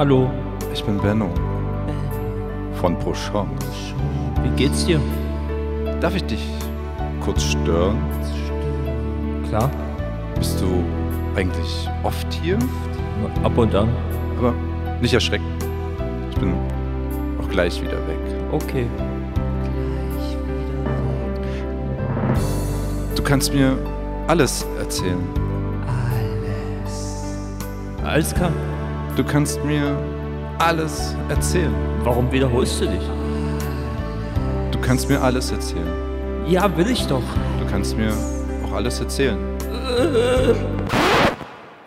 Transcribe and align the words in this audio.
Hallo. 0.00 0.30
Ich 0.72 0.82
bin 0.82 0.96
Benno. 0.96 1.28
Von 2.80 2.98
Prochon. 2.98 3.50
Wie 4.42 4.48
geht's 4.56 4.86
dir? 4.86 4.98
Darf 6.00 6.16
ich 6.16 6.24
dich 6.24 6.42
kurz 7.20 7.42
stören? 7.42 7.98
Klar. 9.46 9.70
Bist 10.36 10.58
du 10.62 10.82
eigentlich 11.36 11.86
oft 12.02 12.32
hier? 12.32 12.58
Ab 13.42 13.58
und 13.58 13.74
an. 13.74 13.90
Aber 14.38 14.54
nicht 15.02 15.12
erschrecken. 15.12 15.44
Ich 16.30 16.38
bin 16.38 16.54
auch 17.38 17.48
gleich 17.50 17.82
wieder 17.82 17.98
weg. 18.08 18.16
Okay. 18.52 18.86
Du 23.16 23.22
kannst 23.22 23.52
mir 23.52 23.76
alles 24.28 24.66
erzählen. 24.78 25.20
Alles 28.02 28.34
klar. 28.34 28.50
Du 29.20 29.26
kannst 29.26 29.62
mir 29.64 29.98
alles 30.58 31.14
erzählen. 31.28 31.74
Warum 32.04 32.32
wiederholst 32.32 32.80
du 32.80 32.86
dich? 32.86 33.02
Du 34.72 34.80
kannst 34.80 35.10
mir 35.10 35.20
alles 35.20 35.50
erzählen. 35.50 36.46
Ja, 36.48 36.74
will 36.74 36.88
ich 36.88 37.06
doch. 37.06 37.22
Du 37.58 37.66
kannst 37.70 37.98
mir 37.98 38.14
auch 38.64 38.72
alles 38.72 38.98
erzählen. 38.98 39.38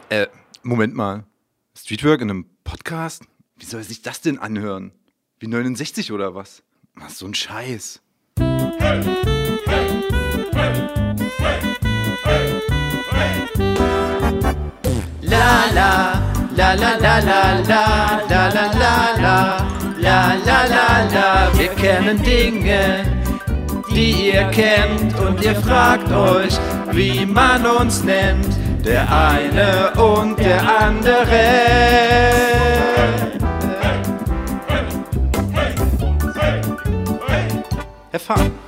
Äh, 0.09 0.27
Moment 0.61 0.93
mal. 0.93 1.23
Streetwork 1.75 2.21
in 2.21 2.29
einem 2.29 2.45
Podcast? 2.63 3.23
Wie 3.57 3.65
soll 3.65 3.81
sich 3.81 4.03
das 4.03 4.21
denn 4.21 4.37
anhören? 4.37 4.91
Wie 5.39 5.47
69 5.47 6.11
oder 6.11 6.35
was? 6.35 6.61
Ach, 7.01 7.09
so 7.09 7.25
ein 7.25 7.33
Scheiß. 7.33 7.99
La 15.23 15.71
la 15.73 16.32
la 16.55 16.73
la 16.73 16.95
la 16.97 17.19
la 17.19 17.59
la 17.67 18.21
la 18.29 18.47
la 18.49 18.65
la 18.81 18.97
la 19.23 19.57
la 19.97 20.35
la 20.45 20.59
la 20.73 20.87
la 21.13 21.51
Wir 21.57 21.69
kennen 21.69 22.21
Dinge, 22.21 23.03
die 23.93 24.31
ihr 24.31 24.43
kennt 24.45 25.17
und 25.19 25.43
ihr 25.43 25.55
fragt 25.55 26.11
euch, 26.11 26.57
wie 26.91 27.25
man 27.25 27.65
uns 27.65 28.03
nennt, 28.03 28.53
der 28.85 29.07
eine 29.11 29.91
und 30.01 30.39
der 30.39 30.61
andere. 30.81 31.43
Erfahren. 38.11 38.62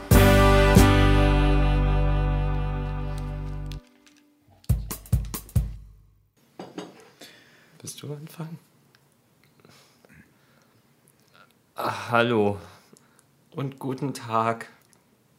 Du 8.06 8.14
anfangen? 8.14 8.60
Hallo. 11.76 12.60
Und 13.50 13.80
guten 13.80 14.14
Tag 14.14 14.68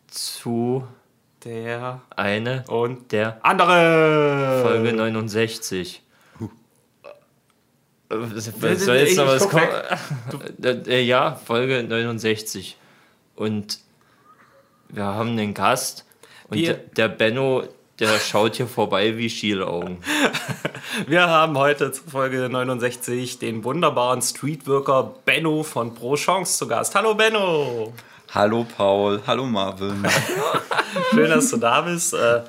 Zu 0.09 0.85
der 1.45 2.01
eine 2.11 2.65
und 2.67 3.13
der 3.13 3.39
andere 3.45 4.63
Folge 4.65 4.93
69. 4.93 6.03
Was 8.09 8.61
Will- 8.61 8.77
soll 8.77 8.97
jetzt 8.97 9.11
ich- 9.13 9.17
noch 9.17 9.27
was 9.29 9.49
kommen? 9.49 9.69
Äh, 10.61 10.71
äh, 10.89 11.03
Ja, 11.03 11.37
Folge 11.37 11.85
69. 11.85 12.77
Und 13.37 13.79
wir 14.89 15.05
haben 15.05 15.31
einen 15.31 15.55
Gast. 15.55 16.05
Und 16.49 16.57
Wir- 16.59 16.75
der 16.75 17.11
Benno, 17.11 17.63
der 17.99 18.19
schaut 18.19 18.57
hier 18.57 18.67
vorbei 18.67 19.17
wie 19.17 19.31
Schielaugen. 19.31 19.99
Wir 21.07 21.29
haben 21.29 21.57
heute 21.57 21.93
zu 21.93 22.03
Folge 22.05 22.49
69 22.49 23.39
den 23.39 23.65
wunderbaren 23.65 24.21
Streetworker 24.21 25.15
Benno 25.25 25.63
von 25.63 25.95
Pro 25.95 26.17
Chance 26.17 26.59
zu 26.59 26.69
Gast. 26.69 26.95
Hallo 26.95 27.15
Benno! 27.15 27.93
Hallo 28.35 28.67
Paul, 28.77 29.23
hallo 29.27 29.47
Marvin. 29.47 30.05
Schön, 31.11 31.31
dass 31.31 31.51
du 31.51 31.57
da 31.57 31.83
bist. 31.83 32.13
Äh, 32.13 32.43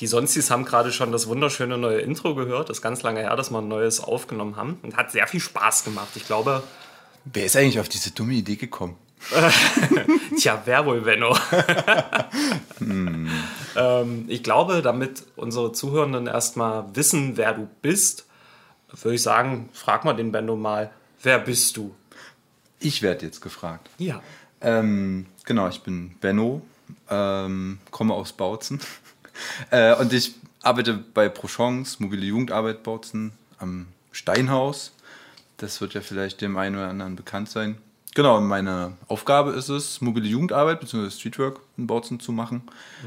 Die 0.00 0.06
Sonstis 0.06 0.50
haben 0.50 0.64
gerade 0.64 0.92
schon 0.92 1.12
das 1.12 1.28
wunderschöne 1.28 1.78
neue 1.78 2.00
Intro 2.00 2.34
gehört. 2.34 2.68
Das 2.68 2.78
ist 2.78 2.82
ganz 2.82 3.02
lange 3.02 3.20
her, 3.20 3.36
dass 3.36 3.50
wir 3.50 3.58
ein 3.58 3.68
neues 3.68 4.00
aufgenommen 4.02 4.56
haben. 4.56 4.78
Und 4.82 4.96
hat 4.96 5.12
sehr 5.12 5.26
viel 5.26 5.40
Spaß 5.40 5.84
gemacht. 5.84 6.08
Ich 6.16 6.26
glaube, 6.26 6.62
Wer 7.24 7.44
ist 7.44 7.56
eigentlich 7.56 7.78
auf 7.78 7.88
diese 7.88 8.10
dumme 8.12 8.32
Idee 8.32 8.56
gekommen? 8.56 8.96
Tja, 10.38 10.62
wer 10.64 10.86
wohl, 10.86 11.02
Benno? 11.02 11.36
ähm, 12.80 14.24
ich 14.28 14.42
glaube, 14.42 14.82
damit 14.82 15.24
unsere 15.36 15.72
Zuhörenden 15.72 16.26
erstmal 16.26 16.84
wissen, 16.94 17.36
wer 17.36 17.54
du 17.54 17.68
bist, 17.82 18.26
würde 19.02 19.14
ich 19.14 19.22
sagen, 19.22 19.68
frag 19.72 20.04
mal 20.04 20.14
den 20.14 20.32
Benno 20.32 20.56
mal, 20.56 20.90
wer 21.22 21.38
bist 21.38 21.76
du? 21.76 21.94
Ich 22.80 23.02
werde 23.02 23.26
jetzt 23.26 23.40
gefragt. 23.40 23.88
Ja. 23.98 24.22
Ähm, 24.60 25.26
genau, 25.44 25.68
ich 25.68 25.82
bin 25.82 26.16
Benno, 26.20 26.62
ähm, 27.08 27.78
komme 27.90 28.14
aus 28.14 28.32
Bautzen 28.32 28.80
äh, 29.70 29.94
und 29.96 30.12
ich 30.12 30.34
arbeite 30.62 30.94
bei 30.94 31.28
ProChance, 31.28 32.02
mobile 32.02 32.24
Jugendarbeit 32.24 32.82
Bautzen 32.82 33.32
am 33.58 33.86
Steinhaus. 34.12 34.92
Das 35.58 35.80
wird 35.80 35.94
ja 35.94 36.00
vielleicht 36.00 36.40
dem 36.40 36.56
einen 36.56 36.76
oder 36.76 36.88
anderen 36.88 37.16
bekannt 37.16 37.50
sein. 37.50 37.78
Genau, 38.14 38.38
und 38.38 38.46
meine 38.48 38.92
Aufgabe 39.08 39.52
ist 39.52 39.68
es, 39.68 40.00
mobile 40.00 40.26
Jugendarbeit 40.26 40.80
bzw. 40.80 41.10
Streetwork 41.10 41.60
in 41.76 41.86
Bautzen 41.86 42.18
zu 42.18 42.32
machen. 42.32 42.62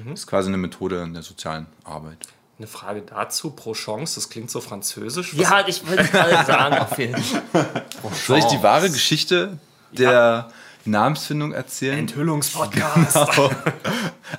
Das 0.06 0.22
ist 0.22 0.28
quasi 0.28 0.48
eine 0.48 0.58
Methode 0.58 1.02
in 1.04 1.14
der 1.14 1.24
sozialen 1.24 1.66
Arbeit. 1.84 2.18
Eine 2.58 2.68
Frage 2.68 3.02
dazu, 3.02 3.52
pro 3.52 3.74
Chance, 3.74 4.16
das 4.16 4.30
klingt 4.30 4.50
so 4.50 4.62
französisch. 4.62 5.38
Was- 5.38 5.42
Ja, 5.50 5.68
ich 5.68 5.86
wollte 5.88 6.04
gerade 6.06 6.46
sagen, 6.46 6.78
auf 6.78 6.98
jeden 6.98 7.22
Fall. 7.22 7.84
Soll 8.26 8.38
ich 8.40 8.46
die 8.46 8.64
wahre 8.64 8.90
Geschichte 8.90 9.58
der 9.92 10.50
Namensfindung 10.86 11.52
erzählen? 11.52 12.00
Enthüllungspodcast. 12.00 13.18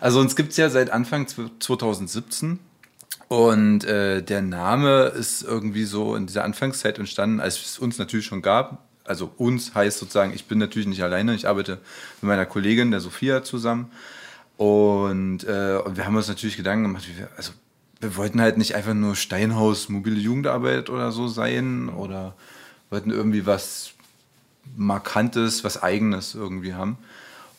Also 0.00 0.20
uns 0.20 0.34
gibt 0.36 0.50
es 0.52 0.56
ja 0.56 0.70
seit 0.70 0.90
Anfang 0.90 1.26
zw- 1.26 1.50
2017 1.60 2.58
und 3.28 3.84
äh, 3.84 4.22
der 4.22 4.42
Name 4.42 5.04
ist 5.04 5.42
irgendwie 5.42 5.84
so 5.84 6.16
in 6.16 6.26
dieser 6.26 6.44
Anfangszeit 6.44 6.98
entstanden, 6.98 7.40
als 7.40 7.60
es 7.64 7.78
uns 7.78 7.98
natürlich 7.98 8.26
schon 8.26 8.42
gab. 8.42 8.78
Also 9.04 9.30
uns 9.36 9.74
heißt 9.74 9.98
sozusagen, 9.98 10.32
ich 10.34 10.46
bin 10.46 10.58
natürlich 10.58 10.88
nicht 10.88 11.02
alleine, 11.02 11.34
ich 11.34 11.46
arbeite 11.46 11.78
mit 12.20 12.28
meiner 12.28 12.46
Kollegin, 12.46 12.90
der 12.90 13.00
Sophia, 13.00 13.44
zusammen. 13.44 13.90
Und, 14.56 15.44
äh, 15.44 15.80
und 15.84 15.96
wir 15.96 16.06
haben 16.06 16.16
uns 16.16 16.28
natürlich 16.28 16.56
Gedanken 16.56 16.84
gemacht, 16.84 17.08
wie 17.08 17.18
wir, 17.18 17.28
also 17.36 17.52
wir 18.00 18.16
wollten 18.16 18.40
halt 18.40 18.56
nicht 18.58 18.74
einfach 18.74 18.94
nur 18.94 19.16
Steinhaus, 19.16 19.88
mobile 19.88 20.18
Jugendarbeit 20.18 20.90
oder 20.90 21.12
so 21.12 21.28
sein 21.28 21.88
oder 21.88 22.34
wollten 22.90 23.10
irgendwie 23.10 23.46
was 23.46 23.92
Markantes, 24.76 25.64
was 25.64 25.82
Eigenes 25.82 26.34
irgendwie 26.34 26.74
haben. 26.74 26.98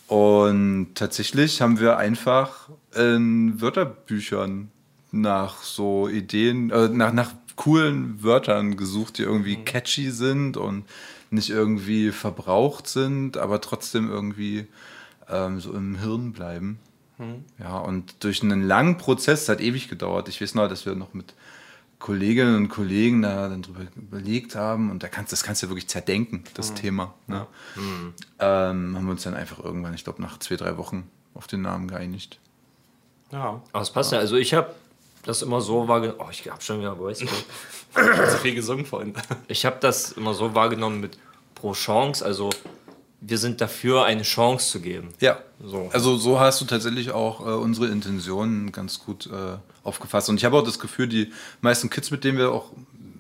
Und 0.08 0.90
tatsächlich 0.96 1.62
haben 1.62 1.80
wir 1.80 1.98
einfach 1.98 2.70
in 2.96 3.60
Wörterbüchern 3.60 4.70
nach 5.12 5.64
so 5.64 6.08
Ideen, 6.08 6.70
äh, 6.70 6.90
nach, 6.90 7.12
nach 7.12 7.32
coolen 7.56 8.22
Wörtern 8.22 8.78
gesucht, 8.78 9.18
die 9.18 9.24
irgendwie 9.24 9.56
catchy 9.64 10.12
sind 10.12 10.58
und 10.58 10.86
nicht 11.30 11.50
irgendwie 11.50 12.12
verbraucht 12.12 12.88
sind, 12.88 13.38
aber 13.38 13.62
trotzdem 13.62 14.10
irgendwie 14.10 14.68
ähm, 15.30 15.60
so 15.60 15.74
im 15.74 15.96
Hirn 15.96 16.34
bleiben. 16.34 16.80
Ja, 17.60 17.78
und 17.78 18.24
durch 18.26 18.44
einen 18.44 18.62
langen 18.64 18.98
Prozess, 18.98 19.44
es 19.44 19.50
hat 19.50 19.62
ewig 19.62 19.88
gedauert. 19.88 20.28
Ich 20.28 20.42
weiß 20.42 20.54
noch, 20.56 20.68
dass 20.68 20.86
wir 20.86 20.96
noch 20.96 21.14
mit 21.14 21.34
Kolleginnen 21.98 22.58
und 22.58 22.68
Kollegen 22.68 23.22
da 23.22 23.48
dann 23.48 23.62
drüber 23.62 23.82
überlegt 23.96 24.56
haben 24.56 24.92
und 24.92 25.02
da 25.02 25.08
kannst, 25.08 25.32
das 25.32 25.42
kannst 25.42 25.64
du 25.64 25.70
wirklich 25.70 25.88
zerdenken, 25.88 26.44
das 26.56 26.74
Thema. 26.74 27.14
Ne? 27.28 27.48
Ähm, 28.40 28.96
haben 28.96 29.06
wir 29.06 29.12
uns 29.12 29.24
dann 29.24 29.34
einfach 29.34 29.64
irgendwann, 29.64 29.94
ich 29.94 30.04
glaube 30.04 30.22
nach 30.22 30.40
zwei, 30.40 30.58
drei 30.58 30.78
Wochen 30.78 31.10
auf 31.34 31.48
den 31.48 31.62
Namen 31.62 31.88
geeinigt. 31.88 32.40
ja, 33.32 33.62
Aber 33.72 33.82
es 33.82 33.92
passt 33.92 34.12
ja. 34.12 34.20
Also 34.20 34.36
ich 34.36 34.54
habe 34.54 34.76
das 35.26 35.42
immer 35.42 35.62
so 35.62 35.88
wahrgenommen. 35.88 36.20
Oh, 36.24 36.30
ich 36.32 36.50
habe 36.50 36.62
schon 36.62 36.80
wieder 36.80 36.96
Voice. 36.96 37.20
zu 37.20 38.38
viel 38.42 38.56
gesungen 38.56 38.86
vorhin. 38.86 39.14
Ich 39.48 39.66
habe 39.66 39.78
das 39.80 40.12
immer 40.14 40.34
so 40.34 40.54
wahrgenommen 40.56 41.00
mit 41.02 41.18
pro 41.56 41.74
Chance. 41.74 42.24
Also 42.24 42.50
wir 43.22 43.38
sind 43.38 43.60
dafür, 43.62 44.06
eine 44.06 44.22
Chance 44.24 44.70
zu 44.72 44.82
geben. 44.82 45.10
Ja, 45.20 45.40
So. 45.64 45.90
also 45.92 46.18
so 46.18 46.40
hast 46.40 46.62
du 46.62 46.66
tatsächlich 46.66 47.12
auch 47.12 47.42
äh, 47.42 47.50
unsere 47.52 47.88
Intentionen 47.88 48.72
ganz 48.72 49.00
gut 49.00 49.28
äh, 49.28 49.58
aufgefasst. 49.84 50.30
Und 50.30 50.38
ich 50.38 50.46
habe 50.46 50.58
auch 50.58 50.64
das 50.64 50.80
Gefühl, 50.80 51.08
die 51.08 51.32
meisten 51.62 51.90
Kids, 51.90 52.12
mit 52.12 52.24
denen 52.24 52.38
wir 52.38 52.52
auch 52.52 52.72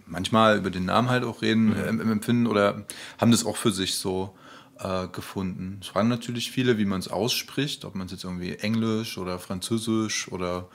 manchmal 0.05 0.57
über 0.57 0.69
den 0.69 0.85
Namen 0.85 1.09
halt 1.09 1.23
auch 1.23 1.41
reden, 1.41 1.75
äh, 1.75 1.87
im 1.87 2.11
Empfinden 2.11 2.45
oder 2.45 2.83
haben 3.17 3.31
das 3.31 3.45
auch 3.45 3.57
für 3.57 3.71
sich 3.71 3.95
so 3.95 4.35
äh, 4.79 5.07
gefunden. 5.07 5.79
Es 5.81 5.87
fragen 5.87 6.09
natürlich 6.09 6.51
viele, 6.51 6.77
wie 6.77 6.85
man 6.85 6.99
es 6.99 7.07
ausspricht, 7.07 7.85
ob 7.85 7.95
man 7.95 8.05
es 8.05 8.11
jetzt 8.11 8.25
irgendwie 8.25 8.55
Englisch 8.55 9.17
oder 9.17 9.39
Französisch 9.39 10.31
oder 10.31 10.67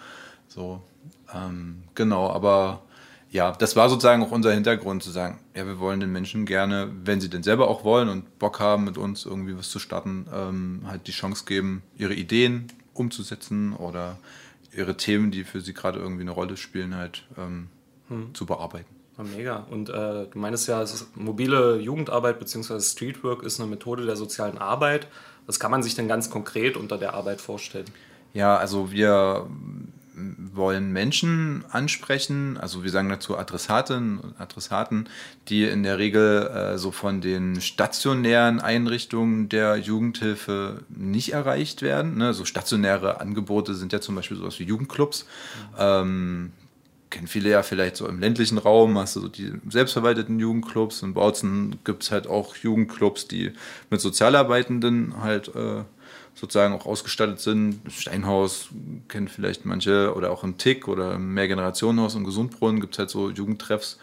so. 0.51 0.83
Ähm, 1.35 1.85
genau, 1.95 2.31
aber 2.31 2.83
ja, 3.31 3.53
das 3.53 3.77
war 3.77 3.89
sozusagen 3.89 4.23
auch 4.23 4.33
unser 4.33 4.53
Hintergrund 4.53 5.03
zu 5.03 5.11
sagen, 5.11 5.39
ja, 5.55 5.65
wir 5.65 5.79
wollen 5.79 6.01
den 6.01 6.11
Menschen 6.11 6.47
gerne, 6.47 6.91
wenn 7.05 7.21
sie 7.21 7.31
denn 7.31 7.45
selber 7.45 7.69
auch 7.69 7.85
wollen 7.85 8.09
und 8.09 8.39
Bock 8.39 8.59
haben, 8.59 8.85
mit 8.85 8.99
uns 8.99 9.25
irgendwie 9.25 9.57
was 9.57 9.71
zu 9.71 9.79
starten, 9.79 10.27
ähm, 10.35 10.83
halt 10.87 11.07
die 11.07 11.13
Chance 11.13 11.45
geben, 11.47 11.83
ihre 11.97 12.15
Ideen 12.15 12.67
umzusetzen 12.93 13.73
oder 13.73 14.19
ihre 14.73 14.97
Themen, 14.97 15.31
die 15.31 15.45
für 15.45 15.61
sie 15.61 15.75
gerade 15.75 16.01
irgendwie 16.01 16.23
eine 16.23 16.33
Rolle 16.33 16.57
spielen, 16.57 16.97
halt 16.97 17.25
ähm, 17.39 17.69
zu 18.35 18.47
bearbeiten. 18.47 18.95
Ja, 19.17 19.25
mega. 19.25 19.57
Und 19.71 19.89
äh, 19.89 20.27
du 20.27 20.39
meinst 20.39 20.67
ja, 20.67 20.85
mobile 21.15 21.79
Jugendarbeit 21.79 22.39
bzw. 22.41 22.81
Streetwork 22.81 23.45
ist 23.45 23.61
eine 23.61 23.69
Methode 23.69 24.07
der 24.07 24.17
sozialen 24.17 24.59
Arbeit. 24.59 25.07
Was 25.47 25.61
kann 25.61 25.71
man 25.71 25.83
sich 25.85 25.95
denn 25.95 26.09
ganz 26.09 26.31
konkret 26.31 26.77
unter 26.77 26.99
der 26.99 27.15
Arbeit 27.15 27.41
vorstellen? 27.41 27.87
Ja, 28.33 28.57
also 28.57 28.93
wir 28.93 29.47
wollen 30.55 30.93
Menschen 30.93 31.65
ansprechen, 31.71 32.57
also 32.59 32.83
wir 32.83 32.91
sagen 32.91 33.09
dazu 33.09 33.37
Adressatinnen 33.37 34.19
und 34.19 34.41
Adressaten, 34.41 35.09
die 35.49 35.65
in 35.65 35.83
der 35.83 35.99
Regel 35.99 36.47
äh, 36.47 36.79
so 36.79 36.91
von 36.91 37.21
den 37.21 37.61
stationären 37.61 38.61
Einrichtungen 38.61 39.49
der 39.49 39.77
Jugendhilfe 39.77 40.83
nicht 40.89 41.33
erreicht 41.33 41.83
werden. 41.83 42.17
Ne? 42.17 42.35
So 42.35 42.45
stationäre 42.45 43.21
Angebote 43.21 43.75
sind 43.75 43.93
ja 43.93 44.01
zum 44.01 44.15
Beispiel 44.15 44.37
sowas 44.37 44.59
wie 44.59 44.65
Jugendclubs. 44.65 45.25
Mhm. 45.25 45.77
Ähm, 45.79 46.53
kennen 47.11 47.27
viele 47.27 47.51
ja 47.51 47.63
vielleicht 47.63 47.97
so 47.97 48.07
im 48.07 48.21
ländlichen 48.21 48.57
Raum, 48.57 48.97
hast 48.97 49.17
du 49.17 49.21
so 49.21 49.29
die 49.29 49.53
selbstverwalteten 49.69 50.39
Jugendclubs. 50.39 51.03
In 51.03 51.15
Bautzen 51.15 51.79
gibt 51.85 52.05
es 52.05 52.11
halt 52.11 52.27
auch 52.27 52.57
Jugendclubs, 52.57 53.29
die 53.29 53.53
mit 53.91 54.01
Sozialarbeitenden 54.01 55.21
halt 55.23 55.55
äh, 55.55 55.83
sozusagen 56.35 56.75
auch 56.75 56.87
ausgestattet 56.87 57.41
sind. 57.41 57.81
Steinhaus 57.91 58.69
kennen 59.09 59.29
vielleicht 59.29 59.67
manche 59.67 60.15
oder 60.15 60.31
auch 60.31 60.45
im 60.45 60.59
Tick 60.59 60.89
oder 60.89 61.15
im 61.15 61.35
Mehrgenerationenhaus 61.35 62.15
im 62.15 62.25
Gesundbrunnen 62.25 62.81
gibt 62.81 62.95
es 62.95 62.99
halt 62.99 63.11
so 63.11 63.31
Jugendtreffs. 63.31 63.99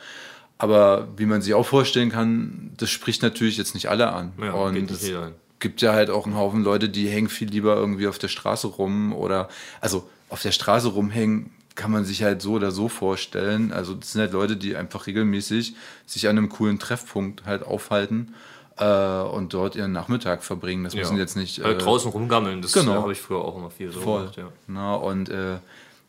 Aber 0.57 1.07
wie 1.17 1.25
man 1.25 1.41
sich 1.41 1.53
auch 1.53 1.65
vorstellen 1.65 2.09
kann, 2.09 2.71
das 2.77 2.89
spricht 2.89 3.21
natürlich 3.21 3.57
jetzt 3.57 3.73
nicht 3.73 3.89
alle 3.89 4.11
an. 4.11 4.33
Ja, 4.41 4.53
und 4.53 4.89
es 4.89 5.11
gibt 5.59 5.81
ja 5.81 5.93
halt 5.93 6.09
auch 6.09 6.25
einen 6.25 6.35
Haufen 6.35 6.63
Leute, 6.63 6.89
die 6.89 7.07
hängen 7.07 7.29
viel 7.29 7.49
lieber 7.49 7.75
irgendwie 7.75 8.07
auf 8.07 8.17
der 8.17 8.27
Straße 8.27 8.67
rum 8.67 9.13
oder 9.13 9.49
also 9.81 10.09
auf 10.29 10.41
der 10.41 10.51
Straße 10.51 10.89
rumhängen 10.89 11.51
kann 11.75 11.91
man 11.91 12.05
sich 12.05 12.23
halt 12.23 12.41
so 12.41 12.53
oder 12.53 12.71
so 12.71 12.89
vorstellen. 12.89 13.71
Also 13.71 13.93
das 13.93 14.13
sind 14.13 14.21
halt 14.21 14.33
Leute, 14.33 14.57
die 14.57 14.75
einfach 14.75 15.05
regelmäßig 15.05 15.75
sich 16.07 16.27
an 16.27 16.37
einem 16.37 16.49
coolen 16.49 16.79
Treffpunkt 16.79 17.45
halt 17.45 17.63
aufhalten 17.63 18.33
äh, 18.77 19.21
und 19.21 19.53
dort 19.53 19.75
ihren 19.75 19.91
Nachmittag 19.91 20.43
verbringen. 20.43 20.83
Das 20.83 20.93
ja. 20.93 21.01
müssen 21.01 21.17
jetzt 21.17 21.35
nicht. 21.35 21.63
Halt 21.63 21.81
äh, 21.81 21.83
draußen 21.83 22.11
rumgammeln, 22.11 22.61
das 22.61 22.73
genau. 22.73 23.01
habe 23.01 23.11
ich 23.11 23.19
früher 23.19 23.39
auch 23.39 23.57
immer 23.57 23.69
viel 23.69 23.91
so 23.91 24.01
Voll. 24.01 24.21
gemacht. 24.21 24.37
Ja. 24.37 24.49
Na, 24.67 24.95
und 24.95 25.29
äh, 25.29 25.57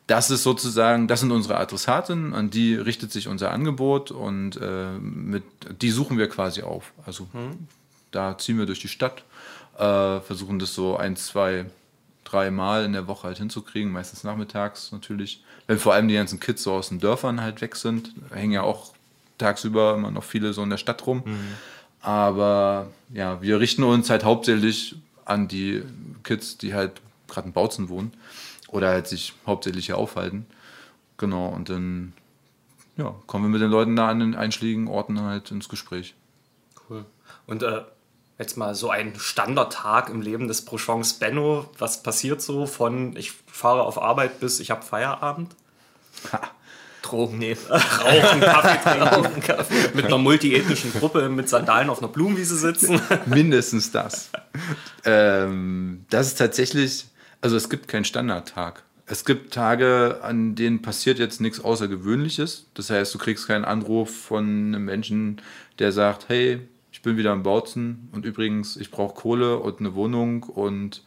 das 0.09 0.31
ist 0.31 0.41
sozusagen, 0.41 1.07
das 1.07 1.19
sind 1.19 1.31
unsere 1.31 1.57
Adressaten, 1.57 2.33
an 2.33 2.49
die 2.49 2.73
richtet 2.73 3.11
sich 3.11 3.27
unser 3.27 3.51
Angebot 3.51 4.09
und 4.09 4.59
äh, 4.59 4.91
mit, 4.97 5.43
die 5.81 5.91
suchen 5.91 6.17
wir 6.17 6.27
quasi 6.29 6.63
auf. 6.63 6.93
Also 7.05 7.27
mhm. 7.31 7.67
da 8.09 8.35
ziehen 8.37 8.57
wir 8.57 8.65
durch 8.65 8.79
die 8.79 8.87
Stadt, 8.87 9.23
äh, 9.77 10.19
versuchen 10.21 10.57
das 10.57 10.73
so 10.73 10.97
ein, 10.97 11.15
zwei, 11.15 11.65
drei 12.23 12.49
Mal 12.49 12.85
in 12.85 12.93
der 12.93 13.07
Woche 13.07 13.27
halt 13.27 13.37
hinzukriegen, 13.37 13.91
meistens 13.91 14.23
nachmittags 14.23 14.91
natürlich. 14.91 15.43
Wenn 15.67 15.77
vor 15.77 15.93
allem 15.93 16.07
die 16.07 16.15
ganzen 16.15 16.39
Kids 16.39 16.63
so 16.63 16.73
aus 16.73 16.89
den 16.89 16.99
Dörfern 16.99 17.41
halt 17.41 17.61
weg 17.61 17.75
sind, 17.75 18.13
hängen 18.33 18.53
ja 18.53 18.63
auch 18.63 18.93
tagsüber 19.37 19.93
immer 19.93 20.09
noch 20.09 20.23
viele 20.23 20.53
so 20.53 20.63
in 20.63 20.71
der 20.71 20.77
Stadt 20.77 21.05
rum. 21.05 21.21
Mhm. 21.23 21.53
Aber 22.01 22.87
ja, 23.13 23.41
wir 23.41 23.59
richten 23.59 23.83
uns 23.83 24.09
halt 24.09 24.23
hauptsächlich 24.23 24.95
an 25.25 25.47
die 25.47 25.83
Kids, 26.23 26.57
die 26.57 26.73
halt 26.73 27.01
gerade 27.27 27.47
in 27.47 27.53
Bautzen 27.53 27.89
wohnen 27.89 28.13
oder 28.67 28.89
halt 28.89 29.07
sich 29.07 29.33
hauptsächlich 29.45 29.87
hier 29.87 29.97
aufhalten. 29.97 30.45
Genau, 31.17 31.47
und 31.49 31.69
dann 31.69 32.13
ja, 32.97 33.13
kommen 33.27 33.45
wir 33.45 33.49
mit 33.49 33.61
den 33.61 33.71
Leuten 33.71 33.95
da 33.95 34.09
an 34.09 34.19
den 34.19 34.35
einschlägigen 34.35 34.87
Orten 34.87 35.21
halt 35.21 35.51
ins 35.51 35.69
Gespräch. 35.69 36.15
Cool. 36.89 37.05
Und 37.45 37.63
äh, 37.63 37.81
jetzt 38.37 38.57
mal 38.57 38.75
so 38.75 38.89
ein 38.89 39.17
Standardtag 39.17 40.09
im 40.09 40.21
Leben 40.21 40.47
des 40.47 40.65
Prochons 40.65 41.13
Benno. 41.13 41.69
Was 41.77 42.03
passiert 42.03 42.41
so 42.41 42.65
von 42.65 43.15
ich 43.15 43.31
fahre 43.47 43.83
auf 43.83 44.01
Arbeit 44.01 44.39
bis 44.39 44.59
ich 44.59 44.71
habe 44.71 44.81
Feierabend? 44.81 45.55
Ha. 46.31 46.41
Drogen 47.01 47.37
nehmen. 47.37 47.59
Rauchen, 47.69 48.41
Kaffee 48.41 48.89
trinken. 48.89 49.07
Rauchen, 49.07 49.41
Kaffee. 49.41 49.95
Mit 49.95 50.05
einer 50.05 50.17
multiethnischen 50.17 50.93
Gruppe 50.93 51.29
mit 51.29 51.49
Sandalen 51.49 51.89
auf 51.89 51.99
einer 51.99 52.07
Blumenwiese 52.07 52.55
sitzen. 52.55 53.01
Mindestens 53.25 53.91
das. 53.91 54.29
ähm, 55.05 56.05
das 56.09 56.27
ist 56.27 56.37
tatsächlich, 56.37 57.07
also 57.41 57.55
es 57.55 57.69
gibt 57.69 57.87
keinen 57.87 58.05
Standardtag. 58.05 58.83
Es 59.05 59.25
gibt 59.25 59.53
Tage, 59.53 60.19
an 60.21 60.53
denen 60.53 60.83
passiert 60.83 61.17
jetzt 61.17 61.41
nichts 61.41 61.59
Außergewöhnliches. 61.59 62.67
Das 62.75 62.91
heißt, 62.91 63.13
du 63.13 63.17
kriegst 63.17 63.47
keinen 63.47 63.65
Anruf 63.65 64.15
von 64.15 64.45
einem 64.45 64.85
Menschen, 64.85 65.41
der 65.79 65.91
sagt, 65.91 66.29
hey, 66.29 66.61
ich 66.91 67.01
bin 67.01 67.17
wieder 67.17 67.31
am 67.31 67.43
Bautzen 67.43 68.09
und 68.11 68.25
übrigens, 68.25 68.77
ich 68.77 68.91
brauche 68.91 69.15
Kohle 69.15 69.57
und 69.57 69.79
eine 69.79 69.95
Wohnung 69.95 70.43
und 70.43 71.03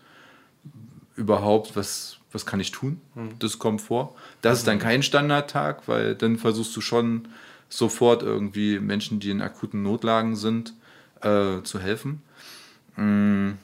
überhaupt, 1.16 1.76
was, 1.76 2.18
was 2.32 2.46
kann 2.46 2.60
ich 2.60 2.70
tun? 2.70 3.00
Mhm. 3.14 3.38
Das 3.38 3.58
kommt 3.58 3.80
vor. 3.80 4.14
Das 4.40 4.58
ist 4.58 4.66
dann 4.66 4.76
mhm. 4.76 4.82
kein 4.82 5.02
Standardtag, 5.02 5.88
weil 5.88 6.14
dann 6.14 6.38
versuchst 6.38 6.74
du 6.76 6.80
schon 6.80 7.28
sofort 7.68 8.22
irgendwie 8.22 8.78
Menschen, 8.78 9.20
die 9.20 9.30
in 9.30 9.42
akuten 9.42 9.82
Notlagen 9.82 10.36
sind, 10.36 10.74
äh, 11.22 11.62
zu 11.62 11.80
helfen. 11.80 12.22
Mhm. 12.96 13.58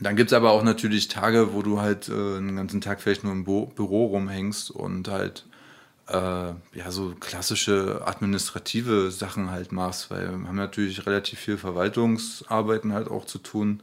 Dann 0.00 0.14
gibt 0.14 0.30
es 0.30 0.36
aber 0.36 0.52
auch 0.52 0.62
natürlich 0.62 1.08
Tage, 1.08 1.52
wo 1.54 1.62
du 1.62 1.80
halt 1.80 2.08
äh, 2.08 2.12
einen 2.12 2.56
ganzen 2.56 2.80
Tag 2.80 3.00
vielleicht 3.00 3.24
nur 3.24 3.32
im 3.32 3.44
Bo 3.44 3.66
Büro 3.66 4.06
rumhängst 4.06 4.70
und 4.70 5.08
halt 5.08 5.44
äh, 6.06 6.14
ja 6.14 6.90
so 6.90 7.14
klassische 7.18 8.02
administrative 8.06 9.10
Sachen 9.10 9.50
halt 9.50 9.72
machst, 9.72 10.10
weil 10.10 10.28
wir 10.28 10.48
haben 10.48 10.56
natürlich 10.56 11.04
relativ 11.04 11.40
viel 11.40 11.58
Verwaltungsarbeiten 11.58 12.92
halt 12.92 13.08
auch 13.08 13.24
zu 13.24 13.38
tun 13.38 13.82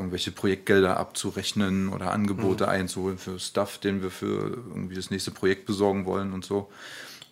irgendwelche 0.00 0.32
Projektgelder 0.32 0.96
abzurechnen 0.96 1.88
oder 1.88 2.12
Angebote 2.12 2.64
mhm. 2.64 2.70
einzuholen 2.70 3.18
für 3.18 3.38
Stuff, 3.38 3.78
den 3.78 4.02
wir 4.02 4.10
für 4.10 4.58
irgendwie 4.68 4.96
das 4.96 5.10
nächste 5.10 5.30
Projekt 5.30 5.66
besorgen 5.66 6.06
wollen 6.06 6.32
und 6.32 6.44
so. 6.44 6.70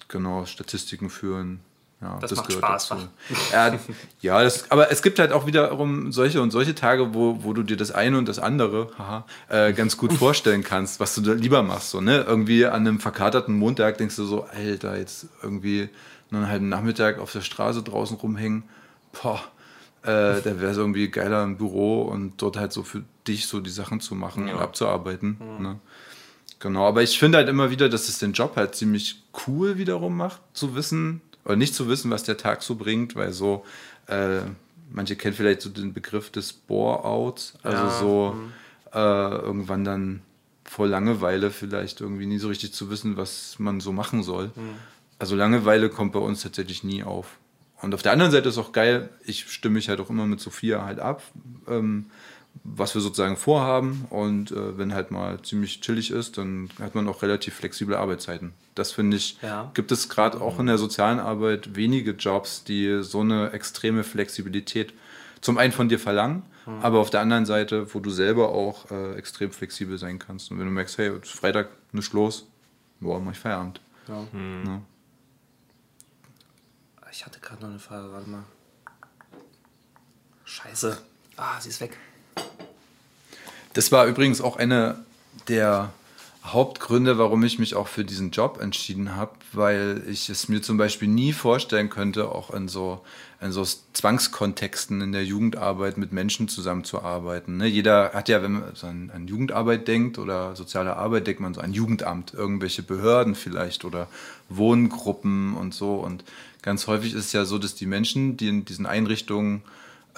Genau, 0.08 0.46
Statistiken 0.46 1.10
führen. 1.10 1.60
Ja, 2.00 2.18
das, 2.20 2.30
das 2.30 2.38
macht 2.38 2.52
Spaß. 2.52 2.94
Ja, 3.52 3.78
ja 4.20 4.42
das, 4.42 4.70
aber 4.70 4.92
es 4.92 5.02
gibt 5.02 5.18
halt 5.18 5.32
auch 5.32 5.46
wiederum 5.46 6.12
solche 6.12 6.40
und 6.40 6.52
solche 6.52 6.74
Tage, 6.74 7.12
wo, 7.12 7.42
wo 7.42 7.52
du 7.52 7.64
dir 7.64 7.76
das 7.76 7.90
eine 7.90 8.18
und 8.18 8.28
das 8.28 8.38
andere 8.38 8.90
haha, 8.96 9.26
äh, 9.48 9.72
ganz 9.72 9.96
gut 9.96 10.12
vorstellen 10.14 10.62
kannst, 10.62 11.00
was 11.00 11.14
du 11.16 11.22
da 11.22 11.32
lieber 11.32 11.62
machst. 11.62 11.90
So, 11.90 12.00
ne? 12.00 12.24
Irgendwie 12.26 12.66
an 12.66 12.86
einem 12.86 13.00
verkaterten 13.00 13.54
Montag 13.58 13.98
denkst 13.98 14.14
du 14.14 14.24
so, 14.24 14.44
Alter, 14.44 14.96
jetzt 14.96 15.26
irgendwie 15.42 15.88
einen 16.30 16.48
halben 16.48 16.68
Nachmittag 16.68 17.18
auf 17.18 17.32
der 17.32 17.40
Straße 17.40 17.82
draußen 17.82 18.16
rumhängen. 18.16 18.62
Boah, 19.20 19.42
äh, 20.02 20.40
da 20.42 20.60
wäre 20.60 20.70
es 20.70 20.76
irgendwie 20.76 21.08
geiler 21.08 21.42
im 21.44 21.56
Büro 21.56 22.02
und 22.02 22.34
dort 22.38 22.56
halt 22.56 22.72
so 22.72 22.82
für 22.82 23.02
dich 23.26 23.46
so 23.46 23.60
die 23.60 23.70
Sachen 23.70 24.00
zu 24.00 24.14
machen 24.14 24.48
ja. 24.48 24.54
und 24.54 24.60
abzuarbeiten. 24.60 25.38
Mhm. 25.40 25.62
Ne? 25.62 25.80
Genau, 26.60 26.86
aber 26.86 27.02
ich 27.02 27.18
finde 27.18 27.38
halt 27.38 27.48
immer 27.48 27.70
wieder, 27.70 27.88
dass 27.88 28.08
es 28.08 28.18
den 28.18 28.32
Job 28.32 28.56
halt 28.56 28.74
ziemlich 28.74 29.22
cool 29.46 29.78
wiederum 29.78 30.16
macht, 30.16 30.40
zu 30.52 30.74
wissen, 30.74 31.20
oder 31.44 31.56
nicht 31.56 31.74
zu 31.74 31.88
wissen, 31.88 32.10
was 32.10 32.24
der 32.24 32.36
Tag 32.36 32.62
so 32.62 32.74
bringt, 32.74 33.16
weil 33.16 33.32
so, 33.32 33.64
äh, 34.06 34.40
manche 34.90 35.16
kennen 35.16 35.34
vielleicht 35.34 35.62
so 35.62 35.70
den 35.70 35.92
Begriff 35.92 36.30
des 36.30 36.52
Bore-Outs, 36.52 37.54
also 37.62 37.84
ja. 37.84 37.98
so 37.98 38.36
mhm. 38.36 38.52
äh, 38.92 39.36
irgendwann 39.36 39.84
dann 39.84 40.22
vor 40.64 40.86
Langeweile 40.86 41.50
vielleicht 41.50 42.00
irgendwie 42.00 42.26
nie 42.26 42.38
so 42.38 42.48
richtig 42.48 42.74
zu 42.74 42.90
wissen, 42.90 43.16
was 43.16 43.58
man 43.58 43.80
so 43.80 43.92
machen 43.92 44.22
soll. 44.22 44.46
Mhm. 44.54 44.74
Also 45.18 45.34
Langeweile 45.36 45.88
kommt 45.88 46.12
bei 46.12 46.18
uns 46.18 46.42
tatsächlich 46.42 46.84
nie 46.84 47.02
auf. 47.02 47.38
Und 47.80 47.94
auf 47.94 48.02
der 48.02 48.12
anderen 48.12 48.32
Seite 48.32 48.48
ist 48.48 48.58
auch 48.58 48.72
geil, 48.72 49.08
ich 49.24 49.50
stimme 49.50 49.74
mich 49.74 49.88
halt 49.88 50.00
auch 50.00 50.10
immer 50.10 50.26
mit 50.26 50.40
Sophia 50.40 50.84
halt 50.84 50.98
ab, 50.98 51.22
ähm, 51.68 52.06
was 52.64 52.94
wir 52.94 53.00
sozusagen 53.00 53.36
vorhaben. 53.36 54.06
Und 54.10 54.50
äh, 54.50 54.76
wenn 54.76 54.94
halt 54.94 55.10
mal 55.10 55.40
ziemlich 55.42 55.80
chillig 55.80 56.10
ist, 56.10 56.38
dann 56.38 56.70
hat 56.80 56.94
man 56.94 57.08
auch 57.08 57.22
relativ 57.22 57.54
flexible 57.54 57.96
Arbeitszeiten. 57.96 58.52
Das 58.74 58.92
finde 58.92 59.16
ich, 59.16 59.38
ja. 59.42 59.70
gibt 59.74 59.92
es 59.92 60.08
gerade 60.08 60.40
auch 60.40 60.58
in 60.58 60.66
der 60.66 60.78
sozialen 60.78 61.20
Arbeit 61.20 61.76
wenige 61.76 62.12
Jobs, 62.12 62.64
die 62.64 63.02
so 63.02 63.20
eine 63.20 63.52
extreme 63.52 64.04
Flexibilität 64.04 64.92
zum 65.40 65.58
einen 65.58 65.72
von 65.72 65.88
dir 65.88 65.98
verlangen, 65.98 66.42
mhm. 66.66 66.80
aber 66.82 66.98
auf 66.98 67.10
der 67.10 67.20
anderen 67.20 67.46
Seite, 67.46 67.92
wo 67.94 68.00
du 68.00 68.10
selber 68.10 68.50
auch 68.50 68.90
äh, 68.90 69.14
extrem 69.14 69.52
flexibel 69.52 69.98
sein 69.98 70.18
kannst. 70.18 70.50
Und 70.50 70.58
wenn 70.58 70.66
du 70.66 70.72
merkst, 70.72 70.98
hey, 70.98 71.12
Freitag 71.22 71.68
nicht 71.92 72.12
los, 72.12 72.46
boah, 73.00 73.20
mach 73.20 73.32
ich 73.32 73.38
Feierabend. 73.38 73.80
Ja. 74.08 74.26
Mhm. 74.32 74.62
Ja. 74.66 74.82
Ich 77.10 77.24
hatte 77.24 77.40
gerade 77.40 77.62
noch 77.62 77.70
eine 77.70 77.78
Frage, 77.78 78.12
warte 78.12 78.28
mal. 78.28 78.44
Scheiße. 80.44 80.98
Ah, 81.36 81.60
sie 81.60 81.70
ist 81.70 81.80
weg. 81.80 81.96
Das 83.72 83.92
war 83.92 84.06
übrigens 84.06 84.40
auch 84.40 84.56
eine 84.56 85.04
der 85.46 85.92
Hauptgründe, 86.44 87.18
warum 87.18 87.42
ich 87.42 87.58
mich 87.58 87.74
auch 87.74 87.88
für 87.88 88.04
diesen 88.04 88.30
Job 88.30 88.58
entschieden 88.60 89.16
habe, 89.16 89.32
weil 89.52 90.02
ich 90.08 90.30
es 90.30 90.48
mir 90.48 90.62
zum 90.62 90.76
Beispiel 90.78 91.08
nie 91.08 91.32
vorstellen 91.32 91.90
könnte, 91.90 92.30
auch 92.30 92.50
in 92.54 92.68
so, 92.68 93.02
in 93.40 93.52
so 93.52 93.64
Zwangskontexten 93.92 95.00
in 95.00 95.12
der 95.12 95.24
Jugendarbeit 95.24 95.98
mit 95.98 96.12
Menschen 96.12 96.48
zusammenzuarbeiten. 96.48 97.58
Ne? 97.58 97.66
Jeder 97.66 98.12
hat 98.14 98.28
ja, 98.28 98.42
wenn 98.42 98.52
man 98.52 98.74
so 98.74 98.86
an, 98.86 99.10
an, 99.12 99.26
Jugendarbeit 99.26 99.88
denkt 99.88 100.18
oder 100.18 100.56
soziale 100.56 100.96
Arbeit, 100.96 101.26
denkt 101.26 101.40
man 101.40 101.54
so 101.54 101.60
an 101.60 101.72
Jugendamt, 101.72 102.32
irgendwelche 102.34 102.82
Behörden 102.82 103.34
vielleicht 103.34 103.84
oder 103.84 104.08
Wohngruppen 104.48 105.54
und 105.54 105.74
so. 105.74 105.96
Und 105.96 106.24
ganz 106.62 106.86
häufig 106.86 107.14
ist 107.14 107.26
es 107.26 107.32
ja 107.32 107.44
so, 107.44 107.58
dass 107.58 107.74
die 107.74 107.86
Menschen, 107.86 108.36
die 108.36 108.48
in 108.48 108.64
diesen 108.64 108.86
Einrichtungen 108.86 109.62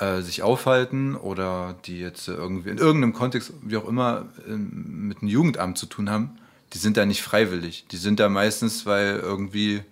äh, 0.00 0.22
sich 0.22 0.42
aufhalten 0.42 1.14
oder 1.14 1.76
die 1.84 2.00
jetzt 2.00 2.26
irgendwie 2.26 2.70
in 2.70 2.78
irgendeinem 2.78 3.12
Kontext, 3.12 3.52
wie 3.62 3.76
auch 3.76 3.86
immer, 3.86 4.26
äh, 4.48 4.52
mit 4.52 5.20
einem 5.20 5.30
Jugendamt 5.30 5.78
zu 5.78 5.86
tun 5.86 6.10
haben, 6.10 6.38
die 6.72 6.78
sind 6.78 6.96
da 6.96 7.04
nicht 7.04 7.22
freiwillig. 7.22 7.86
Die 7.90 7.96
sind 7.96 8.18
da 8.18 8.28
meistens, 8.28 8.86
weil 8.86 9.18
irgendwie, 9.18 9.82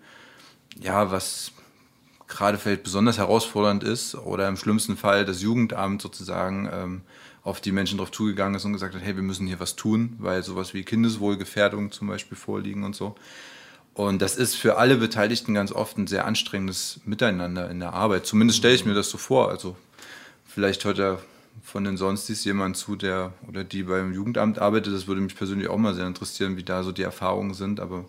ja, 0.81 1.11
was 1.11 1.53
gerade 2.27 2.59
vielleicht 2.59 2.85
besonders 2.85 3.19
herausfordernd 3.19 3.85
ist 3.85 4.15
oder 4.15 4.49
im 4.49 4.57
schlimmsten 4.57 4.97
Fall 4.97 5.25
das 5.25 5.43
Jugendamt 5.43 6.01
sozusagen 6.03 6.69
ähm, 6.73 7.01
auf 7.43 7.61
die 7.61 7.73
Menschen 7.73 7.99
drauf 7.99 8.11
zugegangen 8.11 8.55
ist 8.55 8.65
und 8.65 8.75
gesagt 8.75 8.95
hat, 8.95 9.03
hey, 9.03 9.17
wir 9.17 9.23
müssen 9.23 9.47
hier 9.47 9.61
was 9.61 9.77
tun, 9.77 10.15
weil 10.19 10.43
sowas 10.43 10.75
wie 10.75 10.85
Kindeswohlgefährdung 10.85 11.93
zum 11.93 12.09
Beispiel 12.09 12.37
vorliegen 12.37 12.85
und 12.85 12.95
so. 12.95 13.15
Und 13.95 14.23
das 14.23 14.37
ist 14.37 14.55
für 14.55 14.77
alle 14.79 14.97
Beteiligten 14.97 15.55
ganz 15.55 15.73
oft 15.73 15.99
ein 15.99 16.07
sehr 16.07 16.25
anstrengendes 16.25 17.01
Miteinander 17.05 17.69
in 17.69 17.81
der 17.81 17.95
Arbeit. 17.95 18.27
Zumindest 18.27 18.59
stelle 18.59 18.75
ich 18.75 18.85
mir 18.85 18.95
das 18.95 19.11
so 19.11 19.19
vor. 19.19 19.49
Also 19.49 19.77
vielleicht 20.59 20.85
hört 20.85 20.99
ja 20.99 21.19
von 21.63 21.85
den 21.85 21.97
Sonstis 21.97 22.45
jemand 22.45 22.77
zu, 22.77 22.97
der 22.97 23.33
oder 23.47 23.63
die 23.63 23.85
beim 23.85 24.13
Jugendamt 24.13 24.59
arbeitet. 24.59 24.93
Das 24.93 25.07
würde 25.07 25.21
mich 25.21 25.37
persönlich 25.37 25.69
auch 25.69 25.77
mal 25.77 25.95
sehr 25.95 26.09
interessieren, 26.09 26.57
wie 26.57 26.65
da 26.65 26.83
so 26.83 26.91
die 26.91 27.03
Erfahrungen 27.03 27.55
sind. 27.55 27.79
Aber 27.79 28.07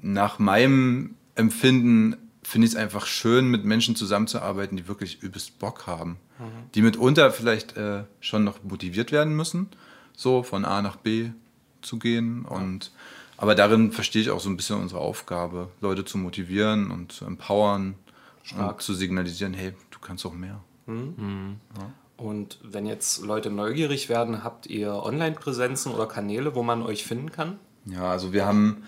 nach 0.00 0.40
meinem 0.40 1.14
Empfinden 1.36 2.16
finde 2.42 2.66
ich 2.66 2.72
es 2.72 2.76
einfach 2.76 3.06
schön, 3.06 3.52
mit 3.52 3.64
Menschen 3.64 3.94
zusammenzuarbeiten, 3.94 4.76
die 4.76 4.88
wirklich 4.88 5.22
übelst 5.22 5.60
Bock 5.60 5.86
haben. 5.86 6.16
Mhm. 6.40 6.44
Die 6.74 6.82
mitunter 6.82 7.30
vielleicht 7.30 7.76
äh, 7.76 8.02
schon 8.18 8.42
noch 8.42 8.64
motiviert 8.64 9.12
werden 9.12 9.36
müssen, 9.36 9.68
so 10.16 10.42
von 10.42 10.64
A 10.64 10.82
nach 10.82 10.96
B 10.96 11.30
zu 11.82 12.00
gehen. 12.00 12.44
Und, 12.46 12.90
aber 13.36 13.54
darin 13.54 13.92
verstehe 13.92 14.22
ich 14.22 14.30
auch 14.30 14.40
so 14.40 14.50
ein 14.50 14.56
bisschen 14.56 14.80
unsere 14.80 15.00
Aufgabe, 15.00 15.68
Leute 15.80 16.04
zu 16.04 16.18
motivieren 16.18 16.90
und 16.90 17.12
zu 17.12 17.26
empowern 17.26 17.94
Stark. 18.42 18.72
und 18.72 18.82
zu 18.82 18.92
signalisieren, 18.92 19.54
hey, 19.54 19.72
du 19.92 20.00
kannst 20.00 20.26
auch 20.26 20.34
mehr. 20.34 20.60
Mhm. 20.90 21.14
Mhm. 21.16 21.56
Ja. 21.76 21.92
Und 22.16 22.58
wenn 22.62 22.84
jetzt 22.84 23.22
Leute 23.22 23.50
neugierig 23.50 24.08
werden, 24.08 24.44
habt 24.44 24.66
ihr 24.66 24.92
Online-Präsenzen 24.92 25.92
oder 25.92 26.06
Kanäle, 26.06 26.54
wo 26.54 26.62
man 26.62 26.82
euch 26.82 27.04
finden 27.04 27.32
kann? 27.32 27.58
Ja, 27.86 28.10
also 28.10 28.32
wir 28.32 28.44
haben 28.44 28.82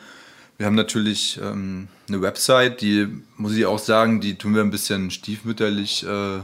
wir 0.63 0.67
haben 0.67 0.77
natürlich 0.77 1.41
ähm, 1.43 1.89
eine 2.07 2.23
Website, 2.23 2.83
die, 2.83 3.09
muss 3.37 3.57
ich 3.57 3.67
auch 3.67 3.81
sagen, 3.81 4.21
die 4.21 4.37
tun 4.37 4.55
wir 4.55 4.61
ein 4.61 4.71
bisschen 4.71 5.11
stiefmütterlich 5.11 6.07
äh, 6.07 6.41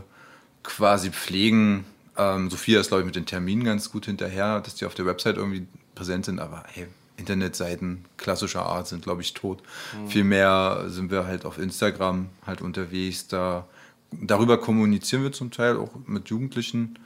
quasi 0.65 1.11
pflegen. 1.11 1.85
Ähm, 2.17 2.51
Sophia 2.51 2.81
ist, 2.81 2.89
glaube 2.89 3.03
ich, 3.03 3.07
mit 3.07 3.15
den 3.15 3.27
Terminen 3.27 3.63
ganz 3.63 3.93
gut 3.93 4.07
hinterher, 4.07 4.61
dass 4.61 4.75
die 4.75 4.87
auf 4.87 4.95
der 4.95 5.07
Website 5.07 5.37
irgendwie 5.37 5.69
präsent 5.95 6.25
sind, 6.25 6.41
aber 6.41 6.65
hey, 6.67 6.89
Internetseiten 7.17 8.07
klassischer 8.17 8.67
Art 8.67 8.89
sind, 8.89 9.05
glaube 9.05 9.23
ich, 9.23 9.35
tot. 9.35 9.63
Mhm. 9.97 10.09
Vielmehr 10.09 10.85
sind 10.89 11.11
wir 11.11 11.27
halt 11.27 11.45
auf 11.45 11.59
Instagram 11.59 12.29
halt 12.45 12.61
unterwegs. 12.61 13.29
Da, 13.29 13.69
darüber 14.13 14.59
kommunizieren 14.59 15.23
wir 15.23 15.33
zum 15.33 15.51
Teil 15.51 15.77
auch 15.77 15.91
mit 16.07 16.29
Jugendlichen. 16.29 16.99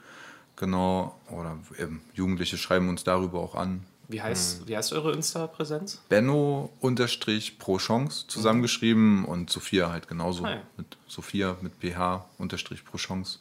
Genau, 0.55 1.19
oder 1.31 1.57
eben 1.79 2.01
Jugendliche 2.13 2.57
schreiben 2.57 2.89
uns 2.89 3.03
darüber 3.03 3.39
auch 3.39 3.55
an. 3.55 3.83
Wie 4.07 4.21
heißt, 4.21 4.59
hm. 4.59 4.67
wie 4.67 4.77
heißt 4.77 4.93
eure 4.93 5.13
Insta-Präsenz? 5.13 6.01
Benno 6.09 6.71
unterstrich 6.79 7.57
pro 7.57 7.77
Chance 7.77 8.25
zusammengeschrieben 8.27 9.21
mhm. 9.21 9.25
und 9.25 9.49
Sophia 9.49 9.89
halt 9.91 10.07
genauso. 10.07 10.43
Ah, 10.43 10.51
ja. 10.51 10.61
Mit 10.77 10.97
Sophia 11.07 11.57
mit 11.61 11.73
PH 11.79 12.25
unterstrich 12.37 12.85
pro 12.85 12.97
Chance. 12.97 13.39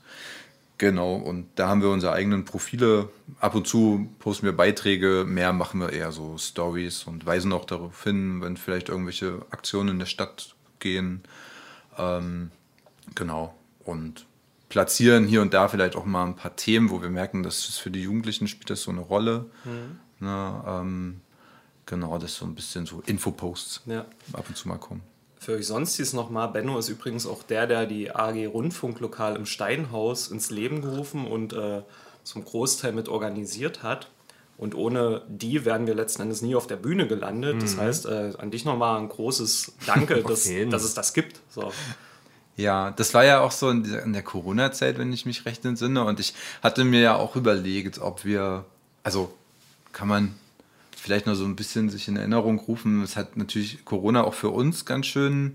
Genau, 0.78 1.14
und 1.14 1.46
da 1.56 1.68
haben 1.68 1.82
wir 1.82 1.90
unsere 1.90 2.12
eigenen 2.12 2.44
Profile. 2.44 3.08
Ab 3.38 3.54
und 3.54 3.68
zu 3.68 4.08
posten 4.18 4.46
wir 4.46 4.56
Beiträge, 4.56 5.24
mehr 5.26 5.52
machen 5.52 5.80
wir 5.80 5.90
eher 5.90 6.10
so 6.10 6.38
Stories 6.38 7.04
und 7.04 7.26
weisen 7.26 7.52
auch 7.52 7.66
darauf 7.66 8.02
hin, 8.02 8.40
wenn 8.40 8.56
vielleicht 8.56 8.88
irgendwelche 8.88 9.42
Aktionen 9.50 9.90
in 9.90 9.98
der 9.98 10.06
Stadt 10.06 10.54
gehen. 10.78 11.22
Ähm, 11.98 12.50
genau, 13.14 13.54
und 13.84 14.26
platzieren 14.68 15.26
hier 15.26 15.42
und 15.42 15.52
da 15.52 15.68
vielleicht 15.68 15.96
auch 15.96 16.06
mal 16.06 16.24
ein 16.24 16.36
paar 16.36 16.56
Themen, 16.56 16.90
wo 16.90 17.02
wir 17.02 17.10
merken, 17.10 17.42
dass 17.42 17.68
es 17.68 17.76
für 17.76 17.90
die 17.90 18.02
Jugendlichen 18.02 18.48
spielt 18.48 18.70
das 18.70 18.82
so 18.82 18.90
eine 18.90 19.00
Rolle. 19.00 19.46
Mhm. 19.64 19.98
Ne, 20.26 20.64
ähm, 20.66 21.20
genau, 21.84 22.16
das 22.18 22.36
so 22.36 22.46
ein 22.46 22.54
bisschen 22.54 22.86
so 22.86 23.02
Infoposts 23.04 23.82
ja. 23.86 24.06
ab 24.32 24.46
und 24.48 24.56
zu 24.56 24.68
mal 24.68 24.78
kommen. 24.78 25.02
Für 25.38 25.56
euch 25.56 25.66
sonst 25.66 25.98
ist 25.98 26.12
nochmal, 26.12 26.48
Benno 26.48 26.78
ist 26.78 26.88
übrigens 26.88 27.26
auch 27.26 27.42
der, 27.42 27.66
der 27.66 27.86
die 27.86 28.14
AG 28.14 28.46
Rundfunklokal 28.46 29.34
im 29.34 29.44
Steinhaus 29.44 30.28
ins 30.28 30.50
Leben 30.50 30.80
gerufen 30.80 31.26
und 31.26 31.52
äh, 31.52 31.82
zum 32.22 32.44
Großteil 32.44 32.92
mit 32.92 33.08
organisiert 33.08 33.82
hat. 33.82 34.08
Und 34.56 34.76
ohne 34.76 35.22
die 35.28 35.64
wären 35.64 35.88
wir 35.88 35.94
letzten 35.94 36.22
Endes 36.22 36.40
nie 36.40 36.54
auf 36.54 36.68
der 36.68 36.76
Bühne 36.76 37.08
gelandet. 37.08 37.56
Mhm. 37.56 37.60
Das 37.60 37.76
heißt, 37.76 38.06
äh, 38.06 38.32
an 38.38 38.52
dich 38.52 38.64
nochmal 38.64 39.00
ein 39.00 39.08
großes 39.08 39.72
Danke, 39.84 40.22
dass, 40.26 40.48
dass 40.70 40.84
es 40.84 40.94
das 40.94 41.12
gibt. 41.12 41.40
So. 41.50 41.72
Ja, 42.56 42.90
das 42.90 43.14
war 43.14 43.24
ja 43.24 43.40
auch 43.40 43.52
so 43.52 43.70
in, 43.70 43.84
in 43.84 44.12
der 44.12 44.22
Corona-Zeit, 44.22 44.98
wenn 44.98 45.12
ich 45.12 45.26
mich 45.26 45.46
recht 45.46 45.64
entsinne. 45.64 46.04
Und 46.04 46.20
ich 46.20 46.34
hatte 46.62 46.84
mir 46.84 47.00
ja 47.00 47.16
auch 47.16 47.36
überlegt, 47.36 47.98
ob 47.98 48.24
wir, 48.24 48.64
also 49.02 49.32
kann 49.92 50.08
man 50.08 50.34
vielleicht 50.96 51.26
noch 51.26 51.34
so 51.34 51.44
ein 51.44 51.56
bisschen 51.56 51.90
sich 51.90 52.08
in 52.08 52.16
Erinnerung 52.16 52.58
rufen. 52.58 53.02
Es 53.02 53.16
hat 53.16 53.36
natürlich 53.36 53.84
Corona 53.84 54.24
auch 54.24 54.34
für 54.34 54.50
uns 54.50 54.84
ganz 54.84 55.06
schön 55.06 55.54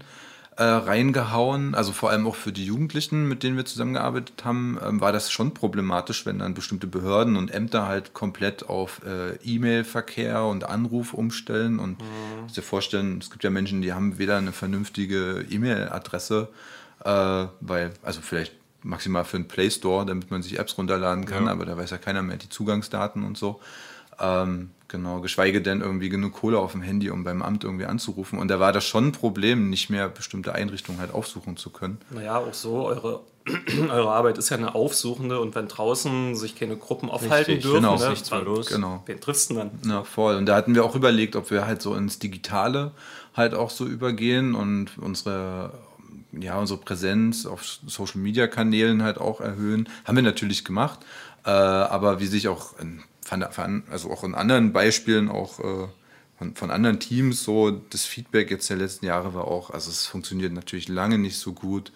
äh, 0.57 0.63
reingehauen. 0.63 1.75
Also 1.75 1.93
vor 1.93 2.09
allem 2.09 2.27
auch 2.27 2.35
für 2.35 2.51
die 2.51 2.65
Jugendlichen, 2.65 3.27
mit 3.27 3.43
denen 3.43 3.57
wir 3.57 3.65
zusammengearbeitet 3.65 4.43
haben, 4.43 4.79
ähm, 4.83 4.99
war 4.99 5.11
das 5.11 5.31
schon 5.31 5.53
problematisch, 5.53 6.25
wenn 6.25 6.39
dann 6.39 6.53
bestimmte 6.53 6.87
Behörden 6.87 7.37
und 7.37 7.53
Ämter 7.53 7.87
halt 7.87 8.13
komplett 8.13 8.67
auf 8.67 9.01
äh, 9.05 9.35
E-Mail-Verkehr 9.43 10.43
und 10.43 10.63
Anruf 10.63 11.13
umstellen. 11.13 11.77
Und 11.79 11.99
mhm. 11.99 12.41
muss 12.43 12.53
dir 12.53 12.63
vorstellen, 12.63 13.19
es 13.21 13.29
gibt 13.29 13.43
ja 13.43 13.51
Menschen, 13.51 13.81
die 13.81 13.93
haben 13.93 14.17
weder 14.17 14.37
eine 14.37 14.51
vernünftige 14.51 15.45
E-Mail-Adresse, 15.49 16.49
äh, 16.51 16.55
weil, 17.03 17.93
also 18.03 18.21
vielleicht 18.21 18.53
maximal 18.83 19.25
für 19.25 19.37
einen 19.37 19.47
Play 19.47 19.69
Store, 19.69 20.05
damit 20.05 20.31
man 20.31 20.41
sich 20.41 20.59
Apps 20.59 20.77
runterladen 20.77 21.25
kann, 21.25 21.45
ja. 21.45 21.51
aber 21.51 21.65
da 21.65 21.77
weiß 21.77 21.91
ja 21.91 21.97
keiner 21.97 22.21
mehr 22.21 22.37
die 22.37 22.49
Zugangsdaten 22.49 23.23
und 23.23 23.37
so. 23.37 23.59
Ähm, 24.19 24.71
genau, 24.87 25.19
geschweige 25.21 25.61
denn 25.61 25.81
irgendwie 25.81 26.09
genug 26.09 26.33
Kohle 26.33 26.57
auf 26.57 26.71
dem 26.71 26.81
Handy, 26.81 27.09
um 27.09 27.23
beim 27.23 27.41
Amt 27.41 27.63
irgendwie 27.63 27.85
anzurufen. 27.85 28.39
Und 28.39 28.47
da 28.47 28.59
war 28.59 28.71
das 28.71 28.83
schon 28.85 29.07
ein 29.07 29.11
Problem, 29.11 29.69
nicht 29.69 29.89
mehr 29.89 30.09
bestimmte 30.09 30.55
Einrichtungen 30.55 30.99
halt 30.99 31.13
aufsuchen 31.13 31.57
zu 31.57 31.69
können. 31.69 31.99
Naja, 32.09 32.37
auch 32.37 32.53
so, 32.53 32.87
eure, 32.87 33.21
eure 33.89 34.11
Arbeit 34.11 34.39
ist 34.39 34.49
ja 34.49 34.57
eine 34.57 34.73
aufsuchende 34.73 35.39
und 35.39 35.53
wenn 35.53 35.67
draußen 35.67 36.35
sich 36.35 36.55
keine 36.55 36.77
Gruppen 36.77 37.09
aufhalten 37.09 37.51
Richtig, 37.51 37.61
dürfen, 37.61 37.83
genau, 37.83 37.99
ne, 37.99 38.09
nichts 38.09 38.31
mehr 38.31 38.41
los. 38.41 38.67
Genau. 38.67 39.03
wen 39.05 39.19
triffst 39.19 39.51
du 39.51 39.55
dann? 39.55 39.71
Ja, 39.85 40.03
voll. 40.03 40.35
Und 40.35 40.47
da 40.47 40.55
hatten 40.55 40.73
wir 40.73 40.83
auch 40.83 40.95
überlegt, 40.95 41.35
ob 41.35 41.51
wir 41.51 41.67
halt 41.67 41.81
so 41.81 41.93
ins 41.93 42.17
Digitale 42.17 42.91
halt 43.35 43.53
auch 43.53 43.69
so 43.69 43.85
übergehen 43.85 44.55
und 44.55 44.97
unsere 44.97 45.71
ja, 46.41 46.57
unsere 46.57 46.79
Präsenz 46.79 47.45
auf 47.45 47.63
Social 47.63 48.21
Media 48.21 48.47
Kanälen 48.47 49.03
halt 49.03 49.17
auch 49.17 49.41
erhöhen. 49.41 49.89
Haben 50.05 50.17
wir 50.17 50.23
natürlich 50.23 50.65
gemacht. 50.65 50.99
Äh, 51.45 51.49
aber 51.49 52.19
wie 52.19 52.27
sich 52.27 52.47
auch 52.47 52.77
in 52.79 53.03
also 53.89 54.09
auch 54.09 54.23
in 54.23 54.35
anderen 54.35 54.71
Beispielen, 54.71 55.29
auch 55.29 55.59
äh, 55.59 55.87
von, 56.37 56.55
von, 56.55 56.71
anderen 56.71 56.99
Teams, 56.99 57.43
so 57.43 57.71
das 57.71 58.05
Feedback 58.05 58.51
jetzt 58.51 58.69
der 58.69 58.77
letzten 58.77 59.05
Jahre 59.05 59.33
war 59.33 59.45
auch, 59.45 59.69
also 59.71 59.89
es 59.89 60.05
funktioniert 60.05 60.53
natürlich 60.53 60.87
lange 60.87 61.17
nicht 61.17 61.37
so 61.37 61.51
gut 61.51 61.91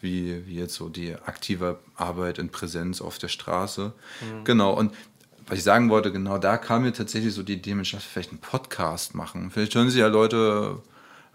wie, 0.00 0.46
wie 0.46 0.56
jetzt 0.56 0.74
so 0.74 0.88
die 0.88 1.14
aktive 1.14 1.80
Arbeit 1.96 2.38
in 2.38 2.50
Präsenz 2.50 3.00
auf 3.00 3.18
der 3.18 3.28
Straße. 3.28 3.92
Mhm. 4.20 4.44
Genau, 4.44 4.74
und 4.74 4.92
was 5.46 5.58
ich 5.58 5.64
sagen 5.64 5.90
wollte, 5.90 6.12
genau 6.12 6.38
da 6.38 6.58
kam 6.58 6.82
mir 6.82 6.92
tatsächlich 6.92 7.32
so 7.32 7.42
die 7.42 7.54
Idee, 7.54 7.74
man 7.74 7.84
vielleicht 7.84 8.30
einen 8.30 8.40
Podcast 8.40 9.14
machen. 9.14 9.50
Vielleicht 9.50 9.74
hören 9.74 9.88
sich 9.88 10.00
ja 10.00 10.08
Leute 10.08 10.82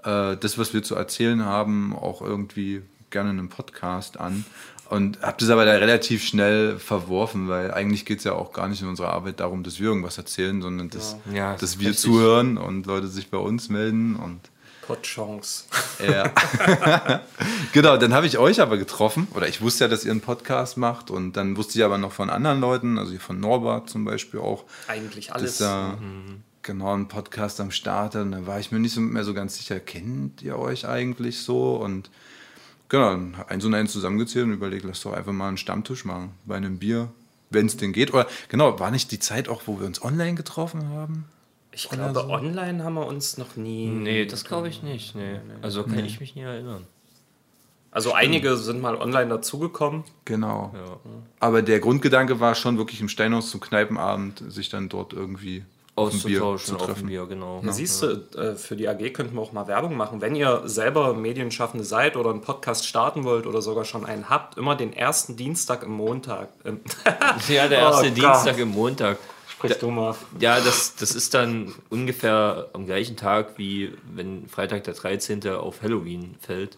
äh, 0.03 0.37
das, 0.37 0.57
was 0.57 0.73
wir 0.73 0.83
zu 0.83 0.95
erzählen 0.95 1.43
haben, 1.45 1.95
auch 1.95 2.21
irgendwie 2.21 2.81
gerne 3.09 3.31
in 3.31 3.39
einem 3.39 3.49
Podcast 3.49 4.19
an. 4.19 4.45
Und 4.89 5.21
habe 5.21 5.37
das 5.39 5.49
aber 5.49 5.63
da 5.63 5.71
relativ 5.71 6.21
schnell 6.21 6.77
verworfen, 6.77 7.47
weil 7.47 7.71
eigentlich 7.71 8.05
geht 8.05 8.17
es 8.17 8.25
ja 8.25 8.33
auch 8.33 8.51
gar 8.51 8.67
nicht 8.67 8.81
in 8.81 8.89
unserer 8.89 9.13
Arbeit 9.13 9.39
darum, 9.39 9.63
dass 9.63 9.79
wir 9.79 9.87
irgendwas 9.87 10.17
erzählen, 10.17 10.61
sondern 10.61 10.89
dass, 10.89 11.15
ja, 11.33 11.55
dass 11.55 11.79
wir 11.79 11.89
richtig. 11.89 12.03
zuhören 12.03 12.57
und 12.57 12.85
Leute 12.87 13.07
sich 13.07 13.29
bei 13.29 13.37
uns 13.37 13.69
melden 13.69 14.17
und 14.17 14.41
Podchance. 14.81 15.63
Ja. 16.05 16.29
genau, 17.71 17.95
dann 17.95 18.13
habe 18.13 18.27
ich 18.27 18.37
euch 18.37 18.59
aber 18.59 18.77
getroffen, 18.77 19.29
oder 19.33 19.47
ich 19.47 19.61
wusste 19.61 19.85
ja, 19.85 19.87
dass 19.87 20.03
ihr 20.03 20.11
einen 20.11 20.19
Podcast 20.19 20.75
macht 20.75 21.09
und 21.09 21.37
dann 21.37 21.55
wusste 21.55 21.79
ich 21.79 21.85
aber 21.85 21.97
noch 21.97 22.11
von 22.11 22.29
anderen 22.29 22.59
Leuten, 22.59 22.97
also 22.97 23.17
von 23.17 23.39
Norbert 23.39 23.89
zum 23.89 24.03
Beispiel 24.03 24.41
auch. 24.41 24.65
Eigentlich 24.87 25.33
alles. 25.33 25.57
Dass 25.57 25.69
da 25.69 25.97
mhm. 26.01 26.43
Genau 26.63 26.93
einen 26.93 27.07
Podcast 27.07 27.59
am 27.61 27.71
Start 27.71 28.15
und 28.15 28.31
da 28.31 28.45
war 28.45 28.59
ich 28.59 28.71
mir 28.71 28.79
nicht 28.79 28.97
mehr 28.97 29.23
so 29.23 29.33
ganz 29.33 29.57
sicher, 29.57 29.79
kennt 29.79 30.41
ihr 30.41 30.57
euch 30.57 30.87
eigentlich 30.87 31.39
so 31.39 31.75
und 31.75 32.09
Genau, 32.91 33.17
eins 33.47 33.63
und 33.63 33.73
eins 33.73 33.93
zusammengezählt 33.93 34.47
und 34.47 34.51
überlegt, 34.51 34.83
lass 34.83 34.99
doch 34.99 35.13
einfach 35.13 35.31
mal 35.31 35.47
einen 35.47 35.55
Stammtisch 35.55 36.03
machen 36.03 36.31
bei 36.43 36.57
einem 36.57 36.77
Bier, 36.77 37.09
wenn 37.49 37.65
es 37.65 37.77
denn 37.77 37.93
geht. 37.93 38.13
Oder 38.13 38.27
genau, 38.49 38.81
war 38.81 38.91
nicht 38.91 39.13
die 39.13 39.19
Zeit 39.19 39.47
auch, 39.47 39.61
wo 39.65 39.79
wir 39.79 39.87
uns 39.87 40.03
online 40.03 40.35
getroffen 40.35 40.89
haben? 40.89 41.23
Ich 41.71 41.87
glaube, 41.87 42.19
so? 42.19 42.29
online 42.29 42.83
haben 42.83 42.95
wir 42.95 43.07
uns 43.07 43.37
noch 43.37 43.55
nie. 43.55 43.87
Nee, 43.87 44.25
das 44.25 44.43
glaube 44.43 44.67
ich 44.67 44.83
nicht. 44.83 45.15
Nee. 45.15 45.39
Also 45.61 45.83
kann 45.83 45.95
nee. 45.95 46.01
ich 46.01 46.19
mich 46.19 46.35
nie 46.35 46.41
erinnern. 46.41 46.85
Also 47.91 48.09
Stimmt. 48.09 48.23
einige 48.23 48.57
sind 48.57 48.81
mal 48.81 48.97
online 48.97 49.29
dazugekommen. 49.29 50.03
Genau. 50.25 50.73
Ja. 50.75 50.97
Aber 51.39 51.61
der 51.61 51.79
Grundgedanke 51.79 52.41
war 52.41 52.55
schon 52.55 52.77
wirklich 52.77 52.99
im 52.99 53.07
Steinhaus 53.07 53.51
zum 53.51 53.61
Kneipenabend, 53.61 54.43
sich 54.51 54.67
dann 54.67 54.89
dort 54.89 55.13
irgendwie 55.13 55.63
auszutauschen 55.95 56.77
auf 56.77 56.93
dem 56.93 57.07
Bier, 57.07 57.25
genau. 57.25 57.61
Ja. 57.63 57.71
Siehst 57.71 58.01
du, 58.01 58.07
äh, 58.37 58.55
für 58.55 58.75
die 58.75 58.87
AG 58.87 59.11
könnten 59.13 59.35
wir 59.35 59.41
auch 59.41 59.51
mal 59.51 59.67
Werbung 59.67 59.95
machen. 59.95 60.21
Wenn 60.21 60.35
ihr 60.35 60.63
selber 60.65 61.13
Medienschaffende 61.13 61.83
seid 61.83 62.15
oder 62.15 62.29
einen 62.29 62.41
Podcast 62.41 62.87
starten 62.87 63.23
wollt 63.23 63.45
oder 63.45 63.61
sogar 63.61 63.85
schon 63.85 64.05
einen 64.05 64.29
habt, 64.29 64.57
immer 64.57 64.75
den 64.75 64.93
ersten 64.93 65.35
Dienstag 65.35 65.83
im 65.83 65.91
Montag. 65.91 66.49
ja, 67.49 67.67
der 67.67 67.79
erste 67.79 68.07
oh, 68.07 68.13
Dienstag 68.13 68.57
im 68.57 68.69
Montag. 68.69 69.17
Sprich 69.49 69.77
du 69.77 69.91
mal. 69.91 70.15
Ja, 70.39 70.59
das, 70.59 70.95
das 70.95 71.13
ist 71.13 71.33
dann 71.33 71.73
ungefähr 71.89 72.69
am 72.73 72.85
gleichen 72.85 73.15
Tag, 73.15 73.57
wie 73.57 73.93
wenn 74.11 74.47
Freitag 74.47 74.85
der 74.85 74.93
13. 74.93 75.47
auf 75.49 75.81
Halloween 75.83 76.35
fällt. 76.39 76.77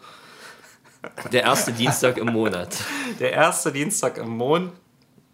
Der 1.32 1.44
erste 1.44 1.72
Dienstag 1.72 2.18
im 2.18 2.28
Monat. 2.28 2.76
Der 3.20 3.32
erste 3.32 3.72
Dienstag 3.72 4.18
im 4.18 4.30
Monat. 4.30 4.74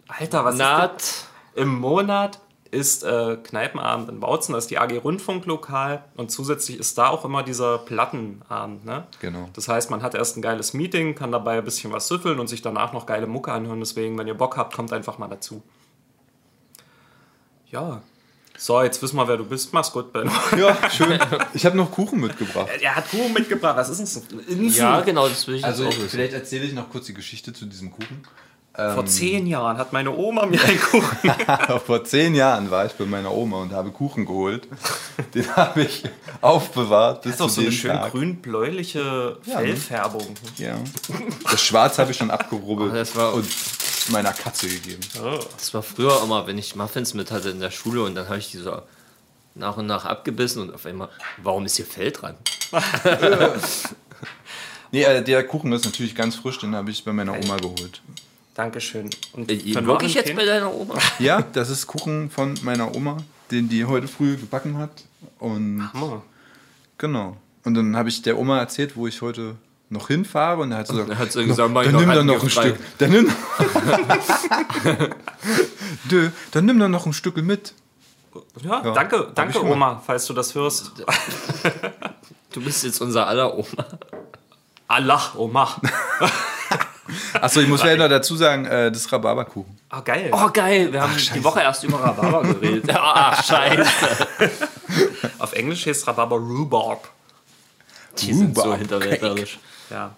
Alter, 0.06 0.44
was 0.44 0.54
ist 0.54 0.58
Naht. 0.58 0.94
das? 0.96 1.26
Im 1.54 1.68
Monat 1.76 2.40
ist 2.70 3.02
äh, 3.02 3.36
Kneipenabend 3.42 4.08
in 4.08 4.20
Bautzen, 4.20 4.52
das 4.52 4.64
ist 4.64 4.70
die 4.70 4.78
AG 4.78 4.92
Rundfunklokal 5.02 6.04
und 6.16 6.30
zusätzlich 6.30 6.78
ist 6.78 6.96
da 6.98 7.08
auch 7.08 7.24
immer 7.24 7.42
dieser 7.42 7.78
Plattenabend. 7.78 8.84
Ne? 8.84 9.04
Genau. 9.20 9.48
Das 9.54 9.68
heißt, 9.68 9.90
man 9.90 10.02
hat 10.02 10.14
erst 10.14 10.36
ein 10.36 10.42
geiles 10.42 10.72
Meeting, 10.74 11.14
kann 11.14 11.32
dabei 11.32 11.58
ein 11.58 11.64
bisschen 11.64 11.92
was 11.92 12.08
süffeln 12.08 12.38
und 12.38 12.48
sich 12.48 12.62
danach 12.62 12.92
noch 12.92 13.06
geile 13.06 13.26
Mucke 13.26 13.52
anhören. 13.52 13.80
Deswegen, 13.80 14.16
wenn 14.18 14.26
ihr 14.26 14.34
Bock 14.34 14.56
habt, 14.56 14.74
kommt 14.74 14.92
einfach 14.92 15.18
mal 15.18 15.28
dazu. 15.28 15.62
Ja. 17.70 18.02
So, 18.56 18.82
jetzt 18.82 19.00
wissen 19.00 19.16
wir, 19.16 19.26
wer 19.26 19.38
du 19.38 19.44
bist. 19.46 19.72
Mach's 19.72 19.90
gut, 19.90 20.12
Ben. 20.12 20.30
Ja, 20.58 20.76
schön. 20.90 21.18
Ich 21.54 21.64
habe 21.64 21.76
noch 21.76 21.90
Kuchen 21.90 22.20
mitgebracht. 22.20 22.68
er 22.80 22.94
hat 22.94 23.10
Kuchen 23.10 23.32
mitgebracht. 23.32 23.76
Was 23.76 23.88
ist 23.88 24.22
denn. 24.48 24.68
Ja, 24.68 25.00
genau, 25.00 25.28
das 25.28 25.46
will 25.46 25.54
ich 25.54 25.64
Also 25.64 25.88
ich, 25.88 25.94
vielleicht 25.94 26.34
erzähle 26.34 26.66
ich 26.66 26.74
noch 26.74 26.90
kurz 26.90 27.06
die 27.06 27.14
Geschichte 27.14 27.54
zu 27.54 27.64
diesem 27.64 27.90
Kuchen. 27.90 28.22
Vor 28.94 29.06
zehn 29.06 29.46
Jahren 29.46 29.78
hat 29.78 29.92
meine 29.92 30.10
Oma 30.16 30.46
mir 30.46 30.62
einen 30.62 30.80
Kuchen. 30.80 31.32
Vor 31.86 32.04
zehn 32.04 32.34
Jahren 32.34 32.70
war 32.70 32.86
ich 32.86 32.92
bei 32.92 33.04
meiner 33.04 33.32
Oma 33.32 33.58
und 33.58 33.72
habe 33.72 33.90
Kuchen 33.90 34.26
geholt. 34.26 34.66
Den 35.34 35.54
habe 35.56 35.82
ich 35.82 36.04
aufbewahrt 36.40 37.22
bis 37.22 37.36
Das 37.36 37.40
ist 37.40 37.40
doch 37.40 37.48
so 37.48 37.60
eine 37.60 37.72
schön 37.72 37.98
grün-bläuliche 38.10 39.38
ne? 39.44 39.52
Fellfärbung. 39.52 40.34
Ja. 40.56 40.76
Das 41.50 41.62
Schwarz 41.62 41.98
habe 41.98 42.10
ich 42.12 42.16
schon 42.16 42.30
abgerubbelt 42.30 42.92
Oh, 42.92 42.94
das 42.94 43.14
war- 43.16 43.34
und 43.34 43.46
meiner 44.08 44.32
Katze 44.32 44.68
gegeben. 44.68 45.00
Das 45.56 45.74
war 45.74 45.82
früher 45.82 46.22
immer, 46.22 46.46
wenn 46.46 46.58
ich 46.58 46.74
Muffins 46.76 47.14
mit 47.14 47.30
hatte 47.30 47.50
in 47.50 47.60
der 47.60 47.70
Schule 47.70 48.02
und 48.02 48.14
dann 48.14 48.28
habe 48.28 48.38
ich 48.38 48.50
die 48.50 48.58
so 48.58 48.80
nach 49.54 49.76
und 49.76 49.86
nach 49.86 50.04
abgebissen 50.04 50.62
und 50.62 50.74
auf 50.74 50.86
einmal, 50.86 51.08
warum 51.42 51.66
ist 51.66 51.76
hier 51.76 51.86
Fell 51.86 52.12
dran? 52.12 52.36
Nee, 54.92 55.04
äh, 55.04 55.22
der 55.22 55.46
Kuchen 55.46 55.72
ist 55.72 55.84
natürlich 55.84 56.14
ganz 56.14 56.36
frisch, 56.36 56.58
den 56.58 56.74
habe 56.74 56.90
ich 56.90 57.04
bei 57.04 57.12
meiner 57.12 57.32
Oma 57.32 57.56
geholt. 57.58 58.02
Dankeschön. 58.54 59.10
Und 59.32 59.50
Äh, 59.50 59.72
von 59.72 59.86
Wirklich 59.86 60.14
jetzt 60.14 60.34
bei 60.34 60.44
deiner 60.44 60.72
Oma? 60.74 60.94
Ja, 61.18 61.42
das 61.52 61.70
ist 61.70 61.86
Kuchen 61.86 62.30
von 62.30 62.54
meiner 62.62 62.94
Oma, 62.94 63.18
den 63.50 63.68
die 63.68 63.84
heute 63.84 64.08
früh 64.08 64.36
gebacken 64.36 64.76
hat. 64.78 64.90
Und 65.38 65.88
Hammer. 65.92 66.22
genau. 66.98 67.36
Und 67.64 67.74
dann 67.74 67.96
habe 67.96 68.08
ich 68.08 68.22
der 68.22 68.38
Oma 68.38 68.58
erzählt, 68.58 68.96
wo 68.96 69.06
ich 69.06 69.20
heute 69.22 69.56
noch 69.90 70.08
hinfahre 70.08 70.62
und 70.62 70.70
dann 70.70 70.78
hat 70.80 70.86
sie 70.86 70.92
gesagt, 70.94 71.10
Dann 71.10 71.18
hat 71.18 71.32
sie 71.32 71.44
gesagt, 71.44 71.68
ich 71.70 71.74
dann 71.74 71.92
noch 71.92 72.00
nimm 72.00 72.08
doch 72.10 72.18
einen 72.18 72.26
noch 72.26 72.42
ein. 72.42 72.50
Stück. 72.50 72.78
Dann 72.98 73.10
nimm, 73.10 73.30
Dö, 76.10 76.30
dann 76.52 76.64
nimm 76.64 76.78
doch 76.78 76.88
noch 76.88 77.06
ein 77.06 77.12
Stück 77.12 77.36
mit. 77.38 77.74
Ja, 78.62 78.84
Ja, 78.84 78.92
danke, 78.92 79.28
danke. 79.34 79.62
Oma, 79.64 80.00
falls 80.04 80.26
du 80.26 80.32
das 80.34 80.54
hörst. 80.54 80.92
Du 82.52 82.60
bist 82.60 82.82
jetzt 82.82 83.00
unser 83.00 83.28
aller 83.28 83.56
Oma. 83.56 83.86
Allah, 84.88 85.22
Oma. 85.36 85.80
Achso, 87.34 87.60
ich 87.60 87.68
muss 87.68 87.80
vielleicht 87.80 87.98
noch 87.98 88.08
dazu 88.08 88.36
sagen, 88.36 88.64
äh, 88.66 88.90
das 88.90 89.02
ist 89.02 89.12
Rhabarberkuchen. 89.12 89.78
Ah, 89.88 90.00
geil. 90.00 90.30
Oh, 90.32 90.48
geil, 90.52 90.92
wir 90.92 91.02
haben 91.02 91.14
die 91.16 91.44
Woche 91.44 91.60
erst 91.60 91.84
über 91.84 91.98
Rhabarber 92.02 92.42
geredet. 92.42 92.90
Ach, 92.94 93.42
scheiße. 93.48 94.26
Auf 95.38 95.52
Englisch 95.52 95.86
heißt 95.86 96.06
Rhabarber 96.06 96.36
Rhubarb. 96.36 97.08
Die 98.18 98.32
sind 98.32 98.54
so 98.54 98.62
Rhubarb 98.62 98.78
hinterwäldlerisch. 98.80 99.58
Ja. 99.90 100.14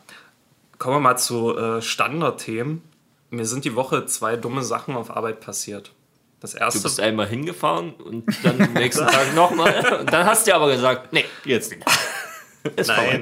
Kommen 0.79 0.97
wir 0.97 1.01
mal 1.01 1.17
zu 1.17 1.57
äh, 1.57 1.81
Standardthemen. 1.83 2.83
Mir 3.31 3.47
sind 3.47 3.65
die 3.65 3.75
Woche 3.77 4.05
zwei 4.07 4.37
dumme 4.37 4.63
Sachen 4.63 4.97
auf 4.97 5.15
Arbeit 5.17 5.41
passiert. 5.41 5.93
Das 6.41 6.53
Du 6.53 6.59
erste. 6.59 6.81
bist 6.83 6.99
einmal 7.01 7.29
hingefahren 7.29 7.93
und 7.95 8.25
dann 8.43 8.61
am 8.61 8.73
nächsten 8.73 9.07
Tag 9.07 9.33
nochmal. 9.35 10.01
Und 10.01 10.13
dann 10.13 10.27
hast 10.27 10.47
du 10.47 10.55
aber 10.55 10.73
gesagt, 10.73 11.13
nee, 11.13 11.25
jetzt 11.45 11.71
nicht. 11.71 11.83
Ist 12.77 12.91
vorbei. 12.91 13.21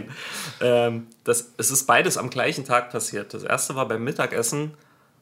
Ähm, 0.60 1.06
das, 1.24 1.52
es 1.56 1.70
ist 1.70 1.86
beides 1.86 2.16
am 2.16 2.30
gleichen 2.30 2.64
Tag 2.64 2.90
passiert. 2.90 3.34
Das 3.34 3.42
erste 3.42 3.74
war 3.74 3.88
beim 3.88 4.04
Mittagessen, 4.04 4.74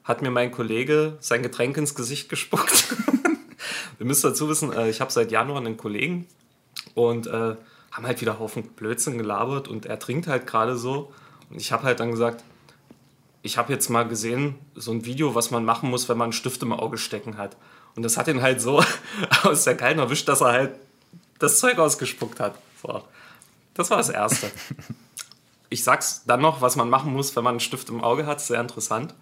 hat 0.04 0.22
mir 0.22 0.30
mein 0.30 0.50
Kollege 0.50 1.16
sein 1.20 1.42
Getränk 1.42 1.76
ins 1.76 1.94
Gesicht 1.94 2.28
gespuckt. 2.28 2.94
Ihr 4.00 4.06
müsst 4.06 4.24
dazu 4.24 4.48
wissen, 4.48 4.72
äh, 4.72 4.88
ich 4.88 5.00
habe 5.00 5.12
seit 5.12 5.30
Januar 5.30 5.58
einen 5.58 5.76
Kollegen 5.76 6.26
und 6.94 7.26
äh, 7.26 7.56
haben 7.92 8.06
halt 8.06 8.20
wieder 8.20 8.38
Haufen 8.38 8.62
Blödsinn 8.62 9.18
gelabert 9.18 9.68
und 9.68 9.86
er 9.86 9.98
trinkt 9.98 10.26
halt 10.26 10.46
gerade 10.46 10.76
so. 10.76 11.12
Und 11.50 11.60
ich 11.60 11.72
habe 11.72 11.84
halt 11.84 12.00
dann 12.00 12.10
gesagt, 12.10 12.44
ich 13.42 13.56
habe 13.58 13.72
jetzt 13.72 13.88
mal 13.88 14.06
gesehen, 14.06 14.56
so 14.74 14.92
ein 14.92 15.04
Video, 15.04 15.34
was 15.34 15.50
man 15.50 15.64
machen 15.64 15.90
muss, 15.90 16.08
wenn 16.08 16.18
man 16.18 16.26
einen 16.26 16.32
Stift 16.32 16.62
im 16.62 16.72
Auge 16.72 16.98
stecken 16.98 17.38
hat. 17.38 17.56
Und 17.96 18.02
das 18.02 18.16
hat 18.16 18.28
ihn 18.28 18.42
halt 18.42 18.60
so 18.60 18.82
aus 19.42 19.64
der 19.64 19.76
Kalten 19.76 20.00
erwischt, 20.00 20.28
dass 20.28 20.40
er 20.40 20.52
halt 20.52 20.74
das 21.38 21.58
Zeug 21.58 21.78
ausgespuckt 21.78 22.40
hat. 22.40 22.56
So. 22.82 23.02
Das 23.74 23.90
war 23.90 23.98
das 23.98 24.08
Erste. 24.08 24.50
Ich 25.70 25.84
sag's 25.84 26.24
dann 26.26 26.40
noch, 26.40 26.60
was 26.60 26.76
man 26.76 26.88
machen 26.88 27.12
muss, 27.12 27.36
wenn 27.36 27.44
man 27.44 27.52
einen 27.52 27.60
Stift 27.60 27.88
im 27.88 28.02
Auge 28.02 28.26
hat. 28.26 28.40
Sehr 28.40 28.60
interessant. 28.60 29.14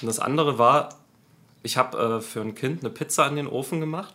Und 0.00 0.06
das 0.06 0.18
andere 0.18 0.58
war, 0.58 0.90
ich 1.62 1.76
habe 1.76 1.98
äh, 1.98 2.20
für 2.20 2.40
ein 2.40 2.54
Kind 2.54 2.80
eine 2.80 2.90
Pizza 2.90 3.26
in 3.26 3.36
den 3.36 3.46
Ofen 3.46 3.80
gemacht. 3.80 4.14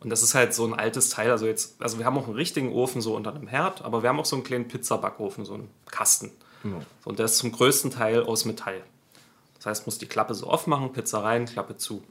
Und 0.00 0.10
das 0.10 0.22
ist 0.22 0.34
halt 0.34 0.52
so 0.52 0.64
ein 0.64 0.74
altes 0.74 1.10
Teil. 1.10 1.30
Also 1.30 1.46
jetzt, 1.46 1.80
also 1.80 1.98
wir 1.98 2.06
haben 2.06 2.18
auch 2.18 2.26
einen 2.26 2.34
richtigen 2.34 2.72
Ofen 2.72 3.00
so 3.00 3.14
unter 3.14 3.34
einem 3.34 3.46
Herd, 3.46 3.82
aber 3.82 4.02
wir 4.02 4.08
haben 4.08 4.18
auch 4.18 4.26
so 4.26 4.36
einen 4.36 4.44
kleinen 4.44 4.68
Pizzabackofen, 4.68 5.44
so 5.44 5.54
einen 5.54 5.70
Kasten. 5.86 6.32
So, 6.64 6.80
und 7.04 7.18
der 7.18 7.26
ist 7.26 7.38
zum 7.38 7.52
größten 7.52 7.90
Teil 7.90 8.22
aus 8.22 8.44
Metall. 8.44 8.82
Das 9.56 9.66
heißt, 9.66 9.86
muss 9.86 9.98
die 9.98 10.06
Klappe 10.06 10.34
so 10.34 10.48
aufmachen, 10.48 10.92
Pizza 10.92 11.22
rein, 11.22 11.46
Klappe 11.46 11.76
zu. 11.76 12.02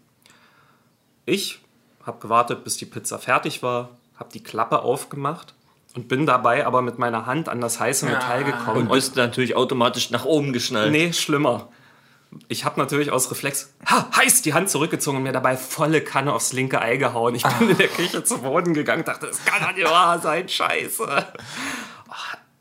Ich 1.25 1.59
habe 2.03 2.19
gewartet, 2.19 2.63
bis 2.63 2.77
die 2.77 2.85
Pizza 2.85 3.19
fertig 3.19 3.61
war, 3.61 3.89
habe 4.15 4.31
die 4.31 4.43
Klappe 4.43 4.81
aufgemacht 4.81 5.53
und 5.95 6.07
bin 6.07 6.25
dabei 6.25 6.65
aber 6.65 6.81
mit 6.81 6.97
meiner 6.99 7.25
Hand 7.25 7.49
an 7.49 7.59
das 7.61 7.79
heiße 7.79 8.05
Metall 8.05 8.43
gekommen. 8.43 8.83
Und 8.83 8.91
bist 8.91 9.15
natürlich 9.15 9.55
automatisch 9.55 10.09
nach 10.11 10.25
oben 10.25 10.53
geschnallt. 10.53 10.91
Nee, 10.91 11.11
schlimmer. 11.13 11.69
Ich 12.47 12.63
habe 12.63 12.79
natürlich 12.79 13.11
aus 13.11 13.29
Reflex 13.29 13.73
ha, 13.85 14.07
heiß 14.15 14.41
die 14.41 14.53
Hand 14.53 14.69
zurückgezogen 14.69 15.17
und 15.17 15.23
mir 15.23 15.33
dabei 15.33 15.57
volle 15.57 15.99
Kanne 16.01 16.31
aufs 16.33 16.53
linke 16.53 16.81
Ei 16.81 16.95
gehauen. 16.95 17.35
Ich 17.35 17.43
bin 17.43 17.71
in 17.71 17.77
der 17.77 17.89
Küche 17.89 18.23
zu 18.23 18.37
Boden 18.37 18.73
gegangen, 18.73 19.03
dachte, 19.03 19.27
das 19.27 19.43
kann 19.43 19.61
doch 19.67 19.75
nicht 19.75 19.89
wahr 19.89 20.17
sein, 20.19 20.47
scheiße. 20.47 21.05
Ah, 22.07 22.15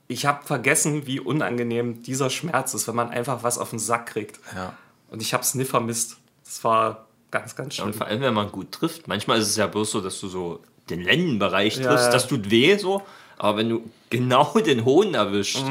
Ich 0.08 0.26
habe 0.26 0.44
vergessen, 0.44 1.06
wie 1.06 1.20
unangenehm 1.20 2.02
dieser 2.02 2.30
Schmerz 2.30 2.74
ist, 2.74 2.88
wenn 2.88 2.96
man 2.96 3.10
einfach 3.10 3.44
was 3.44 3.58
auf 3.58 3.70
den 3.70 3.78
Sack 3.78 4.06
kriegt. 4.06 4.40
Ja. 4.56 4.74
Und 5.08 5.22
ich 5.22 5.32
habe 5.34 5.44
es 5.44 5.54
nie 5.54 5.64
vermisst. 5.64 6.16
Das 6.44 6.64
war 6.64 7.06
ganz, 7.30 7.54
ganz 7.54 7.76
schlimm. 7.76 7.86
Und 7.88 7.94
vor 7.96 8.08
allem, 8.08 8.22
wenn 8.22 8.34
man 8.34 8.50
gut 8.50 8.72
trifft. 8.72 9.06
Manchmal 9.06 9.38
ist 9.38 9.50
es 9.50 9.56
ja 9.56 9.68
bloß 9.68 9.88
so, 9.92 10.00
dass 10.00 10.18
du 10.18 10.26
so 10.26 10.62
den 10.88 11.00
Lendenbereich 11.00 11.76
Ja, 11.76 11.90
triffst. 11.90 12.06
ja. 12.06 12.12
Das 12.12 12.26
tut 12.26 12.50
weh 12.50 12.76
so. 12.76 13.02
Aber 13.40 13.56
wenn 13.56 13.70
du 13.70 13.90
genau 14.10 14.52
den 14.66 14.84
Hohn 14.84 15.14
erwischt. 15.14 15.64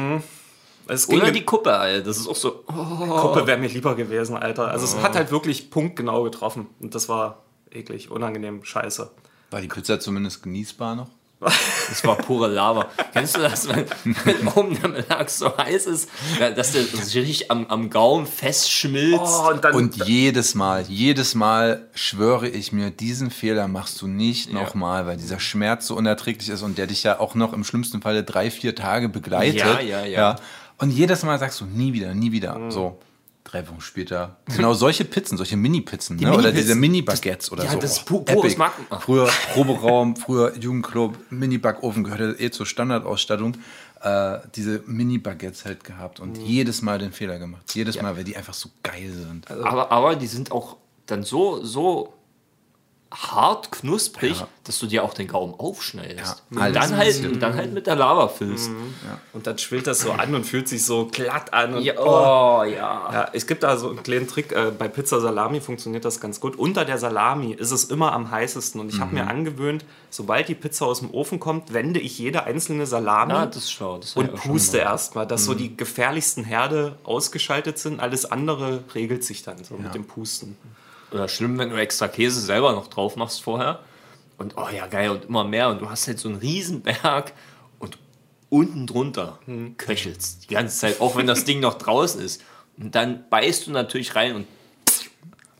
Es 0.88 1.06
ging 1.06 1.20
Oder 1.20 1.30
die 1.30 1.44
Kuppe, 1.44 1.72
Alter. 1.72 2.04
Das 2.04 2.16
ist 2.16 2.26
auch 2.26 2.34
so. 2.34 2.64
Oh, 2.66 2.72
Kuppe 2.72 3.46
wäre 3.46 3.58
mir 3.58 3.68
lieber 3.68 3.94
gewesen, 3.94 4.36
Alter. 4.36 4.68
Also 4.68 4.86
es 4.86 5.00
hat 5.00 5.14
halt 5.14 5.30
wirklich 5.30 5.70
punktgenau 5.70 6.24
getroffen. 6.24 6.66
Und 6.80 6.96
das 6.96 7.08
war 7.08 7.44
eklig, 7.70 8.10
unangenehm, 8.10 8.64
scheiße. 8.64 9.08
War 9.52 9.60
die 9.60 9.68
Pizza 9.68 10.00
zumindest 10.00 10.42
genießbar 10.42 10.96
noch? 10.96 11.10
das 11.88 12.04
war 12.04 12.16
pure 12.16 12.48
Lava. 12.48 12.88
Kennst 13.12 13.36
du 13.36 13.40
das, 13.40 13.66
wenn, 13.68 13.86
wenn 14.24 14.48
oben 14.48 14.78
der 14.80 14.88
Belag 14.88 15.30
so 15.30 15.56
heiß 15.56 15.86
ist, 15.86 16.10
ja, 16.38 16.50
dass 16.50 16.72
der 16.72 16.84
sich 16.84 17.16
richtig 17.16 17.50
am, 17.50 17.66
am 17.68 17.88
Gaumen 17.88 18.26
festschmilzt? 18.26 19.40
Oh, 19.40 19.50
und 19.50 19.64
dann, 19.64 19.74
Und 19.74 20.06
jedes 20.06 20.54
Mal, 20.54 20.84
jedes 20.86 21.34
Mal 21.34 21.88
schwöre 21.94 22.46
ich 22.48 22.72
mir, 22.72 22.90
diesen 22.90 23.30
Fehler 23.30 23.68
machst 23.68 24.02
du 24.02 24.06
nicht 24.06 24.52
nochmal, 24.52 25.06
weil 25.06 25.16
dieser 25.16 25.40
Schmerz 25.40 25.86
so 25.86 25.96
unerträglich 25.96 26.50
ist 26.50 26.62
und 26.62 26.76
der 26.76 26.86
dich 26.86 27.04
ja 27.04 27.18
auch 27.20 27.34
noch 27.34 27.54
im 27.54 27.64
schlimmsten 27.64 28.02
Falle 28.02 28.22
drei, 28.22 28.50
vier 28.50 28.74
Tage 28.74 29.08
begleitet. 29.08 29.60
Ja, 29.60 29.80
ja, 29.80 30.04
ja. 30.04 30.36
Und 30.76 30.90
jedes 30.90 31.22
Mal 31.22 31.38
sagst 31.38 31.60
du, 31.60 31.64
nie 31.64 31.94
wieder, 31.94 32.14
nie 32.14 32.32
wieder. 32.32 32.58
Mhm. 32.58 32.70
So. 32.70 32.98
Drei 33.44 33.66
Wochen 33.68 33.80
später. 33.80 34.36
Genau 34.54 34.74
solche 34.74 35.04
Pizzen, 35.04 35.36
solche 35.38 35.56
Mini-Pizzen. 35.56 36.16
Ne? 36.16 36.28
Oder 36.28 36.36
Mini-Pizzen. 36.36 36.56
diese 36.62 36.74
Mini-Baguettes 36.74 37.50
oder 37.50 37.64
ja, 37.64 37.72
so. 37.72 37.78
das 37.78 37.92
ist 37.98 38.10
Oh, 38.10 38.16
pu- 38.18 38.24
pures 38.24 38.44
epic. 38.52 38.58
Marken- 38.58 38.86
Ach. 38.90 39.02
Früher 39.02 39.28
Proberaum, 39.54 40.14
früher 40.16 40.54
Jugendclub, 40.56 41.16
Mini-Backofen 41.30 42.04
gehörte 42.04 42.36
eh 42.38 42.50
zur 42.50 42.66
Standardausstattung. 42.66 43.56
Äh, 44.02 44.38
diese 44.54 44.82
Mini-Baguettes 44.86 45.64
halt 45.64 45.84
gehabt 45.84 46.20
und 46.20 46.36
jedes 46.38 46.80
Mal 46.82 46.98
den 46.98 47.12
Fehler 47.12 47.38
gemacht. 47.38 47.74
Jedes 47.74 48.00
Mal, 48.00 48.16
weil 48.16 48.24
die 48.24 48.36
einfach 48.36 48.54
so 48.54 48.68
geil 48.82 49.10
sind. 49.12 49.50
Aber, 49.50 49.90
aber 49.90 50.16
die 50.16 50.26
sind 50.26 50.52
auch 50.52 50.76
dann 51.06 51.22
so, 51.24 51.64
so 51.64 52.12
hart 53.12 53.72
knusprig, 53.72 54.38
Ja. 54.38 54.48
dass 54.62 54.78
du 54.78 54.86
dir 54.86 55.02
auch 55.02 55.14
den 55.14 55.26
Gaumen 55.26 55.54
aufschneidest. 55.58 56.44
Ja, 56.50 56.66
und, 56.66 56.76
dann 56.76 56.96
halt, 56.96 57.24
und 57.24 57.40
dann 57.40 57.54
halt 57.56 57.72
mit 57.72 57.88
der 57.88 57.96
Lava 57.96 58.28
füllst. 58.28 58.70
und 59.32 59.46
dann 59.48 59.58
schwillt 59.58 59.88
das 59.88 60.00
so 60.00 60.12
an 60.12 60.32
und 60.32 60.44
fühlt 60.44 60.68
sich 60.68 60.84
so 60.84 61.06
glatt 61.06 61.52
an. 61.52 61.74
Und, 61.74 61.82
Ja, 61.82 61.94
oh. 61.98 62.62
ja. 62.62 63.10
Ja, 63.12 63.28
es 63.32 63.48
gibt 63.48 63.64
da 63.64 63.76
so 63.78 63.88
einen 63.88 64.04
kleinen 64.04 64.28
Trick. 64.28 64.52
Äh, 64.52 64.70
bei 64.76 64.86
Pizza 64.86 65.20
Salami 65.20 65.60
funktioniert 65.60 66.04
das 66.04 66.20
ganz 66.20 66.38
gut. 66.38 66.54
Unter 66.56 66.84
der 66.84 66.98
Salami 66.98 67.52
ist 67.52 67.72
es 67.72 67.84
immer 67.84 68.12
am 68.12 68.30
heißesten. 68.30 68.80
Und 68.80 68.90
ich 68.94 69.00
habe 69.00 69.12
mir 69.12 69.26
angewöhnt, 69.26 69.84
sobald 70.08 70.48
die 70.48 70.54
Pizza 70.54 70.86
aus 70.86 71.00
dem 71.00 71.10
Ofen 71.12 71.40
kommt, 71.40 71.72
wende 71.72 71.98
ich 71.98 72.16
jede 72.16 72.44
einzelne 72.44 72.86
Salami 72.86 73.32
Ja, 73.32 73.40
hab 73.40 73.56
ich 73.56 74.16
und 74.16 74.34
puste 74.36 74.78
erstmal, 74.78 75.26
dass 75.26 75.44
so 75.44 75.54
die 75.54 75.76
gefährlichsten 75.76 76.44
Herde 76.44 76.96
ausgeschaltet 77.02 77.78
sind. 77.78 77.98
Alles 77.98 78.24
andere 78.24 78.84
regelt 78.94 79.24
sich 79.24 79.42
dann 79.42 79.64
so 79.64 79.74
mit 79.74 79.94
dem 79.94 80.04
Pusten. 80.04 80.56
Oder 81.12 81.28
schlimm, 81.28 81.58
wenn 81.58 81.70
du 81.70 81.76
extra 81.76 82.08
Käse 82.08 82.40
selber 82.40 82.72
noch 82.72 82.88
drauf 82.88 83.16
machst 83.16 83.42
vorher. 83.42 83.80
Und 84.38 84.54
oh 84.56 84.68
ja, 84.74 84.86
geil, 84.86 85.10
und 85.10 85.24
immer 85.26 85.44
mehr. 85.44 85.68
Und 85.68 85.80
du 85.80 85.90
hast 85.90 86.06
halt 86.06 86.18
so 86.18 86.28
einen 86.28 86.38
Riesenberg. 86.38 87.32
Und 87.78 87.98
unten 88.50 88.86
drunter 88.86 89.38
köchelst. 89.78 90.44
Die 90.50 90.54
ganze 90.54 90.76
Zeit, 90.78 91.00
auch 91.00 91.16
wenn 91.16 91.26
das 91.26 91.44
Ding 91.44 91.60
noch 91.60 91.74
draußen 91.74 92.20
ist. 92.20 92.42
Und 92.76 92.94
dann 92.94 93.24
beißt 93.30 93.66
du 93.66 93.70
natürlich 93.70 94.14
rein 94.14 94.34
und 94.34 94.46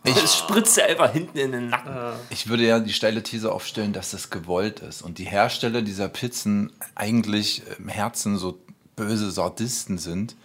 es 0.02 0.36
spritzt 0.36 0.76
dir 0.76 0.86
einfach 0.86 1.12
hinten 1.12 1.38
in 1.38 1.52
den 1.52 1.68
Nacken. 1.68 1.92
Ich 2.30 2.48
würde 2.48 2.66
ja 2.66 2.80
die 2.80 2.92
steile 2.92 3.22
These 3.22 3.52
aufstellen, 3.52 3.92
dass 3.92 4.10
das 4.10 4.30
gewollt 4.30 4.80
ist 4.80 5.02
und 5.02 5.18
die 5.18 5.24
Hersteller 5.24 5.82
dieser 5.82 6.08
Pizzen 6.08 6.72
eigentlich 6.94 7.62
im 7.78 7.88
Herzen 7.88 8.38
so 8.38 8.58
böse 8.96 9.30
Sardisten 9.30 9.98
sind 9.98 10.36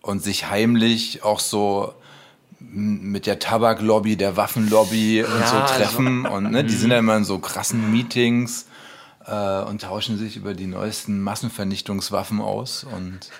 und 0.00 0.22
sich 0.22 0.48
heimlich 0.48 1.22
auch 1.22 1.40
so 1.40 1.94
mit 2.58 3.26
der 3.26 3.38
Tabaklobby, 3.38 4.16
der 4.16 4.36
Waffenlobby 4.36 5.22
und 5.22 5.46
so 5.46 5.58
treffen 5.60 6.26
und 6.26 6.50
ne, 6.50 6.64
die 6.64 6.74
sind 6.74 6.90
ja 6.90 6.98
immer 6.98 7.16
in 7.16 7.24
so 7.24 7.38
krassen 7.38 7.92
Meetings 7.92 8.66
äh, 9.26 9.62
und 9.62 9.82
tauschen 9.82 10.16
sich 10.16 10.36
über 10.36 10.54
die 10.54 10.66
neuesten 10.66 11.20
Massenvernichtungswaffen 11.20 12.40
aus 12.40 12.84
und 12.84 13.30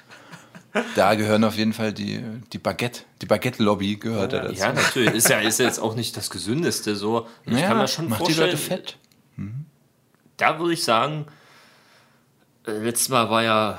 da 0.94 1.14
gehören 1.14 1.44
auf 1.44 1.57
jeden 1.57 1.72
Fall 1.72 1.92
die, 1.92 2.22
die 2.52 2.59
Baguette, 2.59 3.02
die 3.22 3.26
Baguette-Lobby 3.26 3.96
gehört 3.96 4.33
ja, 4.33 4.40
dazu. 4.40 4.55
Ja, 4.55 4.72
natürlich. 4.72 5.14
Ist 5.14 5.31
ja, 5.31 5.40
ist 5.40 5.59
jetzt 5.59 5.79
auch 5.79 5.94
nicht 5.94 6.16
das 6.16 6.29
Gesündeste 6.29 6.96
so. 6.96 7.26
Ich 7.44 7.52
Naja, 7.52 7.68
kann 7.68 7.79
mir 7.79 7.88
schon 7.88 8.09
macht 8.09 8.20
die 8.20 8.24
vorstellen, 8.24 8.50
Leute 8.50 8.59
fett. 8.59 8.98
da 10.37 10.59
würde 10.59 10.74
ich 10.74 10.85
sagen, 10.85 11.26
äh, 12.66 12.72
letztes 12.72 13.09
Mal 13.09 13.31
war 13.31 13.42
ja 13.42 13.79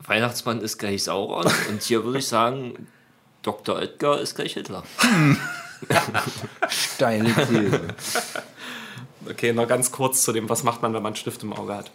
Weihnachtsmann 0.00 0.60
ist 0.60 0.78
gleich 0.78 1.04
Sauron 1.04 1.46
und 1.68 1.82
hier 1.82 2.04
würde 2.04 2.18
ich 2.18 2.26
sagen, 2.26 2.88
Dr. 3.44 3.76
Oetker 3.76 4.20
ist 4.20 4.34
gleich 4.34 4.54
Hitler. 4.54 4.82
Steile 6.68 7.32
These. 7.32 7.80
Okay, 9.30 9.52
noch 9.52 9.68
ganz 9.68 9.92
kurz 9.92 10.22
zu 10.22 10.32
dem, 10.32 10.48
was 10.48 10.64
macht 10.64 10.82
man, 10.82 10.92
wenn 10.94 11.02
man 11.02 11.10
einen 11.10 11.16
Stift 11.16 11.42
im 11.42 11.52
Auge 11.52 11.74
hat. 11.76 11.90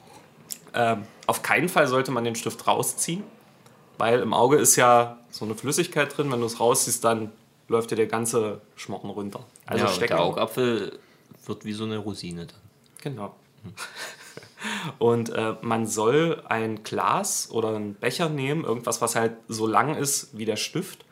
Ähm, 0.74 1.04
auf 1.28 1.42
keinen 1.42 1.68
Fall 1.68 1.88
sollte 1.88 2.12
man 2.12 2.24
den 2.24 2.36
Stift 2.36 2.68
rausziehen, 2.68 3.24
weil 3.98 4.20
im 4.20 4.34
Auge 4.34 4.58
ist 4.58 4.76
ja 4.76 5.18
so 5.32 5.46
eine 5.46 5.56
Flüssigkeit 5.56 6.16
drin. 6.16 6.32
Wenn 6.32 6.40
du 6.40 6.46
es 6.46 6.60
rausziehst, 6.60 7.04
dann 7.04 7.32
läuft 7.68 7.92
dir 7.92 7.96
der 7.96 8.08
ganze 8.08 8.62
Schmocken 8.76 9.10
runter. 9.10 9.44
Also 9.66 9.86
ja, 9.86 10.08
der 10.08 10.20
Augapfel 10.20 11.00
wird 11.46 11.66
wie 11.66 11.74
so 11.74 11.84
eine 11.84 11.98
Rosine 11.98 12.46
dann. 12.46 12.60
Genau. 13.02 13.36
Und 15.00 15.30
äh, 15.30 15.56
man 15.62 15.88
soll 15.88 16.44
ein 16.48 16.84
Glas 16.84 17.50
oder 17.52 17.76
einen 17.76 17.96
Becher 17.96 18.30
nehmen, 18.30 18.66
irgendwas, 18.66 19.02
was 19.02 19.16
halt 19.16 19.34
so 19.48 19.68
lang 19.68 19.96
ist 19.96 20.38
wie 20.38 20.46
der 20.46 20.58
Stift, 20.58 21.06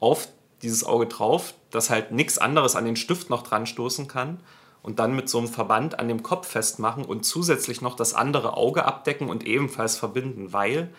auf 0.00 0.28
dieses 0.62 0.84
Auge 0.84 1.06
drauf, 1.06 1.54
dass 1.70 1.90
halt 1.90 2.12
nichts 2.12 2.38
anderes 2.38 2.76
an 2.76 2.84
den 2.84 2.96
Stift 2.96 3.30
noch 3.30 3.42
dran 3.42 3.66
stoßen 3.66 4.08
kann 4.08 4.40
und 4.82 4.98
dann 4.98 5.14
mit 5.14 5.28
so 5.28 5.38
einem 5.38 5.48
Verband 5.48 5.98
an 5.98 6.08
dem 6.08 6.22
Kopf 6.22 6.48
festmachen 6.48 7.04
und 7.04 7.24
zusätzlich 7.24 7.80
noch 7.80 7.96
das 7.96 8.14
andere 8.14 8.56
Auge 8.56 8.84
abdecken 8.84 9.28
und 9.28 9.46
ebenfalls 9.46 9.96
verbinden, 9.96 10.52
weil 10.52 10.90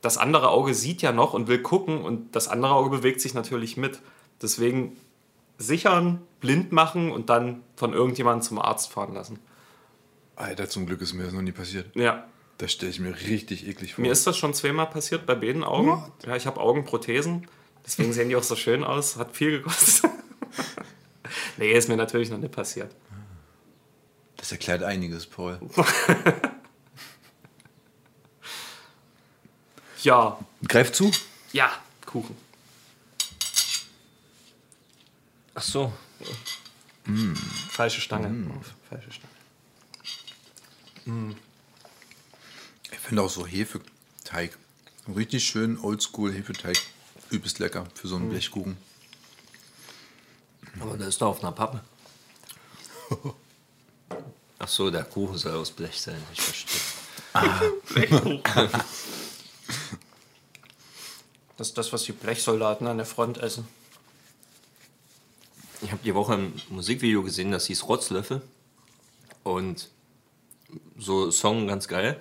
das 0.00 0.18
andere 0.18 0.50
Auge 0.50 0.74
sieht 0.74 1.02
ja 1.02 1.12
noch 1.12 1.32
und 1.32 1.48
will 1.48 1.62
gucken 1.62 2.02
und 2.02 2.34
das 2.34 2.48
andere 2.48 2.74
Auge 2.74 2.90
bewegt 2.90 3.20
sich 3.20 3.34
natürlich 3.34 3.76
mit. 3.76 4.00
Deswegen 4.40 4.96
sichern, 5.58 6.20
blind 6.40 6.72
machen 6.72 7.12
und 7.12 7.30
dann 7.30 7.62
von 7.76 7.92
irgendjemandem 7.92 8.42
zum 8.42 8.58
Arzt 8.58 8.90
fahren 8.90 9.14
lassen. 9.14 9.38
Alter, 10.34 10.68
zum 10.68 10.86
Glück 10.86 11.00
ist 11.00 11.12
mir 11.12 11.24
das 11.24 11.32
noch 11.32 11.42
nie 11.42 11.52
passiert. 11.52 11.94
Ja, 11.94 12.24
Das 12.58 12.72
stelle 12.72 12.90
ich 12.90 13.00
mir 13.00 13.14
richtig 13.28 13.66
eklig 13.66 13.94
vor. 13.94 14.02
Mir 14.02 14.12
ist 14.12 14.26
das 14.26 14.36
schon 14.36 14.54
zweimal 14.54 14.86
passiert 14.86 15.26
bei 15.26 15.34
beiden 15.34 15.64
Augen. 15.64 16.02
Ja, 16.26 16.36
ich 16.36 16.46
habe 16.46 16.60
Augenprothesen. 16.60 17.46
Deswegen 17.84 18.12
sehen 18.12 18.28
die 18.28 18.36
auch 18.36 18.42
so 18.42 18.56
schön 18.56 18.84
aus. 18.84 19.16
Hat 19.16 19.36
viel 19.36 19.58
gekostet. 19.58 20.10
nee, 21.56 21.72
ist 21.72 21.88
mir 21.88 21.96
natürlich 21.96 22.30
noch 22.30 22.38
nicht 22.38 22.52
passiert. 22.52 22.94
das 24.36 24.52
erklärt 24.52 24.82
einiges, 24.82 25.26
Paul. 25.26 25.60
Ja, 30.02 30.38
Greif 30.66 30.92
zu. 30.92 31.10
ja, 31.52 31.70
Kuchen. 32.04 32.36
Ach 35.54 35.62
so. 35.62 35.92
Falsche 37.70 38.00
Stange. 38.00 38.50
Falsche 38.88 39.10
Stange. 39.12 41.36
Ich 42.90 42.98
finde 42.98 43.22
auch 43.22 43.30
so 43.30 43.46
Hefeteig. 43.46 44.56
Richtig 45.14 45.44
schön 45.44 45.78
oldschool 45.78 46.32
Hefeteig. 46.32 46.78
Übelst 47.32 47.58
lecker 47.58 47.86
für 47.94 48.08
so 48.08 48.16
einen 48.16 48.28
Blechkuchen. 48.28 48.76
Aber 50.80 50.96
der 50.96 51.08
ist 51.08 51.20
doch 51.20 51.28
auf 51.28 51.42
einer 51.42 51.52
Pappe. 51.52 51.80
Ach 54.58 54.68
so, 54.68 54.90
der 54.90 55.04
Kuchen 55.04 55.38
soll 55.38 55.56
aus 55.56 55.70
Blech 55.70 56.00
sein. 56.00 56.22
Ich 56.32 56.40
verstehe. 56.40 56.80
Das 61.58 61.68
ist 61.68 61.78
das, 61.78 61.92
was 61.92 62.02
die 62.02 62.12
Blechsoldaten 62.12 62.88
an 62.88 62.96
der 62.96 63.06
Front 63.06 63.38
essen. 63.38 63.68
Ich 65.80 65.92
habe 65.92 66.02
die 66.02 66.14
Woche 66.14 66.34
ein 66.34 66.60
Musikvideo 66.70 67.22
gesehen, 67.22 67.52
das 67.52 67.66
hieß 67.66 67.86
Rotzlöffel. 67.86 68.42
Und 69.44 69.88
so 70.98 71.30
Song 71.30 71.68
ganz 71.68 71.86
geil. 71.86 72.20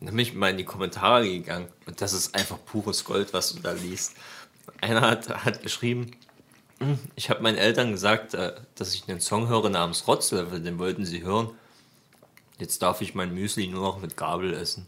Dann 0.00 0.14
bin 0.14 0.18
ich 0.20 0.34
mal 0.34 0.50
in 0.50 0.58
die 0.58 0.64
Kommentare 0.64 1.28
gegangen. 1.28 1.68
Und 1.86 2.00
das 2.00 2.12
ist 2.12 2.34
einfach 2.34 2.58
pures 2.64 3.04
Gold, 3.04 3.32
was 3.32 3.54
du 3.54 3.60
da 3.60 3.72
liest. 3.72 4.12
Einer 4.80 5.00
hat, 5.00 5.44
hat 5.44 5.62
geschrieben, 5.62 6.12
"Hm, 6.80 6.98
ich 7.14 7.30
habe 7.30 7.42
meinen 7.42 7.58
Eltern 7.58 7.92
gesagt, 7.92 8.34
äh, 8.34 8.54
dass 8.74 8.94
ich 8.94 9.08
einen 9.08 9.20
Song 9.20 9.48
höre 9.48 9.68
namens 9.70 10.06
Rotzlöffel, 10.06 10.60
den 10.60 10.78
wollten 10.78 11.04
sie 11.04 11.22
hören. 11.22 11.50
Jetzt 12.58 12.80
darf 12.80 13.02
ich 13.02 13.14
mein 13.14 13.34
Müsli 13.34 13.66
nur 13.66 13.82
noch 13.82 14.00
mit 14.00 14.16
Gabel 14.16 14.54
essen. 14.54 14.86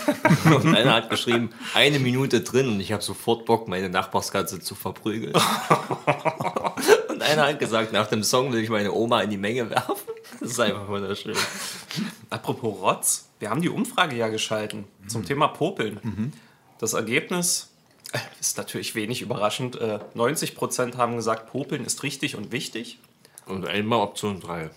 Und 0.46 0.74
einer 0.74 0.94
hat 0.94 1.10
geschrieben, 1.10 1.50
eine 1.74 1.98
Minute 1.98 2.40
drin 2.40 2.66
und 2.68 2.80
ich 2.80 2.92
habe 2.92 3.02
sofort 3.02 3.44
Bock, 3.44 3.68
meine 3.68 3.90
Nachbarskatze 3.90 4.58
zu 4.60 4.74
verprügeln. 4.74 5.34
Und 7.10 7.22
einer 7.22 7.46
hat 7.48 7.58
gesagt, 7.58 7.92
nach 7.92 8.06
dem 8.06 8.22
Song 8.22 8.52
will 8.52 8.62
ich 8.62 8.70
meine 8.70 8.92
Oma 8.92 9.20
in 9.20 9.28
die 9.28 9.36
Menge 9.36 9.68
werfen. 9.68 9.96
Das 10.40 10.52
ist 10.52 10.60
einfach 10.60 10.88
wunderschön. 10.88 11.36
Apropos 12.30 12.80
Rotz, 12.80 13.28
wir 13.38 13.50
haben 13.50 13.60
die 13.60 13.68
Umfrage 13.68 14.16
ja 14.16 14.28
geschalten 14.28 14.84
zum 15.06 15.24
Thema 15.26 15.48
Popeln. 15.48 16.32
Das 16.78 16.94
Ergebnis 16.94 17.69
ist 18.40 18.56
natürlich 18.58 18.94
wenig 18.94 19.22
überraschend. 19.22 19.76
Äh, 19.76 20.00
90% 20.14 20.96
haben 20.96 21.16
gesagt, 21.16 21.50
Popeln 21.50 21.84
ist 21.84 22.02
richtig 22.02 22.36
und 22.36 22.52
wichtig. 22.52 22.98
Und 23.46 23.66
einmal 23.66 24.00
Option 24.00 24.40
3. 24.40 24.70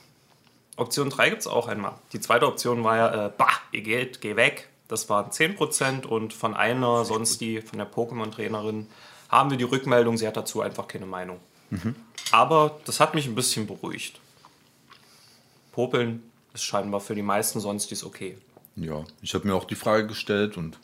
Option 0.76 1.10
3 1.10 1.30
gibt 1.30 1.41
es 1.41 1.48
auch 1.48 1.67
einmal. 1.67 1.93
Die 2.13 2.19
zweite 2.19 2.48
Option 2.48 2.84
war 2.84 2.98
ja, 2.98 3.28
äh, 3.28 3.32
bah, 3.38 3.52
ihr 3.72 3.82
geht, 3.82 4.22
geh 4.22 4.36
weg. 4.36 4.69
Das 4.88 5.10
waren 5.10 5.32
10% 5.32 6.06
und 6.06 6.34
von 6.34 6.54
einer, 6.54 7.06
sonst 7.06 7.41
die, 7.41 7.62
von 7.62 7.78
der 7.78 7.91
Pokémon-Trainerin, 7.91 8.88
haben 9.30 9.50
wir 9.50 9.58
die 9.58 9.63
Rückmeldung, 9.63 10.17
sie 10.17 10.28
hat 10.28 10.38
dazu 10.38 10.62
einfach 10.62 10.88
keine 10.88 11.06
Meinung. 11.06 11.39
Aber 12.32 12.80
das 12.86 13.00
hat 13.00 13.15
mich 13.15 13.26
ein 13.26 13.36
bisschen 13.36 13.65
beruhigt. 13.65 14.19
Popeln 15.72 16.24
ist 16.54 16.63
scheinbar 16.63 17.02
für 17.02 17.15
die 17.15 17.24
meisten 17.24 17.60
sonst 17.60 17.89
dies 17.89 18.04
okay. 18.04 18.38
Ja, 18.76 19.04
ich 19.22 19.34
habe 19.34 19.48
mir 19.48 19.56
auch 19.56 19.65
die 19.65 19.76
Frage 19.76 20.08
gestellt 20.08 20.58
und 20.58 20.78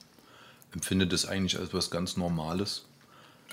empfinde 0.73 1.07
das 1.07 1.25
eigentlich 1.25 1.59
als 1.59 1.73
was 1.73 1.89
ganz 1.91 2.17
Normales. 2.17 2.85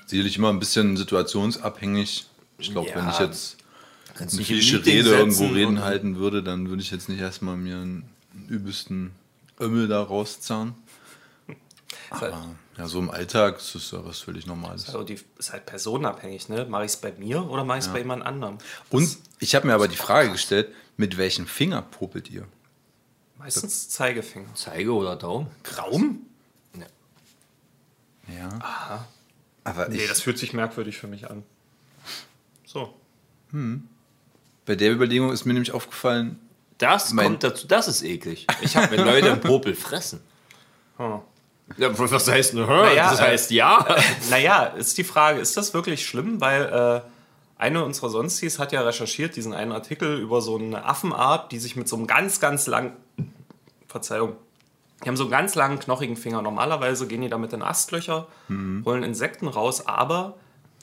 Sicherlich 0.06 0.36
immer 0.36 0.50
ein 0.50 0.58
bisschen 0.58 0.96
situationsabhängig. 0.96 2.26
Ich 2.58 2.70
glaube, 2.70 2.90
wenn 2.94 3.04
Ja. 3.04 3.10
ich 3.12 3.18
jetzt 3.18 3.56
eine 4.18 4.30
Meeting 4.32 4.76
Rede 4.82 5.10
irgendwo 5.10 5.46
reden 5.46 5.82
halten 5.82 6.16
würde, 6.16 6.42
dann 6.42 6.68
würde 6.68 6.82
ich 6.82 6.90
jetzt 6.90 7.08
nicht 7.08 7.20
erstmal 7.20 7.56
mir 7.56 7.76
einen 7.76 8.08
übelsten 8.48 9.12
Ömmel 9.60 9.88
da 9.88 10.02
rauszahlen. 10.02 10.74
Aber 12.10 12.46
ja, 12.78 12.86
so 12.86 12.98
im 12.98 13.10
Alltag 13.10 13.58
ist 13.58 13.74
das 13.74 13.90
ja 13.90 14.04
was 14.04 14.20
völlig 14.20 14.46
Normales. 14.46 14.86
Also 14.86 15.02
die 15.02 15.18
ist 15.38 15.52
halt 15.52 15.66
personenabhängig, 15.66 16.48
ne? 16.48 16.66
Mache 16.66 16.84
ich 16.84 16.92
es 16.92 16.96
bei 16.98 17.12
mir 17.12 17.44
oder 17.50 17.64
mache 17.64 17.78
ich 17.78 17.84
es 17.86 17.92
bei 17.92 17.98
jemand 17.98 18.24
anderem? 18.24 18.58
Und 18.90 19.18
ich 19.38 19.54
habe 19.54 19.66
mir 19.66 19.74
aber 19.74 19.88
die 19.88 19.96
Frage 19.96 20.30
gestellt, 20.30 20.68
mit 20.96 21.16
welchem 21.16 21.46
Finger 21.46 21.82
popelt 21.82 22.30
ihr? 22.30 22.46
Meistens 23.38 23.88
Zeigefinger. 23.88 24.48
Zeige 24.54 24.92
oder 24.92 25.16
Daumen? 25.16 25.48
Graum? 25.62 26.20
Ja. 28.28 29.06
Aber 29.64 29.88
ich, 29.88 29.96
Nee, 30.00 30.06
das 30.06 30.20
fühlt 30.20 30.38
sich 30.38 30.52
merkwürdig 30.52 30.96
für 30.98 31.06
mich 31.06 31.30
an. 31.30 31.42
So. 32.64 32.94
bei 34.66 34.74
der 34.74 34.92
Überlegung 34.92 35.32
ist 35.32 35.44
mir 35.44 35.52
nämlich 35.54 35.72
aufgefallen, 35.72 36.38
Das 36.78 37.12
Mein- 37.12 37.26
kommt 37.26 37.44
dazu, 37.44 37.66
das 37.66 37.88
ist 37.88 38.02
eklig. 38.02 38.46
Ich 38.60 38.76
habe, 38.76 38.90
wenn 38.90 39.04
Leute 39.06 39.32
einen 39.32 39.40
Popel 39.40 39.74
fressen. 39.74 40.20
Hm. 40.98 41.20
Ja, 41.78 41.98
was 41.98 42.28
heißt 42.28 42.52
denn, 42.52 42.60
Naja, 42.66 43.10
das 43.10 43.18
äh, 43.20 43.22
heißt 43.22 43.50
ja. 43.50 43.86
Naja, 44.30 44.64
ist 44.66 44.96
die 44.98 45.04
Frage, 45.04 45.40
ist 45.40 45.56
das 45.56 45.74
wirklich 45.74 46.06
schlimm? 46.06 46.40
Weil 46.40 46.62
äh, 47.06 47.10
eine 47.60 47.82
unserer 47.84 48.10
Sonstis 48.10 48.58
hat 48.58 48.72
ja 48.72 48.82
recherchiert, 48.82 49.34
diesen 49.36 49.52
einen 49.54 49.72
Artikel 49.72 50.18
über 50.20 50.40
so 50.42 50.58
eine 50.58 50.84
Affenart, 50.84 51.50
die 51.52 51.58
sich 51.58 51.74
mit 51.74 51.88
so 51.88 51.96
einem 51.96 52.06
ganz, 52.06 52.38
ganz 52.40 52.66
langen, 52.66 52.92
Verzeihung, 53.88 54.36
die 55.04 55.08
haben 55.08 55.16
so 55.16 55.24
einen 55.24 55.30
ganz 55.30 55.54
langen, 55.54 55.78
knochigen 55.78 56.16
Finger. 56.16 56.42
Normalerweise 56.42 57.06
gehen 57.06 57.20
die 57.20 57.28
damit 57.28 57.52
in 57.52 57.62
Astlöcher, 57.62 58.28
holen 58.48 59.02
Insekten 59.02 59.46
raus, 59.48 59.86
aber 59.86 60.36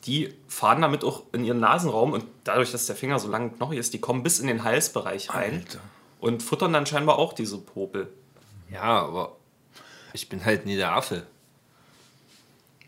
die 0.05 0.33
fahren 0.47 0.81
damit 0.81 1.03
auch 1.03 1.23
in 1.31 1.43
ihren 1.43 1.59
Nasenraum 1.59 2.13
und 2.13 2.25
dadurch, 2.43 2.71
dass 2.71 2.85
der 2.85 2.95
Finger 2.95 3.19
so 3.19 3.29
lang 3.29 3.49
und 3.51 3.57
knochig 3.57 3.79
ist, 3.79 3.93
die 3.93 4.01
kommen 4.01 4.21
bis 4.21 4.39
in 4.39 4.47
den 4.47 4.63
Halsbereich 4.63 5.33
rein 5.33 5.63
Alter. 5.65 5.79
und 6.19 6.43
futtern 6.43 6.73
dann 6.73 6.85
scheinbar 6.85 7.17
auch 7.17 7.33
diese 7.33 7.57
Popel. 7.57 8.11
Ja, 8.71 8.81
aber 8.83 9.37
Ich 10.13 10.29
bin 10.29 10.43
halt 10.45 10.65
nie 10.65 10.75
der 10.75 10.93
Affe. 10.93 11.25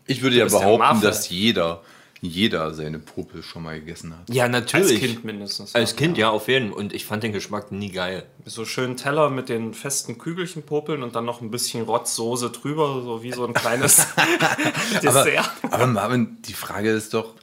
Ich 0.06 0.22
würde 0.22 0.36
ja 0.36 0.44
bist 0.44 0.54
der 0.56 0.60
behaupten, 0.60 1.00
dass 1.00 1.28
jeder, 1.28 1.82
jeder 2.20 2.72
seine 2.74 2.98
Popel 2.98 3.42
schon 3.42 3.62
mal 3.62 3.78
gegessen 3.78 4.16
hat. 4.16 4.32
Ja, 4.34 4.48
natürlich. 4.48 4.92
Als 4.92 5.00
Kind 5.00 5.24
mindestens. 5.24 5.74
Als 5.74 5.96
Kind, 5.96 6.18
ja, 6.18 6.30
auf 6.30 6.48
jeden 6.48 6.70
Fall. 6.70 6.78
Und 6.78 6.92
ich 6.92 7.04
fand 7.04 7.22
den 7.22 7.32
Geschmack 7.32 7.72
nie 7.72 7.90
geil. 7.90 8.24
So 8.44 8.64
schön 8.64 8.96
Teller 8.96 9.30
mit 9.30 9.48
den 9.48 9.74
festen 9.74 10.18
Kügelchen 10.18 10.62
popeln 10.62 11.02
und 11.02 11.14
dann 11.14 11.24
noch 11.24 11.40
ein 11.40 11.50
bisschen 11.50 11.82
Rotzsoße 11.82 12.50
drüber, 12.50 13.02
so 13.02 13.22
wie 13.22 13.32
so 13.32 13.46
ein 13.46 13.54
kleines 13.54 14.06
Aber, 14.16 15.24
Dessert. 15.24 15.50
aber 15.70 15.86
Marvin, 15.86 16.38
die 16.42 16.54
Frage 16.54 16.90
ist 16.90 17.14
doch, 17.14 17.34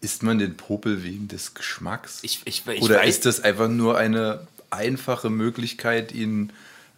isst 0.00 0.22
man 0.22 0.38
den 0.38 0.56
Popel 0.56 1.04
wegen 1.04 1.28
des 1.28 1.54
Geschmacks? 1.54 2.20
Ich, 2.22 2.40
ich, 2.44 2.66
ich 2.66 2.82
Oder 2.82 2.96
weiß, 2.98 3.08
ist 3.08 3.26
das 3.26 3.40
einfach 3.40 3.68
nur 3.68 3.98
eine 3.98 4.46
einfache 4.70 5.30
Möglichkeit, 5.30 6.12
ihn 6.12 6.52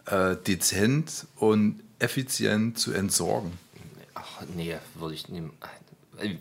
äh, 0.05 0.35
dezent 0.35 1.27
und 1.35 1.81
effizient 1.99 2.79
zu 2.79 2.93
entsorgen? 2.93 3.53
Ach, 4.15 4.41
nee, 4.55 4.75
würde 4.95 5.13
ich 5.13 5.29
nie. 5.29 5.43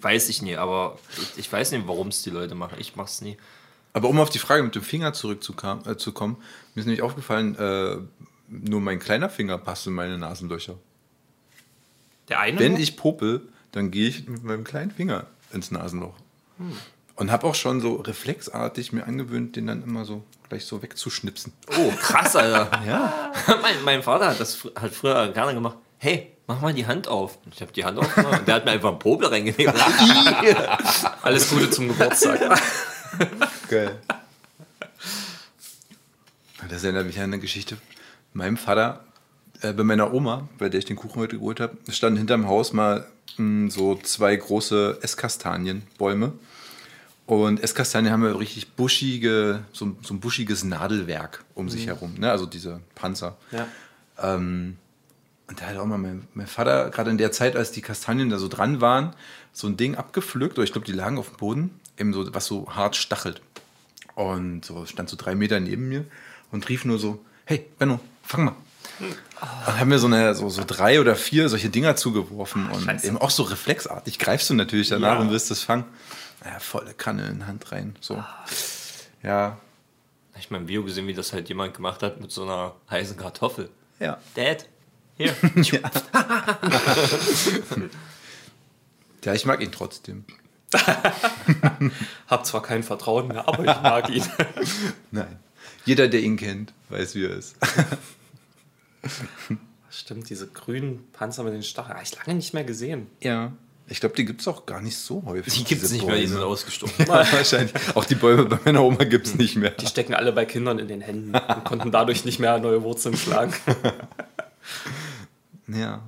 Weiß 0.01 0.29
ich 0.29 0.43
nie, 0.43 0.57
aber 0.57 0.99
ich, 1.17 1.39
ich 1.39 1.53
weiß 1.53 1.73
nicht, 1.73 1.87
warum 1.87 2.09
es 2.09 2.23
die 2.23 2.31
Leute 2.31 2.55
machen. 2.55 2.77
Ich 2.79 2.97
mach's 2.97 3.21
nie. 3.21 3.37
Aber 3.93 4.09
um 4.09 4.19
auf 4.21 4.31
die 4.31 4.39
Frage 4.39 4.63
mit 4.63 4.75
dem 4.75 4.83
Finger 4.83 5.13
zurückzukommen, 5.13 5.85
äh, 5.87 5.97
zu 5.97 6.13
kommen, 6.13 6.37
mir 6.75 6.81
ist 6.81 6.87
nämlich 6.87 7.03
aufgefallen, 7.03 7.57
äh, 7.57 7.97
nur 8.49 8.81
mein 8.81 8.99
kleiner 8.99 9.29
Finger 9.31 9.57
passt 9.59 9.87
in 9.87 9.93
meine 9.95 10.19
Nasenlöcher. 10.19 10.75
Der 12.29 12.41
eine 12.41 12.59
Wenn 12.59 12.77
ich 12.77 12.97
popel, 12.97 13.43
dann 13.73 13.91
gehe 13.91 14.09
ich 14.09 14.27
mit 14.29 14.43
meinem 14.45 14.65
kleinen 14.65 14.91
Finger 14.91 15.27
ins 15.53 15.71
Nasenloch. 15.71 16.15
Und 17.17 17.31
habe 17.31 17.47
auch 17.47 17.55
schon 17.55 17.81
so 17.81 17.97
reflexartig 17.97 18.93
mir 18.93 19.07
angewöhnt, 19.07 19.57
den 19.57 19.67
dann 19.67 19.83
immer 19.83 20.05
so 20.05 20.25
gleich 20.49 20.65
so 20.67 20.83
wegzuschnipsen. 20.83 21.53
Oh, 21.79 21.91
krass, 22.01 22.35
Alter. 22.37 22.83
ja. 22.87 23.33
mein, 23.63 23.83
mein 23.85 24.03
Vater 24.03 24.29
hat 24.29 24.41
das 24.41 24.57
fr- 24.59 24.75
hat 24.81 24.93
früher 24.93 25.29
gerne 25.33 25.55
gemacht. 25.55 25.77
Hey, 25.99 26.33
mach 26.47 26.61
mal 26.61 26.73
die 26.75 26.87
Hand 26.87 27.09
auf. 27.09 27.39
Und 27.45 27.55
Ich 27.55 27.61
habe 27.61 27.73
die 27.73 27.85
Hand 27.85 27.99
aufgemacht 27.99 28.41
und 28.41 28.49
der 28.49 28.55
hat 28.57 28.65
mir 28.65 28.73
einfach 28.73 28.91
einen 28.91 28.99
Popel 28.99 29.29
reingelegt. 29.29 29.73
Alles 31.23 31.49
Gute 31.51 31.71
zum 31.71 31.89
Geburtstag. 31.89 32.41
Geil. 33.69 33.99
Das 36.69 36.83
erinnert 36.85 37.07
mich 37.07 37.19
an 37.19 37.25
eine 37.25 37.39
Geschichte. 37.39 37.77
Meinem 38.33 38.57
Vater, 38.57 39.05
äh, 39.61 39.73
bei 39.73 39.85
meiner 39.85 40.13
Oma, 40.13 40.49
bei 40.59 40.69
der 40.69 40.79
ich 40.79 40.85
den 40.87 40.97
Kuchen 40.97 41.21
heute 41.21 41.37
geholt 41.39 41.61
habe, 41.61 41.77
standen 41.91 42.19
hinterm 42.19 42.49
Haus 42.49 42.73
mal 42.73 43.07
mh, 43.37 43.71
so 43.71 43.97
zwei 43.97 44.35
große 44.35 44.99
Esskastanienbäume. 45.03 46.33
Und 47.27 47.63
Esskastanien 47.63 48.13
haben 48.13 48.23
ja 48.23 48.33
richtig 48.33 48.73
buschige, 48.73 49.65
so, 49.73 49.97
so 50.03 50.13
ein 50.13 50.21
buschiges 50.21 50.63
Nadelwerk 50.63 51.43
um 51.55 51.71
sich 51.71 51.87
herum, 51.87 52.15
ne? 52.19 52.31
also 52.31 52.45
diese 52.45 52.81
Panzer. 52.95 53.37
ja. 53.51 53.67
Ähm, 54.23 54.77
und 55.49 55.61
da 55.61 55.67
hat 55.67 55.77
auch 55.77 55.85
mal 55.87 55.99
mein, 55.99 56.27
mein 56.35 56.47
Vater, 56.47 56.91
gerade 56.91 57.11
in 57.11 57.19
der 57.19 57.33
Zeit, 57.33 57.57
als 57.57 57.71
die 57.73 57.83
Kastanien 57.83 58.31
da 58.31 58.39
so 58.39 58.49
dran 58.49 58.81
waren, 58.81 59.15
so 59.53 59.67
ein 59.67 59.77
Ding 59.77 59.95
abgepflückt, 59.95 60.57
oder 60.59 60.65
ich 60.65 60.73
glaube, 60.73 60.87
die 60.87 60.93
lagen 60.93 61.19
auf 61.19 61.29
dem 61.29 61.37
Boden, 61.37 61.81
eben 61.99 62.13
so, 62.13 62.33
was 62.35 62.47
so 62.47 62.75
hart 62.75 62.97
stachelt. 62.97 63.41
Und 64.15 64.65
so 64.65 64.87
stand 64.87 65.09
so 65.09 65.17
drei 65.17 65.35
Meter 65.35 65.61
neben 65.61 65.89
mir 65.89 66.05
und 66.53 66.69
rief 66.69 66.85
nur 66.85 66.99
so: 66.99 67.25
Hey, 67.45 67.67
Benno, 67.79 67.99
fang 68.23 68.45
mal. 68.45 68.55
Und 69.67 69.79
haben 69.81 69.89
mir 69.89 69.99
so, 69.99 70.07
eine, 70.07 70.35
so, 70.37 70.49
so 70.51 70.63
drei 70.65 71.01
oder 71.01 71.17
vier 71.17 71.49
solche 71.49 71.69
Dinger 71.69 71.97
zugeworfen 71.97 72.71
und 72.71 72.85
Scheiße. 72.85 73.09
eben 73.09 73.19
auch 73.19 73.31
so 73.31 73.43
reflexartig 73.43 74.21
greifst 74.21 74.51
du 74.51 74.55
natürlich 74.55 74.89
danach 74.89 75.15
Ja. 75.17 75.21
und 75.21 75.31
wirst 75.31 75.51
es 75.51 75.63
fangen. 75.63 75.85
Ja, 76.45 76.61
volle 76.61 76.95
Kanne 76.95 77.27
in 77.27 77.41
die 77.41 77.45
Hand 77.45 77.73
rein. 77.73 77.97
So. 78.01 78.23
Ja. 79.25 79.59
Ich 80.39 80.51
mein 80.51 80.69
Video 80.69 80.85
gesehen, 80.85 81.07
wie 81.09 81.15
das 81.15 81.33
halt 81.33 81.49
jemand 81.49 81.75
gemacht 81.75 82.03
hat 82.03 82.21
mit 82.21 82.31
so 82.31 82.43
einer 82.45 82.75
heißen 82.91 83.17
Kartoffel. 83.17 83.69
Ja. 83.99 84.19
Dad, 84.35 84.67
hier. 85.17 85.35
Ja, 89.25 89.33
ich 89.33 89.47
mag 89.47 89.63
ihn 89.63 89.73
trotzdem. 89.73 90.25
Hab 92.27 92.45
zwar 92.45 92.63
kein 92.63 92.83
Vertrauen 92.83 93.29
mehr, 93.29 93.49
aber 93.49 93.61
ich 93.61 93.83
mag 93.83 94.11
ihn. 94.11 94.23
Nein. 95.11 95.39
Jeder, 95.87 96.09
der 96.09 96.21
ihn 96.21 96.37
kennt, 96.37 96.75
weiß, 96.91 97.15
wie 97.15 97.25
er 97.25 97.31
ist. 97.31 97.57
Stimmt, 99.91 100.29
diese 100.29 100.49
grünen 100.49 101.05
Panzer 101.13 101.45
mit 101.45 101.55
den 101.55 101.63
Stacheln. 101.63 101.97
Ah, 101.97 102.03
ich 102.03 102.15
lange 102.17 102.35
nicht 102.35 102.55
mehr 102.55 102.65
gesehen. 102.65 103.07
Ja. 103.23 103.53
Ich 103.87 104.01
glaube, 104.01 104.15
die 104.15 104.25
gibt 104.25 104.41
es 104.41 104.49
auch 104.49 104.65
gar 104.65 104.81
nicht 104.81 104.97
so 104.97 105.23
häufig. 105.27 105.53
Die 105.55 105.65
gibt's 105.65 105.83
diese 105.85 105.95
nicht 105.95 106.07
mehr, 106.07 106.17
die 106.17 106.23
Bäume. 106.23 106.35
sind 106.35 106.43
ausgestorben. 106.43 106.95
Ja, 107.07 107.33
wahrscheinlich. 107.33 107.73
Auch 107.95 108.05
die 108.05 108.15
Bäume 108.15 108.47
bei 108.47 108.59
meiner 108.65 108.83
Oma 108.83 109.05
gibt 109.05 109.27
es 109.27 109.35
nicht 109.35 109.57
mehr. 109.57 109.71
Die 109.73 109.87
stecken 109.87 110.15
alle 110.15 110.33
bei 110.33 110.47
Kindern 110.47 110.79
in 110.79 110.89
den 110.89 111.03
Händen 111.03 111.35
und 111.35 111.65
konnten 111.65 111.91
dadurch 111.91 112.25
nicht 112.25 112.39
mehr 112.39 112.59
neue 112.59 112.83
Wurzeln 112.83 113.17
schlagen. 113.17 113.53
Ja. 115.67 116.03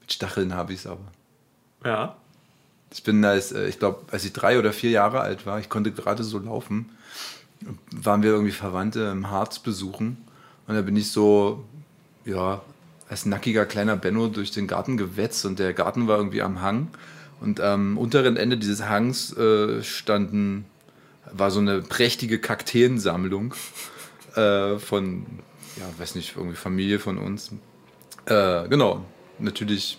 Mit 0.00 0.12
Stacheln 0.12 0.54
habe 0.54 0.74
ich 0.74 0.80
es 0.80 0.86
aber. 0.86 1.10
Ja. 1.82 2.16
Ich 2.92 3.02
bin 3.02 3.24
als, 3.24 3.52
äh, 3.52 3.68
ich 3.68 3.78
glaube, 3.78 4.04
als 4.10 4.24
ich 4.24 4.32
drei 4.32 4.58
oder 4.58 4.72
vier 4.72 4.90
Jahre 4.90 5.20
alt 5.20 5.46
war, 5.46 5.58
ich 5.58 5.68
konnte 5.68 5.92
gerade 5.92 6.24
so 6.24 6.38
laufen, 6.38 6.90
waren 7.90 8.22
wir 8.22 8.30
irgendwie 8.30 8.52
Verwandte 8.52 9.10
im 9.12 9.30
Harz 9.30 9.58
besuchen. 9.58 10.18
Und 10.66 10.74
da 10.74 10.82
bin 10.82 10.96
ich 10.96 11.10
so, 11.10 11.64
ja, 12.24 12.60
als 13.08 13.24
nackiger 13.24 13.66
kleiner 13.66 13.96
Benno 13.96 14.28
durch 14.28 14.50
den 14.50 14.66
Garten 14.66 14.96
gewetzt 14.96 15.46
und 15.46 15.58
der 15.58 15.72
Garten 15.72 16.08
war 16.08 16.18
irgendwie 16.18 16.42
am 16.42 16.60
Hang. 16.60 16.88
Und 17.40 17.60
am 17.60 17.98
unteren 17.98 18.36
Ende 18.36 18.56
dieses 18.56 18.84
Hangs 18.84 19.36
äh, 19.36 19.82
standen, 19.82 20.64
war 21.32 21.50
so 21.50 21.60
eine 21.60 21.82
prächtige 21.82 22.38
Kakteensammlung 22.38 23.54
äh, 24.34 24.78
von, 24.78 25.26
ja, 25.76 25.84
weiß 25.98 26.14
nicht, 26.14 26.36
irgendwie 26.36 26.56
Familie 26.56 26.98
von 26.98 27.18
uns. 27.18 27.50
Äh, 28.26 28.68
genau, 28.68 29.04
natürlich 29.38 29.98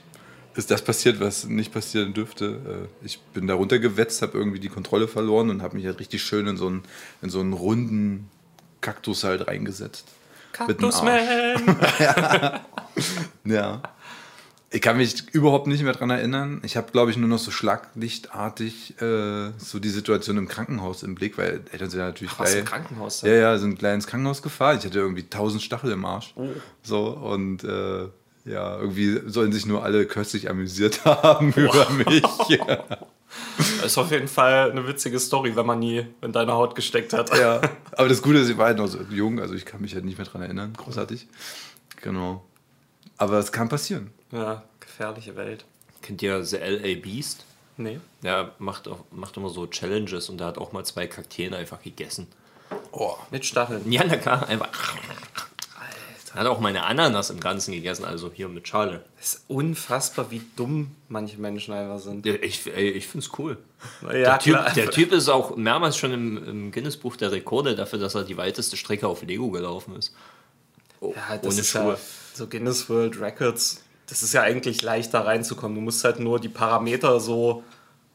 ist 0.56 0.72
das 0.72 0.82
passiert, 0.82 1.20
was 1.20 1.46
nicht 1.46 1.72
passieren 1.72 2.14
dürfte. 2.14 2.88
Äh, 3.02 3.06
Ich 3.06 3.20
bin 3.34 3.48
da 3.48 3.54
runtergewetzt, 3.54 4.22
habe 4.22 4.38
irgendwie 4.38 4.60
die 4.60 4.70
Kontrolle 4.70 5.08
verloren 5.08 5.50
und 5.50 5.62
habe 5.62 5.78
mich 5.78 5.86
halt 5.86 6.00
richtig 6.00 6.24
schön 6.24 6.48
in 6.48 6.58
so 6.58 6.68
einen, 6.68 6.84
in 7.22 7.30
so 7.30 7.40
einen 7.40 7.54
runden 7.54 8.30
Kaktus 8.82 9.24
halt 9.24 9.48
reingesetzt. 9.48 10.08
Kaktusman! 10.54 11.20
Ja. 13.46 13.82
Ich 14.70 14.82
kann 14.82 14.98
mich 14.98 15.34
überhaupt 15.34 15.68
nicht 15.68 15.82
mehr 15.84 15.94
dran 15.94 16.10
erinnern. 16.10 16.60
Ich 16.66 16.76
habe, 16.76 16.92
glaube 16.92 17.10
ich, 17.10 17.16
nur 17.18 17.30
noch 17.30 17.40
so 17.40 17.52
schlaglichtartig 17.52 19.02
äh, 19.02 19.52
so 19.58 19.80
die 19.80 19.90
Situation 19.90 20.36
im 20.38 20.50
Krankenhaus 20.50 21.04
im 21.04 21.16
Blick, 21.16 21.38
weil 21.38 21.62
Eltern 21.72 21.90
sind 21.90 22.00
ja 22.02 22.08
natürlich 22.08 22.38
Was 22.38 22.52
geil. 22.52 22.60
im 22.60 22.66
Krankenhaus? 22.66 23.22
Ja, 23.22 23.32
ja, 23.32 23.58
sind 23.58 23.80
gleich 23.80 23.94
ins 23.96 24.08
Krankenhaus 24.08 24.42
gefahren. 24.42 24.78
Ich 24.80 24.86
hatte 24.86 25.00
irgendwie 25.00 25.24
tausend 25.24 25.62
Stachel 25.64 25.92
im 25.92 26.04
Arsch. 26.04 26.34
Oh. 26.36 26.48
So, 26.84 27.08
und 27.08 27.64
äh, 27.64 28.08
ja, 28.44 28.78
irgendwie 28.80 29.22
sollen 29.28 29.54
sich 29.54 29.66
nur 29.66 29.84
alle 29.84 30.06
köstlich 30.06 30.50
amüsiert 30.50 31.06
haben 31.06 31.54
über 31.54 31.90
mich. 31.92 32.24
Ja. 32.50 32.84
Das 33.82 33.88
ist 33.88 33.98
auf 33.98 34.10
jeden 34.12 34.28
Fall 34.30 34.72
eine 34.72 34.88
witzige 34.88 35.20
Story, 35.20 35.56
wenn 35.56 35.66
man 35.66 35.80
nie 35.80 36.06
in 36.22 36.32
deiner 36.32 36.54
Haut 36.54 36.76
gesteckt 36.76 37.12
hat. 37.14 37.38
ja. 37.38 37.60
Aber 37.92 38.08
das 38.10 38.22
Gute 38.22 38.40
ist, 38.40 38.50
ich 38.50 38.58
war 38.58 38.68
halt 38.68 38.78
noch 38.78 38.88
so 38.88 39.00
jung, 39.10 39.40
also 39.40 39.54
ich 39.54 39.66
kann 39.66 39.82
mich 39.82 39.94
halt 39.96 40.06
nicht 40.06 40.18
mehr 40.18 40.28
dran 40.28 40.42
erinnern. 40.42 40.74
Großartig. 40.78 41.28
Genau. 42.02 42.46
Aber 43.18 43.40
es 43.40 43.52
kann 43.52 43.68
passieren. 43.70 44.12
Ja, 44.32 44.64
gefährliche 44.80 45.36
Welt. 45.36 45.66
Kennt 46.02 46.22
ihr 46.22 46.44
The 46.44 46.58
L.A. 46.58 47.00
Beast? 47.02 47.46
Nee. 47.78 48.00
Der 48.24 48.52
macht, 48.60 48.88
auch, 48.88 49.00
macht 49.12 49.38
immer 49.38 49.50
so 49.50 49.68
Challenges 49.68 50.30
und 50.30 50.40
der 50.40 50.48
hat 50.48 50.58
auch 50.58 50.72
mal 50.72 50.84
zwei 50.86 51.08
Kakteen 51.08 51.54
einfach 51.54 51.82
gegessen. 51.82 52.28
Oh. 52.92 53.16
Mit 53.32 53.46
Stacheln. 53.46 53.90
Ja, 53.92 54.04
na 54.06 54.18
klar, 54.18 54.48
einfach. 54.48 54.68
Er 56.34 56.42
hat 56.42 56.48
auch 56.48 56.60
meine 56.60 56.84
Ananas 56.84 57.32
im 57.32 57.40
Ganzen 57.40 57.72
gegessen, 57.72 58.06
also 58.06 58.32
hier 58.32 58.48
mit 58.48 58.68
Schale. 58.68 59.04
Es 59.20 59.34
ist 59.36 59.44
unfassbar, 59.48 60.30
wie 60.30 60.42
dumm 60.56 60.92
manche 61.08 61.38
Menschen 61.40 61.74
einfach 61.74 62.00
sind. 62.00 62.26
Ja, 62.28 62.36
Ich, 62.36 62.68
ey, 62.68 62.92
ich 62.92 63.08
finde 63.08 63.26
es 63.26 63.40
cool. 63.40 63.58
Ja, 64.04 64.10
der, 64.12 64.40
typ, 64.40 64.54
klar. 64.56 64.74
der 64.74 64.92
Typ 64.92 65.12
ist 65.14 65.30
auch 65.30 65.56
mehrmals 65.56 65.98
schon 65.98 66.12
im, 66.12 66.38
im 66.48 66.72
Guinness-Buch 66.72 67.16
der 67.16 67.32
Rekorde 67.32 67.76
dafür, 67.76 67.98
dass 67.98 68.14
er 68.14 68.24
die 68.24 68.38
weiteste 68.38 68.78
Strecke 68.78 69.08
auf 69.08 69.24
Lego 69.24 69.50
gelaufen 69.50 69.96
ist. 69.96 70.14
Oh, 71.00 71.14
Ja, 71.16 71.38
das 71.38 71.54
ohne 71.54 71.62
ist 71.62 71.70
Schuhe. 71.70 71.94
ja 71.94 71.98
so 72.36 72.48
Guinness 72.48 72.88
World 72.90 73.20
Records. 73.20 73.82
Das 74.08 74.24
ist 74.24 74.34
ja 74.34 74.42
eigentlich 74.42 74.82
leichter 74.82 75.26
reinzukommen. 75.26 75.76
Du 75.76 75.82
musst 75.82 76.04
halt 76.04 76.20
nur 76.20 76.40
die 76.40 76.50
Parameter 76.50 77.20
so 77.20 77.64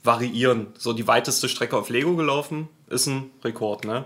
variieren. 0.02 0.68
So 0.76 0.92
die 0.92 1.07
weiteste 1.07 1.48
Strecke 1.48 1.76
auf 1.76 1.90
Lego 1.90 2.16
gelaufen 2.16 2.68
ist 2.88 3.07
ein 3.07 3.31
Rekord, 3.44 3.85
ne? 3.85 4.05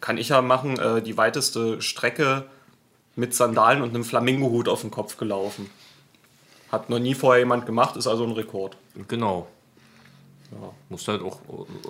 Kann 0.00 0.18
ich 0.18 0.28
ja 0.28 0.42
machen, 0.42 0.78
äh, 0.78 1.02
die 1.02 1.16
weiteste 1.16 1.82
Strecke 1.82 2.44
mit 3.16 3.34
Sandalen 3.34 3.82
und 3.82 3.90
einem 3.90 4.04
Flamingohut 4.04 4.68
auf 4.68 4.82
dem 4.82 4.90
Kopf 4.90 5.16
gelaufen. 5.16 5.70
Hat 6.70 6.90
noch 6.90 6.98
nie 6.98 7.14
vorher 7.14 7.40
jemand 7.40 7.66
gemacht, 7.66 7.96
ist 7.96 8.06
also 8.06 8.24
ein 8.24 8.32
Rekord. 8.32 8.76
Genau. 9.08 9.48
Ja. 10.52 10.70
Musst 10.88 11.08
halt 11.08 11.22
auch 11.22 11.40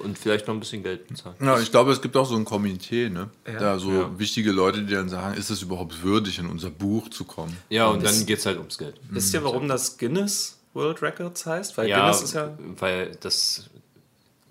und 0.03 0.19
vielleicht 0.19 0.47
noch 0.47 0.55
ein 0.55 0.61
bisschen 0.61 0.83
Geld 0.83 1.07
bezahlen. 1.09 1.37
Ja, 1.41 1.59
ich 1.61 1.71
glaube, 1.71 1.93
es 1.93 2.01
gibt 2.01 2.17
auch 2.17 2.25
so 2.27 2.37
ein 2.37 2.45
Komitee, 2.45 3.09
ne? 3.11 3.31
Ja. 3.47 3.59
Da 3.59 3.79
so 3.79 3.91
Ja. 3.91 4.19
wichtige 4.19 4.51
Leute, 4.53 4.83
die 4.83 4.95
dann 4.95 5.09
sagen, 5.09 5.37
ist 5.37 5.51
es 5.51 5.63
überhaupt 5.63 6.03
würdig, 6.03 6.39
in 6.39 6.47
unser 6.47 6.71
Buch 6.71 7.09
zu 7.11 7.25
kommen? 7.25 7.57
Ja, 7.69 7.89
und 7.89 8.05
dann 8.05 8.25
geht 8.27 8.39
es 8.39 8.47
halt 8.47 8.59
ums 8.59 8.79
Geld. 8.79 8.97
Wisst 9.11 9.35
ihr, 9.35 9.45
warum 9.45 9.69
das 9.69 9.99
Guinness 9.99 10.59
World 10.75 11.03
Records 11.03 11.45
heißt? 11.47 11.77
Weil 11.77 11.89
Ja, 11.89 12.01
Guinness 12.01 12.23
ist 12.23 12.35
ja. 12.35 12.57
weil 12.79 13.13
das. 13.21 13.69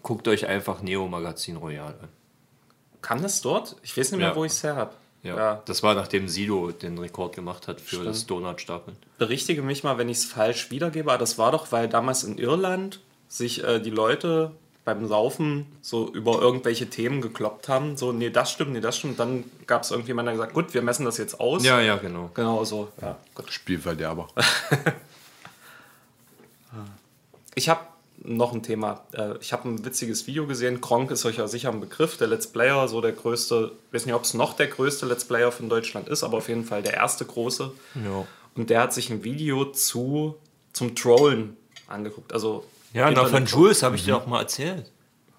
Guckt 0.04 0.28
euch 0.28 0.46
einfach 0.46 0.82
Neo 0.84 1.08
Magazin 1.08 1.56
Royal 1.56 1.88
an. 2.00 2.10
Kann 3.02 3.24
das 3.24 3.42
dort? 3.42 3.76
Ich 3.82 3.98
weiß 3.98 4.12
nicht 4.12 4.20
mehr, 4.20 4.30
Ja. 4.30 4.36
wo 4.36 4.46
ich 4.46 4.52
es 4.52 4.64
her 4.64 4.76
habe. 4.76 4.94
Ja. 5.24 5.36
Ja. 5.36 5.62
Das 5.66 5.82
war 5.82 5.96
nachdem 5.96 6.28
Sido 6.28 6.70
den 6.72 7.00
Rekord 7.00 7.34
gemacht 7.36 7.68
hat 7.68 7.82
für 7.82 7.96
Stimmt. 7.96 8.06
das 8.06 8.28
Donutstapeln. 8.28 8.96
Berichtige 9.18 9.64
mich 9.64 9.84
mal, 9.84 9.98
wenn 9.98 10.08
ich 10.10 10.18
es 10.20 10.26
falsch 10.26 10.70
wiedergebe, 10.70 11.10
aber 11.10 11.18
das 11.18 11.40
war 11.40 11.52
doch, 11.52 11.72
weil 11.72 11.90
damals 11.90 12.24
in 12.24 12.38
Irland 12.38 13.00
sich 13.36 13.64
äh, 13.64 13.80
die 13.80 13.90
Leute 13.90 14.52
beim 14.86 15.08
Saufen 15.08 15.66
so 15.82 16.12
über 16.14 16.40
irgendwelche 16.42 16.90
Themen 16.90 17.20
gekloppt 17.22 17.68
haben. 17.70 17.98
So, 17.98 18.12
nee, 18.12 18.30
das 18.30 18.52
stimmt, 18.52 18.74
nee, 18.74 18.82
das 18.82 18.98
stimmt. 18.98 19.20
Dann 19.20 19.44
gab 19.66 19.82
es 19.82 19.92
irgendjemand, 19.92 20.28
der 20.28 20.34
gesagt 20.36 20.54
gut, 20.54 20.74
wir 20.74 20.84
messen 20.84 21.06
das 21.06 21.18
jetzt 21.18 21.40
aus. 21.40 21.64
Ja, 21.66 21.82
ja, 21.82 21.98
genau. 21.98 22.30
Genau 22.36 22.64
so. 22.64 22.90
Ja, 23.02 23.18
gut. 23.34 23.52
Spielverderber. 23.52 24.28
Ich 27.58 27.70
habe 27.70 27.80
noch 28.18 28.54
ein 28.54 28.64
Thema. 28.64 29.06
Äh, 29.14 29.36
Ich 29.40 29.54
habe 29.54 29.70
ein 29.70 29.86
witziges 29.86 30.28
Video 30.28 30.46
gesehen. 30.46 30.82
Kronk 30.82 31.10
ist 31.12 31.26
euch 31.26 31.38
ja 31.38 31.48
sicher 31.48 31.70
ein 31.72 31.80
Begriff. 31.80 32.18
Der 32.18 32.28
Let's 32.28 32.48
Player, 32.48 32.88
so 32.90 33.00
der 33.00 33.14
größte, 33.14 33.72
ich 33.88 33.94
weiß 33.94 34.06
nicht, 34.06 34.16
ob 34.16 34.24
es 34.24 34.34
noch 34.34 34.54
der 34.54 34.68
größte 34.68 35.06
Let's 35.06 35.24
Player 35.24 35.54
von 35.54 35.70
Deutschland 35.70 36.10
ist, 36.10 36.24
aber 36.24 36.38
auf 36.40 36.50
jeden 36.50 36.66
Fall 36.66 36.84
der 36.84 36.96
erste 36.96 37.24
große. 37.24 37.72
Ja. 38.04 38.28
Und 38.56 38.70
der 38.70 38.82
hat 38.82 38.94
sich 38.94 39.10
ein 39.10 39.24
Video 39.24 39.66
zu, 39.72 40.36
zum 40.74 40.96
Trollen 40.96 41.56
angeguckt. 41.88 42.34
Also 42.34 42.66
Ja, 42.96 43.12
na, 43.12 43.26
von 43.26 43.46
Jules 43.46 43.84
habe 43.84 43.98
ich 43.98 44.06
dir 44.06 44.16
auch 44.16 44.26
mal 44.26 44.40
erzählt. 44.40 44.90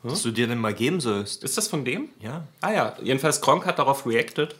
Dass 0.03 0.23
du 0.23 0.31
dir 0.31 0.47
den 0.47 0.59
mal 0.59 0.75
geben 0.75 1.01
sollst. 1.01 1.43
Ist 1.43 1.57
das 1.57 1.67
von 1.67 1.85
dem? 1.85 2.11
Ja. 2.21 2.47
Ah 2.61 2.73
ja, 2.73 2.97
jedenfalls 3.03 3.41
Kronk 3.41 3.65
hat 3.67 3.79
darauf 3.79 4.07
reacted. 4.07 4.55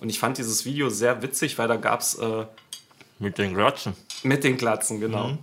Und 0.00 0.08
ich 0.08 0.18
fand 0.18 0.38
dieses 0.38 0.64
Video 0.64 0.88
sehr 0.88 1.20
witzig, 1.22 1.58
weil 1.58 1.68
da 1.68 1.76
gab 1.76 2.00
es 2.00 2.14
äh, 2.14 2.46
Mit 3.18 3.36
den 3.36 3.52
Glatschen. 3.52 3.94
mit 4.22 4.44
den 4.44 4.56
Glatzen, 4.56 5.00
genau. 5.00 5.36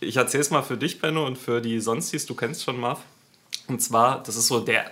Ich 0.00 0.16
erzähle 0.16 0.42
es 0.42 0.50
mal 0.50 0.62
für 0.62 0.76
dich, 0.76 1.00
Benno, 1.00 1.26
und 1.26 1.38
für 1.38 1.60
die 1.60 1.80
Sonstis, 1.80 2.26
du 2.26 2.34
kennst 2.34 2.62
schon 2.62 2.78
Marv. 2.78 3.00
Und 3.66 3.80
zwar, 3.82 4.22
das 4.22 4.36
ist 4.36 4.46
so 4.46 4.60
der, 4.60 4.90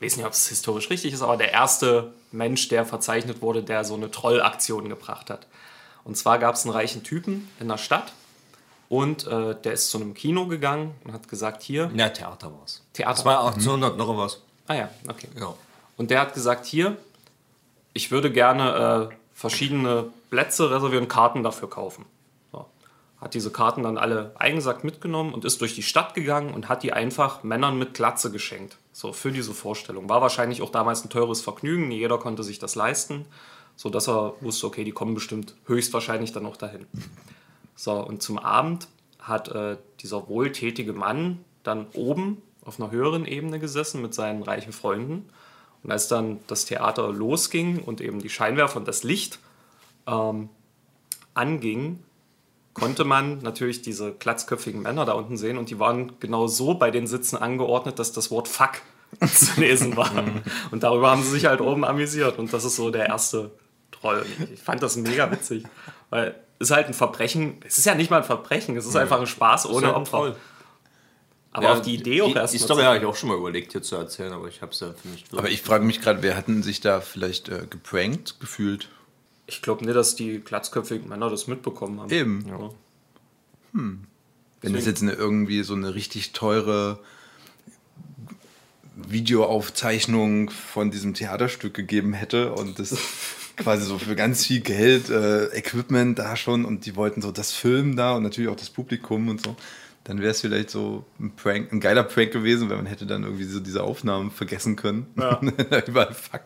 ich 0.00 0.06
weiß 0.06 0.16
nicht, 0.16 0.26
ob 0.26 0.32
es 0.32 0.48
historisch 0.48 0.88
richtig 0.90 1.12
ist, 1.12 1.22
aber 1.22 1.36
der 1.36 1.52
erste 1.52 2.14
Mensch, 2.32 2.68
der 2.68 2.86
verzeichnet 2.86 3.42
wurde, 3.42 3.62
der 3.62 3.84
so 3.84 3.94
eine 3.94 4.10
Trollaktion 4.10 4.88
gebracht 4.88 5.28
hat. 5.28 5.46
Und 6.04 6.16
zwar 6.16 6.38
gab 6.38 6.54
es 6.54 6.64
einen 6.64 6.72
reichen 6.72 7.02
Typen 7.04 7.48
in 7.60 7.68
der 7.68 7.78
Stadt 7.78 8.12
und 8.88 9.26
äh, 9.26 9.54
der 9.60 9.72
ist 9.72 9.90
zu 9.90 9.98
einem 9.98 10.14
Kino 10.14 10.46
gegangen 10.46 10.94
und 11.04 11.12
hat 11.12 11.28
gesagt, 11.28 11.62
hier, 11.62 11.90
Ja, 11.94 12.08
Theater 12.08 12.52
war's. 12.52 12.82
Theater. 12.92 13.14
Das 13.14 13.24
war 13.24 13.40
1800 13.46 13.96
noch 13.96 14.16
was. 14.16 14.42
ah 14.68 14.74
ja, 14.74 14.90
okay. 15.08 15.28
Ja. 15.38 15.54
Und 15.96 16.10
der 16.10 16.20
hat 16.20 16.34
gesagt, 16.34 16.66
hier, 16.66 16.96
ich 17.94 18.10
würde 18.10 18.30
gerne 18.30 19.08
äh, 19.10 19.14
verschiedene 19.32 20.06
Plätze 20.30 20.70
reservieren, 20.70 21.08
Karten 21.08 21.42
dafür 21.42 21.70
kaufen. 21.70 22.04
So. 22.52 22.66
Hat 23.20 23.34
diese 23.34 23.50
Karten 23.50 23.82
dann 23.82 23.96
alle 23.96 24.32
eingesackt 24.38 24.84
mitgenommen 24.84 25.32
und 25.32 25.44
ist 25.44 25.60
durch 25.60 25.74
die 25.74 25.82
Stadt 25.82 26.14
gegangen 26.14 26.52
und 26.52 26.68
hat 26.68 26.82
die 26.82 26.92
einfach 26.92 27.42
Männern 27.42 27.78
mit 27.78 27.94
Glatze 27.94 28.30
geschenkt. 28.30 28.76
So, 28.92 29.12
für 29.12 29.32
diese 29.32 29.52
Vorstellung. 29.54 30.08
War 30.08 30.20
wahrscheinlich 30.20 30.62
auch 30.62 30.70
damals 30.70 31.04
ein 31.04 31.10
teures 31.10 31.40
Vergnügen, 31.40 31.88
nicht 31.88 31.98
jeder 31.98 32.18
konnte 32.18 32.42
sich 32.42 32.58
das 32.58 32.74
leisten, 32.74 33.26
sodass 33.76 34.08
er 34.08 34.34
wusste, 34.40 34.66
okay, 34.66 34.84
die 34.84 34.92
kommen 34.92 35.14
bestimmt 35.14 35.54
höchstwahrscheinlich 35.66 36.32
dann 36.32 36.46
auch 36.46 36.56
dahin. 36.56 36.86
So, 37.76 37.92
und 37.92 38.22
zum 38.22 38.38
Abend 38.38 38.88
hat 39.20 39.48
äh, 39.48 39.76
dieser 40.00 40.28
wohltätige 40.28 40.92
Mann 40.92 41.44
dann 41.62 41.86
oben 41.92 42.42
auf 42.64 42.80
einer 42.80 42.90
höheren 42.90 43.26
Ebene 43.26 43.60
gesessen 43.60 44.02
mit 44.02 44.14
seinen 44.14 44.42
reichen 44.42 44.72
Freunden. 44.72 45.28
Und 45.82 45.92
als 45.92 46.08
dann 46.08 46.40
das 46.48 46.64
Theater 46.64 47.12
losging 47.12 47.80
und 47.82 48.00
eben 48.00 48.18
die 48.18 48.30
Scheinwerfer 48.30 48.78
und 48.78 48.88
das 48.88 49.04
Licht 49.04 49.38
ähm, 50.06 50.48
anging, 51.34 52.00
konnte 52.74 53.04
man 53.04 53.38
natürlich 53.38 53.82
diese 53.82 54.12
glatzköpfigen 54.12 54.82
Männer 54.82 55.04
da 55.04 55.12
unten 55.12 55.36
sehen 55.36 55.58
und 55.58 55.70
die 55.70 55.78
waren 55.78 56.12
genau 56.20 56.46
so 56.46 56.74
bei 56.74 56.90
den 56.90 57.06
Sitzen 57.06 57.36
angeordnet, 57.36 57.98
dass 57.98 58.12
das 58.12 58.30
Wort 58.30 58.48
Fuck 58.48 58.82
zu 59.26 59.60
lesen 59.60 59.96
war. 59.96 60.10
Und 60.72 60.82
darüber 60.82 61.10
haben 61.10 61.22
sie 61.22 61.30
sich 61.30 61.46
halt 61.46 61.60
oben 61.60 61.84
amüsiert 61.84 62.38
und 62.38 62.52
das 62.52 62.64
ist 62.64 62.74
so 62.74 62.90
der 62.90 63.06
erste 63.06 63.52
Troll. 63.92 64.26
Ich 64.52 64.60
fand 64.60 64.82
das 64.82 64.96
mega 64.96 65.30
witzig, 65.30 65.62
weil 66.10 66.34
ist 66.58 66.70
halt 66.70 66.86
ein 66.86 66.94
Verbrechen, 66.94 67.58
es 67.66 67.78
ist 67.78 67.84
ja 67.84 67.94
nicht 67.94 68.10
mal 68.10 68.18
ein 68.18 68.24
Verbrechen, 68.24 68.76
es 68.76 68.86
ist 68.86 68.96
einfach 68.96 69.20
ein 69.20 69.26
Spaß 69.26 69.66
ohne 69.68 69.88
ja 69.88 69.96
Opfer. 69.96 70.18
Troll. 70.18 70.36
Aber 71.52 71.72
auf 71.72 71.82
die 71.82 71.94
Idee 71.94 72.20
auch 72.20 72.36
erst 72.36 72.52
Die 72.52 72.58
mal 72.58 72.64
Story 72.64 72.82
habe 72.82 72.98
ich 72.98 73.04
auch 73.06 73.16
schon 73.16 73.30
mal 73.30 73.38
überlegt, 73.38 73.72
hier 73.72 73.82
zu 73.82 73.96
erzählen, 73.96 74.32
aber 74.32 74.46
ich 74.48 74.60
habe 74.60 74.72
es 74.72 74.80
ja 74.80 74.92
für 74.92 75.08
mich 75.08 75.24
Aber 75.32 75.48
ich 75.48 75.62
frage 75.62 75.84
mich 75.84 76.02
gerade, 76.02 76.22
wer 76.22 76.36
hatten 76.36 76.62
sich 76.62 76.80
da 76.80 77.00
vielleicht 77.00 77.48
äh, 77.48 77.66
geprankt 77.68 78.40
gefühlt? 78.40 78.90
Ich 79.46 79.62
glaube 79.62 79.84
nicht, 79.84 79.96
dass 79.96 80.16
die 80.16 80.40
glatzköpfigen 80.40 81.08
Männer 81.08 81.30
das 81.30 81.46
mitbekommen 81.46 82.00
haben. 82.00 82.10
Eben. 82.10 82.46
Ja. 82.46 82.70
Wenn 83.72 84.74
es 84.74 84.86
jetzt 84.86 85.02
eine, 85.02 85.12
irgendwie 85.12 85.62
so 85.62 85.74
eine 85.74 85.94
richtig 85.94 86.32
teure 86.32 86.98
Videoaufzeichnung 88.96 90.50
von 90.50 90.90
diesem 90.90 91.14
Theaterstück 91.14 91.74
gegeben 91.74 92.12
hätte 92.12 92.52
und 92.52 92.78
das 92.78 92.96
quasi 93.56 93.84
so 93.86 93.98
für 93.98 94.16
ganz 94.16 94.46
viel 94.46 94.60
Geld 94.60 95.10
äh, 95.10 95.46
Equipment 95.46 96.18
da 96.18 96.36
schon 96.36 96.64
und 96.64 96.86
die 96.86 96.96
wollten 96.96 97.22
so 97.22 97.32
das 97.32 97.52
Filmen 97.52 97.96
da 97.96 98.14
und 98.14 98.22
natürlich 98.22 98.50
auch 98.50 98.56
das 98.56 98.70
Publikum 98.70 99.28
und 99.28 99.42
so, 99.42 99.56
dann 100.04 100.20
wäre 100.20 100.30
es 100.30 100.40
vielleicht 100.40 100.70
so 100.70 101.04
ein 101.18 101.34
Prank, 101.34 101.72
ein 101.72 101.80
geiler 101.80 102.04
Prank 102.04 102.32
gewesen, 102.32 102.70
wenn 102.70 102.76
man 102.76 102.86
hätte 102.86 103.06
dann 103.06 103.24
irgendwie 103.24 103.44
so 103.44 103.60
diese 103.60 103.82
Aufnahmen 103.82 104.30
vergessen 104.30 104.76
können. 104.76 105.06
Ja. 105.16 105.40
Überall 105.86 106.14
Fuck 106.14 106.42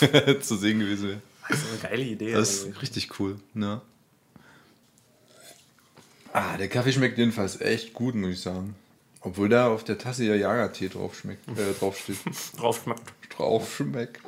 zu 0.42 0.56
sehen 0.56 0.80
gewesen 0.80 1.08
wäre. 1.08 1.22
Das 1.48 1.58
ist 1.58 1.66
eine 1.70 1.90
geile 1.90 2.02
Idee. 2.02 2.32
Das 2.32 2.60
also. 2.60 2.70
ist 2.70 2.82
richtig 2.82 3.20
cool, 3.20 3.36
ne? 3.54 3.80
Ah, 6.32 6.56
der 6.56 6.68
Kaffee 6.68 6.92
schmeckt 6.92 7.18
jedenfalls 7.18 7.60
echt 7.60 7.92
gut, 7.92 8.14
muss 8.14 8.30
ich 8.30 8.40
sagen. 8.40 8.74
Obwohl 9.20 9.48
da 9.48 9.68
auf 9.68 9.84
der 9.84 9.98
Tasse 9.98 10.24
ja 10.24 10.34
Jagertee 10.34 10.88
drauf 10.88 11.18
schmeckt, 11.18 11.48
äh, 11.48 11.72
draufsteht. 11.78 12.18
drauf 12.56 12.82
schmeckt. 12.82 13.02
drauf 13.30 13.74
schmeckt. 13.74 14.20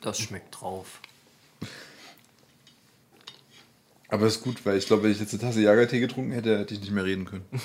Das 0.00 0.18
schmeckt 0.18 0.60
drauf. 0.60 1.00
Aber 4.08 4.26
ist 4.26 4.42
gut, 4.42 4.64
weil 4.64 4.78
ich 4.78 4.86
glaube, 4.86 5.04
wenn 5.04 5.10
ich 5.10 5.20
jetzt 5.20 5.32
eine 5.32 5.42
Tasse 5.42 5.60
Jagertee 5.60 6.00
getrunken 6.00 6.32
hätte, 6.32 6.58
hätte 6.58 6.74
ich 6.74 6.80
nicht 6.80 6.92
mehr 6.92 7.04
reden 7.04 7.24
können. 7.24 7.44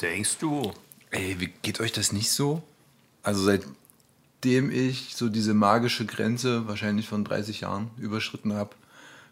Denkst 0.00 0.38
du? 0.38 0.72
Ey, 1.10 1.40
wie 1.40 1.52
geht 1.62 1.80
euch 1.80 1.92
das 1.92 2.12
nicht 2.12 2.30
so? 2.30 2.62
Also 3.22 3.42
seitdem 3.42 4.70
ich 4.70 5.16
so 5.16 5.28
diese 5.28 5.52
magische 5.52 6.06
Grenze 6.06 6.68
wahrscheinlich 6.68 7.08
von 7.08 7.24
30 7.24 7.62
Jahren 7.62 7.90
überschritten 7.98 8.52
habe, 8.52 8.70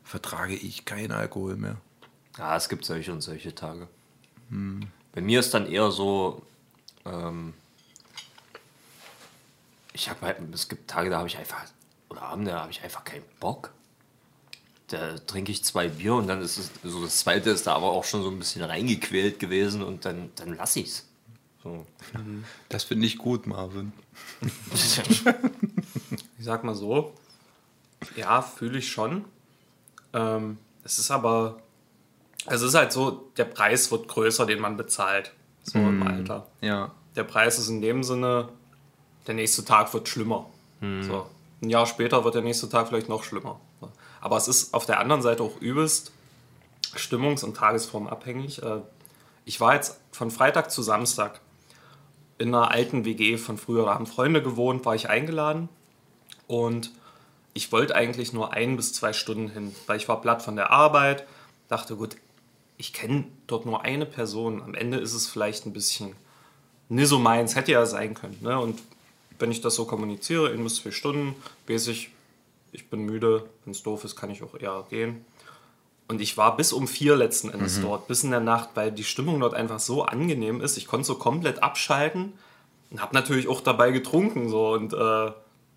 vertrage 0.02 0.54
ich 0.54 0.84
keinen 0.84 1.12
Alkohol 1.12 1.56
mehr. 1.56 1.76
Ja, 2.36 2.56
es 2.56 2.68
gibt 2.68 2.84
solche 2.84 3.12
und 3.12 3.20
solche 3.20 3.54
Tage. 3.54 3.88
Bei 5.12 5.20
mir 5.20 5.40
ist 5.40 5.52
dann 5.54 5.66
eher 5.66 5.90
so, 5.90 6.42
ähm, 7.04 7.54
ich 9.92 10.08
habe 10.08 10.26
halt, 10.26 10.36
es 10.52 10.68
gibt 10.68 10.88
Tage, 10.88 11.10
da 11.10 11.18
habe 11.18 11.28
ich 11.28 11.36
einfach, 11.36 11.64
oder 12.08 12.22
Abende, 12.22 12.52
da 12.52 12.60
habe 12.60 12.70
ich 12.70 12.82
einfach 12.82 13.04
keinen 13.04 13.24
Bock. 13.40 13.72
Da 14.88 15.18
trinke 15.18 15.52
ich 15.52 15.62
zwei 15.64 15.88
Bier 15.88 16.14
und 16.14 16.28
dann 16.28 16.40
ist 16.40 16.56
es, 16.56 16.70
so 16.82 17.02
das 17.02 17.18
zweite 17.18 17.50
ist 17.50 17.66
da 17.66 17.74
aber 17.74 17.90
auch 17.90 18.04
schon 18.04 18.22
so 18.22 18.30
ein 18.30 18.38
bisschen 18.38 18.62
reingequält 18.62 19.38
gewesen 19.38 19.82
und 19.82 20.04
dann, 20.04 20.30
dann 20.36 20.56
lasse 20.56 20.80
ich's. 20.80 21.06
So. 21.62 21.86
Das 22.68 22.84
finde 22.84 23.06
ich 23.06 23.18
gut, 23.18 23.46
Marvin. 23.46 23.92
Ich 26.38 26.44
sag 26.44 26.64
mal 26.64 26.74
so, 26.74 27.12
ja, 28.16 28.40
fühle 28.40 28.78
ich 28.78 28.90
schon. 28.90 29.24
Ähm, 30.14 30.56
es 30.84 30.98
ist 30.98 31.10
aber, 31.10 31.60
es 32.46 32.62
ist 32.62 32.74
halt 32.74 32.92
so, 32.92 33.30
der 33.36 33.44
Preis 33.44 33.90
wird 33.90 34.08
größer, 34.08 34.46
den 34.46 34.60
man 34.60 34.76
bezahlt. 34.76 35.32
So 35.64 35.78
im 35.78 36.02
Alter. 36.02 36.46
Ja. 36.62 36.92
Der 37.14 37.24
Preis 37.24 37.58
ist 37.58 37.68
in 37.68 37.82
dem 37.82 38.02
Sinne, 38.02 38.48
der 39.26 39.34
nächste 39.34 39.64
Tag 39.64 39.92
wird 39.92 40.08
schlimmer. 40.08 40.48
So. 40.80 41.26
Ein 41.60 41.70
Jahr 41.70 41.86
später 41.86 42.24
wird 42.24 42.36
der 42.36 42.42
nächste 42.42 42.68
Tag 42.68 42.88
vielleicht 42.88 43.08
noch 43.08 43.24
schlimmer. 43.24 43.60
Aber 44.20 44.36
es 44.36 44.48
ist 44.48 44.74
auf 44.74 44.86
der 44.86 45.00
anderen 45.00 45.22
Seite 45.22 45.42
auch 45.42 45.60
übelst 45.60 46.12
stimmungs- 46.96 47.44
und 47.44 47.56
tagesformabhängig. 47.56 48.62
Äh, 48.62 48.80
Ich 49.44 49.60
war 49.60 49.74
jetzt 49.74 49.98
von 50.12 50.30
Freitag 50.30 50.70
zu 50.70 50.82
Samstag 50.82 51.40
in 52.38 52.54
einer 52.54 52.70
alten 52.70 53.04
WG 53.04 53.36
von 53.38 53.58
früher, 53.58 53.86
da 53.86 53.94
haben 53.94 54.06
Freunde 54.06 54.42
gewohnt, 54.42 54.84
war 54.84 54.94
ich 54.94 55.08
eingeladen 55.08 55.68
und 56.46 56.92
ich 57.54 57.72
wollte 57.72 57.94
eigentlich 57.96 58.32
nur 58.32 58.52
ein 58.52 58.76
bis 58.76 58.92
zwei 58.92 59.12
Stunden 59.12 59.48
hin, 59.48 59.74
weil 59.86 59.96
ich 59.96 60.08
war 60.08 60.20
platt 60.20 60.42
von 60.42 60.54
der 60.54 60.70
Arbeit, 60.70 61.26
dachte, 61.68 61.96
gut, 61.96 62.16
ich 62.76 62.92
kenne 62.92 63.24
dort 63.46 63.66
nur 63.66 63.82
eine 63.82 64.06
Person, 64.06 64.62
am 64.62 64.74
Ende 64.74 64.98
ist 64.98 65.14
es 65.14 65.26
vielleicht 65.26 65.66
ein 65.66 65.72
bisschen 65.72 66.14
nie 66.88 67.06
so 67.06 67.18
meins, 67.18 67.56
hätte 67.56 67.72
ja 67.72 67.86
sein 67.86 68.14
können. 68.14 68.38
Ne? 68.40 68.58
Und 68.58 68.80
wenn 69.38 69.50
ich 69.50 69.60
das 69.60 69.74
so 69.74 69.84
kommuniziere, 69.84 70.52
ein 70.52 70.62
bis 70.62 70.76
zwei 70.76 70.90
Stunden, 70.92 71.34
weiß 71.66 71.88
ich, 71.88 72.10
ich 72.72 72.90
bin 72.90 73.00
müde, 73.00 73.48
wenn 73.64 73.72
es 73.72 73.82
doof 73.82 74.04
ist, 74.04 74.16
kann 74.16 74.30
ich 74.30 74.42
auch 74.42 74.54
eher 74.58 74.84
gehen. 74.88 75.24
Und 76.08 76.20
ich 76.22 76.36
war 76.38 76.56
bis 76.56 76.72
um 76.72 76.88
vier 76.88 77.16
letzten 77.16 77.50
Endes 77.50 77.80
dort, 77.82 78.08
bis 78.08 78.24
in 78.24 78.30
der 78.30 78.40
Nacht, 78.40 78.70
weil 78.74 78.90
die 78.90 79.04
Stimmung 79.04 79.40
dort 79.40 79.52
einfach 79.54 79.78
so 79.78 80.04
angenehm 80.04 80.60
ist. 80.62 80.78
Ich 80.78 80.86
konnte 80.86 81.06
so 81.06 81.16
komplett 81.16 81.62
abschalten 81.62 82.32
und 82.90 83.02
habe 83.02 83.14
natürlich 83.14 83.46
auch 83.46 83.60
dabei 83.60 83.90
getrunken 83.90 84.48
so 84.48 84.72
und 84.72 84.94
äh, 84.94 85.30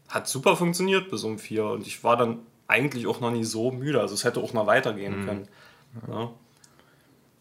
hat 0.07 0.27
super 0.29 0.55
funktioniert 0.55 1.11
bis 1.11 1.23
um 1.25 1.37
vier. 1.37 1.65
Und 1.65 1.85
ich 1.85 2.03
war 2.05 2.15
dann 2.15 2.39
eigentlich 2.67 3.07
auch 3.07 3.19
noch 3.19 3.31
nie 3.31 3.43
so 3.43 3.71
müde. 3.71 3.99
Also 3.99 4.13
es 4.13 4.23
hätte 4.23 4.39
auch 4.39 4.53
noch 4.53 4.67
weitergehen 4.67 5.25
können. 5.25 5.47
Ja. 6.07 6.29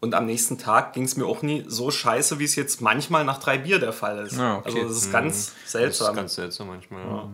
Und 0.01 0.13
am 0.15 0.25
nächsten 0.25 0.57
Tag 0.57 0.91
ging 0.93 1.03
es 1.03 1.15
mir 1.15 1.25
auch 1.27 1.43
nie 1.43 1.63
so 1.67 1.91
scheiße, 1.91 2.39
wie 2.39 2.43
es 2.43 2.55
jetzt 2.55 2.81
manchmal 2.81 3.23
nach 3.23 3.37
drei 3.37 3.57
Bier 3.59 3.79
der 3.79 3.93
Fall 3.93 4.25
ist. 4.25 4.37
Ah, 4.37 4.57
okay. 4.57 4.69
Also 4.81 4.87
das 4.89 4.97
ist 4.97 5.11
ganz 5.13 5.45
Das 5.45 5.63
ist 5.65 5.71
seltsam. 5.71 6.15
ganz 6.15 6.35
seltsam 6.35 6.67
manchmal. 6.67 7.05
Ja. 7.05 7.29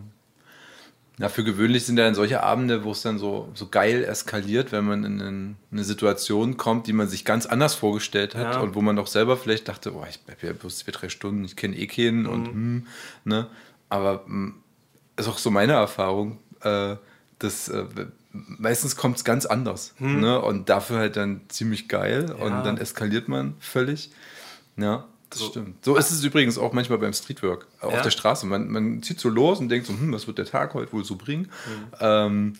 Ja, 1.18 1.28
für 1.28 1.42
gewöhnlich 1.42 1.84
sind 1.84 1.98
ja 1.98 2.04
dann 2.04 2.14
solche 2.14 2.42
Abende, 2.44 2.84
wo 2.84 2.92
es 2.92 3.02
dann 3.02 3.18
so, 3.18 3.48
so 3.54 3.66
geil 3.68 4.04
eskaliert, 4.04 4.70
wenn 4.70 4.84
man 4.84 5.04
in 5.04 5.56
eine 5.72 5.84
Situation 5.84 6.56
kommt, 6.56 6.86
die 6.86 6.92
man 6.92 7.08
sich 7.08 7.24
ganz 7.24 7.44
anders 7.46 7.74
vorgestellt 7.74 8.34
hat 8.36 8.54
Ja. 8.54 8.60
und 8.60 8.74
wo 8.76 8.80
man 8.82 8.94
doch 8.96 9.08
selber 9.08 9.36
vielleicht 9.36 9.66
dachte, 9.68 9.94
oh, 9.94 10.04
ich 10.08 10.20
bleib 10.20 10.42
ja 10.44 10.52
bloß 10.52 10.78
zwei, 10.78 10.92
drei 10.92 11.08
Stunden, 11.08 11.44
ich 11.44 11.56
kenne 11.56 11.76
eh 11.76 11.86
keinen 11.88 12.26
und 12.26 12.46
hm, 12.48 12.86
ne. 13.24 13.46
Aber 13.88 14.24
hm, 14.26 14.54
ist 15.16 15.26
auch 15.28 15.38
so 15.38 15.50
meine 15.50 15.72
Erfahrung, 15.72 16.38
äh, 16.60 16.94
dass 17.40 17.68
äh, 17.68 17.84
meistens 18.32 18.94
kommt 18.94 19.16
es 19.16 19.24
ganz 19.24 19.44
anders. 19.46 19.94
Ne? 19.98 20.40
Und 20.40 20.68
dafür 20.68 20.98
halt 20.98 21.16
dann 21.16 21.40
ziemlich 21.48 21.88
geil 21.88 22.30
und 22.30 22.50
Ja. 22.52 22.62
dann 22.62 22.78
eskaliert 22.78 23.26
man 23.28 23.54
völlig. 23.58 24.10
Ja, 24.76 25.06
das 25.30 25.40
So. 25.40 25.46
stimmt. 25.50 25.84
So 25.84 25.96
ist 25.96 26.10
es 26.10 26.22
übrigens 26.24 26.58
auch 26.58 26.72
manchmal 26.72 26.98
beim 26.98 27.12
Streetwork 27.12 27.66
auf 27.80 27.92
Ja? 27.92 28.02
der 28.02 28.10
Straße. 28.10 28.46
Man, 28.46 28.68
man 28.68 29.02
zieht 29.02 29.20
so 29.20 29.28
los 29.28 29.58
und 29.60 29.68
denkt 29.68 29.86
so, 29.86 29.92
hm, 29.92 30.12
was 30.12 30.26
wird 30.26 30.38
der 30.38 30.46
Tag 30.46 30.74
heute 30.74 30.92
wohl 30.92 31.04
so 31.04 31.16
bringen? 31.16 31.44
Mhm. 31.66 31.84
Ähm, 32.00 32.52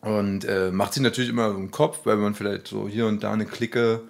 und 0.00 0.44
äh, 0.44 0.70
macht 0.70 0.94
sich 0.94 1.02
natürlich 1.02 1.30
immer 1.30 1.48
im 1.48 1.70
Kopf, 1.70 2.00
weil 2.04 2.16
man 2.16 2.34
vielleicht 2.34 2.68
so 2.68 2.88
hier 2.88 3.06
und 3.06 3.22
da 3.24 3.32
eine 3.32 3.46
Clique 3.46 4.02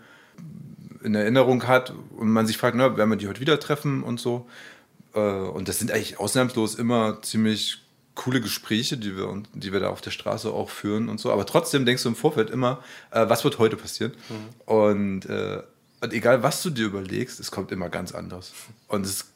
in 1.03 1.15
Erinnerung 1.15 1.67
hat 1.67 1.93
und 2.17 2.31
man 2.31 2.47
sich 2.47 2.59
fragt, 2.59 2.77
na, 2.77 2.97
werden 2.97 3.09
wir 3.11 3.17
die 3.17 3.29
heute 3.29 3.41
wieder 3.41 3.59
treffen 3.59 4.03
und 4.03 4.21
so. 4.21 4.47
Äh, 5.15 5.21
und 5.21 5.69
das 5.69 5.79
sind 5.79 5.91
eigentlich 5.91 6.19
ausnahmslos 6.21 6.75
immer 6.75 7.23
ziemlich 7.23 7.83
coole 8.15 8.41
Gespräche, 8.41 8.97
die 8.99 9.17
wir, 9.17 9.43
die 9.55 9.73
wir 9.73 9.79
da 9.81 9.89
auf 9.91 10.01
der 10.01 10.11
Straße 10.11 10.51
auch 10.51 10.71
führen 10.71 11.09
und 11.09 11.21
so. 11.21 11.33
Aber 11.33 11.47
trotzdem 11.47 11.87
denkst 11.87 12.03
du 12.03 12.09
im 12.11 12.17
Vorfeld 12.17 12.51
immer, 12.51 12.83
äh, 13.13 13.29
was 13.29 13.45
wird 13.45 13.59
heute 13.59 13.77
passieren? 13.77 14.13
Und, 14.67 15.25
äh, 15.27 15.63
und 16.01 16.13
egal, 16.13 16.43
was 16.43 16.63
du 16.63 16.71
dir 16.71 16.87
überlegst, 16.87 17.41
es 17.41 17.51
kommt 17.51 17.73
immer 17.73 17.89
ganz 17.89 18.13
anders. 18.13 18.53
Und 18.87 19.05
es 19.05 19.13
ist 19.13 19.33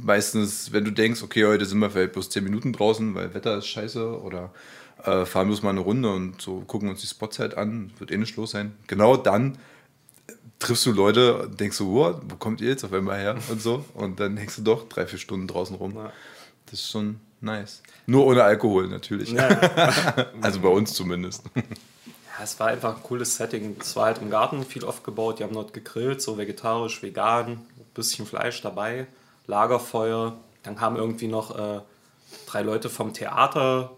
meistens, 0.00 0.72
wenn 0.72 0.84
du 0.84 0.90
denkst, 0.90 1.22
okay, 1.22 1.44
heute 1.46 1.66
sind 1.66 1.78
wir 1.78 1.90
vielleicht 1.90 2.12
bloß 2.12 2.30
10 2.30 2.44
Minuten 2.44 2.72
draußen, 2.72 3.14
weil 3.14 3.34
Wetter 3.34 3.58
ist 3.58 3.66
scheiße 3.66 4.20
oder 4.20 4.52
äh, 5.04 5.24
fahren 5.24 5.48
bloß 5.48 5.62
mal 5.62 5.70
eine 5.70 5.80
Runde 5.80 6.12
und 6.12 6.40
so 6.40 6.60
gucken 6.60 6.88
uns 6.88 7.00
die 7.00 7.06
Spots 7.06 7.38
halt 7.38 7.56
an, 7.56 7.92
wird 7.98 8.10
eh 8.10 8.16
nicht 8.16 8.36
los 8.36 8.52
sein. 8.52 8.74
Genau 8.86 9.16
dann 9.16 9.58
triffst 10.58 10.86
du 10.86 10.92
Leute 10.92 11.42
und 11.42 11.60
denkst 11.60 11.76
so, 11.76 11.92
wow, 11.92 12.16
wo 12.26 12.36
kommt 12.36 12.60
ihr 12.60 12.68
jetzt 12.68 12.84
auf 12.84 12.92
einmal 12.92 13.18
her 13.18 13.36
und 13.48 13.60
so. 13.60 13.84
Und 13.94 14.20
dann 14.20 14.36
hängst 14.36 14.58
du 14.58 14.62
doch 14.62 14.88
drei, 14.88 15.06
vier 15.06 15.18
Stunden 15.18 15.46
draußen 15.46 15.76
rum. 15.76 15.94
Ja. 15.94 16.12
Das 16.66 16.80
ist 16.80 16.90
schon 16.90 17.20
nice. 17.40 17.82
Nur 18.06 18.26
ohne 18.26 18.42
Alkohol 18.42 18.88
natürlich. 18.88 19.38
also 20.40 20.60
bei 20.60 20.68
uns 20.68 20.94
zumindest. 20.94 21.42
Ja, 22.36 22.44
es 22.44 22.58
war 22.58 22.68
einfach 22.68 22.96
ein 22.96 23.02
cooles 23.02 23.36
Setting. 23.36 23.76
Es 23.80 23.94
war 23.96 24.06
halt 24.06 24.18
im 24.18 24.30
Garten 24.30 24.64
viel 24.64 24.84
aufgebaut. 24.84 25.38
Die 25.38 25.44
haben 25.44 25.54
dort 25.54 25.72
gegrillt, 25.72 26.20
so 26.20 26.36
vegetarisch, 26.36 27.02
vegan, 27.02 27.46
ein 27.52 27.86
bisschen 27.94 28.26
Fleisch 28.26 28.60
dabei, 28.62 29.06
Lagerfeuer. 29.46 30.36
Dann 30.62 30.76
kamen 30.76 30.96
irgendwie 30.96 31.28
noch 31.28 31.56
äh, 31.56 31.80
drei 32.46 32.62
Leute 32.62 32.88
vom 32.88 33.12
Theater, 33.12 33.90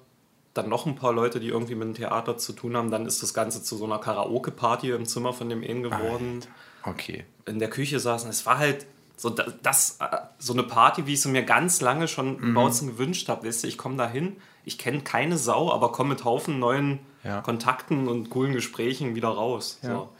dann 0.52 0.68
noch 0.68 0.86
ein 0.86 0.96
paar 0.96 1.12
Leute, 1.12 1.40
die 1.40 1.48
irgendwie 1.48 1.74
mit 1.74 1.88
dem 1.88 1.94
Theater 1.94 2.38
zu 2.38 2.52
tun 2.52 2.76
haben. 2.76 2.90
Dann 2.90 3.06
ist 3.06 3.22
das 3.22 3.34
Ganze 3.34 3.62
zu 3.62 3.76
so 3.76 3.84
einer 3.84 3.98
Karaoke-Party 3.98 4.90
im 4.90 5.06
Zimmer 5.06 5.32
von 5.32 5.48
dem 5.48 5.62
einen 5.62 5.82
geworden. 5.82 6.42
Okay. 6.82 7.24
in 7.46 7.58
der 7.58 7.68
Küche 7.68 7.98
saßen. 7.98 8.30
Es 8.30 8.46
war 8.46 8.58
halt 8.58 8.86
so, 9.16 9.30
das, 9.30 9.96
äh, 10.00 10.18
so 10.38 10.52
eine 10.52 10.62
Party, 10.62 11.06
wie 11.06 11.14
ich 11.14 11.22
sie 11.22 11.28
mir 11.30 11.42
ganz 11.42 11.80
lange 11.80 12.06
schon 12.06 12.38
im 12.38 12.54
Bautzen 12.54 12.88
gewünscht 12.88 13.28
habe. 13.28 13.46
Weißt 13.46 13.64
du, 13.64 13.68
ich 13.68 13.78
komme 13.78 13.96
da 13.96 14.08
hin, 14.08 14.36
ich 14.64 14.78
kenne 14.78 15.00
keine 15.00 15.38
Sau, 15.38 15.72
aber 15.72 15.90
komme 15.90 16.10
mit 16.10 16.24
Haufen 16.24 16.58
neuen 16.58 16.98
Ja. 17.26 17.40
Kontakten 17.40 18.06
und 18.08 18.30
coolen 18.30 18.52
Gesprächen 18.52 19.14
wieder 19.16 19.28
raus. 19.28 19.78
So. 19.82 20.10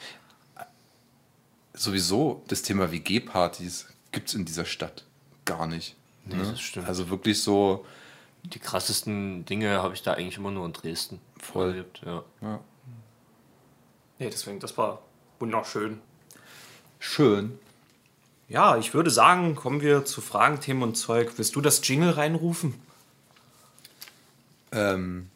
Sowieso 1.75 2.43
das 2.49 2.63
Thema 2.63 2.91
WG-Partys 2.91 3.87
gibt 4.13 4.29
es 4.29 4.35
in 4.35 4.45
dieser 4.45 4.65
Stadt 4.65 5.05
gar 5.45 5.67
nicht. 5.67 5.95
Nee, 6.25 6.37
das 6.39 6.61
stimmt. 6.61 6.89
Also 6.89 7.09
wirklich 7.11 7.43
so, 7.43 7.85
Die 8.45 8.59
krassesten 8.59 9.45
Dinge 9.45 9.83
habe 9.83 9.95
ich 9.95 10.03
da 10.03 10.15
eigentlich 10.15 10.37
immer 10.39 10.51
nur 10.51 10.65
in 10.67 10.73
Dresden 10.73 11.21
Voll. 11.39 11.69
erlebt. 11.71 12.01
Ja. 12.05 12.25
ja, 12.41 12.61
Nee, 14.19 14.31
deswegen, 14.31 14.59
das 14.61 14.77
war 14.79 15.03
wunderschön. 15.39 16.01
schön. 16.99 17.59
Ja, 18.49 18.77
ich 18.79 18.95
würde 18.95 19.11
sagen, 19.11 19.55
kommen 19.57 19.81
wir 19.83 20.05
zu 20.05 20.21
Fragen, 20.21 20.61
Themen 20.61 20.83
und 20.83 20.95
Zeug. 20.97 21.33
Willst 21.37 21.55
du 21.57 21.61
das 21.61 21.87
Jingle 21.87 22.11
reinrufen? 22.11 22.75
Ähm, 24.73 25.29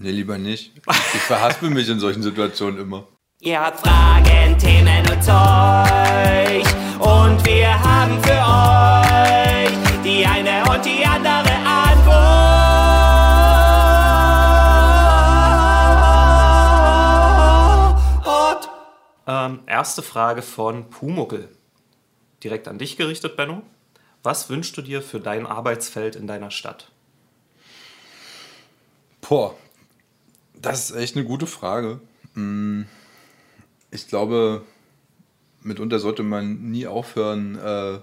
nee, 0.00 0.10
lieber 0.10 0.38
nicht. 0.38 0.72
Ich 1.14 1.20
verhaspel 1.20 1.70
mich 1.70 1.88
in 1.88 2.00
solchen 2.00 2.22
Situationen 2.22 2.80
immer. 2.80 3.06
Ihr 3.40 3.60
habt 3.60 3.80
Fragen, 3.80 4.58
Themen 4.58 5.00
und 5.10 5.22
Zeug. 5.22 6.64
Und 6.98 7.46
wir 7.46 7.82
haben 7.82 8.22
für 8.22 8.32
euch 8.32 9.72
die 10.04 10.26
eine 10.26 10.62
und 10.70 10.84
die 10.84 11.04
andere 11.04 11.54
Antwort. 11.66 12.40
Ähm, 19.26 19.60
erste 19.66 20.02
Frage 20.02 20.42
von 20.42 20.90
Pumuckel. 20.90 21.48
Direkt 22.42 22.68
an 22.68 22.78
dich 22.78 22.96
gerichtet, 22.96 23.36
Benno. 23.36 23.62
Was 24.22 24.50
wünschst 24.50 24.76
du 24.76 24.82
dir 24.82 25.00
für 25.00 25.20
dein 25.20 25.46
Arbeitsfeld 25.46 26.14
in 26.14 26.26
deiner 26.26 26.50
Stadt? 26.50 26.90
Boah, 29.22 29.54
das 30.60 30.90
ist 30.90 30.96
echt 30.96 31.16
eine 31.16 31.24
gute 31.24 31.46
Frage. 31.46 32.00
Mm, 32.34 32.82
Ich 33.90 34.06
glaube, 34.08 34.62
mitunter 35.62 35.98
sollte 35.98 36.22
man 36.22 36.70
nie 36.70 36.86
aufhören, 36.86 37.56
äh, 37.58 37.98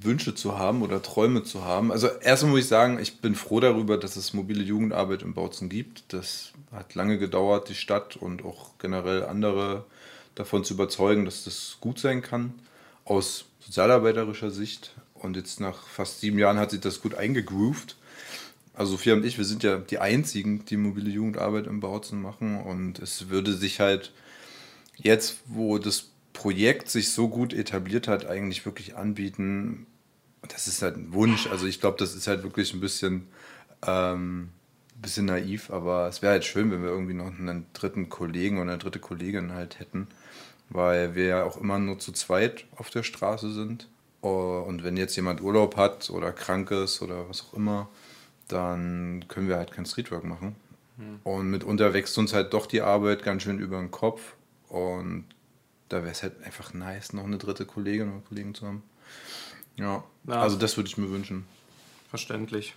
Wünsche 0.00 0.34
zu 0.34 0.58
haben 0.58 0.82
oder 0.82 1.02
Träume 1.02 1.44
zu 1.44 1.64
haben. 1.64 1.92
Also 1.92 2.08
erstmal 2.08 2.52
muss 2.52 2.60
ich 2.62 2.68
sagen, 2.68 2.98
ich 3.00 3.20
bin 3.20 3.34
froh 3.36 3.60
darüber, 3.60 3.98
dass 3.98 4.16
es 4.16 4.34
mobile 4.34 4.62
Jugendarbeit 4.62 5.22
in 5.22 5.34
Bautzen 5.34 5.68
gibt. 5.68 6.04
Das 6.12 6.52
hat 6.72 6.94
lange 6.94 7.18
gedauert, 7.18 7.68
die 7.68 7.74
Stadt 7.76 8.16
und 8.16 8.44
auch 8.44 8.72
generell 8.78 9.24
andere 9.24 9.84
davon 10.34 10.64
zu 10.64 10.74
überzeugen, 10.74 11.24
dass 11.24 11.44
das 11.44 11.78
gut 11.80 11.98
sein 11.98 12.22
kann, 12.22 12.54
aus 13.04 13.46
sozialarbeiterischer 13.60 14.50
Sicht. 14.50 14.94
Und 15.14 15.36
jetzt 15.36 15.60
nach 15.60 15.86
fast 15.86 16.20
sieben 16.20 16.38
Jahren 16.38 16.58
hat 16.58 16.70
sich 16.72 16.80
das 16.80 17.00
gut 17.02 17.14
eingegroovt. 17.14 17.96
Also 18.74 18.92
Sophia 18.92 19.14
und 19.14 19.24
ich, 19.24 19.38
wir 19.38 19.44
sind 19.44 19.62
ja 19.62 19.78
die 19.78 19.98
einzigen, 19.98 20.64
die 20.64 20.76
mobile 20.76 21.10
Jugendarbeit 21.10 21.66
im 21.66 21.80
Bautzen 21.80 22.22
machen. 22.22 22.60
Und 22.60 22.98
es 22.98 23.28
würde 23.28 23.52
sich 23.52 23.80
halt 23.80 24.12
jetzt, 24.96 25.40
wo 25.46 25.78
das 25.78 26.10
Projekt 26.32 26.88
sich 26.88 27.10
so 27.10 27.28
gut 27.28 27.52
etabliert 27.52 28.08
hat, 28.08 28.26
eigentlich 28.26 28.64
wirklich 28.64 28.96
anbieten. 28.96 29.86
Das 30.48 30.66
ist 30.68 30.82
halt 30.82 30.96
ein 30.96 31.12
Wunsch. 31.12 31.46
Also 31.46 31.66
ich 31.66 31.80
glaube, 31.80 31.98
das 31.98 32.14
ist 32.14 32.26
halt 32.26 32.42
wirklich 32.42 32.72
ein 32.72 32.80
bisschen, 32.80 33.28
ähm, 33.86 34.48
bisschen 35.00 35.26
naiv, 35.26 35.70
aber 35.70 36.08
es 36.08 36.22
wäre 36.22 36.32
halt 36.32 36.44
schön, 36.44 36.70
wenn 36.70 36.82
wir 36.82 36.90
irgendwie 36.90 37.14
noch 37.14 37.26
einen 37.26 37.66
dritten 37.74 38.08
Kollegen 38.08 38.56
oder 38.58 38.72
eine 38.72 38.78
dritte 38.78 39.00
Kollegin 39.00 39.52
halt 39.52 39.80
hätten, 39.80 40.08
weil 40.70 41.14
wir 41.14 41.26
ja 41.26 41.44
auch 41.44 41.58
immer 41.58 41.78
nur 41.78 41.98
zu 41.98 42.12
zweit 42.12 42.64
auf 42.76 42.90
der 42.90 43.02
Straße 43.02 43.52
sind. 43.52 43.88
Oh, 44.22 44.64
Und 44.66 44.84
wenn 44.84 44.96
jetzt 44.96 45.16
jemand 45.16 45.42
Urlaub 45.42 45.76
hat 45.76 46.08
oder 46.10 46.32
krank 46.32 46.70
ist 46.70 47.02
oder 47.02 47.28
was 47.28 47.42
auch 47.42 47.54
immer, 47.54 47.88
dann 48.48 49.24
können 49.28 49.48
wir 49.48 49.56
halt 49.56 49.72
kein 49.72 49.86
Streetwork 49.86 50.24
machen. 50.24 50.56
Und 51.24 51.50
mitunter 51.50 51.94
wächst 51.94 52.16
uns 52.18 52.32
halt 52.32 52.52
doch 52.52 52.66
die 52.66 52.80
Arbeit 52.80 53.22
ganz 53.24 53.42
schön 53.42 53.58
über 53.58 53.78
den 53.78 53.90
Kopf. 53.90 54.20
Und 54.68 55.24
da 55.88 56.02
wäre 56.02 56.12
es 56.12 56.22
halt 56.22 56.40
einfach 56.44 56.74
nice, 56.74 57.12
noch 57.12 57.24
eine 57.24 57.38
dritte 57.38 57.66
Kollegin 57.66 58.08
oder 58.10 58.20
Kollegen 58.28 58.54
zu 58.54 58.66
haben. 58.66 58.82
Ja, 59.76 60.04
Ja. 60.28 60.40
also 60.42 60.56
das 60.56 60.76
würde 60.76 60.88
ich 60.88 60.98
mir 60.98 61.10
wünschen. 61.10 61.44
Verständlich. 62.10 62.74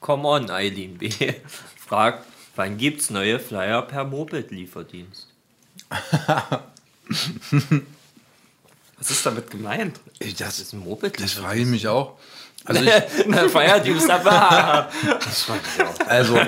Come 0.00 0.26
on, 0.28 0.50
Eileen 0.50 0.98
B. 0.98 1.10
Fragt, 1.76 2.26
wann 2.56 2.76
gibt's 2.76 3.08
neue 3.08 3.38
Flyer 3.40 3.80
per 3.82 4.04
Moped-Lieferdienst? 4.04 5.28
Was 8.98 9.10
ist 9.10 9.24
damit 9.26 9.50
gemeint? 9.50 10.00
Das, 10.18 10.34
Das 10.34 10.58
ist 10.58 10.72
ein 10.72 10.80
das 10.80 10.88
Moped-Lieferdienst. 10.88 11.34
frage 11.38 11.60
ich 11.60 11.66
mich 11.66 11.88
auch. 11.88 12.18
Also 12.64 12.82
ich, 12.84 13.50
Feierdienst, 13.50 14.10
aber. 14.10 14.88
Also, 16.06 16.38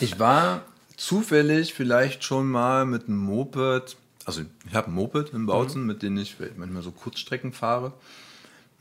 ich 0.00 0.18
war 0.18 0.62
zufällig 0.96 1.74
vielleicht 1.74 2.24
schon 2.24 2.48
mal 2.48 2.84
mit 2.84 3.08
einem 3.08 3.18
Moped, 3.18 3.96
also 4.24 4.42
ich 4.68 4.74
habe 4.74 4.90
ein 4.90 4.94
Moped 4.94 5.30
in 5.30 5.46
Bautzen, 5.46 5.86
mit 5.86 6.02
dem 6.02 6.18
ich 6.18 6.36
manchmal 6.56 6.82
so 6.82 6.90
Kurzstrecken 6.90 7.52
fahre. 7.52 7.92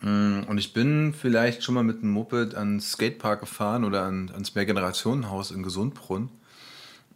Mm, 0.01 0.41
Und 0.47 0.57
ich 0.57 0.73
bin 0.73 1.13
vielleicht 1.19 1.63
schon 1.63 1.75
mal 1.75 1.83
mit 1.83 1.97
einem 2.03 2.11
Moped 2.11 2.55
ans 2.55 2.91
Skatepark 2.93 3.39
gefahren 3.41 3.83
oder 3.83 4.03
an, 4.03 4.29
ans 4.33 4.55
Mehrgenerationenhaus 4.55 5.51
in 5.51 5.63
Gesundbrunn 5.63 6.29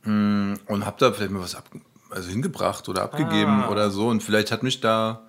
Mm, 0.04 0.56
und 0.66 0.86
habe 0.86 0.96
da 1.00 1.12
vielleicht 1.12 1.32
mal 1.32 1.42
was 1.44 1.54
ab, 1.54 1.70
also 2.10 2.28
hingebracht 2.30 2.90
oder 2.90 3.04
abgegeben 3.04 3.66
oder 3.66 3.92
so. 3.92 4.08
Und 4.08 4.24
vielleicht 4.24 4.52
hat 4.52 4.64
mich 4.64 4.82
da 4.82 5.22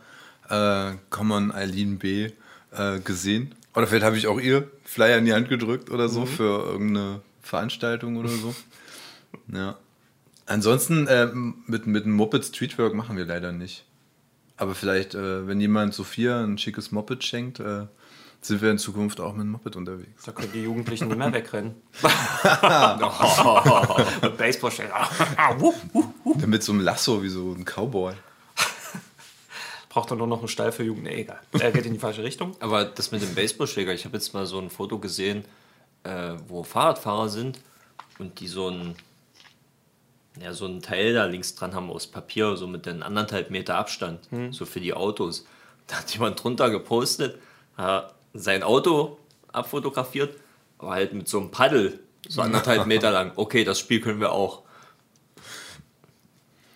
äh, 0.49 0.93
Common 1.11 1.53
Eileen 1.53 1.99
B. 1.99 2.31
Äh, 2.71 3.01
gesehen. 3.01 3.55
Oder 3.75 3.87
vielleicht 3.87 4.05
habe 4.05 4.19
ich 4.19 4.27
auch 4.27 4.39
ihr 4.39 4.71
Flyer 4.85 5.19
in 5.19 5.25
die 5.25 5.33
Hand 5.33 5.49
gedrückt 5.49 5.91
oder 5.91 6.09
so 6.09 6.27
für 6.27 6.65
irgendeine 6.65 7.21
Veranstaltung 7.41 8.17
oder 8.17 8.29
so. 8.29 8.55
ja. 9.53 9.77
Ansonsten 10.47 11.07
äh, 11.07 11.31
mit, 11.67 11.87
mit 11.87 12.05
einem 12.05 12.15
Moped 12.15 12.45
Streetwork 12.45 12.95
machen 12.95 13.17
wir 13.17 13.25
leider 13.25 13.53
nicht. 13.53 13.85
Aber 14.57 14.75
vielleicht, 14.75 15.15
äh, 15.15 15.47
wenn 15.47 15.61
jemand 15.61 15.95
Sophia 15.95 16.43
ein 16.43 16.59
schickes 16.59 16.93
Moped 16.93 17.25
schenkt, 17.25 17.61
äh, 17.61 17.87
sind 18.43 18.61
wir 18.61 18.71
in 18.71 18.79
Zukunft 18.79 19.21
auch 19.21 19.33
mit 19.33 19.45
dem 19.45 19.53
Moped 19.53 19.77
unterwegs. 19.77 20.25
Da 20.25 20.33
können 20.33 20.53
die 20.53 20.63
Jugendlichen 20.63 21.09
nicht 21.09 21.17
mehr 21.17 21.33
wegrennen. 21.33 21.77
Mit 24.23 24.37
Baseballschläger. 24.37 25.09
Mit 26.47 26.63
so 26.63 26.73
einem 26.73 26.83
Lasso 26.83 27.23
wie 27.23 27.29
so 27.29 27.53
ein 27.53 27.65
Cowboy. 27.65 28.15
Braucht 29.93 30.11
er 30.11 30.17
nur 30.17 30.27
noch 30.27 30.39
einen 30.39 30.49
Stall 30.49 30.73
für 30.73 30.85
Jugend. 30.85 31.05
Nee, 31.05 31.21
egal. 31.21 31.39
Er 31.53 31.71
geht 31.71 31.85
in 31.85 31.93
die 31.93 31.99
falsche 31.99 32.23
Richtung. 32.23 32.57
Aber 32.61 32.87
das 32.87 33.13
mit 33.13 33.21
dem 33.21 33.35
Baseballschläger, 33.35 33.93
ich 33.93 34.07
habe 34.07 34.17
jetzt 34.17 34.33
mal 34.33 34.47
so 34.47 34.59
ein 34.59 34.71
Foto 34.71 34.99
gesehen, 34.99 35.45
äh, 36.05 36.33
wo 36.49 36.65
Fahrradfahrer 36.65 37.29
sind 37.29 37.61
und 38.19 38.41
die 38.41 38.49
so 38.49 38.71
ein, 38.71 38.97
ja, 40.41 40.55
so 40.55 40.65
ein 40.65 40.81
Teil 40.81 41.13
da 41.13 41.27
links 41.27 41.57
dran 41.57 41.75
haben 41.75 41.91
aus 41.91 42.07
Papier, 42.07 42.57
so 42.57 42.67
mit 42.67 42.87
den 42.87 43.03
anderthalb 43.03 43.51
Meter 43.51 43.75
Abstand, 43.75 44.21
so 44.51 44.65
für 44.65 44.81
die 44.81 44.95
Autos. 44.95 45.45
Da 45.89 45.97
hat 45.97 46.11
jemand 46.11 46.43
drunter 46.43 46.71
gepostet, 46.71 47.39
sein 48.33 48.63
Auto 48.63 49.19
abfotografiert, 49.53 50.35
aber 50.79 50.93
halt 50.93 51.13
mit 51.13 51.29
so 51.29 51.39
einem 51.39 51.51
Paddel, 51.51 52.01
so 52.27 52.41
anderthalb 52.41 52.87
Meter 52.87 53.11
lang. 53.11 53.33
Okay, 53.37 53.63
das 53.63 53.79
Spiel 53.79 54.01
können 54.01 54.21
wir 54.21 54.33
auch. 54.33 54.63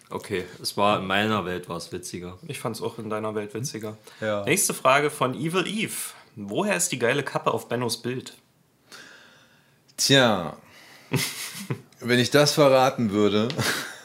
Okay, 0.08 0.44
es 0.62 0.76
war 0.76 1.00
in 1.00 1.06
meiner 1.06 1.44
Welt 1.44 1.68
war 1.68 1.76
es 1.76 1.90
witziger. 1.90 2.38
Ich 2.46 2.60
fand 2.60 2.76
es 2.76 2.82
auch 2.82 2.98
in 2.98 3.10
deiner 3.10 3.34
Welt 3.34 3.54
witziger. 3.54 3.96
Ja. 4.20 4.44
Nächste 4.44 4.72
Frage 4.72 5.10
von 5.10 5.34
Evil 5.34 5.66
Eve. 5.66 6.12
Woher 6.36 6.76
ist 6.76 6.92
die 6.92 6.98
geile 6.98 7.22
Kappe 7.22 7.50
auf 7.50 7.68
Bennos 7.68 8.02
Bild? 8.02 8.34
Tja, 9.96 10.56
wenn 12.00 12.20
ich 12.20 12.30
das 12.30 12.52
verraten 12.52 13.10
würde. 13.10 13.48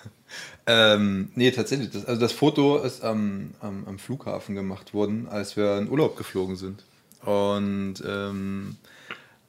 ähm, 0.65 1.31
nee, 1.35 1.51
tatsächlich. 1.51 1.91
Das, 1.91 2.05
also 2.05 2.19
das 2.19 2.31
Foto 2.31 2.77
ist 2.77 3.03
am, 3.03 3.53
am, 3.59 3.85
am 3.87 3.99
Flughafen 3.99 4.55
gemacht 4.55 4.93
worden, 4.93 5.27
als 5.29 5.55
wir 5.55 5.77
in 5.77 5.89
Urlaub 5.89 6.17
geflogen 6.17 6.55
sind. 6.55 6.83
Und 7.23 7.95
ähm, 8.07 8.77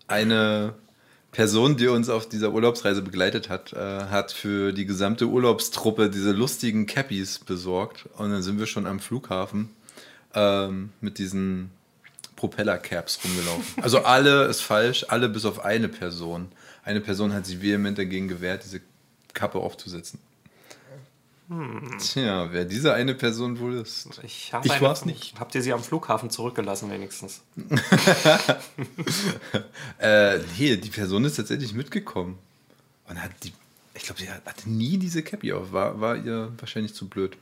eine 0.07 0.75
Person, 1.33 1.78
die 1.78 1.89
uns 1.89 2.11
auf 2.11 2.28
dieser 2.28 2.53
Urlaubsreise 2.53 3.01
begleitet 3.01 3.49
hat, 3.49 3.72
äh, 3.72 3.78
hat 3.78 4.33
für 4.33 4.72
die 4.72 4.85
gesamte 4.85 5.26
Urlaubstruppe 5.26 6.11
diese 6.11 6.33
lustigen 6.33 6.87
Cappies 6.87 7.39
besorgt. 7.39 8.07
Und 8.18 8.30
dann 8.30 8.43
sind 8.43 8.59
wir 8.59 8.66
schon 8.66 8.87
am 8.87 9.01
Flughafen 9.01 9.70
ähm, 10.35 10.91
mit 11.01 11.16
diesen 11.16 11.70
Propeller-Caps 12.37 13.20
rumgelaufen. 13.24 13.64
Also 13.83 14.01
alle 14.01 14.45
ist 14.45 14.61
falsch, 14.61 15.07
alle 15.09 15.30
bis 15.30 15.47
auf 15.47 15.64
eine 15.64 15.89
Person. 15.89 16.53
Eine 16.85 17.01
Person 17.01 17.33
hat 17.33 17.47
sich 17.47 17.62
vehement 17.62 17.97
dagegen 17.97 18.28
gewehrt, 18.28 18.64
diese 18.64 18.83
Kappe 19.33 19.59
aufzusetzen. 19.59 20.18
Tja, 21.99 22.53
wer 22.53 22.65
diese 22.65 22.95
eine 22.95 23.15
Person 23.15 23.59
wohl 23.59 23.75
ist. 23.75 24.09
Ich, 24.23 24.53
Ich 24.65 24.81
war's 24.81 25.05
nicht. 25.05 25.39
Habt 25.39 25.55
ihr 25.55 25.63
sie 25.63 25.73
am 25.73 25.83
Flughafen 25.83 26.31
zurückgelassen 26.31 26.91
wenigstens? 26.91 27.43
Äh, 29.99 30.39
nee, 30.59 30.77
die 30.77 30.91
Person 30.91 31.25
ist 31.25 31.37
tatsächlich 31.37 31.75
mitgekommen. 31.75 32.39
Und 33.09 33.23
hat 33.23 33.31
die, 33.45 33.53
ich 33.95 34.03
glaube, 34.03 34.21
sie 34.21 34.29
hatte 34.29 34.69
nie 34.69 34.99
diese 34.99 35.23
Cappy 35.23 35.53
auf. 35.53 35.73
War, 35.73 36.01
war 36.01 36.17
ihr 36.17 36.53
wahrscheinlich 36.59 36.95
zu 36.95 37.09
blöd. 37.09 37.37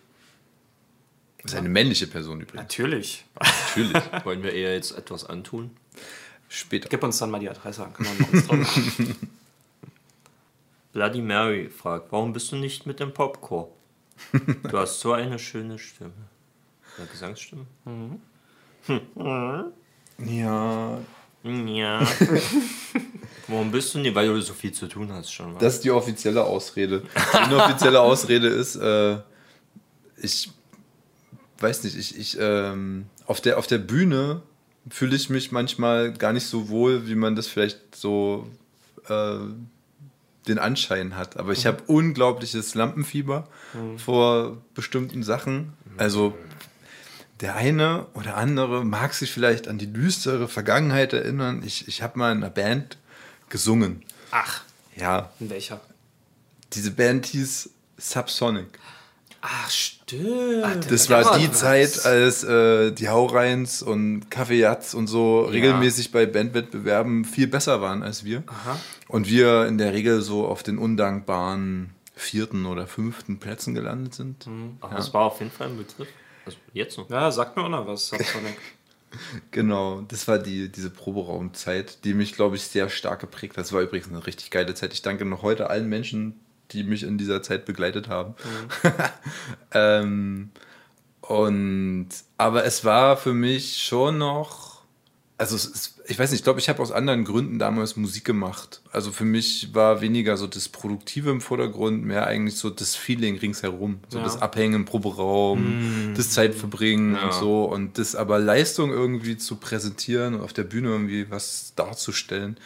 Das 1.42 1.52
ist 1.52 1.58
eine 1.58 1.70
männliche 1.70 2.06
Person 2.06 2.40
übrigens. 2.42 2.62
Natürlich. 2.62 3.24
Natürlich. 3.40 4.02
Wollen 4.24 4.42
wir 4.42 4.52
eher 4.52 4.74
jetzt 4.74 4.92
etwas 4.92 5.24
antun? 5.24 5.70
Später. 6.48 6.88
Gib 6.90 7.02
uns 7.02 7.16
dann 7.18 7.30
mal 7.30 7.38
die 7.40 7.48
Adresse, 7.48 7.88
dran. 7.96 8.66
Bloody 10.92 11.22
Mary 11.22 11.70
fragt, 11.70 12.10
warum 12.12 12.32
bist 12.32 12.50
du 12.52 12.56
nicht 12.56 12.84
mit 12.84 13.00
dem 13.00 13.14
Popcorn? 13.14 13.68
Du 14.70 14.78
hast 14.78 15.00
so 15.00 15.12
eine 15.12 15.38
schöne 15.38 15.78
Stimme. 15.78 16.12
Oder 16.98 17.06
Gesangsstimme? 17.06 17.66
Ja, 20.18 20.98
Ja. 21.44 22.06
warum 23.48 23.70
bist 23.70 23.94
du 23.94 23.98
nicht? 24.00 24.14
Weil 24.14 24.28
du 24.28 24.40
so 24.42 24.52
viel 24.52 24.72
zu 24.72 24.86
tun 24.86 25.10
hast 25.12 25.32
schon. 25.32 25.54
wa? 25.54 25.58
Das 25.58 25.74
ist 25.76 25.84
die 25.84 25.90
offizielle 25.90 26.44
Ausrede. 26.44 27.02
Die 27.32 27.50
inoffizielle 27.52 28.00
Ausrede 28.00 28.48
ist, 28.48 28.76
äh, 28.76 29.18
ich 30.18 30.50
weiß 31.58 31.84
nicht, 31.84 31.96
ich, 31.96 32.18
ich 32.18 32.36
ähm, 32.40 33.06
auf, 33.26 33.40
der, 33.40 33.58
auf 33.58 33.66
der 33.66 33.78
Bühne 33.78 34.42
fühle 34.90 35.16
ich 35.16 35.30
mich 35.30 35.52
manchmal 35.52 36.12
gar 36.12 36.32
nicht 36.32 36.46
so 36.46 36.68
wohl, 36.68 37.06
wie 37.08 37.14
man 37.14 37.36
das 37.36 37.46
vielleicht 37.46 37.94
so 37.96 38.46
äh, 39.08 39.38
den 40.50 40.58
Anschein 40.58 41.16
hat. 41.16 41.36
Aber 41.38 41.52
ich 41.52 41.66
habe 41.66 41.82
unglaubliches 41.86 42.74
Lampenfieber 42.74 43.48
vor 43.96 44.58
bestimmten 44.74 45.22
Sachen. 45.22 45.72
Also 45.96 46.36
der 47.40 47.56
eine 47.56 48.06
oder 48.14 48.36
andere 48.36 48.84
mag 48.84 49.14
sich 49.14 49.32
vielleicht 49.32 49.66
an 49.68 49.78
die 49.78 49.90
düstere 49.92 50.46
Vergangenheit 50.48 51.12
erinnern. 51.14 51.62
Ich, 51.64 51.88
ich 51.88 52.02
habe 52.02 52.18
mal 52.18 52.32
in 52.32 52.38
einer 52.38 52.50
Band 52.50 52.98
gesungen. 53.48 54.02
Ach, 54.30 54.62
Ja, 54.96 55.30
in 55.40 55.48
welcher? 55.50 55.80
diese 56.74 56.90
Band 56.92 57.26
hieß 57.26 57.70
Subsonic. 57.96 58.78
Ach, 59.42 59.70
stimmt. 59.70 60.90
Das 60.90 61.08
war 61.08 61.38
die 61.38 61.50
Zeit, 61.50 62.04
als 62.04 62.44
äh, 62.44 62.92
die 62.92 63.08
Haureins 63.08 63.82
und 63.82 64.30
Kaffeejatz 64.30 64.94
und 64.94 65.06
so 65.06 65.42
regelmäßig 65.42 66.12
bei 66.12 66.26
Bandwettbewerben 66.26 67.24
viel 67.24 67.46
besser 67.46 67.80
waren 67.80 68.02
als 68.02 68.24
wir. 68.24 68.42
Und 69.08 69.28
wir 69.28 69.66
in 69.66 69.78
der 69.78 69.92
Regel 69.92 70.20
so 70.20 70.46
auf 70.46 70.62
den 70.62 70.78
undankbaren 70.78 71.90
vierten 72.14 72.66
oder 72.66 72.86
fünften 72.86 73.38
Plätzen 73.38 73.74
gelandet 73.74 74.14
sind. 74.14 74.46
Aber 74.80 74.94
das 74.94 75.14
war 75.14 75.22
auf 75.22 75.40
jeden 75.40 75.50
Fall 75.52 75.68
ein 75.68 75.78
Begriff. 75.78 76.08
Also 76.44 76.58
jetzt 76.72 76.98
noch. 76.98 77.08
Ja, 77.08 77.30
sagt 77.30 77.56
mir 77.56 77.64
auch 77.64 77.68
noch 77.68 77.86
was. 77.86 78.12
Genau, 79.50 80.02
das 80.02 80.28
war 80.28 80.38
die, 80.38 80.70
diese 80.70 80.90
Proberaumzeit, 80.90 82.04
die 82.04 82.14
mich, 82.14 82.34
glaube 82.34 82.56
ich, 82.56 82.62
sehr 82.62 82.88
stark 82.88 83.20
geprägt 83.20 83.56
hat. 83.56 83.64
Das 83.64 83.72
war 83.72 83.82
übrigens 83.82 84.08
eine 84.08 84.26
richtig 84.26 84.50
geile 84.50 84.74
Zeit. 84.74 84.92
Ich 84.92 85.02
danke 85.02 85.24
noch 85.24 85.42
heute 85.42 85.70
allen 85.70 85.88
Menschen, 85.88 86.40
die 86.72 86.84
mich 86.84 87.02
in 87.02 87.18
dieser 87.18 87.42
Zeit 87.42 87.64
begleitet 87.64 88.08
haben. 88.08 88.34
ähm, 89.72 90.50
und 91.20 92.08
aber 92.38 92.64
es 92.64 92.84
war 92.84 93.16
für 93.16 93.34
mich 93.34 93.82
schon 93.82 94.18
noch, 94.18 94.82
also 95.38 95.54
ist, 95.56 96.00
ich 96.06 96.18
weiß 96.18 96.32
nicht, 96.32 96.40
ich 96.40 96.44
glaube, 96.44 96.58
ich 96.58 96.68
habe 96.68 96.82
aus 96.82 96.90
anderen 96.90 97.24
Gründen 97.24 97.60
damals 97.60 97.94
Musik 97.96 98.24
gemacht. 98.24 98.82
Also 98.90 99.12
für 99.12 99.24
mich 99.24 99.72
war 99.74 100.00
weniger 100.00 100.36
so 100.36 100.48
das 100.48 100.68
Produktive 100.68 101.30
im 101.30 101.40
Vordergrund, 101.40 102.04
mehr 102.04 102.26
eigentlich 102.26 102.56
so 102.56 102.68
das 102.68 102.96
Feeling 102.96 103.38
ringsherum. 103.38 104.00
So 104.08 104.18
Ja. 104.18 104.24
das 104.24 104.42
Abhängen 104.42 104.74
im 104.74 104.84
Proberaum, 104.86 106.14
das 106.16 106.30
Zeitverbringen 106.30 107.16
und 107.16 107.32
so. 107.32 107.64
Und 107.64 107.98
das 107.98 108.16
aber 108.16 108.40
Leistung 108.40 108.90
irgendwie 108.90 109.36
zu 109.36 109.56
präsentieren 109.56 110.34
und 110.34 110.40
auf 110.40 110.52
der 110.52 110.64
Bühne 110.64 110.88
irgendwie 110.88 111.30
was 111.30 111.74
darzustellen, 111.76 112.56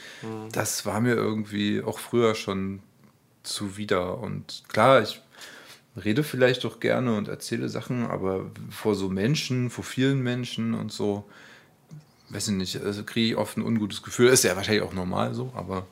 das 0.53 0.87
war 0.87 1.01
mir 1.03 1.15
irgendwie 1.15 1.83
auch 1.83 1.99
früher 1.99 2.35
schon 2.35 2.81
zuwider. 3.45 4.19
Und 4.19 4.65
klar, 4.69 5.03
ich 5.03 5.21
rede 6.03 6.25
vielleicht 6.25 6.65
auch 6.65 6.81
gerne 6.81 7.17
und 7.17 7.29
erzähle 7.29 7.69
Sachen, 7.69 8.07
aber 8.07 8.51
vor 8.71 8.95
so 8.95 9.09
Menschen, 9.09 9.71
vor 9.71 9.85
vielen 9.85 10.23
Menschen 10.23 10.75
und 10.75 10.93
so, 10.93 11.25
weiß 12.31 12.49
ich 12.49 12.55
nicht, 12.55 12.83
also 12.83 13.05
kriege 13.05 13.29
ich 13.29 13.37
oft 13.37 13.57
ein 13.57 13.63
ungutes 13.63 14.03
Gefühl. 14.03 14.29
Ist 14.29 14.45
ja 14.45 14.57
wahrscheinlich 14.57 14.83
auch 14.83 14.93
normal 14.93 15.35
so, 15.35 15.53
aber 15.55 15.87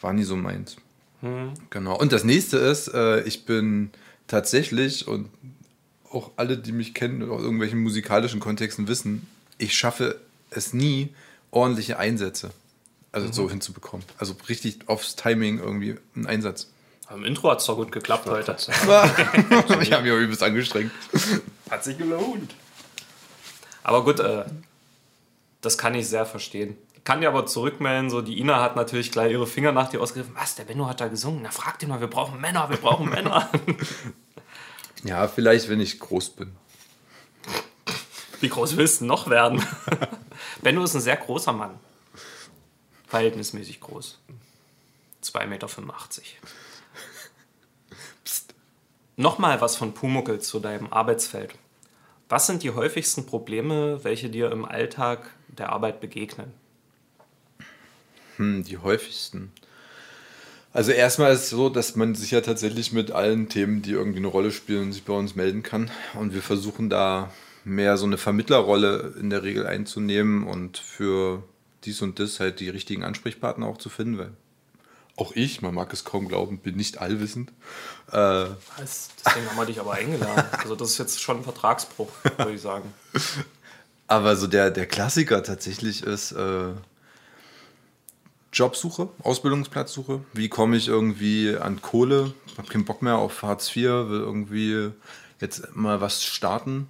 war 0.00 0.12
nie 0.12 0.24
so 0.24 0.36
meins. 0.36 0.76
Genau. 1.70 1.98
Und 1.98 2.12
das 2.12 2.24
nächste 2.24 2.58
ist, 2.58 2.88
äh, 2.88 3.22
ich 3.22 3.44
bin 3.44 3.90
tatsächlich 4.26 5.06
und 5.06 5.28
auch 6.10 6.32
alle, 6.36 6.58
die 6.58 6.72
mich 6.72 6.94
kennen 6.94 7.22
aus 7.28 7.42
irgendwelchen 7.42 7.80
musikalischen 7.80 8.40
Kontexten 8.40 8.88
wissen, 8.88 9.26
ich 9.58 9.76
schaffe 9.76 10.20
es 10.50 10.72
nie, 10.72 11.14
ordentliche 11.50 11.98
Einsätze 11.98 12.50
also 13.12 13.30
so 13.30 13.48
hinzubekommen. 13.48 14.04
Also 14.18 14.34
richtig 14.48 14.88
aufs 14.88 15.14
Timing 15.16 15.58
irgendwie 15.58 15.96
einen 16.16 16.26
Einsatz. 16.26 16.70
Im 17.14 17.24
Intro 17.24 17.50
hat 17.50 17.60
es 17.60 17.66
doch 17.66 17.76
gut 17.76 17.92
geklappt 17.92 18.26
heute. 18.28 18.56
ich 19.80 19.92
habe 19.92 20.02
mich 20.02 20.12
auch 20.12 20.16
übelst 20.16 20.42
angestrengt. 20.42 20.92
Hat 21.70 21.84
sich 21.84 21.98
gelohnt. 21.98 22.54
Aber 23.82 24.04
gut, 24.04 24.20
äh, 24.20 24.44
das 25.60 25.76
kann 25.76 25.94
ich 25.94 26.08
sehr 26.08 26.24
verstehen. 26.24 26.76
Kann 27.04 27.20
dir 27.20 27.28
aber 27.28 27.46
zurückmelden, 27.46 28.10
so 28.10 28.22
die 28.22 28.38
Ina 28.38 28.60
hat 28.60 28.76
natürlich 28.76 29.10
gleich 29.10 29.32
ihre 29.32 29.46
Finger 29.46 29.72
nach 29.72 29.90
dir 29.90 30.00
ausgegriffen. 30.00 30.36
Was, 30.36 30.54
der 30.54 30.64
Benno 30.64 30.86
hat 30.86 31.00
da 31.00 31.08
gesungen? 31.08 31.40
Na, 31.42 31.50
frag 31.50 31.78
den 31.80 31.88
mal, 31.88 32.00
wir 32.00 32.08
brauchen 32.08 32.40
Männer, 32.40 32.70
wir 32.70 32.76
brauchen 32.76 33.08
Männer. 33.08 33.50
Ja, 35.04 35.26
vielleicht, 35.26 35.68
wenn 35.68 35.80
ich 35.80 35.98
groß 35.98 36.30
bin. 36.30 36.52
Wie 38.40 38.48
groß 38.48 38.76
willst 38.76 39.00
du 39.00 39.04
noch 39.04 39.28
werden? 39.28 39.60
Benno 40.62 40.84
ist 40.84 40.94
ein 40.94 41.00
sehr 41.00 41.16
großer 41.16 41.52
Mann. 41.52 41.78
Verhältnismäßig 43.08 43.80
groß. 43.80 44.20
2,85 45.24 45.46
Meter. 45.46 45.68
Nochmal 49.16 49.60
was 49.60 49.76
von 49.76 49.92
Pumuckel 49.92 50.40
zu 50.40 50.58
deinem 50.58 50.92
Arbeitsfeld. 50.92 51.54
Was 52.28 52.46
sind 52.46 52.62
die 52.62 52.70
häufigsten 52.70 53.26
Probleme, 53.26 54.02
welche 54.04 54.30
dir 54.30 54.50
im 54.50 54.64
Alltag 54.64 55.30
der 55.48 55.70
Arbeit 55.70 56.00
begegnen? 56.00 56.52
Hm, 58.36 58.64
die 58.64 58.78
häufigsten. 58.78 59.52
Also 60.72 60.92
erstmal 60.92 61.34
ist 61.34 61.42
es 61.42 61.50
so, 61.50 61.68
dass 61.68 61.96
man 61.96 62.14
sich 62.14 62.30
ja 62.30 62.40
tatsächlich 62.40 62.92
mit 62.92 63.10
allen 63.10 63.50
Themen, 63.50 63.82
die 63.82 63.90
irgendwie 63.90 64.18
eine 64.18 64.28
Rolle 64.28 64.50
spielen, 64.50 64.92
sich 64.92 65.04
bei 65.04 65.12
uns 65.12 65.34
melden 65.34 65.62
kann. 65.62 65.90
Und 66.14 66.32
wir 66.32 66.40
versuchen 66.40 66.88
da 66.88 67.30
mehr 67.64 67.98
so 67.98 68.06
eine 68.06 68.16
Vermittlerrolle 68.16 69.14
in 69.20 69.28
der 69.28 69.42
Regel 69.42 69.66
einzunehmen 69.66 70.46
und 70.46 70.78
für 70.78 71.42
dies 71.84 72.00
und 72.00 72.18
das 72.18 72.40
halt 72.40 72.60
die 72.60 72.70
richtigen 72.70 73.04
Ansprechpartner 73.04 73.66
auch 73.66 73.76
zu 73.76 73.90
finden, 73.90 74.16
weil 74.16 74.32
auch 75.16 75.32
ich, 75.34 75.60
man 75.62 75.74
mag 75.74 75.92
es 75.92 76.04
kaum 76.04 76.26
glauben, 76.28 76.58
bin 76.58 76.76
nicht 76.76 76.98
allwissend. 76.98 77.50
Äh, 78.10 78.46
Das- 78.78 79.10
Deswegen 79.24 79.48
haben 79.48 79.56
wir 79.56 79.66
dich 79.66 79.78
aber 79.80 79.92
eingeladen. 79.92 80.44
Also 80.58 80.74
das 80.74 80.90
ist 80.90 80.98
jetzt 80.98 81.20
schon 81.20 81.38
ein 81.38 81.44
Vertragsbruch, 81.44 82.08
würde 82.38 82.52
ich 82.54 82.60
sagen. 82.62 82.92
aber 84.08 84.36
so 84.36 84.46
der, 84.46 84.70
der 84.70 84.86
Klassiker 84.86 85.42
tatsächlich 85.42 86.02
ist 86.02 86.32
äh, 86.32 86.72
Jobsuche, 88.52 89.08
Ausbildungsplatzsuche. 89.22 90.20
Wie 90.34 90.48
komme 90.48 90.76
ich 90.76 90.88
irgendwie 90.88 91.56
an 91.56 91.80
Kohle? 91.80 92.34
Hab 92.58 92.68
keinen 92.68 92.84
Bock 92.84 93.00
mehr 93.02 93.16
auf 93.16 93.42
Hartz 93.42 93.68
IV, 93.74 93.84
will 94.08 94.20
irgendwie 94.20 94.90
jetzt 95.40 95.74
mal 95.74 96.00
was 96.00 96.22
starten. 96.24 96.88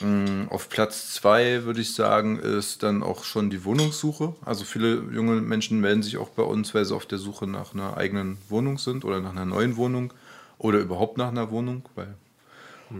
Mm, 0.00 0.48
Auf 0.50 0.68
Platz 0.68 1.14
zwei 1.14 1.64
würde 1.64 1.80
ich 1.80 1.94
sagen, 1.94 2.38
ist 2.38 2.82
dann 2.82 3.02
auch 3.02 3.24
schon 3.24 3.50
die 3.50 3.64
Wohnungssuche. 3.64 4.34
Also 4.44 4.64
viele 4.64 5.02
junge 5.12 5.40
Menschen 5.40 5.80
melden 5.80 6.02
sich 6.02 6.16
auch 6.16 6.30
bei 6.30 6.42
uns, 6.42 6.74
weil 6.74 6.84
sie 6.84 6.94
auf 6.94 7.06
der 7.06 7.18
Suche 7.18 7.46
nach 7.46 7.74
einer 7.74 7.96
eigenen 7.96 8.38
Wohnung 8.48 8.78
sind 8.78 9.04
oder 9.04 9.20
nach 9.20 9.32
einer 9.32 9.44
neuen 9.44 9.76
Wohnung 9.76 10.12
oder 10.58 10.78
überhaupt 10.78 11.18
nach 11.18 11.28
einer 11.28 11.50
Wohnung, 11.50 11.88
weil 11.94 12.14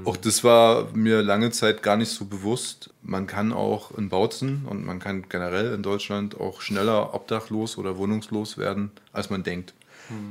auch 0.04 0.16
das 0.16 0.42
war 0.42 0.88
mir 0.94 1.22
lange 1.22 1.52
Zeit 1.52 1.82
gar 1.82 1.96
nicht 1.96 2.10
so 2.10 2.24
bewusst. 2.24 2.90
Man 3.02 3.28
kann 3.28 3.52
auch 3.52 3.96
in 3.96 4.08
Bautzen 4.08 4.66
und 4.68 4.84
man 4.84 4.98
kann 4.98 5.28
generell 5.28 5.72
in 5.72 5.84
Deutschland 5.84 6.40
auch 6.40 6.60
schneller 6.60 7.14
obdachlos 7.14 7.78
oder 7.78 7.96
wohnungslos 7.96 8.58
werden, 8.58 8.90
als 9.12 9.30
man 9.30 9.44
denkt. 9.44 9.74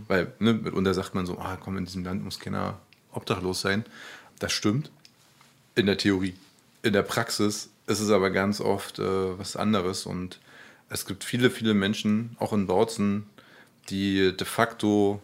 Weil 0.09 0.33
ne, 0.39 0.53
mitunter 0.53 0.93
sagt 0.93 1.15
man 1.15 1.25
so, 1.25 1.37
ah, 1.37 1.57
komm, 1.57 1.77
in 1.77 1.85
diesem 1.85 2.03
Land 2.03 2.23
muss 2.23 2.39
keiner 2.39 2.79
obdachlos 3.13 3.61
sein. 3.61 3.85
Das 4.39 4.51
stimmt 4.51 4.91
in 5.75 5.85
der 5.85 5.97
Theorie. 5.97 6.35
In 6.81 6.93
der 6.93 7.03
Praxis 7.03 7.69
ist 7.87 7.99
es 7.99 8.09
aber 8.09 8.31
ganz 8.31 8.61
oft 8.61 8.99
äh, 8.99 9.39
was 9.39 9.55
anderes 9.55 10.05
und 10.05 10.39
es 10.89 11.05
gibt 11.05 11.23
viele, 11.23 11.49
viele 11.49 11.73
Menschen, 11.73 12.35
auch 12.39 12.53
in 12.53 12.67
Bautzen, 12.67 13.27
die 13.89 14.35
de 14.35 14.45
facto 14.45 15.21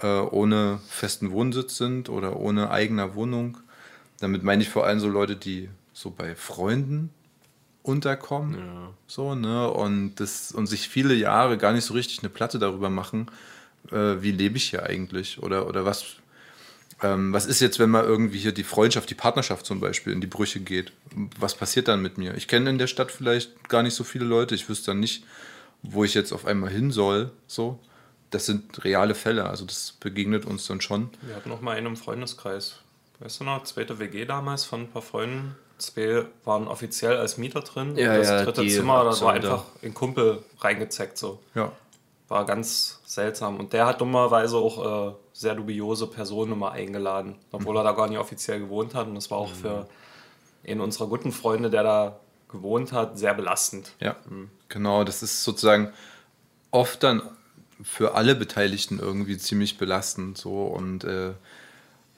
äh, 0.00 0.06
ohne 0.06 0.80
festen 0.88 1.30
Wohnsitz 1.32 1.76
sind 1.76 2.08
oder 2.08 2.36
ohne 2.36 2.70
eigener 2.70 3.14
Wohnung. 3.14 3.58
Damit 4.20 4.42
meine 4.42 4.62
ich 4.62 4.68
vor 4.68 4.86
allem 4.86 5.00
so 5.00 5.08
Leute, 5.08 5.36
die 5.36 5.68
so 5.92 6.10
bei 6.10 6.34
Freunden 6.34 7.10
unterkommen. 7.82 8.56
So, 9.06 9.34
ne? 9.34 9.70
Und, 9.70 10.16
das, 10.16 10.52
und 10.52 10.66
sich 10.66 10.88
viele 10.88 11.14
Jahre 11.14 11.58
gar 11.58 11.72
nicht 11.72 11.84
so 11.84 11.94
richtig 11.94 12.20
eine 12.20 12.30
Platte 12.30 12.58
darüber 12.58 12.90
machen, 12.90 13.26
äh, 13.90 14.22
wie 14.22 14.32
lebe 14.32 14.56
ich 14.56 14.70
hier 14.70 14.84
eigentlich? 14.84 15.42
Oder, 15.42 15.66
oder 15.66 15.84
was, 15.84 16.16
ähm, 17.02 17.32
was 17.32 17.46
ist 17.46 17.60
jetzt, 17.60 17.78
wenn 17.78 17.90
mal 17.90 18.04
irgendwie 18.04 18.38
hier 18.38 18.52
die 18.52 18.62
Freundschaft, 18.62 19.10
die 19.10 19.14
Partnerschaft 19.14 19.66
zum 19.66 19.80
Beispiel 19.80 20.12
in 20.12 20.20
die 20.20 20.26
Brüche 20.26 20.60
geht? 20.60 20.92
Was 21.38 21.54
passiert 21.54 21.88
dann 21.88 22.00
mit 22.00 22.18
mir? 22.18 22.34
Ich 22.34 22.48
kenne 22.48 22.70
in 22.70 22.78
der 22.78 22.86
Stadt 22.86 23.10
vielleicht 23.10 23.68
gar 23.68 23.82
nicht 23.82 23.94
so 23.94 24.04
viele 24.04 24.24
Leute. 24.24 24.54
Ich 24.54 24.68
wüsste 24.68 24.92
dann 24.92 25.00
nicht, 25.00 25.24
wo 25.82 26.04
ich 26.04 26.14
jetzt 26.14 26.32
auf 26.32 26.46
einmal 26.46 26.70
hin 26.70 26.90
soll. 26.90 27.30
So, 27.46 27.80
das 28.30 28.46
sind 28.46 28.84
reale 28.84 29.14
Fälle. 29.14 29.48
Also 29.48 29.64
das 29.64 29.92
begegnet 30.00 30.44
uns 30.44 30.66
dann 30.66 30.80
schon. 30.80 31.10
Wir 31.22 31.34
hatten 31.34 31.48
noch 31.48 31.60
mal 31.60 31.76
einen 31.76 31.88
im 31.88 31.96
Freundeskreis. 31.96 32.76
Weißt 33.18 33.40
du 33.40 33.44
noch, 33.44 33.64
zweite 33.64 33.98
WG 33.98 34.24
damals 34.24 34.64
von 34.64 34.82
ein 34.82 34.88
paar 34.88 35.02
Freunden. 35.02 35.56
Zwei 35.78 36.26
waren 36.44 36.68
offiziell 36.68 37.16
als 37.16 37.38
Mieter 37.38 37.60
drin. 37.60 37.96
Ja, 37.96 38.12
und 38.12 38.18
das 38.18 38.28
ja, 38.28 38.44
dritte 38.44 38.66
Zimmer, 38.66 39.04
das 39.04 39.20
war 39.20 39.32
einfach 39.32 39.64
ein 39.82 39.94
Kumpel 39.94 40.42
reingezeckt. 40.60 41.18
So. 41.18 41.40
Ja. 41.54 41.72
War 42.32 42.46
ganz 42.46 42.98
seltsam. 43.04 43.60
Und 43.60 43.74
der 43.74 43.84
hat 43.84 44.00
dummerweise 44.00 44.56
auch 44.56 45.10
äh, 45.10 45.14
sehr 45.34 45.54
dubiose 45.54 46.06
Personen 46.06 46.52
immer 46.52 46.72
eingeladen, 46.72 47.36
obwohl 47.50 47.76
er 47.76 47.84
da 47.84 47.92
gar 47.92 48.08
nicht 48.08 48.18
offiziell 48.18 48.58
gewohnt 48.58 48.94
hat. 48.94 49.06
Und 49.06 49.16
das 49.16 49.30
war 49.30 49.36
auch 49.36 49.52
für 49.52 49.86
einen 50.66 50.80
unserer 50.80 51.08
guten 51.08 51.30
Freunde, 51.30 51.68
der 51.68 51.82
da 51.82 52.20
gewohnt 52.48 52.92
hat, 52.92 53.18
sehr 53.18 53.34
belastend. 53.34 53.92
Ja, 54.00 54.16
genau. 54.70 55.04
Das 55.04 55.22
ist 55.22 55.44
sozusagen 55.44 55.92
oft 56.70 57.02
dann 57.02 57.20
für 57.82 58.14
alle 58.14 58.34
Beteiligten 58.34 58.98
irgendwie 58.98 59.36
ziemlich 59.36 59.76
belastend. 59.76 60.38
So 60.38 60.64
und 60.64 61.04
äh, 61.04 61.32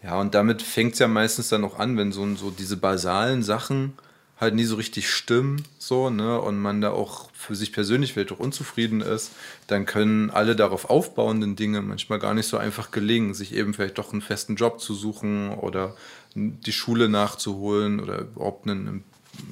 ja, 0.04 0.20
und 0.20 0.32
damit 0.36 0.62
fängt 0.62 0.92
es 0.92 1.00
ja 1.00 1.08
meistens 1.08 1.48
dann 1.48 1.64
auch 1.64 1.80
an, 1.80 1.96
wenn 1.96 2.12
so, 2.12 2.36
so 2.36 2.52
diese 2.52 2.76
basalen 2.76 3.42
Sachen 3.42 3.94
halt 4.38 4.54
nie 4.54 4.64
so 4.64 4.76
richtig 4.76 5.10
stimmen, 5.10 5.64
so, 5.78 6.10
ne, 6.10 6.40
und 6.40 6.60
man 6.60 6.80
da 6.80 6.90
auch 6.90 7.30
für 7.32 7.54
sich 7.54 7.72
persönlich 7.72 8.12
vielleicht 8.12 8.32
auch 8.32 8.40
unzufrieden 8.40 9.00
ist, 9.00 9.32
dann 9.68 9.86
können 9.86 10.30
alle 10.30 10.56
darauf 10.56 10.90
aufbauenden 10.90 11.56
Dinge 11.56 11.82
manchmal 11.82 12.18
gar 12.18 12.34
nicht 12.34 12.48
so 12.48 12.56
einfach 12.56 12.90
gelingen, 12.90 13.34
sich 13.34 13.54
eben 13.54 13.74
vielleicht 13.74 13.98
doch 13.98 14.12
einen 14.12 14.22
festen 14.22 14.56
Job 14.56 14.80
zu 14.80 14.94
suchen 14.94 15.52
oder 15.54 15.96
die 16.34 16.72
Schule 16.72 17.08
nachzuholen 17.08 18.00
oder 18.00 18.22
überhaupt 18.22 18.68
einen, 18.68 18.88
einen 18.88 19.04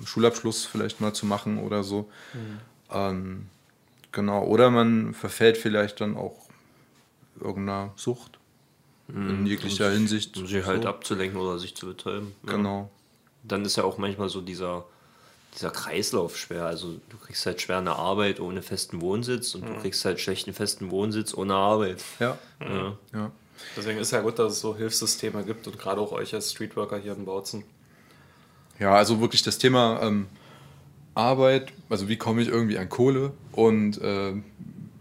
Schulabschluss 0.05 0.65
vielleicht 0.65 1.01
mal 1.01 1.13
zu 1.13 1.27
machen 1.27 1.59
oder 1.59 1.85
so. 1.85 2.11
Ähm, 2.91 3.47
genau, 4.11 4.45
oder 4.45 4.71
man 4.71 5.15
verfällt 5.15 5.59
vielleicht 5.59 6.01
dann 6.01 6.17
auch 6.17 6.49
irgendeiner 7.41 7.93
Sucht 7.97 8.39
in 9.09 9.47
jeglicher 9.47 9.91
Hinsicht. 9.91 10.37
Um 10.37 10.47
sich 10.47 10.65
halt 10.65 10.85
so. 10.85 10.89
abzulenken 10.89 11.39
oder 11.39 11.59
sich 11.59 11.75
zu 11.75 11.87
betäuben. 11.87 12.33
Ja. 12.47 12.55
Dann 13.43 13.65
ist 13.65 13.77
ja 13.77 13.85
auch 13.85 13.99
manchmal 13.99 14.29
so 14.29 14.41
dieser, 14.41 14.85
dieser 15.55 15.71
Kreislauf 15.71 16.37
schwer. 16.37 16.67
Also 16.67 16.95
du 17.09 17.17
kriegst 17.19 17.45
halt 17.47 17.61
schwer 17.61 17.79
eine 17.79 17.97
Arbeit 17.97 18.41
ohne 18.41 18.63
festen 18.63 19.01
Wohnsitz 19.01 19.55
und 19.55 19.69
du 19.69 19.75
kriegst 19.81 20.05
halt 20.05 20.21
schlechten 20.21 20.53
festen 20.53 20.91
Wohnsitz 20.91 21.35
ohne 21.35 21.55
Arbeit. 21.55 22.03
Ja. 22.21 22.39
Ja. 22.61 22.97
ja. 23.13 23.33
Deswegen 23.77 23.99
ist 23.99 24.11
ja 24.11 24.21
gut, 24.21 24.39
dass 24.39 24.55
es 24.55 24.61
so 24.61 24.77
Hilfssysteme 24.77 25.45
gibt 25.45 25.67
und 25.67 25.79
gerade 25.79 26.01
auch 26.01 26.13
euch 26.13 26.35
als 26.35 26.51
Streetworker 26.53 26.99
hier 26.99 27.13
in 27.13 27.25
Bautzen. 27.25 27.65
Ja, 28.79 28.95
also 28.95 29.21
wirklich 29.21 29.43
das 29.43 29.59
Thema 29.59 30.01
ähm, 30.03 30.27
Arbeit, 31.15 31.73
also 31.89 32.09
wie 32.09 32.17
komme 32.17 32.43
ich 32.43 32.49
irgendwie 32.49 32.79
an 32.79 32.89
Kohle 32.89 33.33
und 33.53 34.01
äh, 34.01 34.35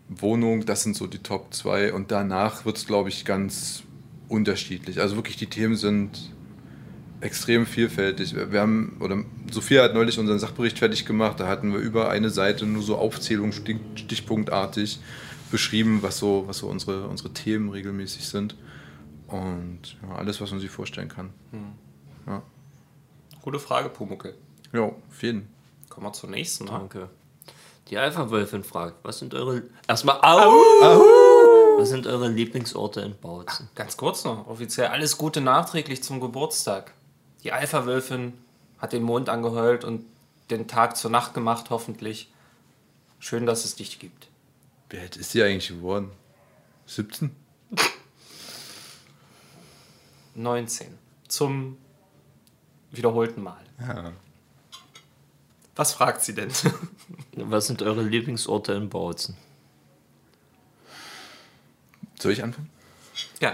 Wohnung, 0.09 0.65
das 0.65 0.83
sind 0.83 0.95
so 0.95 1.07
die 1.07 1.19
Top 1.19 1.53
2 1.53 1.93
und 1.93 2.11
danach 2.11 2.65
wird 2.65 2.77
es, 2.77 2.85
glaube 2.85 3.09
ich, 3.09 3.23
ganz 3.25 3.83
unterschiedlich. 4.27 4.99
Also 4.99 5.15
wirklich 5.15 5.37
die 5.37 5.47
Themen 5.47 5.75
sind 5.75 6.31
extrem 7.21 7.65
vielfältig. 7.65 8.35
Wir 8.35 8.59
haben, 8.59 8.97
oder 8.99 9.23
Sophia 9.51 9.83
hat 9.83 9.93
neulich 9.93 10.19
unseren 10.19 10.39
Sachbericht 10.39 10.79
fertig 10.79 11.05
gemacht, 11.05 11.39
da 11.39 11.47
hatten 11.47 11.71
wir 11.71 11.79
über 11.79 12.09
eine 12.09 12.29
Seite 12.29 12.65
nur 12.65 12.81
so 12.81 12.97
Aufzählung 12.97 13.51
stich, 13.51 13.77
stichpunktartig 13.95 14.99
beschrieben, 15.51 15.99
was 16.01 16.17
so, 16.17 16.43
was 16.47 16.57
so 16.59 16.67
unsere, 16.67 17.07
unsere 17.07 17.29
Themen 17.31 17.69
regelmäßig 17.69 18.27
sind. 18.27 18.55
Und 19.27 19.97
ja, 20.01 20.15
alles, 20.15 20.41
was 20.41 20.51
man 20.51 20.59
sich 20.59 20.69
vorstellen 20.69 21.07
kann. 21.07 21.29
Ja, 22.27 22.41
Gute 23.41 23.59
Frage, 23.59 23.89
Pumuckel. 23.89 24.35
ja 24.73 24.81
auf 24.81 25.21
jeden 25.21 25.47
Kommen 25.89 26.07
wir 26.07 26.13
zur 26.13 26.29
nächsten. 26.29 26.65
Ne? 26.65 26.71
Danke. 26.71 27.09
Die 27.89 27.97
Alpha-Wölfin 27.97 28.63
fragt, 28.63 28.95
was 29.03 29.19
sind 29.19 29.33
eure. 29.33 29.63
Erstmal, 29.87 30.19
au! 30.21 31.77
Was 31.77 31.89
sind 31.89 32.07
eure 32.07 32.29
Lieblingsorte 32.29 33.01
in 33.01 33.17
Bautzen? 33.19 33.67
Ganz 33.75 33.97
kurz 33.97 34.23
noch, 34.23 34.47
offiziell 34.47 34.87
alles 34.87 35.17
Gute 35.17 35.41
nachträglich 35.41 36.01
zum 36.03 36.21
Geburtstag. 36.21 36.93
Die 37.43 37.51
Alpha-Wölfin 37.51 38.33
hat 38.79 38.93
den 38.93 39.03
Mond 39.03 39.29
angeheult 39.29 39.83
und 39.83 40.05
den 40.49 40.67
Tag 40.67 40.97
zur 40.97 41.11
Nacht 41.11 41.33
gemacht, 41.33 41.69
hoffentlich. 41.69 42.31
Schön, 43.19 43.45
dass 43.45 43.65
es 43.65 43.75
dich 43.75 43.99
gibt. 43.99 44.27
Wie 44.89 44.99
alt 44.99 45.15
ist 45.15 45.31
sie 45.31 45.43
eigentlich 45.43 45.69
geworden? 45.69 46.11
17? 46.87 47.35
19. 50.35 50.97
Zum 51.27 51.77
wiederholten 52.91 53.41
Mal. 53.41 53.63
Ja. 53.79 54.11
Was 55.75 55.93
fragt 55.93 56.21
sie 56.21 56.35
denn? 56.35 56.51
Was 57.33 57.67
sind 57.67 57.81
eure 57.81 58.03
Lieblingsorte 58.03 58.73
in 58.73 58.89
Bautzen? 58.89 59.37
Soll 62.19 62.33
ich 62.33 62.43
anfangen? 62.43 62.69
ja. 63.39 63.53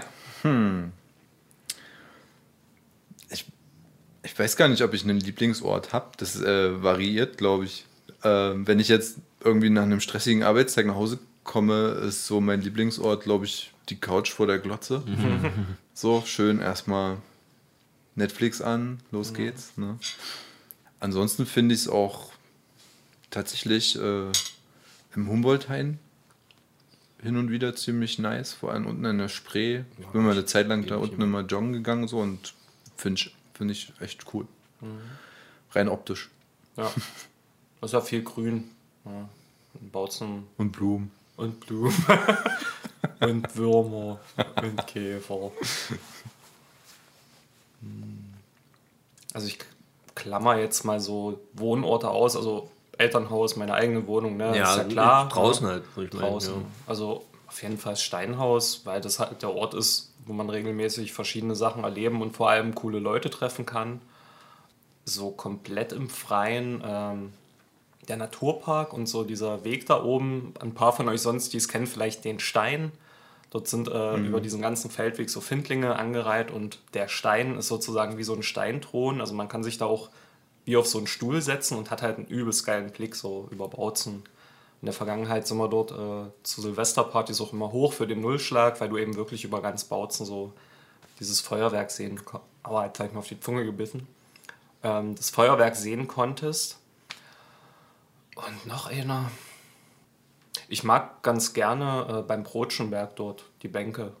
Ich 4.38 4.44
weiß 4.44 4.54
gar 4.54 4.68
nicht, 4.68 4.82
ob 4.82 4.94
ich 4.94 5.02
einen 5.02 5.18
Lieblingsort 5.18 5.92
habe. 5.92 6.12
Das 6.16 6.40
äh, 6.40 6.80
variiert, 6.80 7.38
glaube 7.38 7.64
ich. 7.64 7.86
Äh, 8.22 8.52
wenn 8.54 8.78
ich 8.78 8.86
jetzt 8.86 9.18
irgendwie 9.42 9.68
nach 9.68 9.82
einem 9.82 9.98
stressigen 9.98 10.44
Arbeitstag 10.44 10.86
nach 10.86 10.94
Hause 10.94 11.18
komme, 11.42 11.88
ist 12.06 12.24
so 12.24 12.40
mein 12.40 12.60
Lieblingsort, 12.60 13.24
glaube 13.24 13.46
ich, 13.46 13.72
die 13.88 13.96
Couch 13.96 14.30
vor 14.30 14.46
der 14.46 14.60
Glotze. 14.60 15.02
so 15.92 16.22
schön 16.24 16.60
erstmal 16.60 17.16
Netflix 18.14 18.62
an, 18.62 19.00
los 19.10 19.34
geht's. 19.34 19.76
Ne? 19.76 19.98
Ansonsten 21.00 21.44
finde 21.44 21.74
ich 21.74 21.80
es 21.80 21.88
auch 21.88 22.30
tatsächlich 23.30 23.98
äh, 23.98 24.30
im 25.16 25.28
Humboldt-Hain 25.28 25.98
hin 27.24 27.36
und 27.36 27.50
wieder 27.50 27.74
ziemlich 27.74 28.20
nice, 28.20 28.52
vor 28.52 28.70
allem 28.70 28.86
unten 28.86 29.04
in 29.04 29.18
der 29.18 29.30
Spree. 29.30 29.80
Ich 29.98 30.06
bin 30.06 30.22
mal 30.22 30.30
eine 30.30 30.44
Zeit 30.44 30.68
lang 30.68 30.86
da 30.86 30.94
unten 30.94 31.22
immer 31.22 31.40
joggen 31.40 31.72
gegangen 31.72 32.06
so 32.06 32.20
und 32.20 32.54
finde 32.96 33.20
ich, 33.20 33.34
find 33.58 33.70
ich 33.72 33.92
echt 34.00 34.24
cool. 34.32 34.46
Rein 35.72 35.88
optisch. 35.88 36.30
ja. 36.76 36.90
Das 37.80 37.90
ist 37.90 37.92
ja 37.92 38.00
viel 38.00 38.22
Grün. 38.22 38.70
Ja. 39.04 39.28
In 39.80 39.90
Bautzen 39.90 40.46
Und 40.56 40.72
Blumen. 40.72 41.10
und 41.36 41.60
Blumen. 41.60 41.94
und 43.20 43.56
Würmer 43.56 44.18
und 44.62 44.86
Käfer. 44.86 45.52
Also 49.34 49.46
ich 49.46 49.58
klammer 50.14 50.56
jetzt 50.58 50.84
mal 50.84 50.98
so 51.00 51.40
Wohnorte 51.52 52.08
aus, 52.08 52.34
also 52.34 52.70
Elternhaus, 52.96 53.54
meine 53.56 53.74
eigene 53.74 54.06
Wohnung, 54.08 54.36
ne? 54.36 54.56
Ja, 54.56 54.72
ist 54.72 54.76
ja 54.78 54.84
klar. 54.84 55.28
draußen 55.28 55.66
ne? 55.66 55.72
halt, 55.74 55.96
würde 55.96 56.08
ich 56.08 56.14
meinen, 56.14 56.32
Draußen. 56.32 56.54
ja. 56.54 56.60
Also 56.86 57.24
auf 57.46 57.62
jeden 57.62 57.78
Fall 57.78 57.96
Steinhaus, 57.96 58.84
weil 58.84 59.00
das 59.00 59.20
halt 59.20 59.42
der 59.42 59.54
Ort 59.54 59.74
ist, 59.74 60.07
wo 60.28 60.32
man 60.32 60.50
regelmäßig 60.50 61.12
verschiedene 61.12 61.56
Sachen 61.56 61.82
erleben 61.82 62.22
und 62.22 62.36
vor 62.36 62.50
allem 62.50 62.74
coole 62.74 63.00
Leute 63.00 63.30
treffen 63.30 63.66
kann. 63.66 64.00
So 65.04 65.30
komplett 65.30 65.92
im 65.92 66.08
Freien. 66.08 66.82
Ähm, 66.84 67.32
der 68.08 68.16
Naturpark 68.16 68.92
und 68.92 69.06
so 69.06 69.24
dieser 69.24 69.64
Weg 69.64 69.86
da 69.86 70.02
oben, 70.02 70.54
ein 70.60 70.72
paar 70.74 70.92
von 70.92 71.08
euch 71.08 71.20
sonst, 71.20 71.52
die 71.52 71.58
es 71.58 71.68
kennen, 71.68 71.86
vielleicht 71.86 72.24
den 72.24 72.40
Stein. 72.40 72.92
Dort 73.50 73.68
sind 73.68 73.88
äh, 73.88 74.16
über 74.16 74.40
diesen 74.40 74.60
ganzen 74.60 74.90
Feldweg 74.90 75.30
so 75.30 75.40
Findlinge 75.40 75.96
angereiht 75.96 76.50
und 76.50 76.80
der 76.92 77.08
Stein 77.08 77.56
ist 77.56 77.68
sozusagen 77.68 78.18
wie 78.18 78.22
so 78.22 78.34
ein 78.34 78.42
Steinthron. 78.42 79.20
Also 79.20 79.34
man 79.34 79.48
kann 79.48 79.62
sich 79.62 79.78
da 79.78 79.86
auch 79.86 80.10
wie 80.64 80.76
auf 80.76 80.86
so 80.86 80.98
einen 80.98 81.06
Stuhl 81.06 81.40
setzen 81.40 81.78
und 81.78 81.90
hat 81.90 82.02
halt 82.02 82.18
einen 82.18 82.26
übelst 82.26 82.66
geilen 82.66 82.90
Blick 82.90 83.14
so 83.14 83.48
über 83.50 83.68
Bautzen. 83.68 84.22
In 84.80 84.86
der 84.86 84.94
Vergangenheit 84.94 85.46
sind 85.46 85.58
wir 85.58 85.68
dort 85.68 85.90
äh, 85.90 86.30
zu 86.44 86.62
Silvesterpartys 86.62 87.40
auch 87.40 87.52
immer 87.52 87.72
hoch 87.72 87.92
für 87.92 88.06
den 88.06 88.20
Nullschlag, 88.20 88.80
weil 88.80 88.88
du 88.88 88.96
eben 88.96 89.16
wirklich 89.16 89.44
über 89.44 89.60
ganz 89.60 89.84
Bautzen 89.84 90.24
so 90.24 90.52
dieses 91.18 91.40
Feuerwerk 91.40 91.90
sehen 91.90 92.24
konntest. 92.24 92.50
Aber 92.62 92.86
jetzt 92.86 92.98
habe 92.98 93.08
ich 93.08 93.12
mir 93.14 93.18
auf 93.18 93.28
die 93.28 93.40
Zunge 93.40 93.64
gebissen. 93.64 94.06
Ähm, 94.82 95.16
das 95.16 95.30
Feuerwerk 95.30 95.74
sehen 95.74 96.06
konntest. 96.06 96.78
Und 98.36 98.66
noch 98.66 98.86
einer. 98.86 99.30
Ich 100.68 100.84
mag 100.84 101.22
ganz 101.22 101.54
gerne 101.54 102.18
äh, 102.20 102.22
beim 102.22 102.44
Brotschenberg 102.44 103.16
dort 103.16 103.44
die 103.62 103.68
Bänke. 103.68 104.12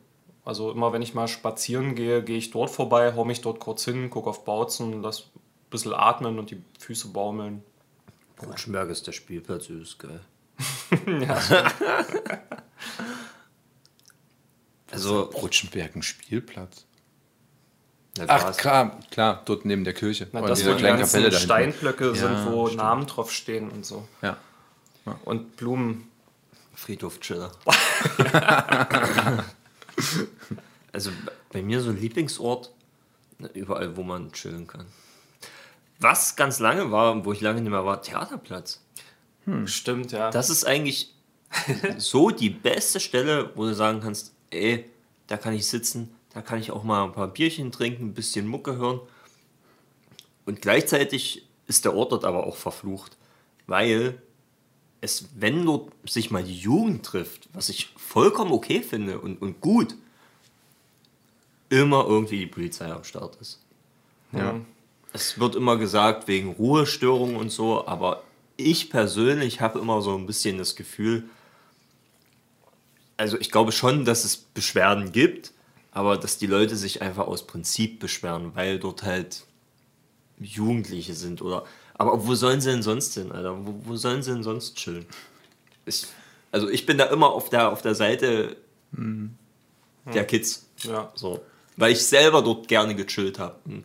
Also 0.44 0.70
immer 0.72 0.92
wenn 0.92 1.02
ich 1.02 1.14
mal 1.14 1.28
spazieren 1.28 1.94
gehe, 1.94 2.24
gehe 2.24 2.38
ich 2.38 2.50
dort 2.50 2.70
vorbei, 2.70 3.12
hau 3.14 3.24
mich 3.24 3.42
dort 3.42 3.60
kurz 3.60 3.84
hin, 3.84 4.08
gucke 4.08 4.30
auf 4.30 4.44
Bautzen, 4.44 5.02
lass 5.02 5.20
ein 5.20 5.40
bisschen 5.70 5.92
atmen 5.92 6.38
und 6.38 6.50
die 6.50 6.62
Füße 6.80 7.08
baumeln. 7.08 7.62
Brutschenberg 8.36 8.88
ist 8.88 9.06
der 9.06 9.12
Spielplatz, 9.12 9.68
ist 9.68 9.98
geil. 9.98 10.20
Also, 14.90 15.20
Rutschenberg 15.20 15.96
ein 15.96 16.02
Spielplatz. 16.02 16.84
Ach, 18.26 18.56
klar, 18.56 18.98
klar, 19.10 19.42
dort 19.44 19.64
neben 19.64 19.84
der 19.84 19.92
Kirche. 19.94 20.26
Na, 20.32 20.40
das, 20.40 20.64
wo 20.64 20.72
die 20.72 20.78
kleinen 20.78 20.98
ganzen 20.98 21.22
Kapelle 21.22 21.30
da 21.30 21.58
hinten. 21.58 21.74
Steinblöcke 21.78 22.14
sind, 22.14 22.32
Ja, 22.32 22.52
wo 22.52 22.66
stimmt. 22.66 22.82
Namen 22.82 23.06
drauf 23.06 23.30
stehen 23.30 23.70
und 23.70 23.86
so. 23.86 24.08
Ja. 24.22 24.36
Und 25.24 25.56
Blumen. 25.56 26.10
Friedhof-Chiller. 26.74 27.50
also 30.92 31.10
bei 31.52 31.60
mir 31.62 31.80
so 31.80 31.90
ein 31.90 32.00
Lieblingsort, 32.00 32.70
überall, 33.54 33.96
wo 33.96 34.04
man 34.04 34.30
chillen 34.32 34.68
kann. 34.68 34.86
Was 35.98 36.36
ganz 36.36 36.60
lange 36.60 36.92
war, 36.92 37.24
wo 37.24 37.32
ich 37.32 37.40
lange 37.40 37.60
nicht 37.60 37.70
mehr 37.70 37.84
war, 37.84 38.00
Theaterplatz. 38.00 38.80
Stimmt, 39.66 40.12
ja. 40.12 40.30
Das 40.30 40.50
ist 40.50 40.64
eigentlich 40.64 41.14
so 41.98 42.30
die 42.30 42.50
beste 42.50 43.00
Stelle, 43.00 43.52
wo 43.54 43.64
du 43.64 43.74
sagen 43.74 44.00
kannst, 44.00 44.32
ey, 44.50 44.84
da 45.26 45.36
kann 45.36 45.54
ich 45.54 45.66
sitzen, 45.66 46.14
da 46.32 46.42
kann 46.42 46.60
ich 46.60 46.70
auch 46.70 46.84
mal 46.84 47.04
ein 47.04 47.12
paar 47.12 47.28
Bierchen 47.28 47.72
trinken, 47.72 48.06
ein 48.06 48.14
bisschen 48.14 48.46
Mucke 48.46 48.76
hören. 48.76 49.00
Und 50.46 50.62
gleichzeitig 50.62 51.46
ist 51.66 51.84
der 51.84 51.94
Ort 51.94 52.12
dort 52.12 52.24
aber 52.24 52.46
auch 52.46 52.56
verflucht, 52.56 53.16
weil 53.66 54.20
es, 55.00 55.28
wenn 55.36 55.64
dort 55.64 55.92
sich 56.08 56.30
mal 56.30 56.42
die 56.42 56.56
Jugend 56.58 57.04
trifft, 57.04 57.48
was 57.52 57.68
ich 57.68 57.92
vollkommen 57.96 58.52
okay 58.52 58.82
finde 58.82 59.20
und, 59.20 59.40
und 59.40 59.60
gut, 59.60 59.94
immer 61.68 62.06
irgendwie 62.06 62.40
die 62.40 62.46
Polizei 62.46 62.90
am 62.90 63.04
Start 63.04 63.36
ist. 63.40 63.60
Ja. 64.32 64.60
Es 65.12 65.38
wird 65.38 65.54
immer 65.54 65.76
gesagt, 65.76 66.28
wegen 66.28 66.52
Ruhestörungen 66.52 67.36
und 67.36 67.50
so, 67.50 67.86
aber 67.86 68.22
ich 68.58 68.90
persönlich 68.90 69.62
habe 69.62 69.78
immer 69.78 70.02
so 70.02 70.14
ein 70.14 70.26
bisschen 70.26 70.58
das 70.58 70.76
Gefühl, 70.76 71.30
also 73.16 73.38
ich 73.38 73.50
glaube 73.50 73.72
schon, 73.72 74.04
dass 74.04 74.24
es 74.24 74.36
Beschwerden 74.36 75.12
gibt, 75.12 75.52
aber 75.92 76.18
dass 76.18 76.38
die 76.38 76.46
Leute 76.46 76.76
sich 76.76 77.00
einfach 77.00 77.26
aus 77.26 77.46
Prinzip 77.46 77.98
beschweren, 78.00 78.54
weil 78.54 78.78
dort 78.78 79.02
halt 79.04 79.44
Jugendliche 80.38 81.14
sind 81.14 81.40
oder. 81.40 81.64
Aber 81.94 82.26
wo 82.26 82.34
sollen 82.34 82.60
sie 82.60 82.70
denn 82.70 82.82
sonst 82.82 83.14
hin, 83.14 83.32
Alter? 83.32 83.66
Wo, 83.66 83.74
wo 83.84 83.96
sollen 83.96 84.22
sie 84.22 84.32
denn 84.32 84.44
sonst 84.44 84.76
chillen? 84.76 85.06
Ich, 85.84 86.06
also 86.52 86.68
ich 86.68 86.86
bin 86.86 86.98
da 86.98 87.06
immer 87.06 87.30
auf 87.30 87.50
der, 87.50 87.72
auf 87.72 87.82
der 87.82 87.94
Seite 87.96 88.56
der 88.92 90.24
Kids. 90.24 90.68
ja. 90.82 91.12
So. 91.14 91.40
Weil 91.76 91.92
ich 91.92 92.04
selber 92.04 92.42
dort 92.42 92.68
gerne 92.68 92.94
gechillt 92.94 93.38
habe. 93.38 93.56
Und 93.64 93.84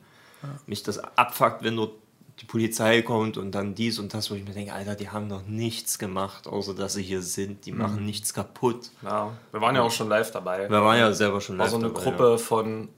Mich 0.68 0.84
das 0.84 1.00
abfuckt, 1.00 1.64
wenn 1.64 1.78
dort 1.78 2.03
die 2.44 2.48
Polizei 2.48 3.02
kommt 3.04 3.38
und 3.38 3.56
dann 3.56 3.74
dies 3.74 4.00
und 4.00 4.14
das, 4.14 4.30
wo 4.30 4.36
ich 4.36 4.44
mir 4.44 4.52
denke, 4.52 4.74
Alter, 4.74 4.96
die 4.96 5.10
haben 5.10 5.30
doch 5.30 5.44
nichts 5.48 5.98
gemacht, 5.98 6.46
außer 6.46 6.74
dass 6.74 6.94
sie 6.94 7.02
hier 7.02 7.22
sind. 7.22 7.66
Die 7.66 7.72
machen 7.72 8.06
nichts 8.06 8.34
kaputt. 8.34 8.91
ja. 9.02 9.32
Wir 9.54 9.62
waren 9.62 9.76
ja 9.76 9.82
auch 9.82 9.91
schon 9.91 10.10
live 10.10 10.30
dabei. 10.32 10.70
Wir 10.70 10.84
waren 10.84 11.00
ja 11.00 11.14
selber 11.14 11.39
schon 11.39 11.56
live 11.56 11.70
so 11.70 11.78
eine 11.78 11.88
dabei, 11.88 12.02
Gruppe 12.02 12.38
von 12.38 12.89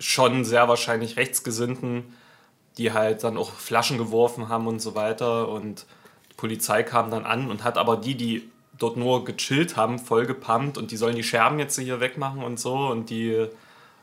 schon 0.00 0.44
sehr 0.44 0.66
wahrscheinlich 0.66 1.16
Rechtsgesinnten, 1.16 2.02
die 2.78 2.92
halt 2.92 3.22
dann 3.22 3.36
auch 3.36 3.52
Flaschen 3.52 3.96
geworfen 3.96 4.48
haben 4.48 4.66
und 4.66 4.82
so 4.82 4.96
weiter. 4.96 5.48
Und 5.50 5.86
die 6.32 6.34
Polizei 6.34 6.82
kam 6.82 7.12
dann 7.12 7.24
an 7.24 7.48
und 7.48 7.62
hat 7.62 7.78
aber 7.78 7.96
die, 7.96 8.16
die 8.16 8.50
dort 8.76 8.96
nur 8.96 9.24
gechillt 9.24 9.76
haben, 9.76 10.00
voll 10.00 10.26
gepumpt 10.26 10.78
und 10.78 10.90
die 10.90 10.96
sollen 10.96 11.14
die 11.14 11.22
Scherben 11.22 11.60
jetzt 11.60 11.78
hier 11.78 12.00
wegmachen 12.00 12.42
und 12.42 12.58
so. 12.58 12.74
Und 12.88 13.08
die 13.08 13.46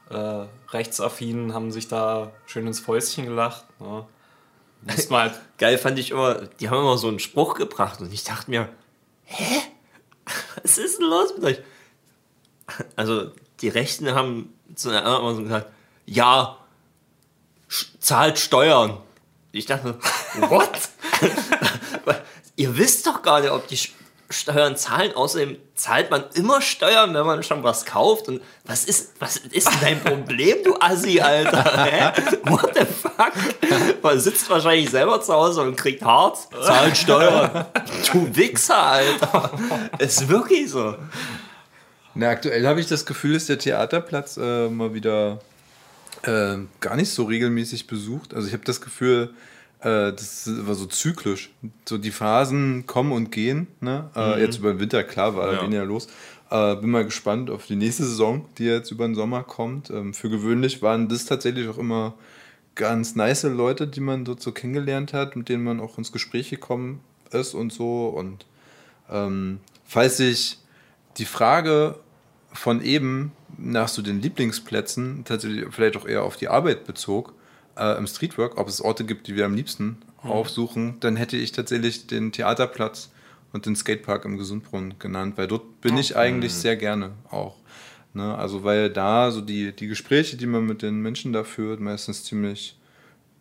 äh, 0.09 0.45
Rechtsaffinen 0.69 1.53
haben 1.53 1.73
sich 1.73 1.89
da 1.89 2.31
schön 2.45 2.67
ins 2.67 2.79
Fäustchen 2.79 3.25
gelacht. 3.25 3.65
Ne? 3.81 4.05
Muss 4.82 5.09
man 5.09 5.21
halt. 5.21 5.41
Geil 5.57 5.78
fand 5.80 5.97
ich 5.97 6.11
immer, 6.11 6.36
die 6.59 6.69
haben 6.69 6.80
immer 6.80 6.97
so 6.99 7.07
einen 7.07 7.19
Spruch 7.19 7.55
gebracht 7.55 7.99
und 7.99 8.13
ich 8.13 8.23
dachte 8.23 8.51
mir, 8.51 8.69
hä? 9.23 9.61
Was 10.61 10.78
ist 10.78 10.99
denn 10.99 11.07
los 11.07 11.34
mit 11.36 11.45
euch? 11.45 11.59
Also, 12.95 13.32
die 13.61 13.69
Rechten 13.69 14.13
haben 14.13 14.53
zu 14.75 14.89
einer 14.89 15.03
anderen 15.05 15.36
so 15.36 15.43
gesagt, 15.43 15.67
ja, 16.05 16.57
zahlt 17.99 18.38
Steuern. 18.38 18.97
Ich 19.51 19.65
dachte, 19.65 19.97
what? 20.41 20.89
Ihr 22.55 22.78
wisst 22.78 23.07
doch 23.07 23.21
gar 23.21 23.41
nicht, 23.41 23.51
ob 23.51 23.67
die 23.67 23.80
Steuern 24.30 24.75
zahlen. 24.75 25.13
Außerdem 25.15 25.57
zahlt 25.75 26.11
man 26.11 26.23
immer 26.34 26.61
Steuern, 26.61 27.13
wenn 27.13 27.25
man 27.25 27.43
schon 27.43 27.63
was 27.63 27.86
kauft. 27.86 28.28
Und 28.28 28.41
was 28.65 28.86
ist, 28.86 29.13
was 29.19 29.38
ist 29.38 29.67
denn 29.67 29.80
dein 29.82 29.99
Problem, 30.01 30.57
du 30.63 30.75
Assi, 30.80 31.19
Alter? 31.21 31.63
Hä? 31.86 32.11
What 32.43 32.71
the 32.75 32.86
fuck? 32.86 33.34
Man 34.01 34.19
sitzt 34.19 34.49
wahrscheinlich 34.49 34.89
selber 34.89 35.21
zu 35.21 35.34
Hause 35.34 35.61
und 35.61 35.75
kriegt 35.75 36.03
hart, 36.03 36.38
zahlt 36.61 36.97
Steuern. 36.97 37.65
Du 38.11 38.36
Wichser, 38.36 38.78
Alter. 38.78 39.51
Ist 39.99 40.28
wirklich 40.28 40.69
so. 40.69 40.95
Na, 42.13 42.30
aktuell 42.30 42.65
habe 42.67 42.80
ich 42.80 42.88
das 42.88 43.05
Gefühl, 43.05 43.34
dass 43.34 43.45
der 43.45 43.59
Theaterplatz 43.59 44.38
äh, 44.38 44.69
mal 44.69 44.93
wieder 44.93 45.39
äh, 46.23 46.57
gar 46.80 46.95
nicht 46.95 47.11
so 47.11 47.25
regelmäßig 47.25 47.88
besucht. 47.88 48.34
Also 48.34 48.47
ich 48.47 48.53
habe 48.53 48.63
das 48.65 48.82
Gefühl, 48.82 49.34
das 49.82 50.49
war 50.65 50.75
so 50.75 50.86
zyklisch. 50.88 51.51
So 51.88 51.97
die 51.97 52.11
Phasen 52.11 52.86
kommen 52.88 53.11
und 53.11 53.32
gehen. 53.32 53.67
Ne? 53.80 54.09
Äh, 54.15 54.41
Jetzt 54.41 54.57
über 54.59 54.73
den 54.73 54.80
Winter, 54.80 55.03
klar, 55.03 55.36
war 55.36 55.47
da 55.47 55.53
Ja. 55.53 55.61
weniger 55.63 55.86
los. 55.86 56.07
Äh, 56.49 56.75
bin 56.78 56.89
mal 56.89 57.03
gespannt 57.05 57.49
auf 57.49 57.67
die 57.67 57.75
nächste 57.75 58.03
Saison, 58.05 58.45
die 58.57 58.65
jetzt 58.65 58.91
über 58.91 59.05
den 59.05 59.15
Sommer 59.15 59.43
kommt. 59.43 59.89
Ähm, 59.89 60.13
für 60.13 60.30
gewöhnlich 60.30 60.82
waren 60.82 61.07
das 61.09 61.25
tatsächlich 61.25 61.67
auch 61.67 61.78
immer 61.78 62.13
ganz 62.75 63.15
nice 63.15 63.43
Leute, 63.43 63.88
die 63.88 63.99
man 63.99 64.23
dort 64.25 64.41
so 64.41 64.51
kennengelernt 64.51 65.13
hat, 65.13 65.36
mit 65.36 65.49
denen 65.49 65.63
man 65.63 65.80
auch 65.80 65.97
ins 65.97 66.11
Gespräch 66.11 66.49
gekommen 66.49 67.01
ist 67.32 67.53
und 67.53 67.73
so. 67.73 68.07
Und 68.07 68.45
ähm, 69.11 69.59
falls 69.86 70.17
sich 70.17 70.59
die 71.17 71.25
Frage 71.25 71.95
von 72.53 72.82
eben 72.82 73.32
nach 73.57 73.88
so 73.88 74.01
den 74.01 74.21
Lieblingsplätzen 74.21 75.23
tatsächlich 75.25 75.65
vielleicht 75.71 75.97
auch 75.97 76.07
eher 76.07 76.23
auf 76.23 76.38
die 76.38 76.47
Arbeit 76.47 76.86
bezog, 76.86 77.34
äh, 77.78 77.97
im 77.97 78.07
Streetwork, 78.07 78.57
ob 78.57 78.67
es 78.67 78.82
Orte 78.82 79.05
gibt, 79.05 79.28
die 79.28 79.36
wir 79.36 79.45
am 79.45 79.53
liebsten 79.53 79.97
aufsuchen, 80.23 80.99
dann 80.99 81.15
hätte 81.15 81.38
ich 81.38 81.51
tatsächlich 81.51 82.07
den 82.07 82.32
Theaterplatz 82.32 83.11
und 83.53 83.65
den 83.65 83.75
Skatepark 83.75 84.25
im 84.25 84.38
Gesundbrunnen 84.38 84.99
genannt, 84.99 85.38
weil 85.38 85.47
dort 85.47 85.82
bin 85.82 85.97
ich 85.97 86.17
eigentlich 86.17 86.53
sehr 86.53 86.75
gerne 86.75 87.11
auch. 87.30 87.55
Ne? 88.13 88.36
Also 88.36 88.63
weil 88.63 88.89
da 88.89 89.32
so 89.32 89.41
die, 89.41 89.71
die 89.73 89.88
Gespräche, 89.88 90.38
die 90.38 90.47
man 90.47 90.65
mit 90.65 90.82
den 90.82 90.99
Menschen 91.01 91.34
da 91.34 91.43
führt, 91.43 91.80
meistens 91.80 92.23
ziemlich 92.23 92.78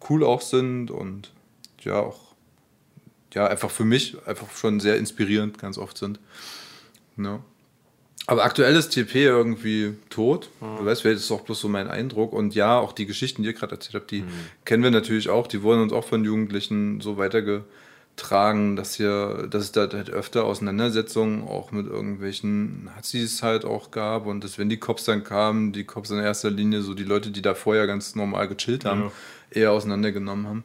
cool 0.09 0.23
auch 0.23 0.43
sind 0.43 0.91
und 0.91 1.33
ja 1.81 1.99
auch 2.01 2.35
ja, 3.35 3.47
einfach 3.47 3.71
für 3.71 3.85
mich 3.85 4.17
einfach 4.27 4.51
schon 4.51 4.81
sehr 4.81 4.97
inspirierend 4.97 5.59
ganz 5.59 5.79
oft 5.79 5.99
sind. 5.99 6.21
Ne? 7.17 7.41
Aber 8.29 8.45
aktuell 8.45 8.75
ist 8.75 8.91
TP 8.91 9.25
irgendwie 9.25 9.95
tot. 10.11 10.51
Du 10.61 10.85
weißt, 10.85 11.05
das 11.05 11.15
ist 11.15 11.31
auch 11.31 11.43
bloß 11.43 11.61
so 11.61 11.69
mein 11.69 11.89
Eindruck. 11.89 12.33
Und 12.33 12.57
ja, 12.57 12.79
auch 12.79 12.93
die 12.93 13.07
Geschichten, 13.07 13.43
die 13.43 13.49
ihr 13.49 13.55
gerade 13.55 13.77
erzählt 13.77 13.95
habt, 13.95 14.11
die 14.11 14.25
kennen 14.65 14.83
wir 14.83 14.91
natürlich 14.91 15.29
auch. 15.29 15.47
Die 15.47 15.63
wurden 15.63 15.83
uns 15.83 15.93
auch 15.93 16.05
von 16.05 16.25
Jugendlichen 16.25 17.01
so 17.01 17.19
weitergetragen, 17.19 18.75
dass 18.75 18.97
hier, 18.97 19.47
dass 19.49 19.63
es 19.63 19.73
da 19.73 19.89
halt 19.93 20.11
öfter 20.11 20.45
Auseinandersetzungen 20.45 21.47
auch 21.47 21.71
mit 21.71 21.87
irgendwelchen 21.87 22.87
Nazis 22.87 23.45
halt 23.45 23.65
auch 23.65 23.93
gab. 23.93 24.27
Und 24.27 24.43
dass 24.43 24.59
wenn 24.59 24.69
die 24.69 24.79
Cops 24.79 25.05
dann 25.05 25.23
kamen, 25.23 25.73
die 25.73 25.85
Cops 25.85 26.11
in 26.11 26.19
erster 26.19 26.51
Linie 26.51 26.83
so 26.83 26.95
die 26.95 27.05
Leute, 27.05 27.31
die 27.31 27.43
da 27.43 27.55
vorher 27.55 27.87
ganz 27.87 28.17
normal 28.17 28.49
gechillt 28.49 28.85
haben, 28.85 29.13
eher 29.51 29.71
auseinandergenommen 29.71 30.47
haben. 30.49 30.65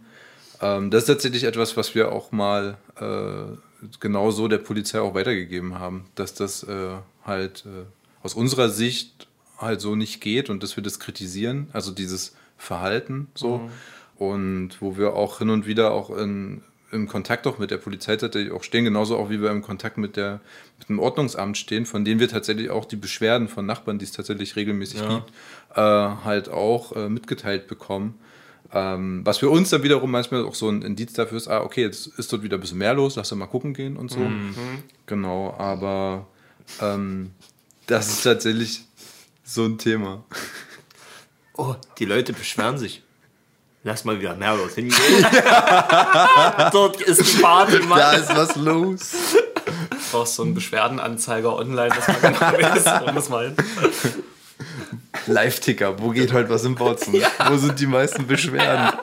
Ähm, 0.62 0.90
das 0.90 1.04
ist 1.04 1.08
tatsächlich 1.08 1.44
etwas, 1.44 1.78
was 1.78 1.94
wir 1.94 2.12
auch 2.12 2.32
mal 2.32 2.78
äh, 3.00 3.56
genau 4.00 4.32
so 4.32 4.48
der 4.48 4.58
Polizei 4.58 5.00
auch 5.00 5.14
weitergegeben 5.14 5.78
haben, 5.78 6.06
dass 6.16 6.34
das 6.34 6.64
äh, 6.64 6.96
halt 7.26 7.64
äh, 7.66 7.86
aus 8.24 8.34
unserer 8.34 8.70
Sicht 8.70 9.28
halt 9.58 9.82
so 9.82 9.96
nicht 9.96 10.22
geht 10.22 10.50
und 10.50 10.64
dass 10.64 10.76
wir 10.76 10.84
das 10.84 11.00
kritisieren, 11.00 11.70
also 11.74 11.92
dieses 11.92 12.36
Verhalten 12.58 13.28
so. 13.36 13.70
Und 14.16 14.82
wo 14.82 14.98
wir 14.98 15.14
auch 15.16 15.40
hin 15.40 15.50
und 15.50 15.66
wieder 15.66 15.92
auch 15.92 16.16
in, 16.16 16.62
im 16.92 17.08
Kontakt 17.08 17.48
auch 17.48 17.58
mit 17.58 17.72
der 17.72 17.78
Polizei 17.78 18.16
tatsächlich 18.18 18.54
auch 18.54 18.64
stehen, 18.64 18.86
genauso 18.86 19.18
auch 19.18 19.30
wie 19.32 19.42
wir 19.42 19.50
im 19.50 19.64
Kontakt 19.64 19.98
mit, 19.98 20.16
der, 20.16 20.42
mit 20.78 20.90
dem 20.90 21.00
Ordnungsamt 21.00 21.58
stehen, 21.58 21.86
von 21.88 22.06
denen 22.06 22.20
wir 22.20 22.28
tatsächlich 22.28 22.70
auch 22.70 22.86
die 22.86 22.98
Beschwerden 22.98 23.48
von 23.48 23.66
Nachbarn, 23.66 23.98
die 23.98 24.06
es 24.06 24.12
tatsächlich 24.12 24.56
regelmäßig 24.56 25.02
Ja. 25.02 25.08
gibt, 25.16 25.32
äh, 25.76 26.24
halt 26.26 26.50
auch 26.50 26.96
äh, 26.96 27.10
mitgeteilt 27.10 27.68
bekommen. 27.68 28.16
Ähm, 28.74 29.22
was 29.26 29.40
für 29.40 29.50
uns 29.50 29.70
dann 29.72 29.84
wiederum 29.84 30.12
manchmal 30.12 30.46
auch 30.46 30.56
so 30.56 30.70
ein 30.70 30.82
Indiz 30.84 31.14
dafür 31.14 31.38
ist, 31.38 31.48
ah, 31.48 31.62
okay, 31.62 31.82
jetzt 31.82 32.08
ist 32.20 32.32
dort 32.32 32.44
wieder 32.44 32.58
ein 32.58 32.62
bisschen 32.62 32.78
mehr 32.78 32.94
los, 32.94 33.16
lass 33.16 33.30
doch 33.30 33.38
mal 33.38 33.48
gucken 33.48 33.74
gehen 33.74 33.98
und 33.98 34.12
so. 34.12 34.32
Genau, 35.08 35.56
aber 35.58 36.28
ähm, 36.82 37.32
das 37.88 38.08
ist 38.10 38.24
tatsächlich 38.24 38.86
so 39.44 39.66
ein 39.66 39.78
Thema. 39.78 40.24
Oh, 41.58 41.76
die 41.98 42.06
Leute 42.06 42.34
beschweren 42.34 42.78
sich. 42.78 43.04
Lass 43.84 44.06
mal 44.06 44.20
wieder 44.20 44.36
mehr 44.36 44.56
dorthin 44.56 44.90
gehen. 44.90 45.26
Dort 46.72 47.02
ist 47.02 47.38
die 47.38 47.42
Party, 47.42 47.80
Mann. 47.80 47.98
Da 47.98 48.14
ist 48.14 48.36
was 48.36 48.56
los. 48.56 49.12
Du 49.90 49.98
brauchst 50.12 50.36
so 50.36 50.44
einen 50.44 50.54
Beschwerdenanzeiger 50.54 51.56
online, 51.56 51.90
dass 51.90 52.08
man 52.08 52.22
genau 52.22 52.40
weiß, 52.40 52.86
wo 53.06 53.12
muss 53.12 53.30
man 53.30 53.46
hin. 53.46 53.56
Live-Ticker, 55.28 56.00
wo 56.00 56.10
geht 56.10 56.32
heute 56.32 56.50
was 56.50 56.64
im 56.64 56.76
Bautzen? 56.76 57.14
Wo 57.48 57.58
sind 57.58 57.80
die 57.80 57.88
meisten 57.88 58.28
Beschwerden? 58.28 59.00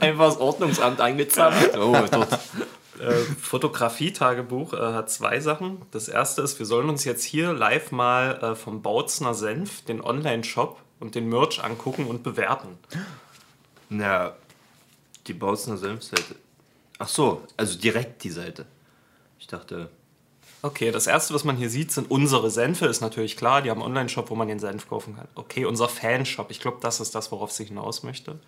Einfach 0.00 0.26
das 0.26 0.38
Ordnungsamt 0.38 1.00
angezapft. 1.00 1.76
Oh, 1.76 1.96
dort. 2.10 2.38
Äh, 3.04 3.12
Fotografie-Tagebuch 3.40 4.72
äh, 4.72 4.76
hat 4.76 5.10
zwei 5.10 5.40
Sachen. 5.40 5.82
Das 5.90 6.08
erste 6.08 6.42
ist, 6.42 6.58
wir 6.58 6.66
sollen 6.66 6.88
uns 6.88 7.04
jetzt 7.04 7.24
hier 7.24 7.52
live 7.52 7.92
mal 7.92 8.42
äh, 8.42 8.54
vom 8.54 8.82
Bautzner 8.82 9.34
Senf 9.34 9.82
den 9.82 10.00
Online-Shop 10.00 10.80
und 11.00 11.14
den 11.14 11.28
Merch 11.28 11.62
angucken 11.62 12.06
und 12.06 12.22
bewerten. 12.22 12.78
Na, 13.90 14.34
die 15.26 15.34
Bautzner 15.34 15.76
Senfseite. 15.76 16.36
Ach 16.98 17.08
so, 17.08 17.42
also 17.56 17.78
direkt 17.78 18.24
die 18.24 18.30
Seite. 18.30 18.66
Ich 19.38 19.46
dachte, 19.46 19.90
Okay, 20.62 20.90
das 20.90 21.06
erste, 21.06 21.34
was 21.34 21.44
man 21.44 21.58
hier 21.58 21.68
sieht, 21.68 21.92
sind 21.92 22.10
unsere 22.10 22.50
Senfe, 22.50 22.86
ist 22.86 23.02
natürlich 23.02 23.36
klar. 23.36 23.60
Die 23.60 23.68
haben 23.68 23.82
einen 23.82 23.90
Online-Shop, 23.90 24.30
wo 24.30 24.34
man 24.34 24.48
den 24.48 24.58
Senf 24.58 24.88
kaufen 24.88 25.14
kann. 25.14 25.28
Okay, 25.34 25.66
unser 25.66 25.90
Fanshop. 25.90 26.50
Ich 26.50 26.58
glaube, 26.58 26.78
das 26.80 27.00
ist 27.00 27.14
das, 27.14 27.30
worauf 27.30 27.52
sie 27.52 27.66
hinaus 27.66 28.02
möchte. 28.02 28.38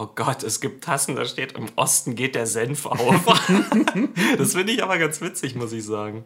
Oh 0.00 0.08
Gott, 0.14 0.42
es 0.44 0.62
gibt 0.62 0.82
Tassen, 0.82 1.14
da 1.14 1.26
steht, 1.26 1.52
im 1.58 1.66
Osten 1.76 2.14
geht 2.14 2.34
der 2.34 2.46
Senf 2.46 2.86
auf. 2.86 3.26
das 4.38 4.54
finde 4.54 4.72
ich 4.72 4.82
aber 4.82 4.96
ganz 4.96 5.20
witzig, 5.20 5.56
muss 5.56 5.72
ich 5.72 5.84
sagen. 5.84 6.24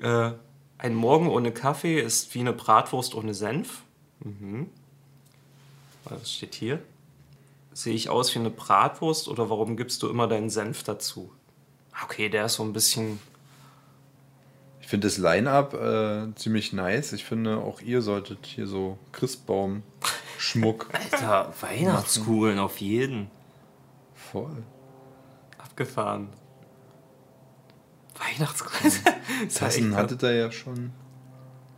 Äh, 0.00 0.30
ein 0.78 0.94
Morgen 0.94 1.28
ohne 1.28 1.52
Kaffee 1.52 2.00
ist 2.00 2.34
wie 2.34 2.40
eine 2.40 2.54
Bratwurst 2.54 3.14
ohne 3.14 3.34
Senf. 3.34 3.82
Mhm. 4.20 4.70
Was 6.04 6.32
steht 6.32 6.54
hier? 6.54 6.78
Sehe 7.74 7.92
ich 7.92 8.08
aus 8.08 8.34
wie 8.34 8.38
eine 8.38 8.48
Bratwurst 8.48 9.28
oder 9.28 9.50
warum 9.50 9.76
gibst 9.76 10.02
du 10.02 10.08
immer 10.08 10.26
deinen 10.26 10.48
Senf 10.48 10.84
dazu? 10.84 11.30
Okay, 12.02 12.30
der 12.30 12.46
ist 12.46 12.54
so 12.54 12.62
ein 12.62 12.72
bisschen. 12.72 13.20
Ich 14.80 14.86
finde 14.86 15.06
das 15.06 15.18
Line-Up 15.18 15.74
äh, 15.74 16.34
ziemlich 16.36 16.72
nice. 16.72 17.12
Ich 17.12 17.26
finde, 17.26 17.58
auch 17.58 17.82
ihr 17.82 18.00
solltet 18.00 18.46
hier 18.46 18.66
so 18.66 18.96
Christbaum-Schmuck 20.44 20.88
Alter, 20.92 21.52
Weihnachtskugeln 21.60 22.58
auf 22.58 22.78
jeden. 22.78 23.30
voll. 24.14 24.62
Abgefahren. 25.58 26.28
Weihnachtskreis. 28.18 29.00
Tassen 29.54 29.96
hattet 29.96 30.22
ihr 30.22 30.34
ja 30.34 30.52
schon. 30.52 30.92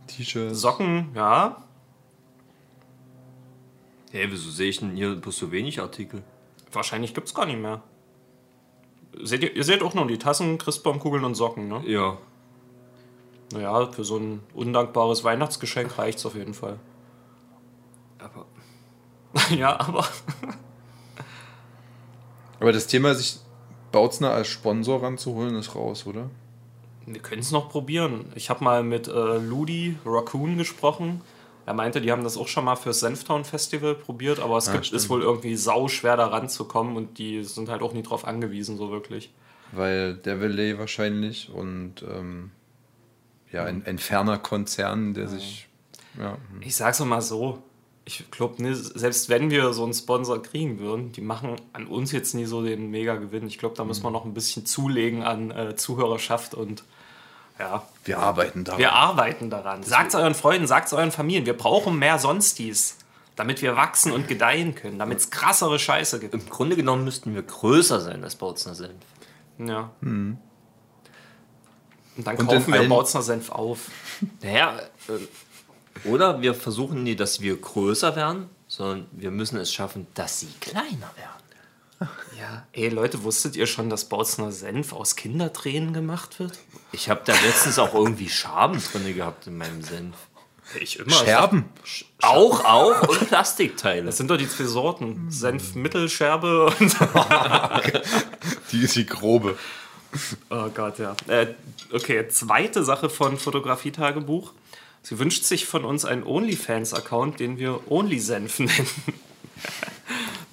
T-Shirts. 0.07 0.59
Socken, 0.59 1.09
ja. 1.15 1.63
Hey, 4.11 4.27
wieso 4.29 4.49
sehe 4.51 4.69
ich 4.69 4.79
denn 4.79 4.95
hier 4.95 5.15
bloß 5.15 5.37
so 5.37 5.51
wenig 5.51 5.79
Artikel? 5.79 6.23
Wahrscheinlich 6.71 7.13
gibt 7.13 7.27
es 7.27 7.33
gar 7.33 7.45
nicht 7.45 7.59
mehr. 7.59 7.81
Seht 9.21 9.43
ihr, 9.43 9.55
ihr 9.55 9.63
seht 9.63 9.81
auch 9.81 9.93
nur 9.93 10.07
die 10.07 10.19
Tassen, 10.19 10.57
Christbaumkugeln 10.57 11.23
und 11.23 11.35
Socken, 11.35 11.67
ne? 11.67 11.81
Ja. 11.85 12.17
Naja, 13.51 13.91
für 13.91 14.03
so 14.03 14.17
ein 14.17 14.41
undankbares 14.53 15.23
Weihnachtsgeschenk 15.23 15.97
reicht's 15.97 16.25
auf 16.25 16.35
jeden 16.35 16.53
Fall. 16.53 16.79
Aber 18.19 18.45
ja, 19.55 19.79
aber. 19.79 20.05
Aber 22.59 22.71
das 22.71 22.87
Thema, 22.87 23.13
sich 23.13 23.37
Bautzner 23.91 24.31
als 24.31 24.47
Sponsor 24.47 25.03
ranzuholen, 25.03 25.55
ist 25.55 25.75
raus, 25.75 26.05
oder? 26.07 26.29
Wir 27.05 27.19
können 27.21 27.41
es 27.41 27.51
noch 27.51 27.69
probieren. 27.69 28.25
Ich 28.35 28.49
habe 28.49 28.63
mal 28.63 28.83
mit 28.83 29.07
äh, 29.07 29.37
Ludi 29.37 29.95
Raccoon 30.05 30.57
gesprochen. 30.57 31.21
Er 31.65 31.73
meinte, 31.73 32.01
die 32.01 32.11
haben 32.11 32.23
das 32.23 32.35
auch 32.37 32.47
schon 32.47 32.65
mal 32.65 32.75
fürs 32.75 32.99
Senftown 33.01 33.45
Festival 33.45 33.93
probiert, 33.93 34.39
aber 34.39 34.57
es 34.57 34.69
Ah, 34.69 34.73
gibt, 34.73 34.87
stimmt. 34.87 35.01
ist 35.01 35.09
wohl 35.09 35.21
irgendwie 35.21 35.55
sau 35.55 35.87
schwer 35.87 36.17
da 36.17 36.27
ranzukommen 36.27 36.95
und 36.95 37.17
die 37.17 37.43
sind 37.43 37.69
halt 37.69 37.81
auch 37.81 37.93
nie 37.93 38.03
drauf 38.03 38.25
angewiesen, 38.25 38.77
so 38.77 38.89
wirklich. 38.89 39.31
Weil 39.73 40.15
der 40.15 40.41
Valet 40.41 40.79
wahrscheinlich 40.79 41.49
und 41.53 42.03
ähm, 42.03 42.51
ja, 43.51 43.65
ein, 43.65 43.85
ein 43.85 43.99
ferner 43.99 44.37
Konzern, 44.39 45.13
der 45.13 45.27
sich. 45.27 45.67
Ja, 46.19 46.37
Ich 46.61 46.75
sag's 46.75 46.99
mal 47.01 47.21
so. 47.21 47.61
Ich 48.09 48.31
glaube, 48.31 48.63
ne, 48.63 48.73
selbst 48.73 49.27
wenn 49.27 49.49
wir 49.51 49.73
so 49.73 49.83
einen 49.83 49.93
Sponsor 49.93 50.41
kriegen 50.41 50.79
würden, 50.79 51.11
die 51.11 51.19
machen 51.19 51.57
an 51.73 51.87
uns 51.87 52.13
jetzt 52.13 52.33
nie 52.35 52.45
so 52.45 52.63
den 52.63 52.89
Mega-Gewinn. 52.89 53.45
Ich 53.47 53.57
glaube, 53.57 53.75
da 53.75 53.83
müssen 53.83 54.01
wir 54.03 54.11
noch 54.11 54.23
ein 54.23 54.33
bisschen 54.33 54.65
zulegen 54.65 55.23
an 55.23 55.51
äh, 55.51 55.75
Zuhörerschaft 55.75 56.53
und 56.53 56.85
ja, 57.59 57.85
wir 58.05 58.19
arbeiten 58.19 58.63
da. 58.63 58.77
wir 58.77 58.93
arbeiten 58.93 59.49
daran. 59.49 59.83
Sagt's 59.83 60.15
euren 60.15 60.35
Freunden, 60.35 60.67
sagt's 60.67 60.93
euren 60.93 61.11
Familien. 61.11 61.45
Wir 61.45 61.57
brauchen 61.57 61.99
mehr 61.99 62.17
Sonstis, 62.17 62.95
damit 63.35 63.61
wir 63.61 63.75
wachsen 63.75 64.13
und 64.13 64.29
gedeihen 64.29 64.73
können, 64.73 64.97
damit 64.99 65.17
es 65.19 65.29
krassere 65.29 65.77
Scheiße 65.77 66.19
gibt. 66.21 66.33
im 66.33 66.47
Grunde 66.49 66.77
genommen 66.77 67.03
müssten 67.03 67.35
wir 67.35 67.41
größer 67.41 67.99
sein 67.99 68.23
als 68.23 68.35
Bautzner 68.37 68.73
Senf. 68.73 68.93
Ja. 69.57 69.91
Und 70.01 70.37
dann 72.15 72.37
Und 72.37 72.47
kaufen 72.47 72.71
wir 72.71 72.79
allen- 72.79 72.89
Bautzner 72.89 73.21
Senf 73.21 73.51
auf. 73.51 73.89
Naja, 74.41 74.79
äh, 75.09 75.11
oder 76.07 76.41
wir 76.41 76.53
versuchen 76.53 77.03
nie, 77.03 77.15
dass 77.15 77.41
wir 77.41 77.55
größer 77.57 78.15
werden, 78.15 78.49
sondern 78.67 79.07
wir 79.11 79.31
müssen 79.31 79.57
es 79.57 79.73
schaffen, 79.73 80.07
dass 80.13 80.39
sie 80.39 80.49
kleiner 80.59 81.11
werden. 81.15 81.37
Ja. 82.39 82.67
Ey, 82.71 82.89
Leute, 82.89 83.23
wusstet 83.23 83.55
ihr 83.55 83.65
schon, 83.65 83.89
dass 83.89 84.05
Bautzner 84.05 84.51
Senf 84.51 84.93
aus 84.93 85.15
Kindertränen 85.15 85.91
gemacht 85.91 86.39
wird? 86.39 86.59
Ich 86.91 87.09
habe 87.09 87.21
da 87.25 87.33
letztens 87.33 87.79
auch 87.79 87.95
irgendwie 87.95 88.29
Schaben 88.29 88.79
drin 88.79 89.15
gehabt 89.15 89.47
in 89.47 89.57
meinem 89.57 89.81
Senf. 89.81 90.15
Ich 90.79 90.99
immer. 90.99 91.11
Scherben. 91.11 91.65
Auch, 92.21 92.63
auch 92.63 93.07
und 93.07 93.27
Plastikteile. 93.27 94.05
Das 94.05 94.17
sind 94.17 94.29
doch 94.29 94.37
die 94.37 94.47
zwei 94.47 94.65
Sorten. 94.65 95.31
Senf 95.31 95.73
Mittelscherbe 95.73 96.67
und. 96.67 96.79
Die 98.71 98.83
ist 98.83 98.95
die 98.95 99.05
grobe. 99.05 99.57
Oh 100.49 100.69
Gott, 100.69 100.99
ja. 100.99 101.15
Äh, 101.27 101.55
okay, 101.91 102.27
zweite 102.27 102.83
Sache 102.83 103.09
von 103.09 103.37
Fotografie-Tagebuch. 103.37 104.53
Sie 105.03 105.19
wünscht 105.19 105.43
sich 105.43 105.65
von 105.65 105.85
uns 105.85 106.05
einen 106.05 106.23
OnlyFans-Account, 106.23 107.39
den 107.39 107.57
wir 107.57 107.91
OnlySenf 107.91 108.59
nennen. 108.59 108.87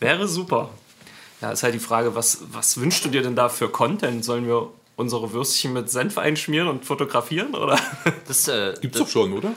Wäre 0.01 0.29
super. 0.29 0.71
Ja, 1.41 1.53
ist 1.53 1.63
halt 1.63 1.75
die 1.75 1.81
Frage, 1.81 2.15
was, 2.15 2.39
was 2.53 2.79
wünschst 2.79 3.05
du 3.05 3.09
dir 3.09 3.23
denn 3.23 3.37
da 3.37 3.49
für 3.49 3.69
Content? 3.69 4.25
Sollen 4.25 4.47
wir 4.47 4.71
unsere 4.97 5.33
Würstchen 5.33 5.73
mit 5.73 5.91
Senf 5.91 6.19
einschmieren 6.19 6.69
und 6.69 6.85
fotografieren? 6.85 7.55
Oder? 7.55 7.79
Das, 8.27 8.49
äh, 8.49 8.75
Gibt's 8.81 8.99
das, 8.99 9.07
doch 9.07 9.13
schon, 9.13 9.33
oder? 9.33 9.55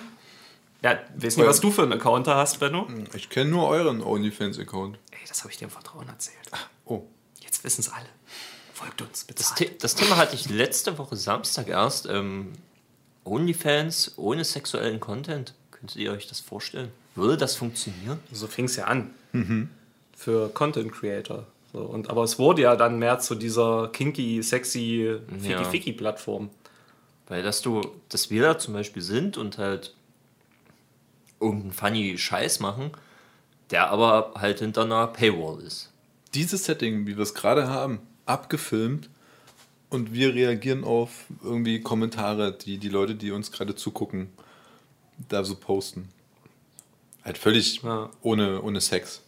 Ja, 0.82 1.00
weiß 1.16 1.38
nicht, 1.38 1.48
was 1.48 1.62
du 1.62 1.72
für 1.72 1.84
einen 1.84 1.94
Account 1.94 2.28
da 2.28 2.38
hast, 2.38 2.60
Benno. 2.60 2.88
Ich 3.14 3.30
kenne 3.30 3.50
nur 3.50 3.68
euren 3.68 4.02
OnlyFans-Account. 4.02 4.98
Ey, 5.12 5.18
das 5.28 5.42
habe 5.42 5.52
ich 5.52 5.58
dir 5.58 5.66
im 5.66 5.72
Vertrauen 5.72 6.08
erzählt. 6.08 6.38
Oh. 6.86 7.04
Jetzt 7.40 7.64
wissen 7.64 7.82
es 7.82 7.90
alle. 7.90 8.06
Folgt 8.74 9.02
uns, 9.02 9.24
bitte. 9.24 9.42
das, 9.42 9.56
The 9.58 9.72
das 9.80 9.96
Thema 9.96 10.18
hatte 10.18 10.36
ich 10.36 10.50
letzte 10.50 10.98
Woche 10.98 11.16
Samstag 11.16 11.68
erst. 11.68 12.06
Ähm, 12.06 12.54
Onlyfans 13.28 14.14
ohne 14.18 14.44
sexuellen 14.44 15.00
Content. 15.00 15.54
Könntet 15.72 15.98
ihr 15.98 16.12
euch 16.12 16.28
das 16.28 16.40
vorstellen? 16.40 16.92
Würde 17.16 17.38
das 17.38 17.56
funktionieren? 17.56 18.20
So 18.32 18.48
fing 18.48 18.66
es 18.66 18.76
ja 18.76 18.86
an. 18.86 19.12
Für 20.16 20.50
Content 20.50 20.92
Creator. 20.92 21.46
So, 21.74 21.80
und, 21.80 22.10
aber 22.10 22.24
es 22.24 22.40
wurde 22.40 22.64
ja 22.64 22.76
dann 22.76 22.98
mehr 22.98 23.20
zu 23.20 23.36
dieser 23.36 23.90
kinky, 23.90 24.42
sexy, 24.42 25.20
Ja. 25.44 25.64
Fiki-Fiki-Plattform. 25.64 26.50
Weil 27.28 27.44
dass 27.44 27.62
du, 27.62 27.82
dass 28.10 28.32
wir 28.32 28.42
da 28.42 28.58
zum 28.58 28.74
Beispiel 28.74 29.02
sind 29.02 29.38
und 29.38 29.58
halt 29.58 29.94
irgendeinen 31.40 31.74
funny 31.74 32.18
Scheiß 32.18 32.60
machen, 32.62 32.92
der 33.70 33.90
aber 33.90 34.34
halt 34.36 34.60
hinter 34.60 34.84
einer 34.84 35.08
Paywall 35.08 35.62
ist. 35.62 35.92
Dieses 36.34 36.66
Setting, 36.66 37.06
wie 37.06 37.18
wir 37.18 37.24
es 37.24 37.34
gerade 37.34 37.68
haben, 37.68 38.00
abgefilmt 38.26 39.10
und 39.90 40.14
wir 40.14 40.34
reagieren 40.34 40.84
auf 40.84 41.26
irgendwie 41.44 41.82
Kommentare, 41.82 42.52
die 42.54 42.78
die 42.78 42.90
Leute, 42.90 43.16
die 43.16 43.32
uns 43.32 43.52
gerade 43.52 43.76
zugucken, 43.76 44.30
da 45.30 45.44
so 45.44 45.56
posten. 45.56 46.10
Halt 47.24 47.38
völlig 47.38 47.82
Ja. 47.84 48.10
ohne, 48.22 48.62
ohne 48.62 48.82
Sex. 48.82 49.22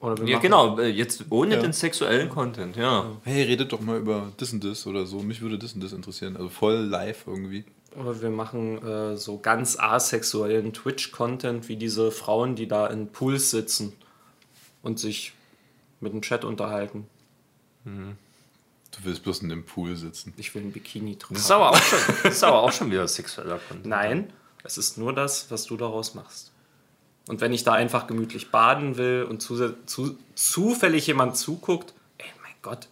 Oder 0.00 0.18
wir 0.18 0.28
Ja, 0.28 0.38
genau, 0.38 0.78
äh, 0.78 0.88
jetzt 0.88 1.24
ohne 1.30 1.56
Ja. 1.56 1.60
den 1.60 1.72
sexuellen 1.72 2.28
Content, 2.28 2.76
ja. 2.76 3.16
Hey, 3.24 3.42
redet 3.42 3.72
doch 3.72 3.80
mal 3.80 3.98
über 3.98 4.32
das 4.36 4.52
und 4.52 4.62
das 4.62 4.86
oder 4.86 5.06
so. 5.06 5.20
Mich 5.20 5.40
würde 5.40 5.58
das 5.58 5.72
und 5.72 5.82
das 5.82 5.92
interessieren. 5.92 6.36
Also 6.36 6.48
voll 6.48 6.76
live 6.76 7.24
irgendwie. 7.26 7.64
Oder 7.96 8.20
wir 8.22 8.30
machen 8.30 8.80
äh, 8.86 9.16
so 9.16 9.38
ganz 9.38 9.76
asexuellen 9.78 10.72
Twitch-Content 10.72 11.68
wie 11.68 11.76
diese 11.76 12.12
Frauen, 12.12 12.54
die 12.54 12.68
da 12.68 12.86
in 12.86 13.08
Pools 13.08 13.50
sitzen 13.50 13.92
und 14.82 14.98
sich 15.00 15.32
mit 16.00 16.12
dem 16.12 16.22
Chat 16.22 16.44
unterhalten. 16.44 17.06
Du 18.98 19.04
willst 19.04 19.22
bloß 19.22 19.42
in 19.42 19.48
dem 19.48 19.64
Pool 19.64 19.96
sitzen. 19.96 20.34
Ich 20.36 20.54
will 20.54 20.62
ein 20.62 20.72
Bikini 20.72 21.16
Das 21.16 21.28
tragen. 21.28 21.36
ist 21.40 21.50
aber 21.52 21.70
auch 21.70 21.82
schon, 21.82 21.98
das 22.22 22.34
ist 22.34 22.44
aber 22.44 22.62
auch 22.62 22.72
schon 22.72 22.90
wieder 22.90 23.06
sexueller 23.08 23.58
Content. 23.58 23.86
Nein, 23.86 24.32
es 24.64 24.76
ist 24.78 24.98
nur 24.98 25.12
das, 25.12 25.50
was 25.50 25.64
du 25.64 25.76
daraus 25.76 26.14
machst. 26.14 26.52
Und 27.28 27.40
wenn 27.40 27.52
ich 27.52 27.62
da 27.62 27.74
einfach 27.74 28.06
gemütlich 28.06 28.50
baden 28.50 28.96
will 28.96 29.26
und 29.28 29.40
zu, 29.42 29.74
zu, 29.84 30.18
zufällig 30.34 31.06
jemand 31.06 31.36
zuguckt, 31.36 31.92
ey, 32.16 32.26
mein 32.42 32.54
Gott, 32.62 32.88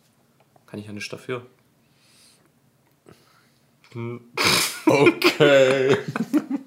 kann 0.66 0.78
ich 0.78 0.86
ja 0.86 0.92
nicht 0.92 1.12
dafür. 1.12 1.44
Okay. 4.88 5.96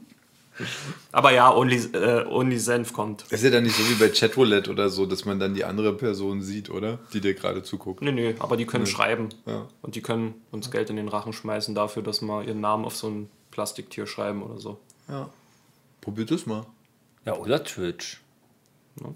Aber 1.11 1.31
ja, 1.31 1.53
Only, 1.53 1.77
äh, 1.93 2.25
Only 2.27 2.59
Senf 2.59 2.93
kommt. 2.93 3.25
Ist 3.29 3.43
ja 3.43 3.49
dann 3.49 3.63
nicht 3.63 3.75
so 3.75 3.83
wie 3.89 3.95
bei 3.95 4.09
Chatroulette 4.09 4.69
oder 4.71 4.89
so, 4.89 5.05
dass 5.05 5.25
man 5.25 5.39
dann 5.39 5.53
die 5.53 5.65
andere 5.65 5.93
Person 5.93 6.41
sieht, 6.41 6.69
oder? 6.69 6.99
Die 7.13 7.21
dir 7.21 7.33
gerade 7.33 7.63
zuguckt. 7.63 8.01
Nee, 8.01 8.11
nee, 8.11 8.35
aber 8.39 8.57
die 8.57 8.65
können 8.65 8.85
schreiben. 8.85 9.29
Ja. 9.45 9.67
Und 9.81 9.95
die 9.95 10.01
können 10.01 10.35
uns 10.51 10.71
Geld 10.71 10.89
in 10.89 10.95
den 10.95 11.07
Rachen 11.07 11.33
schmeißen 11.33 11.75
dafür, 11.75 12.03
dass 12.03 12.21
wir 12.21 12.43
ihren 12.43 12.61
Namen 12.61 12.85
auf 12.85 12.95
so 12.95 13.07
ein 13.07 13.29
Plastiktier 13.51 14.07
schreiben 14.07 14.43
oder 14.43 14.59
so. 14.59 14.79
Ja. 15.07 15.29
Probiert 16.01 16.31
das 16.31 16.45
mal. 16.45 16.65
Ja, 17.25 17.35
oder 17.35 17.63
Twitch. 17.63 18.19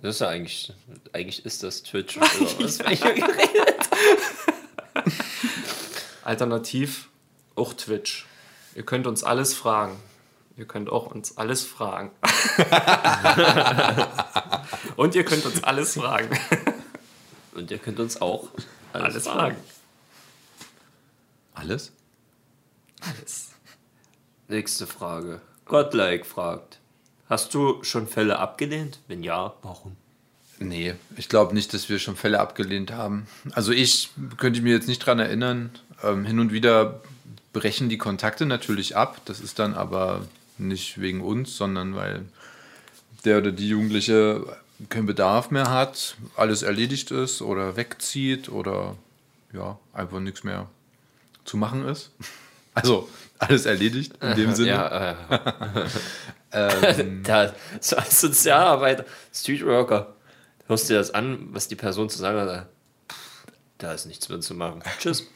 Das 0.02 0.16
ist 0.16 0.22
ja 0.22 0.30
eigentlich, 0.30 0.74
eigentlich 1.12 1.46
ist 1.46 1.64
das 1.64 1.84
Twitch. 1.84 2.18
Oder 2.18 2.26
was? 2.60 2.80
Wenn 2.80 2.94
ich 2.94 3.04
hier 3.04 3.14
geredet. 3.14 3.90
Alternativ 6.24 7.10
auch 7.56 7.74
Twitch. 7.74 8.26
Ihr 8.76 8.84
könnt 8.84 9.08
uns 9.08 9.24
alles 9.24 9.54
fragen. 9.54 9.98
Ihr 10.56 10.66
könnt 10.66 10.90
auch 10.90 11.08
uns 11.08 11.38
alles 11.38 11.66
fragen. 11.66 12.12
Und 14.96 15.16
ihr 15.16 15.26
könnt 15.26 15.46
uns 15.46 15.64
alles 15.64 15.96
fragen. 15.96 16.30
Und 17.54 17.72
ihr 17.72 17.78
könnt 17.80 18.00
uns 18.00 18.22
auch 18.22 18.50
alles, 18.94 19.06
Alles 19.06 19.24
fragen. 19.24 19.56
fragen. 19.56 19.58
Alles? 21.56 21.92
Alles. 23.02 23.50
Nächste 24.48 24.88
Frage. 24.88 25.42
Godlike 25.66 26.26
fragt: 26.26 26.80
Hast 27.30 27.54
du 27.54 27.84
schon 27.84 28.08
Fälle 28.08 28.40
abgelehnt? 28.40 29.00
Wenn 29.08 29.24
ja, 29.24 29.54
warum? 29.64 29.96
Nee, 30.60 30.94
ich 31.18 31.30
glaube 31.30 31.54
nicht, 31.56 31.74
dass 31.74 31.90
wir 31.90 31.98
schon 32.00 32.16
Fälle 32.16 32.40
abgelehnt 32.40 32.92
haben. 32.92 33.28
Also 33.54 33.72
ich 33.72 34.12
könnte 34.38 34.62
mir 34.62 34.74
jetzt 34.74 34.88
nicht 34.88 35.00
dran 35.00 35.20
erinnern. 35.20 35.72
Ähm, 36.04 36.26
hin 36.26 36.40
und 36.40 36.52
wieder 36.52 37.02
brechen 37.54 37.90
die 37.90 37.98
Kontakte 37.98 38.46
natürlich 38.46 38.96
ab. 38.96 39.20
Das 39.26 39.40
ist 39.40 39.58
dann 39.60 39.74
aber 39.74 40.26
nicht 40.68 41.00
wegen 41.00 41.22
uns, 41.22 41.58
sondern 41.58 41.96
weil 41.96 42.26
der 43.26 43.38
oder 43.38 43.52
die 43.52 43.70
Jugendliche 43.70 44.46
keinen 44.90 45.06
Bedarf 45.06 45.52
mehr 45.52 45.70
hat, 45.70 46.18
alles 46.36 46.62
erledigt 46.62 47.12
ist 47.12 47.42
oder 47.42 47.78
wegzieht 47.78 48.50
oder 48.50 48.96
ja, 49.54 49.80
einfach 49.94 50.20
nichts 50.20 50.44
mehr 50.44 50.68
zu 51.46 51.58
machen 51.58 51.88
ist. 51.88 52.12
Also 52.76 53.08
alles 53.38 53.68
erledigt 53.68 54.14
in 54.20 54.36
dem 54.36 54.56
Sinne. 54.56 54.70
Ja, 54.70 55.16
äh, 56.50 57.06
da, 57.24 57.54
so 57.80 57.98
als 57.98 58.20
Sozialarbeiter, 58.20 59.06
Streetworker, 59.32 60.16
hörst 60.66 60.90
dir 60.90 60.98
das 60.98 61.12
an, 61.12 61.50
was 61.52 61.68
die 61.68 61.76
Person 61.76 62.10
zu 62.10 62.18
sagen 62.18 62.40
hat. 62.40 62.68
Da 63.78 63.94
ist 63.94 64.08
nichts 64.08 64.28
mehr 64.28 64.40
zu 64.40 64.56
machen. 64.56 64.82
Tschüss. 65.00 65.28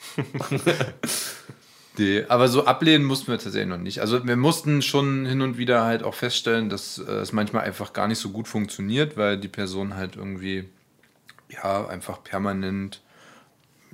Nee, 1.97 2.25
aber 2.27 2.47
so 2.47 2.65
ablehnen 2.65 3.03
mussten 3.05 3.27
wir 3.27 3.39
tatsächlich 3.39 3.67
noch 3.69 3.77
nicht. 3.77 3.99
Also 4.01 4.25
wir 4.25 4.35
mussten 4.35 4.81
schon 4.81 5.25
hin 5.25 5.41
und 5.41 5.57
wieder 5.57 5.83
halt 5.83 6.03
auch 6.03 6.13
feststellen, 6.13 6.69
dass 6.69 6.99
äh, 6.99 7.03
es 7.11 7.33
manchmal 7.33 7.63
einfach 7.63 7.93
gar 7.93 8.07
nicht 8.07 8.19
so 8.19 8.29
gut 8.29 8.47
funktioniert, 8.47 9.17
weil 9.17 9.37
die 9.37 9.47
Person 9.47 9.95
halt 9.95 10.15
irgendwie 10.15 10.65
ja 11.49 11.87
einfach 11.87 12.23
permanent 12.23 13.01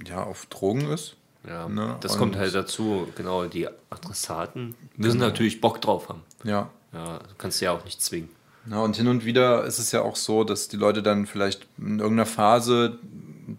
ja 0.05 0.23
auf 0.23 0.45
Drogen 0.47 0.89
ist. 0.91 1.15
Ja, 1.47 1.67
Ne, 1.67 1.97
das 2.01 2.13
und- 2.13 2.19
kommt 2.19 2.35
halt 2.37 2.55
dazu. 2.55 3.07
Genau, 3.15 3.45
die 3.45 3.67
Adressaten 3.89 4.75
müssen 4.95 5.19
natürlich 5.19 5.61
Bock 5.61 5.81
drauf 5.81 6.09
haben. 6.09 6.21
Ja. 6.43 6.69
Ja, 6.93 7.19
du 7.19 7.35
kannst 7.37 7.59
ja 7.61 7.71
auch 7.71 7.83
nicht 7.85 8.01
zwingen. 8.01 8.29
Ja, 8.69 8.79
und 8.79 8.95
hin 8.95 9.07
und 9.09 9.25
wieder 9.25 9.65
ist 9.65 9.77
es 9.79 9.91
ja 9.91 10.01
auch 10.03 10.15
so, 10.15 10.43
dass 10.45 10.69
die 10.69 10.77
Leute 10.77 11.03
dann 11.03 11.25
vielleicht 11.25 11.67
in 11.77 11.99
irgendeiner 11.99 12.25
Phase 12.25 12.97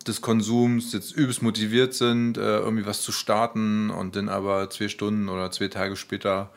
des 0.07 0.21
Konsums 0.21 0.93
jetzt 0.93 1.13
übelst 1.13 1.43
motiviert 1.43 1.95
sind, 1.95 2.39
äh, 2.39 2.59
irgendwie 2.59 2.87
was 2.87 3.03
zu 3.03 3.13
starten 3.13 3.91
und 3.91 4.17
dann 4.17 4.29
aber 4.29 4.71
zwei 4.71 4.89
Stunden 4.89 5.29
oder 5.29 5.51
zwei 5.51 5.69
Tage 5.69 5.97
später 5.97 6.51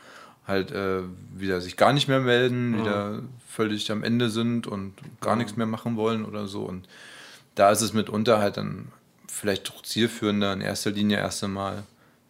halt 0.46 0.72
äh, 0.72 1.02
wieder 1.36 1.60
sich 1.60 1.76
gar 1.76 1.92
nicht 1.92 2.08
mehr 2.08 2.22
melden, 2.22 2.80
wieder 2.80 3.22
völlig 3.48 3.92
am 3.92 4.04
Ende 4.04 4.30
sind 4.30 4.66
und 4.66 4.94
gar 5.20 5.36
nichts 5.36 5.58
mehr 5.58 5.66
machen 5.66 5.98
wollen 5.98 6.24
oder 6.24 6.48
so. 6.48 6.64
Und 6.64 6.88
da 7.56 7.70
ist 7.72 7.82
es 7.82 7.94
mitunter 7.94 8.40
halt 8.40 8.58
dann 8.58 8.88
vielleicht 9.28 9.68
doch 9.68 9.84
zielführender, 9.84 10.54
in 10.54 10.62
erster 10.62 10.92
Linie 10.92 11.18
erst 11.18 11.44
einmal 11.44 11.84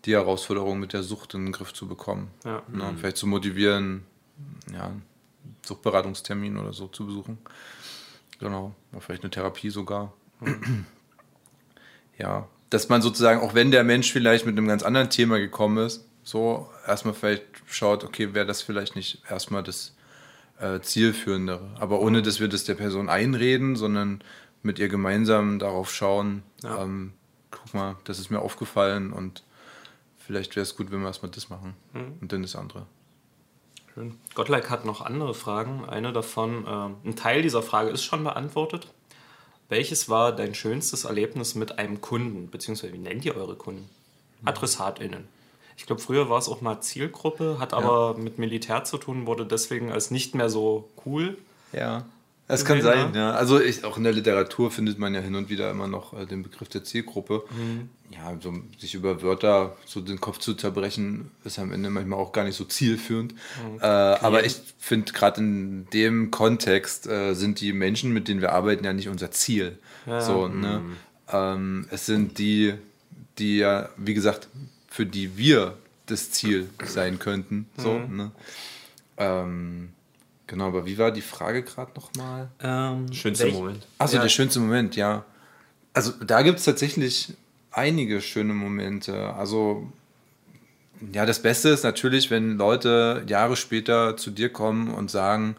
die 0.05 0.13
Herausforderung 0.13 0.79
mit 0.79 0.93
der 0.93 1.03
Sucht 1.03 1.33
in 1.35 1.45
den 1.45 1.51
Griff 1.51 1.73
zu 1.73 1.87
bekommen. 1.87 2.29
Ja. 2.43 2.63
Ne, 2.71 2.83
und 2.85 2.99
vielleicht 2.99 3.17
zu 3.17 3.27
motivieren, 3.27 4.03
ja, 4.73 4.85
einen 4.85 5.03
Suchtberatungstermin 5.65 6.57
oder 6.57 6.73
so 6.73 6.87
zu 6.87 7.05
besuchen. 7.05 7.37
Genau, 8.39 8.73
oder 8.91 9.01
vielleicht 9.01 9.23
eine 9.23 9.31
Therapie 9.31 9.69
sogar. 9.69 10.13
Ja, 12.17 12.47
dass 12.69 12.89
man 12.89 13.01
sozusagen, 13.01 13.41
auch 13.41 13.53
wenn 13.53 13.71
der 13.71 13.83
Mensch 13.83 14.11
vielleicht 14.11 14.45
mit 14.45 14.57
einem 14.57 14.67
ganz 14.67 14.83
anderen 14.83 15.09
Thema 15.09 15.37
gekommen 15.39 15.85
ist, 15.85 16.05
so 16.23 16.69
erstmal 16.85 17.13
vielleicht 17.13 17.43
schaut, 17.67 18.03
okay, 18.03 18.33
wäre 18.33 18.45
das 18.45 18.61
vielleicht 18.61 18.95
nicht 18.95 19.21
erstmal 19.29 19.63
das 19.63 19.95
äh, 20.59 20.79
Zielführendere. 20.81 21.69
Aber 21.79 22.01
ohne, 22.01 22.21
dass 22.21 22.39
wir 22.39 22.47
das 22.49 22.65
der 22.65 22.75
Person 22.75 23.09
einreden, 23.09 23.75
sondern 23.75 24.21
mit 24.63 24.79
ihr 24.79 24.89
gemeinsam 24.89 25.59
darauf 25.59 25.93
schauen, 25.93 26.43
Ja. 26.63 26.81
ähm, 26.83 27.13
guck 27.51 27.73
mal, 27.73 27.95
das 28.03 28.19
ist 28.19 28.29
mir 28.29 28.39
aufgefallen 28.41 29.13
und 29.13 29.43
vielleicht 30.17 30.55
wäre 30.55 30.63
es 30.63 30.75
gut, 30.75 30.91
wenn 30.91 30.99
wir 30.99 31.07
erstmal 31.07 31.31
das 31.31 31.49
machen 31.49 31.75
und 32.19 32.31
dann 32.33 32.41
das 32.41 32.55
andere. 32.55 32.85
Schön. 33.93 34.15
Gottlike 34.35 34.69
hat 34.69 34.83
noch 34.83 35.01
andere 35.01 35.33
Fragen. 35.33 35.85
Eine 35.85 36.11
davon, 36.11 36.65
ähm, 36.67 36.95
ein 37.05 37.15
Teil 37.15 37.41
dieser 37.41 37.63
Frage 37.63 37.89
ist 37.89 38.03
schon 38.03 38.23
beantwortet. 38.23 38.93
Welches 39.69 40.09
war 40.09 40.33
dein 40.33 40.55
schönstes 40.55 41.03
Erlebnis 41.03 41.55
mit 41.55 41.77
einem 41.77 42.01
Kunden? 42.01 42.49
Beziehungsweise, 42.49 42.93
wie 42.93 42.97
nennt 42.97 43.25
ihr 43.25 43.35
eure 43.35 43.55
Kunden? 43.55 43.89
AdressatInnen. 44.45 45.27
Ich 45.77 45.85
glaube, 45.85 46.01
früher 46.01 46.29
war 46.29 46.39
es 46.39 46.47
auch 46.49 46.61
mal 46.61 46.81
Zielgruppe, 46.81 47.57
hat 47.59 47.73
aber 47.73 48.17
mit 48.17 48.39
Militär 48.39 48.83
zu 48.83 48.97
tun, 48.97 49.27
wurde 49.27 49.45
deswegen 49.45 49.91
als 49.91 50.09
nicht 50.09 50.35
mehr 50.35 50.49
so 50.49 50.89
cool. 51.05 51.37
Ja. 51.71 52.05
Das 52.47 52.63
kann 52.63 52.81
sein, 52.81 53.13
ja. 53.13 53.31
Also 53.31 53.59
ich, 53.59 53.83
auch 53.83 53.97
in 53.97 54.03
der 54.03 54.13
Literatur 54.13 54.71
findet 54.71 54.99
man 54.99 55.13
ja 55.13 55.19
hin 55.19 55.35
und 55.35 55.49
wieder 55.49 55.69
immer 55.69 55.87
noch 55.87 56.13
äh, 56.13 56.25
den 56.25 56.43
Begriff 56.43 56.69
der 56.69 56.83
Zielgruppe. 56.83 57.43
Ja, 58.09 58.37
so, 58.41 58.53
sich 58.77 58.95
über 58.95 59.21
Wörter 59.21 59.75
so 59.85 59.99
den 59.99 60.21
Kopf 60.21 60.37
zu 60.37 60.53
zerbrechen, 60.53 61.31
ist 61.43 61.59
am 61.59 61.73
Ende 61.73 61.89
manchmal 61.89 62.19
auch 62.19 62.31
gar 62.31 62.45
nicht 62.45 62.55
so 62.55 62.63
zielführend. 62.63 63.33
Äh, 63.81 63.85
aber 63.85 64.45
ich 64.45 64.61
finde, 64.79 65.11
gerade 65.11 65.41
in 65.41 65.87
dem 65.91 66.31
Kontext 66.31 67.05
äh, 67.07 67.33
sind 67.33 67.59
die 67.59 67.73
Menschen, 67.73 68.13
mit 68.13 68.29
denen 68.29 68.39
wir 68.39 68.53
arbeiten, 68.53 68.85
ja 68.85 68.93
nicht 68.93 69.09
unser 69.09 69.31
Ziel. 69.31 69.77
so, 70.05 70.47
ne? 70.47 70.81
ähm, 71.29 71.87
es 71.91 72.05
sind 72.05 72.37
die, 72.37 72.75
die 73.39 73.57
ja, 73.57 73.89
wie 73.97 74.13
gesagt, 74.13 74.47
für 74.87 75.05
die 75.05 75.37
wir 75.37 75.77
das 76.05 76.31
Ziel 76.31 76.69
sein 76.85 77.19
könnten. 77.19 77.67
So, 77.77 77.99
ne? 77.99 78.31
ähm, 79.17 79.89
genau, 80.47 80.67
aber 80.67 80.85
wie 80.85 80.97
war 80.97 81.11
die 81.11 81.21
Frage 81.21 81.63
gerade 81.63 81.91
nochmal? 81.95 82.49
Ähm, 82.61 83.11
Schönster 83.13 83.45
welch- 83.45 83.53
Moment. 83.53 83.87
Achso, 83.99 84.15
Ja. 84.15 84.21
der 84.23 84.29
schönste 84.29 84.59
Moment, 84.59 84.95
ja. 84.95 85.23
Also 85.93 86.11
da 86.25 86.41
gibt 86.41 86.59
es 86.59 86.65
tatsächlich 86.65 87.33
einige 87.71 88.21
schöne 88.21 88.53
Momente. 88.53 89.33
Also 89.33 89.91
ja, 91.13 91.25
das 91.27 91.41
Beste 91.41 91.69
ist 91.69 91.83
natürlich, 91.83 92.31
wenn 92.31 92.57
Leute 92.57 93.23
Jahre 93.27 93.55
später 93.55 94.17
zu 94.17 94.31
dir 94.31 94.49
kommen 94.51 94.89
und 94.93 95.11
sagen, 95.11 95.55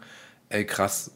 ey 0.49 0.65
krass, 0.65 1.11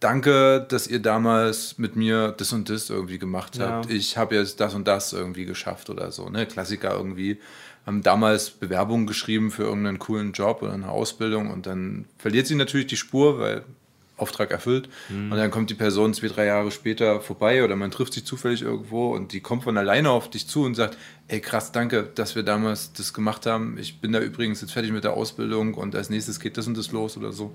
danke, 0.00 0.64
dass 0.68 0.86
ihr 0.86 1.00
damals 1.00 1.78
mit 1.78 1.96
mir 1.96 2.32
das 2.32 2.52
und 2.52 2.68
das 2.68 2.90
irgendwie 2.90 3.18
gemacht 3.18 3.56
Ja. 3.56 3.68
habt. 3.68 3.90
Ich 3.90 4.16
habe 4.16 4.34
jetzt 4.36 4.60
das 4.60 4.74
und 4.74 4.86
das 4.86 5.12
irgendwie 5.12 5.44
geschafft 5.46 5.90
oder 5.90 6.12
so. 6.12 6.28
Ne? 6.28 6.46
Klassiker 6.46 6.94
irgendwie. 6.94 7.38
Haben 7.86 8.02
damals 8.02 8.50
Bewerbungen 8.50 9.06
geschrieben 9.06 9.50
für 9.50 9.62
irgendeinen 9.62 9.98
coolen 9.98 10.32
Job 10.32 10.60
oder 10.60 10.72
eine 10.72 10.90
Ausbildung 10.90 11.50
und 11.50 11.66
dann 11.66 12.04
verliert 12.18 12.46
sie 12.46 12.56
natürlich 12.56 12.88
die 12.88 12.96
Spur, 12.96 13.38
weil 13.38 13.64
Auftrag 14.16 14.50
erfüllt. 14.50 14.88
Und 15.10 15.30
dann 15.36 15.50
kommt 15.50 15.68
die 15.68 15.74
Person 15.74 16.14
zwei, 16.14 16.28
drei 16.28 16.46
Jahre 16.46 16.70
später 16.70 17.20
vorbei 17.20 17.62
oder 17.62 17.76
man 17.76 17.90
trifft 17.90 18.14
sich 18.14 18.24
zufällig 18.24 18.62
irgendwo 18.62 19.14
und 19.14 19.32
die 19.32 19.40
kommt 19.40 19.64
von 19.64 19.76
alleine 19.76 20.10
auf 20.10 20.30
dich 20.30 20.48
zu 20.48 20.64
und 20.64 20.74
sagt, 20.74 20.96
ey 21.28 21.40
krass, 21.40 21.70
danke, 21.72 22.08
dass 22.14 22.34
wir 22.34 22.42
damals 22.42 22.92
das 22.94 23.12
gemacht 23.12 23.44
haben. 23.44 23.76
Ich 23.78 24.00
bin 24.00 24.12
da 24.12 24.20
übrigens 24.20 24.62
jetzt 24.62 24.72
fertig 24.72 24.90
mit 24.92 25.04
der 25.04 25.12
Ausbildung 25.12 25.74
und 25.74 25.94
als 25.94 26.08
nächstes 26.08 26.40
geht 26.40 26.56
das 26.56 26.66
und 26.66 26.78
das 26.78 26.92
los 26.92 27.16
oder 27.18 27.32
so. 27.32 27.54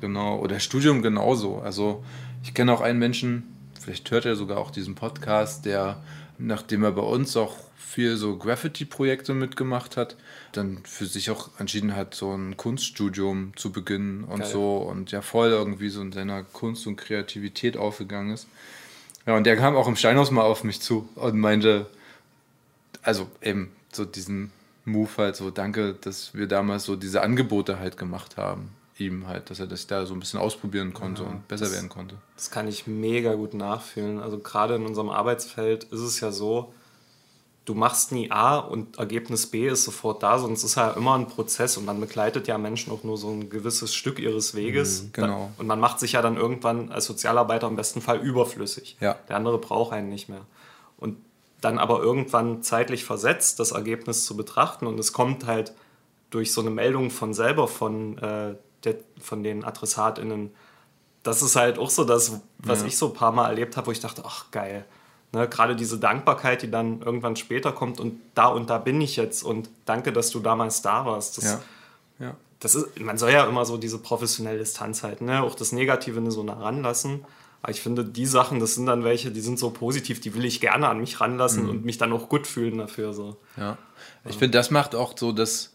Genau. 0.00 0.38
Oder 0.38 0.60
Studium 0.60 1.02
genauso. 1.02 1.58
Also 1.58 2.02
ich 2.42 2.54
kenne 2.54 2.72
auch 2.72 2.80
einen 2.80 2.98
Menschen, 2.98 3.42
vielleicht 3.78 4.10
hört 4.10 4.24
er 4.24 4.34
sogar 4.34 4.58
auch 4.58 4.70
diesen 4.70 4.94
Podcast, 4.94 5.66
der, 5.66 6.02
nachdem 6.38 6.84
er 6.84 6.92
bei 6.92 7.02
uns 7.02 7.36
auch 7.36 7.56
viel 7.92 8.16
so 8.16 8.36
Graffiti-Projekte 8.38 9.34
mitgemacht 9.34 9.98
hat, 9.98 10.16
dann 10.52 10.78
für 10.84 11.04
sich 11.04 11.30
auch 11.30 11.50
entschieden 11.58 11.94
hat, 11.94 12.14
so 12.14 12.32
ein 12.32 12.56
Kunststudium 12.56 13.52
zu 13.54 13.70
beginnen 13.70 14.24
und 14.24 14.40
Geil. 14.40 14.48
so 14.48 14.78
und 14.78 15.12
ja 15.12 15.20
voll 15.20 15.50
irgendwie 15.50 15.90
so 15.90 16.00
in 16.00 16.10
seiner 16.10 16.42
Kunst 16.42 16.86
und 16.86 16.96
Kreativität 16.96 17.76
aufgegangen 17.76 18.32
ist. 18.32 18.48
Ja, 19.26 19.36
und 19.36 19.44
der 19.44 19.56
kam 19.56 19.76
auch 19.76 19.88
im 19.88 19.96
Steinhaus 19.96 20.30
mal 20.30 20.42
auf 20.42 20.64
mich 20.64 20.80
zu 20.80 21.08
und 21.16 21.38
meinte, 21.38 21.86
also 23.02 23.28
eben 23.42 23.70
so 23.92 24.06
diesen 24.06 24.50
Move 24.86 25.10
halt 25.18 25.36
so, 25.36 25.50
danke, 25.50 25.94
dass 26.00 26.34
wir 26.34 26.48
damals 26.48 26.84
so 26.84 26.96
diese 26.96 27.20
Angebote 27.20 27.78
halt 27.78 27.98
gemacht 27.98 28.38
haben. 28.38 28.70
Ihm 28.98 29.26
halt, 29.26 29.50
dass 29.50 29.60
er 29.60 29.66
das 29.66 29.86
da 29.86 30.06
so 30.06 30.14
ein 30.14 30.20
bisschen 30.20 30.40
ausprobieren 30.40 30.92
konnte 30.92 31.24
und 31.24 31.46
besser 31.48 31.70
werden 31.72 31.88
konnte. 31.88 32.16
Das 32.36 32.50
kann 32.50 32.68
ich 32.68 32.86
mega 32.86 33.34
gut 33.34 33.54
nachfühlen. 33.54 34.18
Also 34.18 34.38
gerade 34.38 34.76
in 34.76 34.86
unserem 34.86 35.08
Arbeitsfeld 35.08 35.84
ist 35.84 36.00
es 36.00 36.20
ja 36.20 36.30
so, 36.30 36.72
du 37.64 37.74
machst 37.74 38.10
nie 38.12 38.30
A 38.30 38.58
und 38.58 38.98
Ergebnis 38.98 39.46
B 39.46 39.68
ist 39.68 39.84
sofort 39.84 40.22
da, 40.22 40.38
sonst 40.38 40.64
ist 40.64 40.74
ja 40.74 40.90
immer 40.90 41.14
ein 41.16 41.28
Prozess 41.28 41.76
und 41.76 41.84
man 41.84 42.00
begleitet 42.00 42.48
ja 42.48 42.58
Menschen 42.58 42.92
auch 42.92 43.04
nur 43.04 43.16
so 43.16 43.30
ein 43.30 43.50
gewisses 43.50 43.94
Stück 43.94 44.18
ihres 44.18 44.54
Weges. 44.54 45.10
genau. 45.12 45.50
Da- 45.56 45.60
Und 45.60 45.66
man 45.68 45.78
macht 45.78 46.00
sich 46.00 46.12
ja 46.12 46.22
dann 46.22 46.36
irgendwann 46.36 46.90
als 46.90 47.04
Sozialarbeiter 47.04 47.68
im 47.68 47.76
besten 47.76 48.00
Fall 48.00 48.18
überflüssig. 48.18 48.96
Ja. 49.00 49.16
Der 49.28 49.36
andere 49.36 49.58
braucht 49.58 49.92
einen 49.92 50.08
nicht 50.08 50.28
mehr. 50.28 50.42
Und 50.98 51.18
dann 51.60 51.78
aber 51.78 52.00
irgendwann 52.02 52.62
zeitlich 52.62 53.04
versetzt, 53.04 53.60
das 53.60 53.70
Ergebnis 53.70 54.24
zu 54.24 54.36
betrachten 54.36 54.86
und 54.88 54.98
es 54.98 55.12
kommt 55.12 55.46
halt 55.46 55.72
durch 56.30 56.52
so 56.52 56.60
eine 56.62 56.70
Meldung 56.70 57.10
von 57.10 57.32
selber 57.34 57.68
von, 57.68 58.18
äh, 58.18 58.56
der, 58.82 58.96
von 59.20 59.44
den 59.44 59.64
AdressatInnen, 59.64 60.50
das 61.22 61.42
ist 61.42 61.54
halt 61.54 61.78
auch 61.78 61.90
so 61.90 62.02
das, 62.02 62.40
was 62.58 62.80
Ja. 62.80 62.86
ich 62.88 62.98
so 62.98 63.06
ein 63.08 63.12
paar 63.14 63.30
Mal 63.30 63.46
erlebt 63.48 63.76
habe, 63.76 63.86
wo 63.86 63.92
ich 63.92 64.00
dachte, 64.00 64.22
ach 64.26 64.50
geil. 64.50 64.84
Ne, 65.32 65.48
Gerade 65.48 65.74
diese 65.74 65.98
Dankbarkeit, 65.98 66.62
die 66.62 66.70
dann 66.70 67.00
irgendwann 67.00 67.36
später 67.36 67.72
kommt 67.72 67.98
und 68.00 68.20
da 68.34 68.46
und 68.46 68.68
da 68.68 68.78
bin 68.78 69.00
ich 69.00 69.16
jetzt 69.16 69.42
und 69.42 69.70
danke, 69.86 70.12
dass 70.12 70.30
du 70.30 70.40
damals 70.40 70.82
da 70.82 71.06
warst. 71.06 71.38
Das, 71.38 71.44
Ja. 71.44 71.62
Ja. 72.18 72.36
das 72.60 72.74
ist, 72.74 73.00
man 73.00 73.16
soll 73.16 73.32
ja 73.32 73.46
immer 73.46 73.64
so 73.64 73.78
diese 73.78 73.98
professionelle 73.98 74.58
Distanz 74.58 75.02
halten, 75.02 75.24
ne? 75.24 75.42
auch 75.42 75.54
das 75.54 75.72
Negative 75.72 76.20
nicht 76.20 76.34
so 76.34 76.42
nah 76.42 76.52
ranlassen. 76.52 77.24
Aber 77.62 77.72
ich 77.72 77.80
finde, 77.80 78.04
die 78.04 78.26
Sachen, 78.26 78.58
das 78.60 78.74
sind 78.74 78.86
dann 78.86 79.04
welche, 79.04 79.30
die 79.30 79.40
sind 79.40 79.58
so 79.58 79.70
positiv, 79.70 80.20
die 80.20 80.34
will 80.34 80.44
ich 80.44 80.60
gerne 80.60 80.88
an 80.88 80.98
mich 80.98 81.20
ranlassen 81.20 81.68
und 81.68 81.84
mich 81.84 81.96
dann 81.96 82.12
auch 82.12 82.28
gut 82.28 82.46
fühlen 82.46 82.78
dafür. 82.78 83.14
So. 83.14 83.36
Ja. 83.56 83.78
Ich 84.28 84.36
finde, 84.36 84.58
das 84.58 84.72
macht 84.72 84.96
auch 84.96 85.16
so, 85.16 85.30
das 85.30 85.72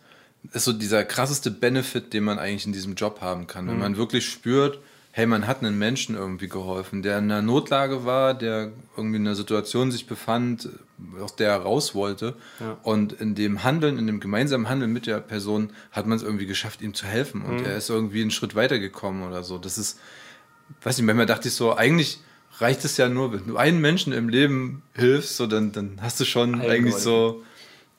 ist 0.51 0.65
so 0.65 0.73
dieser 0.73 1.05
krasseste 1.05 1.49
Benefit, 1.49 2.13
den 2.13 2.25
man 2.25 2.39
eigentlich 2.39 2.65
in 2.65 2.73
diesem 2.73 2.95
Job 2.95 3.21
haben 3.21 3.47
kann. 3.47 3.67
Wenn 3.67 3.79
man 3.79 3.95
wirklich 3.95 4.29
spürt, 4.29 4.79
hey, 5.17 5.25
man 5.25 5.47
hat 5.47 5.63
einem 5.63 5.79
Menschen 5.79 6.15
irgendwie 6.15 6.47
geholfen, 6.47 7.01
der 7.01 7.17
in 7.17 7.23
einer 7.23 7.41
Notlage 7.41 8.05
war, 8.05 8.35
der 8.35 8.71
irgendwie 8.95 9.15
in 9.15 9.25
einer 9.25 9.35
Situation 9.35 9.91
sich 9.91 10.05
befand, 10.05 10.69
aus 11.19 11.35
der 11.35 11.49
er 11.49 11.57
raus 11.57 11.95
wollte. 11.95 12.35
Ja. 12.59 12.77
Und 12.83 13.13
in 13.13 13.33
dem 13.33 13.63
Handeln, 13.63 13.97
in 13.97 14.05
dem 14.05 14.19
gemeinsamen 14.19 14.69
Handeln 14.69 14.93
mit 14.93 15.07
der 15.07 15.19
Person 15.19 15.71
hat 15.91 16.05
man 16.05 16.17
es 16.17 16.23
irgendwie 16.23 16.45
geschafft, 16.45 16.83
ihm 16.83 16.93
zu 16.93 17.07
helfen. 17.07 17.41
Und 17.41 17.65
er 17.65 17.77
ist 17.77 17.89
irgendwie 17.89 18.21
einen 18.21 18.29
Schritt 18.29 18.53
weitergekommen 18.53 19.27
oder 19.27 19.41
so. 19.43 19.57
Das 19.57 19.79
ist, 19.79 19.99
weiß 20.83 20.99
nicht, 20.99 21.07
manchmal 21.07 21.25
dachte 21.25 21.47
ich 21.47 21.55
so, 21.55 21.75
eigentlich 21.75 22.19
reicht 22.59 22.85
es 22.85 22.97
ja 22.97 23.09
nur, 23.09 23.33
wenn 23.33 23.47
du 23.47 23.57
einen 23.57 23.81
Menschen 23.81 24.13
im 24.13 24.29
Leben 24.29 24.83
hilfst, 24.93 25.35
so 25.35 25.47
dann, 25.47 25.71
dann 25.71 25.97
hast 25.99 26.19
du 26.19 26.25
schon 26.25 26.61
Allen 26.61 26.69
eigentlich 26.69 26.93
geholfen. 26.93 27.43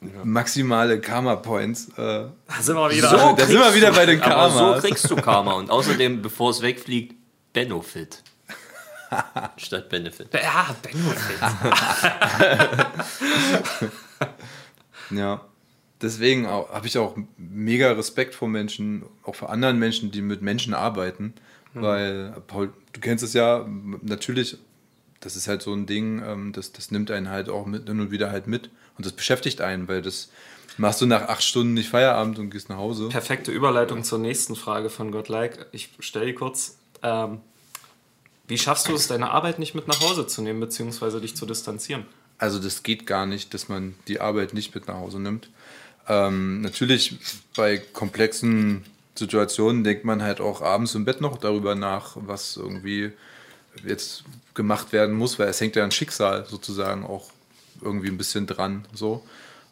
So 0.00 0.24
maximale 0.24 1.00
Karma-Points. 1.00 1.88
Äh, 1.90 1.94
Da 1.96 2.32
sind 2.60 2.76
wir 2.76 2.90
wieder. 2.90 3.08
So, 3.10 3.34
da 3.36 3.46
sind 3.46 3.58
wir 3.58 3.74
wieder 3.74 3.92
bei 3.92 4.06
den 4.06 4.20
Aber 4.22 4.50
so 4.50 4.80
kriegst 4.80 5.10
du 5.10 5.16
Karma. 5.16 5.52
Und 5.54 5.70
außerdem, 5.70 6.22
bevor 6.22 6.50
es 6.50 6.62
wegfliegt, 6.62 7.14
Benefit. 7.52 8.22
Statt 9.56 9.88
Benefit. 9.88 10.28
ja, 10.34 10.76
Benefit. 10.82 11.38
Ja. 15.10 15.40
Deswegen 16.00 16.46
habe 16.46 16.86
ich 16.86 16.96
auch 16.96 17.16
mega 17.36 17.90
Respekt 17.92 18.34
vor 18.34 18.46
Menschen, 18.46 19.02
auch 19.24 19.34
vor 19.34 19.50
anderen 19.50 19.78
Menschen, 19.78 20.12
die 20.12 20.22
mit 20.22 20.42
Menschen 20.42 20.74
arbeiten. 20.74 21.34
Weil, 21.74 22.36
Paul, 22.46 22.72
du 22.92 23.00
kennst 23.00 23.24
es 23.24 23.32
ja, 23.32 23.66
natürlich, 24.02 24.58
das 25.20 25.34
ist 25.34 25.48
halt 25.48 25.62
so 25.62 25.72
ein 25.74 25.86
Ding, 25.86 26.22
ähm, 26.24 26.52
das, 26.52 26.72
das 26.72 26.90
nimmt 26.90 27.10
einen 27.10 27.30
halt 27.30 27.48
auch 27.48 27.66
mit 27.66 27.88
hin 27.88 28.00
und 28.00 28.10
wieder 28.10 28.30
halt 28.30 28.46
mit. 28.46 28.70
Und 28.98 29.06
das 29.06 29.12
beschäftigt 29.12 29.60
einen, 29.60 29.88
weil 29.88 30.02
das 30.02 30.28
machst 30.76 31.00
du 31.00 31.06
nach 31.06 31.22
acht 31.28 31.42
Stunden 31.42 31.74
nicht 31.74 31.88
Feierabend 31.88 32.38
und 32.38 32.50
gehst 32.50 32.68
nach 32.68 32.76
Hause. 32.76 33.08
Perfekte 33.08 33.50
Überleitung 33.50 34.04
zur 34.04 34.18
nächsten 34.18 34.56
Frage 34.56 34.90
von 34.90 35.10
Gottlike. 35.10 35.66
Ich 35.72 35.90
stelle 36.00 36.26
die 36.26 36.34
kurz. 36.34 36.76
Ähm, 37.02 37.40
wie 38.46 38.58
schaffst 38.58 38.88
du 38.88 38.94
es, 38.94 39.08
deine 39.08 39.30
Arbeit 39.30 39.58
nicht 39.58 39.74
mit 39.74 39.88
nach 39.88 40.00
Hause 40.00 40.26
zu 40.26 40.42
nehmen, 40.42 40.60
beziehungsweise 40.60 41.20
dich 41.20 41.36
zu 41.36 41.46
distanzieren? 41.46 42.06
Also 42.38 42.58
das 42.58 42.82
geht 42.82 43.06
gar 43.06 43.26
nicht, 43.26 43.52
dass 43.52 43.68
man 43.68 43.94
die 44.06 44.20
Arbeit 44.20 44.54
nicht 44.54 44.74
mit 44.74 44.88
nach 44.88 44.96
Hause 44.96 45.20
nimmt. 45.20 45.50
Ähm, 46.08 46.62
natürlich 46.62 47.18
bei 47.54 47.78
komplexen 47.78 48.84
Situationen 49.14 49.84
denkt 49.84 50.04
man 50.04 50.22
halt 50.22 50.40
auch 50.40 50.62
abends 50.62 50.94
im 50.94 51.04
Bett 51.04 51.20
noch 51.20 51.36
darüber 51.36 51.74
nach, 51.74 52.16
was 52.16 52.56
irgendwie 52.56 53.12
jetzt 53.84 54.24
gemacht 54.54 54.92
werden 54.92 55.14
muss, 55.14 55.38
weil 55.38 55.48
es 55.48 55.60
hängt 55.60 55.76
ja 55.76 55.84
ein 55.84 55.90
Schicksal 55.90 56.46
sozusagen 56.48 57.04
auch 57.04 57.30
irgendwie 57.80 58.08
ein 58.08 58.18
bisschen 58.18 58.46
dran. 58.46 58.86
So. 58.92 59.24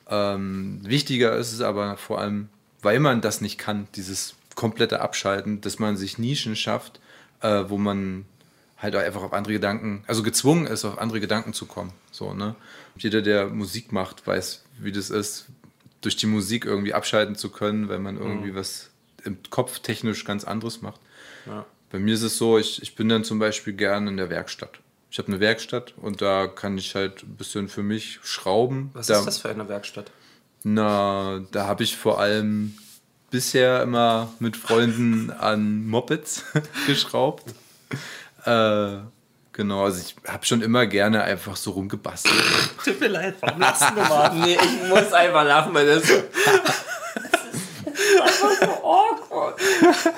Ähm, 0.08 0.80
wichtiger 0.82 1.36
ist 1.36 1.52
es 1.52 1.60
aber 1.60 1.96
vor 1.96 2.20
allem, 2.20 2.48
weil 2.82 3.00
man 3.00 3.20
das 3.20 3.40
nicht 3.40 3.58
kann, 3.58 3.88
dieses 3.94 4.34
komplette 4.54 5.00
Abschalten, 5.00 5.60
dass 5.60 5.78
man 5.78 5.96
sich 5.96 6.18
Nischen 6.18 6.56
schafft, 6.56 7.00
äh, 7.40 7.64
wo 7.68 7.78
man 7.78 8.24
halt 8.78 8.94
auch 8.94 9.00
einfach 9.00 9.22
auf 9.22 9.32
andere 9.32 9.54
Gedanken, 9.54 10.04
also 10.06 10.22
gezwungen 10.22 10.66
ist, 10.66 10.84
auf 10.84 10.98
andere 10.98 11.20
Gedanken 11.20 11.52
zu 11.52 11.66
kommen. 11.66 11.92
So, 12.10 12.34
ne? 12.34 12.54
Jeder, 12.98 13.22
der 13.22 13.48
Musik 13.48 13.92
macht, 13.92 14.26
weiß, 14.26 14.64
wie 14.78 14.92
das 14.92 15.10
ist, 15.10 15.46
durch 16.00 16.16
die 16.16 16.26
Musik 16.26 16.64
irgendwie 16.64 16.94
abschalten 16.94 17.36
zu 17.36 17.50
können, 17.50 17.88
weil 17.88 17.98
man 17.98 18.16
irgendwie 18.16 18.54
was 18.54 18.90
im 19.24 19.38
Kopf 19.50 19.80
technisch 19.80 20.24
ganz 20.24 20.44
anderes 20.44 20.82
macht. 20.82 21.00
Ja. 21.46 21.66
Bei 21.90 21.98
mir 21.98 22.14
ist 22.14 22.22
es 22.22 22.36
so, 22.36 22.58
ich, 22.58 22.82
ich 22.82 22.94
bin 22.94 23.08
dann 23.08 23.24
zum 23.24 23.38
Beispiel 23.38 23.72
gern 23.72 24.06
in 24.06 24.16
der 24.16 24.30
Werkstatt. 24.30 24.78
Ich 25.16 25.18
habe 25.18 25.28
eine 25.28 25.40
Werkstatt 25.40 25.94
und 25.96 26.20
da 26.20 26.46
kann 26.46 26.76
ich 26.76 26.94
halt 26.94 27.22
ein 27.22 27.36
bisschen 27.36 27.70
für 27.70 27.82
mich 27.82 28.20
schrauben. 28.22 28.90
Was 28.92 29.06
da, 29.06 29.20
ist 29.20 29.24
das 29.24 29.38
für 29.38 29.48
eine 29.48 29.66
Werkstatt? 29.66 30.10
Na, 30.62 31.40
da 31.52 31.66
habe 31.66 31.84
ich 31.84 31.96
vor 31.96 32.20
allem 32.20 32.76
bisher 33.30 33.80
immer 33.80 34.28
mit 34.40 34.58
Freunden 34.58 35.30
an 35.30 35.86
Mopeds 35.86 36.44
geschraubt. 36.86 37.44
Äh, 38.44 38.98
genau, 39.52 39.84
also 39.84 40.02
ich 40.02 40.16
habe 40.30 40.44
schon 40.44 40.60
immer 40.60 40.84
gerne 40.84 41.22
einfach 41.22 41.56
so 41.56 41.70
rumgebastelt. 41.70 42.36
Tut 42.84 43.00
mir 43.00 43.08
leid, 43.08 43.36
warum 43.40 43.58
lachst 43.58 43.88
du 43.88 43.94
mal? 43.94 44.34
Nee, 44.34 44.58
ich 44.62 44.88
muss 44.90 45.14
einfach 45.14 45.46
lachen, 45.46 45.72
weil 45.72 45.86
das. 45.86 46.12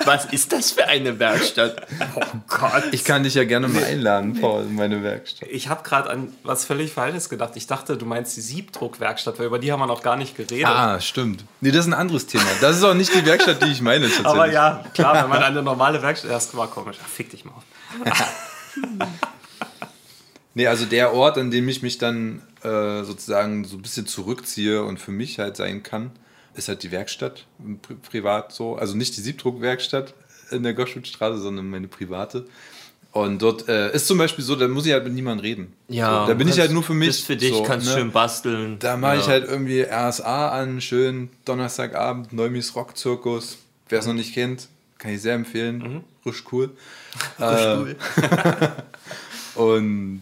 Was 0.05 0.25
ist 0.25 0.51
das 0.53 0.71
für 0.71 0.85
eine 0.85 1.19
Werkstatt? 1.19 1.87
Oh 2.15 2.21
Gott. 2.47 2.85
Ich 2.91 3.03
kann 3.03 3.23
dich 3.23 3.35
ja 3.35 3.43
gerne 3.43 3.67
mal 3.67 3.83
einladen, 3.83 4.39
Paul, 4.39 4.63
in 4.63 4.75
meine 4.75 5.03
Werkstatt. 5.03 5.49
Ich 5.49 5.69
habe 5.69 5.83
gerade 5.83 6.09
an 6.09 6.33
was 6.43 6.65
völlig 6.65 6.91
Falsches 6.91 7.29
gedacht. 7.29 7.53
Ich 7.55 7.67
dachte, 7.67 7.97
du 7.97 8.05
meinst 8.05 8.35
die 8.37 8.41
Siebdruckwerkstatt, 8.41 9.39
weil 9.39 9.47
über 9.47 9.59
die 9.59 9.71
haben 9.71 9.79
wir 9.79 9.87
noch 9.87 10.03
gar 10.03 10.15
nicht 10.15 10.35
geredet. 10.35 10.67
Ah, 10.67 10.99
stimmt. 10.99 11.43
Nee, 11.61 11.71
das 11.71 11.81
ist 11.81 11.87
ein 11.87 11.93
anderes 11.93 12.27
Thema. 12.27 12.45
Das 12.61 12.77
ist 12.77 12.83
auch 12.83 12.93
nicht 12.93 13.13
die 13.13 13.25
Werkstatt, 13.25 13.63
die 13.63 13.71
ich 13.71 13.81
meine. 13.81 14.05
Tatsächlich. 14.07 14.27
Aber 14.27 14.51
ja, 14.51 14.83
klar, 14.93 15.23
wenn 15.23 15.29
man 15.29 15.43
eine 15.43 15.61
normale 15.61 16.01
Werkstatt. 16.01 16.31
Das 16.31 16.55
war 16.55 16.67
komisch. 16.67 16.97
Ach, 17.03 17.07
fick 17.07 17.29
dich 17.29 17.45
mal 17.45 17.53
auf. 17.53 17.63
Nee, 20.55 20.67
also 20.67 20.85
der 20.85 21.13
Ort, 21.13 21.37
an 21.37 21.51
dem 21.51 21.69
ich 21.69 21.83
mich 21.83 21.99
dann 21.99 22.41
äh, 22.63 23.03
sozusagen 23.03 23.63
so 23.63 23.77
ein 23.77 23.81
bisschen 23.81 24.07
zurückziehe 24.07 24.83
und 24.83 24.99
für 24.99 25.11
mich 25.11 25.39
halt 25.39 25.55
sein 25.55 25.83
kann, 25.83 26.11
ist 26.55 26.67
halt 26.67 26.83
die 26.83 26.91
Werkstatt, 26.91 27.45
pri 27.81 27.95
privat 27.95 28.51
so. 28.51 28.75
Also 28.75 28.95
nicht 28.95 29.15
die 29.17 29.21
Siebdruckwerkstatt 29.21 30.13
in 30.51 30.63
der 30.63 30.73
Goschwitzstraße, 30.73 31.39
sondern 31.39 31.69
meine 31.69 31.87
private. 31.87 32.45
Und 33.11 33.41
dort 33.41 33.67
äh, 33.67 33.91
ist 33.93 34.05
zum 34.05 34.19
Beispiel 34.19 34.45
so, 34.45 34.55
da 34.55 34.67
muss 34.67 34.85
ich 34.85 34.93
halt 34.93 35.03
mit 35.03 35.13
niemandem 35.13 35.43
reden. 35.43 35.73
Ja, 35.87 36.21
so, 36.21 36.27
da 36.27 36.33
bin 36.35 36.47
ich 36.47 36.59
halt 36.59 36.71
nur 36.71 36.83
für 36.83 36.93
mich. 36.93 37.07
Bist 37.07 37.25
für 37.25 37.35
dich, 37.35 37.53
so, 37.53 37.63
kannst 37.63 37.87
ne? 37.87 37.93
schön 37.93 38.11
basteln. 38.11 38.77
Da 38.77 38.97
mache 38.97 39.15
ich 39.17 39.21
Ja. 39.23 39.29
halt 39.29 39.45
irgendwie 39.49 39.81
RSA 39.81 40.49
an, 40.49 40.79
schön 40.79 41.29
Donnerstagabend, 41.45 42.33
Neumis 42.33 42.75
Rockzirkus. 42.75 43.57
Wer 43.89 43.99
es 43.99 44.05
noch 44.05 44.13
nicht 44.13 44.35
kennt, 44.35 44.67
kann 44.99 45.11
ich 45.11 45.21
sehr 45.21 45.33
empfehlen. 45.33 46.03
Risch 46.25 46.43
cool. 46.51 46.71
Äh, 47.39 47.95
und, 49.55 50.21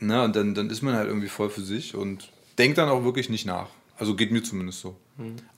na, 0.00 0.24
und 0.24 0.34
dann, 0.34 0.54
dann 0.54 0.70
ist 0.70 0.82
man 0.82 0.94
halt 0.94 1.08
irgendwie 1.08 1.28
voll 1.28 1.50
für 1.50 1.60
sich 1.60 1.94
und 1.94 2.30
denkt 2.58 2.78
dann 2.78 2.88
auch 2.88 3.04
wirklich 3.04 3.28
nicht 3.28 3.44
nach. 3.46 3.68
Also 3.96 4.14
geht 4.14 4.32
mir 4.32 4.42
zumindest 4.42 4.80
so. 4.80 4.96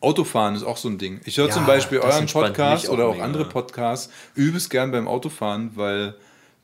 Autofahren 0.01 0.55
ist 0.55 0.63
auch 0.63 0.77
so 0.77 0.89
ein 0.89 0.99
Ding. 0.99 1.21
Ich 1.25 1.39
höre 1.39 1.47
Ja, 1.49 1.55
zum 1.55 1.67
Beispiel 1.67 1.99
euren 1.99 2.27
Podcast 2.27 2.89
auch 2.89 2.93
oder 2.93 3.07
auch 3.07 3.15
mega, 3.15 3.25
andere 3.25 3.43
ja. 3.45 3.49
Podcasts 3.49 4.13
übelst 4.35 4.69
gern 4.69 4.91
beim 4.91 5.09
Autofahren, 5.09 5.71
weil 5.75 6.15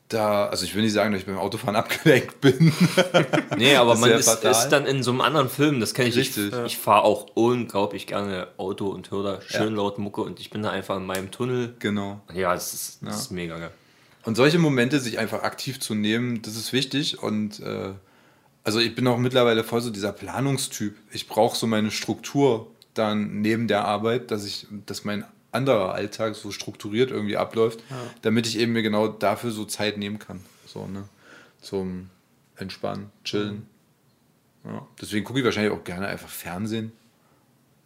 da, 0.09 0.45
also 0.47 0.63
ich 0.65 0.75
will 0.75 0.83
nicht 0.83 0.93
sagen, 0.93 1.11
dass 1.11 1.21
ich 1.21 1.25
beim 1.25 1.39
Autofahren 1.39 1.75
abgelenkt 1.77 2.39
bin. 2.41 2.71
Nee, 3.57 3.75
aber 3.75 3.95
man 3.95 4.11
ist, 4.11 4.27
ist 4.43 4.69
dann 4.69 4.85
in 4.85 5.03
so 5.03 5.11
einem 5.11 5.21
anderen 5.21 5.49
Film, 5.49 5.79
das 5.79 5.93
kenne 5.93 6.09
ich. 6.09 6.15
Richtig. 6.15 6.51
Ich, 6.53 6.59
ich 6.65 6.77
fahre 6.77 7.03
auch 7.03 7.27
unglaublich 7.35 8.07
gerne 8.07 8.47
Auto 8.57 8.87
und 8.87 9.11
höre 9.11 9.23
da 9.23 9.41
schön 9.41 9.75
laut 9.75 9.99
Mucke 9.99 10.21
und 10.21 10.39
ich 10.39 10.49
bin 10.49 10.63
da 10.63 10.71
einfach 10.71 10.97
in 10.97 11.05
meinem 11.05 11.31
Tunnel. 11.31 11.75
genau. 11.79 12.21
Ja, 12.33 12.53
das 12.53 12.73
ist, 12.73 12.99
das 13.01 13.21
ist 13.21 13.31
mega 13.31 13.57
geil. 13.57 13.71
Und 14.25 14.35
solche 14.35 14.57
Momente 14.57 14.99
sich 14.99 15.19
einfach 15.19 15.43
aktiv 15.43 15.79
zu 15.79 15.95
nehmen, 15.95 16.41
das 16.41 16.55
ist 16.55 16.73
wichtig. 16.73 17.21
Und 17.21 17.59
äh, 17.59 17.93
also 18.63 18.79
ich 18.79 18.95
bin 18.95 19.07
auch 19.07 19.17
mittlerweile 19.17 19.63
voll 19.63 19.81
so 19.81 19.89
dieser 19.89 20.11
Planungstyp. 20.11 20.95
Ich 21.11 21.27
brauche 21.27 21.57
so 21.57 21.67
meine 21.67 21.91
Struktur 21.91 22.67
dann 22.93 23.41
neben 23.41 23.67
der 23.67 23.85
Arbeit, 23.85 24.31
dass 24.31 24.45
ich, 24.45 24.67
dass 24.85 25.03
mein 25.03 25.25
anderer 25.51 25.93
Alltag 25.93 26.35
so 26.35 26.51
strukturiert 26.51 27.11
irgendwie 27.11 27.37
abläuft, 27.37 27.79
damit 28.21 28.47
ich 28.47 28.57
eben 28.57 28.73
mir 28.73 28.81
genau 28.83 29.07
dafür 29.07 29.51
so 29.51 29.65
Zeit 29.65 29.97
nehmen 29.97 30.19
kann. 30.19 30.39
So, 30.65 30.87
ne? 30.87 31.07
Zum 31.61 32.09
Entspannen, 32.55 33.11
Chillen. 33.23 33.67
Ja. 34.63 34.87
Deswegen 35.01 35.25
gucke 35.25 35.39
ich 35.39 35.45
wahrscheinlich 35.45 35.73
auch 35.73 35.83
gerne 35.83 36.07
einfach 36.07 36.29
Fernsehen. 36.29 36.91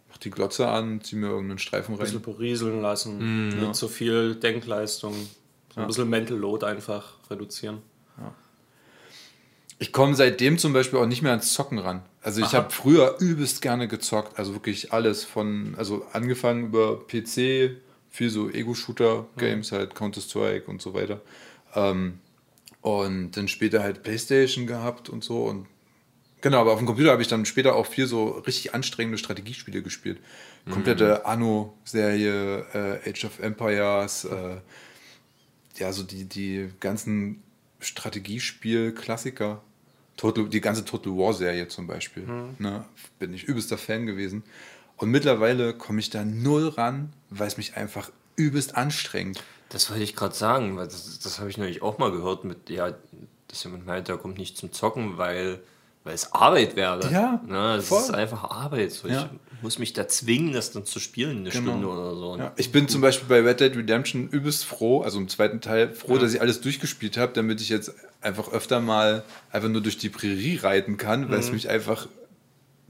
Mach 0.08 0.16
die 0.18 0.30
Glotze 0.30 0.68
an, 0.68 1.00
zieh 1.02 1.16
mir 1.16 1.28
irgendeinen 1.28 1.58
Streifen 1.58 1.94
Ein 1.94 1.98
bisschen 1.98 2.22
rein. 2.22 2.34
berieseln 2.34 2.80
lassen, 2.80 3.48
nicht 3.48 3.74
so 3.74 3.88
viel 3.88 4.36
Denkleistung, 4.36 5.14
so 5.74 5.80
ein 5.80 5.86
bisschen 5.86 6.08
Mental 6.08 6.36
Load 6.36 6.64
einfach 6.64 7.14
reduzieren. 7.30 7.78
Ich 9.78 9.92
komme 9.92 10.16
seitdem 10.16 10.58
zum 10.58 10.72
Beispiel 10.72 10.98
auch 10.98 11.06
nicht 11.06 11.22
mehr 11.22 11.30
ans 11.30 11.52
Zocken 11.52 11.78
ran. 11.78 12.02
Also 12.20 12.40
ich 12.40 12.52
habe 12.54 12.70
früher 12.70 13.16
übelst 13.20 13.62
gerne 13.62 13.86
gezockt, 13.86 14.38
also 14.38 14.52
wirklich 14.52 14.92
alles 14.92 15.24
von, 15.24 15.74
also 15.78 16.04
angefangen 16.12 16.66
über 16.66 16.98
PC, 17.06 17.76
viel 18.10 18.30
so 18.30 18.50
Ego-Shooter-Games, 18.50 19.70
halt 19.72 19.94
Counter-Strike 19.94 20.68
und 20.68 20.82
so 20.82 20.94
weiter. 20.94 21.20
Ähm, 21.74 22.18
und 22.80 23.36
dann 23.36 23.48
später 23.48 23.82
halt 23.82 24.02
Playstation 24.02 24.66
gehabt 24.66 25.08
und 25.08 25.22
so 25.22 25.44
und 25.44 25.66
Genau, 26.40 26.60
aber 26.60 26.72
auf 26.72 26.78
dem 26.78 26.86
Computer 26.86 27.10
habe 27.10 27.22
ich 27.22 27.28
dann 27.28 27.44
später 27.46 27.74
auch 27.74 27.86
viel 27.86 28.06
so 28.06 28.28
richtig 28.28 28.72
anstrengende 28.72 29.18
Strategiespiele 29.18 29.82
gespielt. 29.82 30.20
Komplette 30.70 31.26
Anno-Serie, 31.26 32.64
äh, 32.72 33.10
Age 33.10 33.24
of 33.24 33.40
Empires, 33.40 34.24
äh, 34.24 34.58
ja, 35.78 35.92
so 35.92 36.02
die, 36.04 36.26
die 36.26 36.70
ganzen 36.78 37.42
Strategiespiel-Klassiker. 37.80 39.62
Total, 40.18 40.48
die 40.48 40.60
ganze 40.60 40.84
Total 40.84 41.12
War-Serie 41.16 41.68
zum 41.68 41.86
Beispiel. 41.86 42.24
Ne, 42.58 42.84
bin 43.18 43.32
ich 43.32 43.44
übelster 43.44 43.78
Fan 43.78 44.04
gewesen. 44.04 44.42
Und 44.96 45.10
mittlerweile 45.10 45.74
komme 45.74 46.00
ich 46.00 46.10
da 46.10 46.24
null 46.24 46.68
ran, 46.68 47.12
weil 47.30 47.46
es 47.46 47.56
mich 47.56 47.76
einfach 47.76 48.10
übelst 48.34 48.76
anstrengt. 48.76 49.42
Das 49.68 49.90
wollte 49.90 50.02
ich 50.02 50.16
gerade 50.16 50.34
sagen, 50.34 50.76
weil 50.76 50.86
das, 50.86 51.20
das 51.20 51.38
habe 51.38 51.50
ich 51.50 51.56
nämlich 51.56 51.82
auch 51.82 51.98
mal 51.98 52.10
gehört 52.10 52.44
mit, 52.44 52.68
ja, 52.68 52.92
dass 53.46 53.62
jemand 53.62 53.86
meint, 53.86 54.08
der 54.08 54.16
kommt 54.16 54.38
nicht 54.38 54.56
zum 54.58 54.72
Zocken, 54.72 55.16
weil, 55.18 55.60
weil 56.02 56.14
es 56.14 56.32
Arbeit 56.32 56.74
wäre. 56.74 57.12
Ja, 57.12 57.40
ne, 57.46 57.76
es 57.76 57.90
ist 57.90 58.10
einfach 58.10 58.50
Arbeit. 58.50 58.90
So, 58.90 59.06
Ja. 59.06 59.22
Ich 59.22 59.28
muss 59.62 59.78
mich 59.78 59.92
da 59.92 60.06
zwingen, 60.08 60.52
das 60.52 60.70
dann 60.72 60.84
zu 60.84 61.00
spielen, 61.00 61.38
eine 61.38 61.50
Genau. 61.50 61.70
Stunde 61.72 61.88
oder 61.88 62.14
so. 62.14 62.36
Ja, 62.38 62.52
ich 62.56 62.72
bin 62.72 62.88
zum 62.88 63.00
Beispiel 63.00 63.28
bei 63.28 63.40
Red 63.46 63.60
Dead 63.60 63.76
Redemption 63.76 64.28
übelst 64.28 64.64
froh, 64.64 65.02
also 65.02 65.18
im 65.18 65.28
zweiten 65.28 65.60
Teil, 65.60 65.92
froh, 65.92 66.18
dass 66.18 66.32
ich 66.34 66.40
alles 66.40 66.60
durchgespielt 66.60 67.16
habe, 67.16 67.32
damit 67.34 67.60
ich 67.60 67.68
jetzt 67.68 67.92
einfach 68.20 68.52
öfter 68.52 68.80
mal 68.80 69.24
einfach 69.50 69.68
nur 69.68 69.80
durch 69.80 69.98
die 69.98 70.08
Prärie 70.08 70.56
reiten 70.56 70.96
kann, 70.96 71.30
weil 71.30 71.38
es 71.40 71.52
mich 71.52 71.68
einfach 71.68 72.08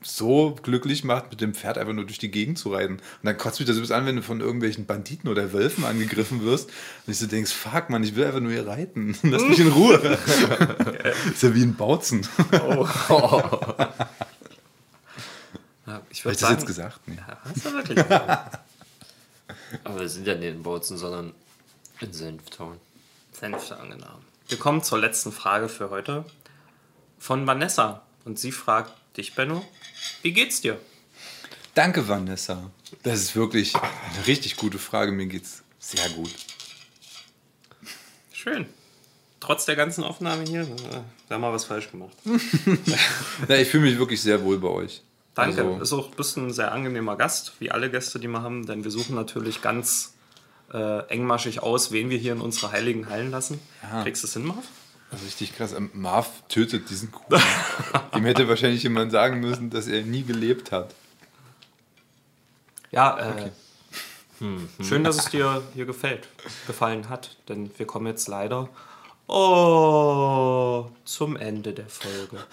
so 0.01 0.55
glücklich 0.63 1.03
macht, 1.03 1.31
mit 1.31 1.41
dem 1.41 1.55
Pferd 1.55 1.77
einfach 1.77 1.93
nur 1.93 2.05
durch 2.05 2.19
die 2.19 2.31
Gegend 2.31 2.57
zu 2.57 2.73
reiten. 2.73 2.95
Und 2.95 3.03
dann 3.25 3.37
kotzt 3.37 3.59
mich 3.59 3.67
das 3.67 3.77
übelst 3.77 3.91
an, 3.93 4.07
wenn 4.07 4.15
du 4.15 4.23
von 4.23 4.41
irgendwelchen 4.41 4.87
Banditen 4.87 5.29
oder 5.29 5.53
Wölfen 5.53 5.85
angegriffen 5.85 6.45
wirst 6.45 6.69
und 7.05 7.13
ich 7.13 7.19
so 7.19 7.27
denkst, 7.27 7.53
fuck 7.53 7.91
man, 7.91 8.05
ich 8.05 8.15
will 8.15 8.25
einfach 8.25 8.39
nur 8.41 8.53
hier 8.53 8.67
reiten. 8.67 9.17
Lass 9.25 9.43
mich 9.43 9.59
in 9.59 9.69
Ruhe. 9.69 9.97
ist 11.33 11.43
ja 11.43 11.53
wie 11.55 11.63
ein 11.63 11.75
Bautzen. 11.75 12.27
Ja, 12.53 13.99
ich 16.19 16.25
Habe 16.25 16.35
ich 16.35 16.41
das 16.41 16.51
jetzt 16.51 16.67
gesagt? 16.67 17.01
Nee. 17.07 17.17
Ja, 17.17 17.39
hast 17.45 17.65
du 17.65 17.73
wirklich 17.73 17.97
gesagt. 17.97 18.59
Aber 19.85 20.01
wir 20.01 20.09
sind 20.09 20.27
ja 20.27 20.35
nicht 20.35 20.49
in 20.49 20.63
Bautzen, 20.63 20.99
sondern 20.99 21.33
in 22.01 22.13
Senftown. 22.13 22.81
Senfte 23.33 23.79
angenommen. 23.79 24.25
Wir 24.49 24.59
kommen 24.59 24.83
zur 24.83 24.99
letzten 24.99 25.31
Frage 25.31 25.69
für 25.69 25.91
heute 25.91 26.25
von 27.19 27.47
Vanessa. 27.47 28.03
Und 28.25 28.39
sie 28.39 28.51
fragt 28.51 28.93
dich, 29.17 29.35
Benno, 29.35 29.65
wie 30.23 30.33
geht's 30.33 30.61
dir? 30.61 30.81
Danke, 31.75 32.09
Vanessa. 32.09 32.71
Das 33.05 33.21
ist 33.21 33.37
wirklich 33.37 33.77
eine 33.77 34.27
richtig 34.27 34.57
gute 34.57 34.79
Frage. 34.79 35.13
Mir 35.13 35.27
geht's 35.27 35.63
sehr 35.79 36.09
gut. 36.11 36.35
Schön. 38.33 38.67
Trotz 39.39 39.67
der 39.67 39.77
ganzen 39.77 40.03
Aufnahme 40.03 40.43
hier, 40.43 40.63
äh, 40.63 40.67
wir 40.67 41.35
haben 41.35 41.41
mal 41.41 41.53
was 41.53 41.65
falsch 41.65 41.91
gemacht. 41.91 42.17
Ja, 43.49 43.57
ich 43.57 43.69
fühle 43.69 43.85
mich 43.85 43.99
wirklich 43.99 44.21
sehr 44.21 44.43
wohl 44.43 44.59
bei 44.59 44.69
euch. 44.69 45.03
Danke. 45.39 45.63
Also, 45.63 45.81
Ist 45.81 45.93
auch 45.93 46.11
bist 46.11 46.37
ein 46.37 46.53
sehr 46.53 46.73
angenehmer 46.73 47.17
Gast, 47.17 47.53
wie 47.61 47.71
alle 47.71 47.91
Gäste, 47.91 48.19
die 48.19 48.27
wir 48.27 48.43
haben, 48.43 48.67
denn 48.67 48.83
wir 48.83 48.91
suchen 48.91 49.15
natürlich 49.15 49.63
ganz 49.63 50.15
äh, 50.73 51.07
engmaschig 51.07 51.63
aus, 51.63 51.93
wen 51.93 52.11
wir 52.11 52.19
hier 52.19 52.33
in 52.33 52.41
unsere 52.41 52.73
heiligen 52.73 53.09
Hallen 53.09 53.31
lassen. 53.31 53.61
Kriegst 54.03 54.25
du 54.25 54.27
es 54.27 54.33
hin, 54.33 54.47
Marv? 54.47 54.65
richtig 55.25 55.55
krass. 55.55 55.73
Ähm, 55.73 55.91
Marv 55.95 56.43
tötet 56.49 56.91
diesen 56.91 57.13
Kuchen. 57.13 57.41
Ihm 58.17 58.25
hätte 58.25 58.49
wahrscheinlich 58.49 58.83
jemand 58.83 59.13
sagen 59.13 59.39
müssen, 59.39 59.71
dass 59.71 59.87
er 59.87 60.03
nie 60.03 60.25
gelebt 60.25 60.73
hat. 60.73 60.93
Ja, 62.91 63.19
äh, 63.19 63.51
schön, 64.83 65.05
dass 65.05 65.19
es 65.19 65.27
dir 65.27 65.63
hier 65.73 65.87
gefällt, 65.87 66.29
gefallen 66.67 67.09
hat, 67.09 67.37
denn 67.49 67.71
wir 67.79 67.87
kommen 67.87 68.07
jetzt 68.09 68.27
leider 68.27 68.69
oh, 69.29 70.91
zum 71.05 71.37
Ende 71.37 71.75
der 71.75 71.89
Folge. 71.89 72.45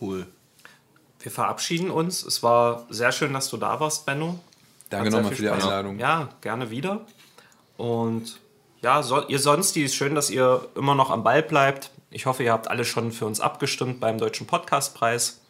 Cool. 0.00 0.26
Wir 1.24 1.32
verabschieden 1.32 1.90
uns. 1.90 2.22
Es 2.22 2.42
war 2.42 2.84
sehr 2.90 3.10
schön, 3.10 3.32
dass 3.32 3.48
du 3.48 3.56
da 3.56 3.80
warst, 3.80 4.04
Benno. 4.04 4.38
Danke 4.90 5.08
nochmal 5.10 5.32
für 5.32 5.40
die 5.40 5.48
Spaß- 5.48 5.52
Einladung. 5.54 5.98
Ja, 5.98 6.28
gerne 6.42 6.68
wieder. 6.68 7.00
Und 7.78 8.38
ja, 8.82 9.02
so, 9.02 9.26
ihr 9.28 9.38
sonst, 9.38 9.74
die 9.74 9.84
ist 9.84 9.94
schön, 9.94 10.14
dass 10.14 10.28
ihr 10.28 10.68
immer 10.74 10.94
noch 10.94 11.10
am 11.10 11.24
Ball 11.24 11.42
bleibt. 11.42 11.90
Ich 12.10 12.26
hoffe, 12.26 12.42
ihr 12.42 12.52
habt 12.52 12.68
alle 12.68 12.84
schon 12.84 13.10
für 13.10 13.24
uns 13.24 13.40
abgestimmt 13.40 14.00
beim 14.00 14.18
Deutschen 14.18 14.46
Podcastpreis. 14.46 15.40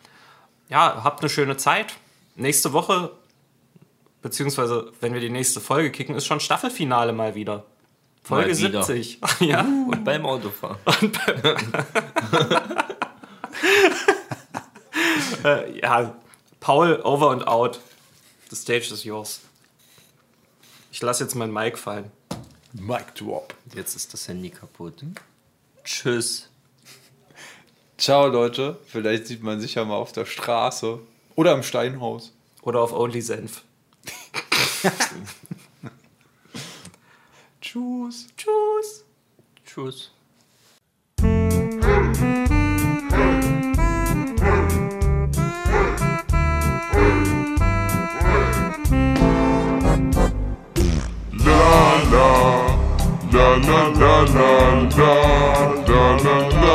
Ja, 0.68 1.02
habt 1.02 1.22
eine 1.22 1.28
schöne 1.28 1.56
Zeit. 1.56 1.94
Nächste 2.36 2.72
Woche, 2.72 3.10
beziehungsweise 4.22 4.92
wenn 5.01 5.12
wir 5.12 5.20
die 5.20 5.28
nächste 5.28 5.60
Folge 5.60 5.90
kicken, 5.90 6.14
ist 6.14 6.26
schon 6.26 6.38
Staffelfinale 6.38 7.12
mal 7.12 7.34
wieder. 7.34 7.64
Folge 8.22 8.52
Mal 8.52 8.59
wieder. 8.59 8.82
70. 8.84 9.18
ja. 9.40 9.62
Und 9.62 10.05
beim 10.05 10.24
Autofahren. 10.24 10.78
Äh, 15.43 15.81
ja, 15.81 16.15
Paul, 16.61 17.01
over 17.02 17.31
and 17.31 17.47
out. 17.47 17.81
The 18.51 18.56
stage 18.56 18.93
is 18.93 19.05
yours. 19.05 19.40
Ich 20.93 21.02
lasse 21.02 21.24
jetzt 21.24 21.35
mein 21.35 21.52
Mic 21.52 21.77
fallen. 21.77 22.11
Mic 22.73 23.15
drop. 23.15 23.55
Jetzt 23.74 23.97
ist 23.97 24.12
das 24.12 24.28
Handy 24.28 24.51
kaputt. 24.51 25.02
Tschüss. 25.85 26.48
Ciao, 27.98 28.27
Leute. 28.28 28.78
Vielleicht 28.86 29.27
sieht 29.27 29.43
man 29.43 29.61
sich 29.61 29.74
ja 29.74 29.85
mal 29.85 29.97
auf 29.97 30.12
der 30.12 30.24
Straße. 30.24 30.98
Oder 31.36 31.52
im 31.55 31.62
Steinhaus. 31.62 32.32
Oder 32.62 32.81
auf 32.81 32.93
Only 32.93 33.20
Senf. 33.20 33.62
Tschüss. 37.61 38.27
Tschüss. 38.36 39.05
Tschüss. 39.65 40.13
la 53.59 53.82
la 54.01 54.16
la 54.36 54.51
la 54.98 55.14
la 55.89 56.05
la 56.22 56.74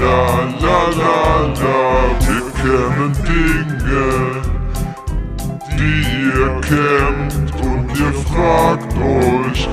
La 0.00 0.18
la 0.62 0.78
la 1.00 1.16
la 1.60 1.78
Wir 2.26 2.42
kennen 2.60 3.12
Dinge, 3.26 4.08
die 5.78 6.00
ihr 6.34 6.52
kennt 6.60 7.48
und 7.64 7.86
ihr 7.98 8.12
fragt 8.30 8.92
euch, 8.96 9.68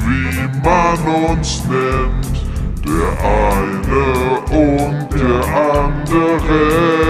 wie 0.00 0.34
man 0.64 1.00
uns 1.30 1.50
nennt. 1.68 2.36
Der 2.84 3.10
eine 3.22 4.06
und 4.50 5.08
der 5.14 5.40
andere. 5.78 7.00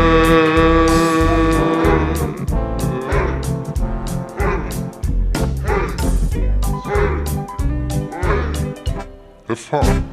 erfahren. 9.50 10.04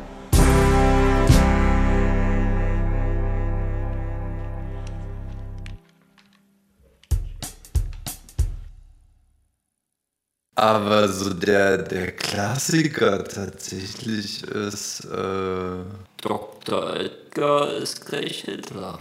Aber 10.56 11.08
so 11.08 11.34
der, 11.36 11.78
der 11.78 12.14
Klassiker 12.14 13.24
tatsächlich 13.24 14.44
ist. 14.44 15.06
Äh 15.06 15.84
Dr. 16.20 16.96
Edgar 16.96 17.72
ist 17.74 18.08
gleich 18.08 18.42
Hitler. 18.42 18.98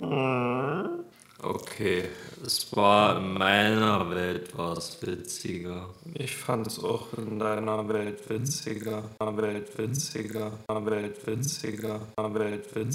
okay 1.42 2.04
es 2.46 2.74
war 2.76 3.18
in 3.18 3.34
meiner 3.34 4.10
Welt 4.10 4.56
was 4.56 5.00
witziger. 5.00 5.88
Ich 6.14 6.36
fand 6.36 6.66
es 6.66 6.82
auch 6.82 7.06
in 7.16 7.38
deiner 7.38 7.88
Welt 7.88 8.28
witziger, 8.28 9.02
Welt 9.20 9.78
witziger, 9.78 10.52
Welt 10.68 11.26
witziger, 11.26 12.00
Welt 12.16 12.74
witziger. 12.74 12.94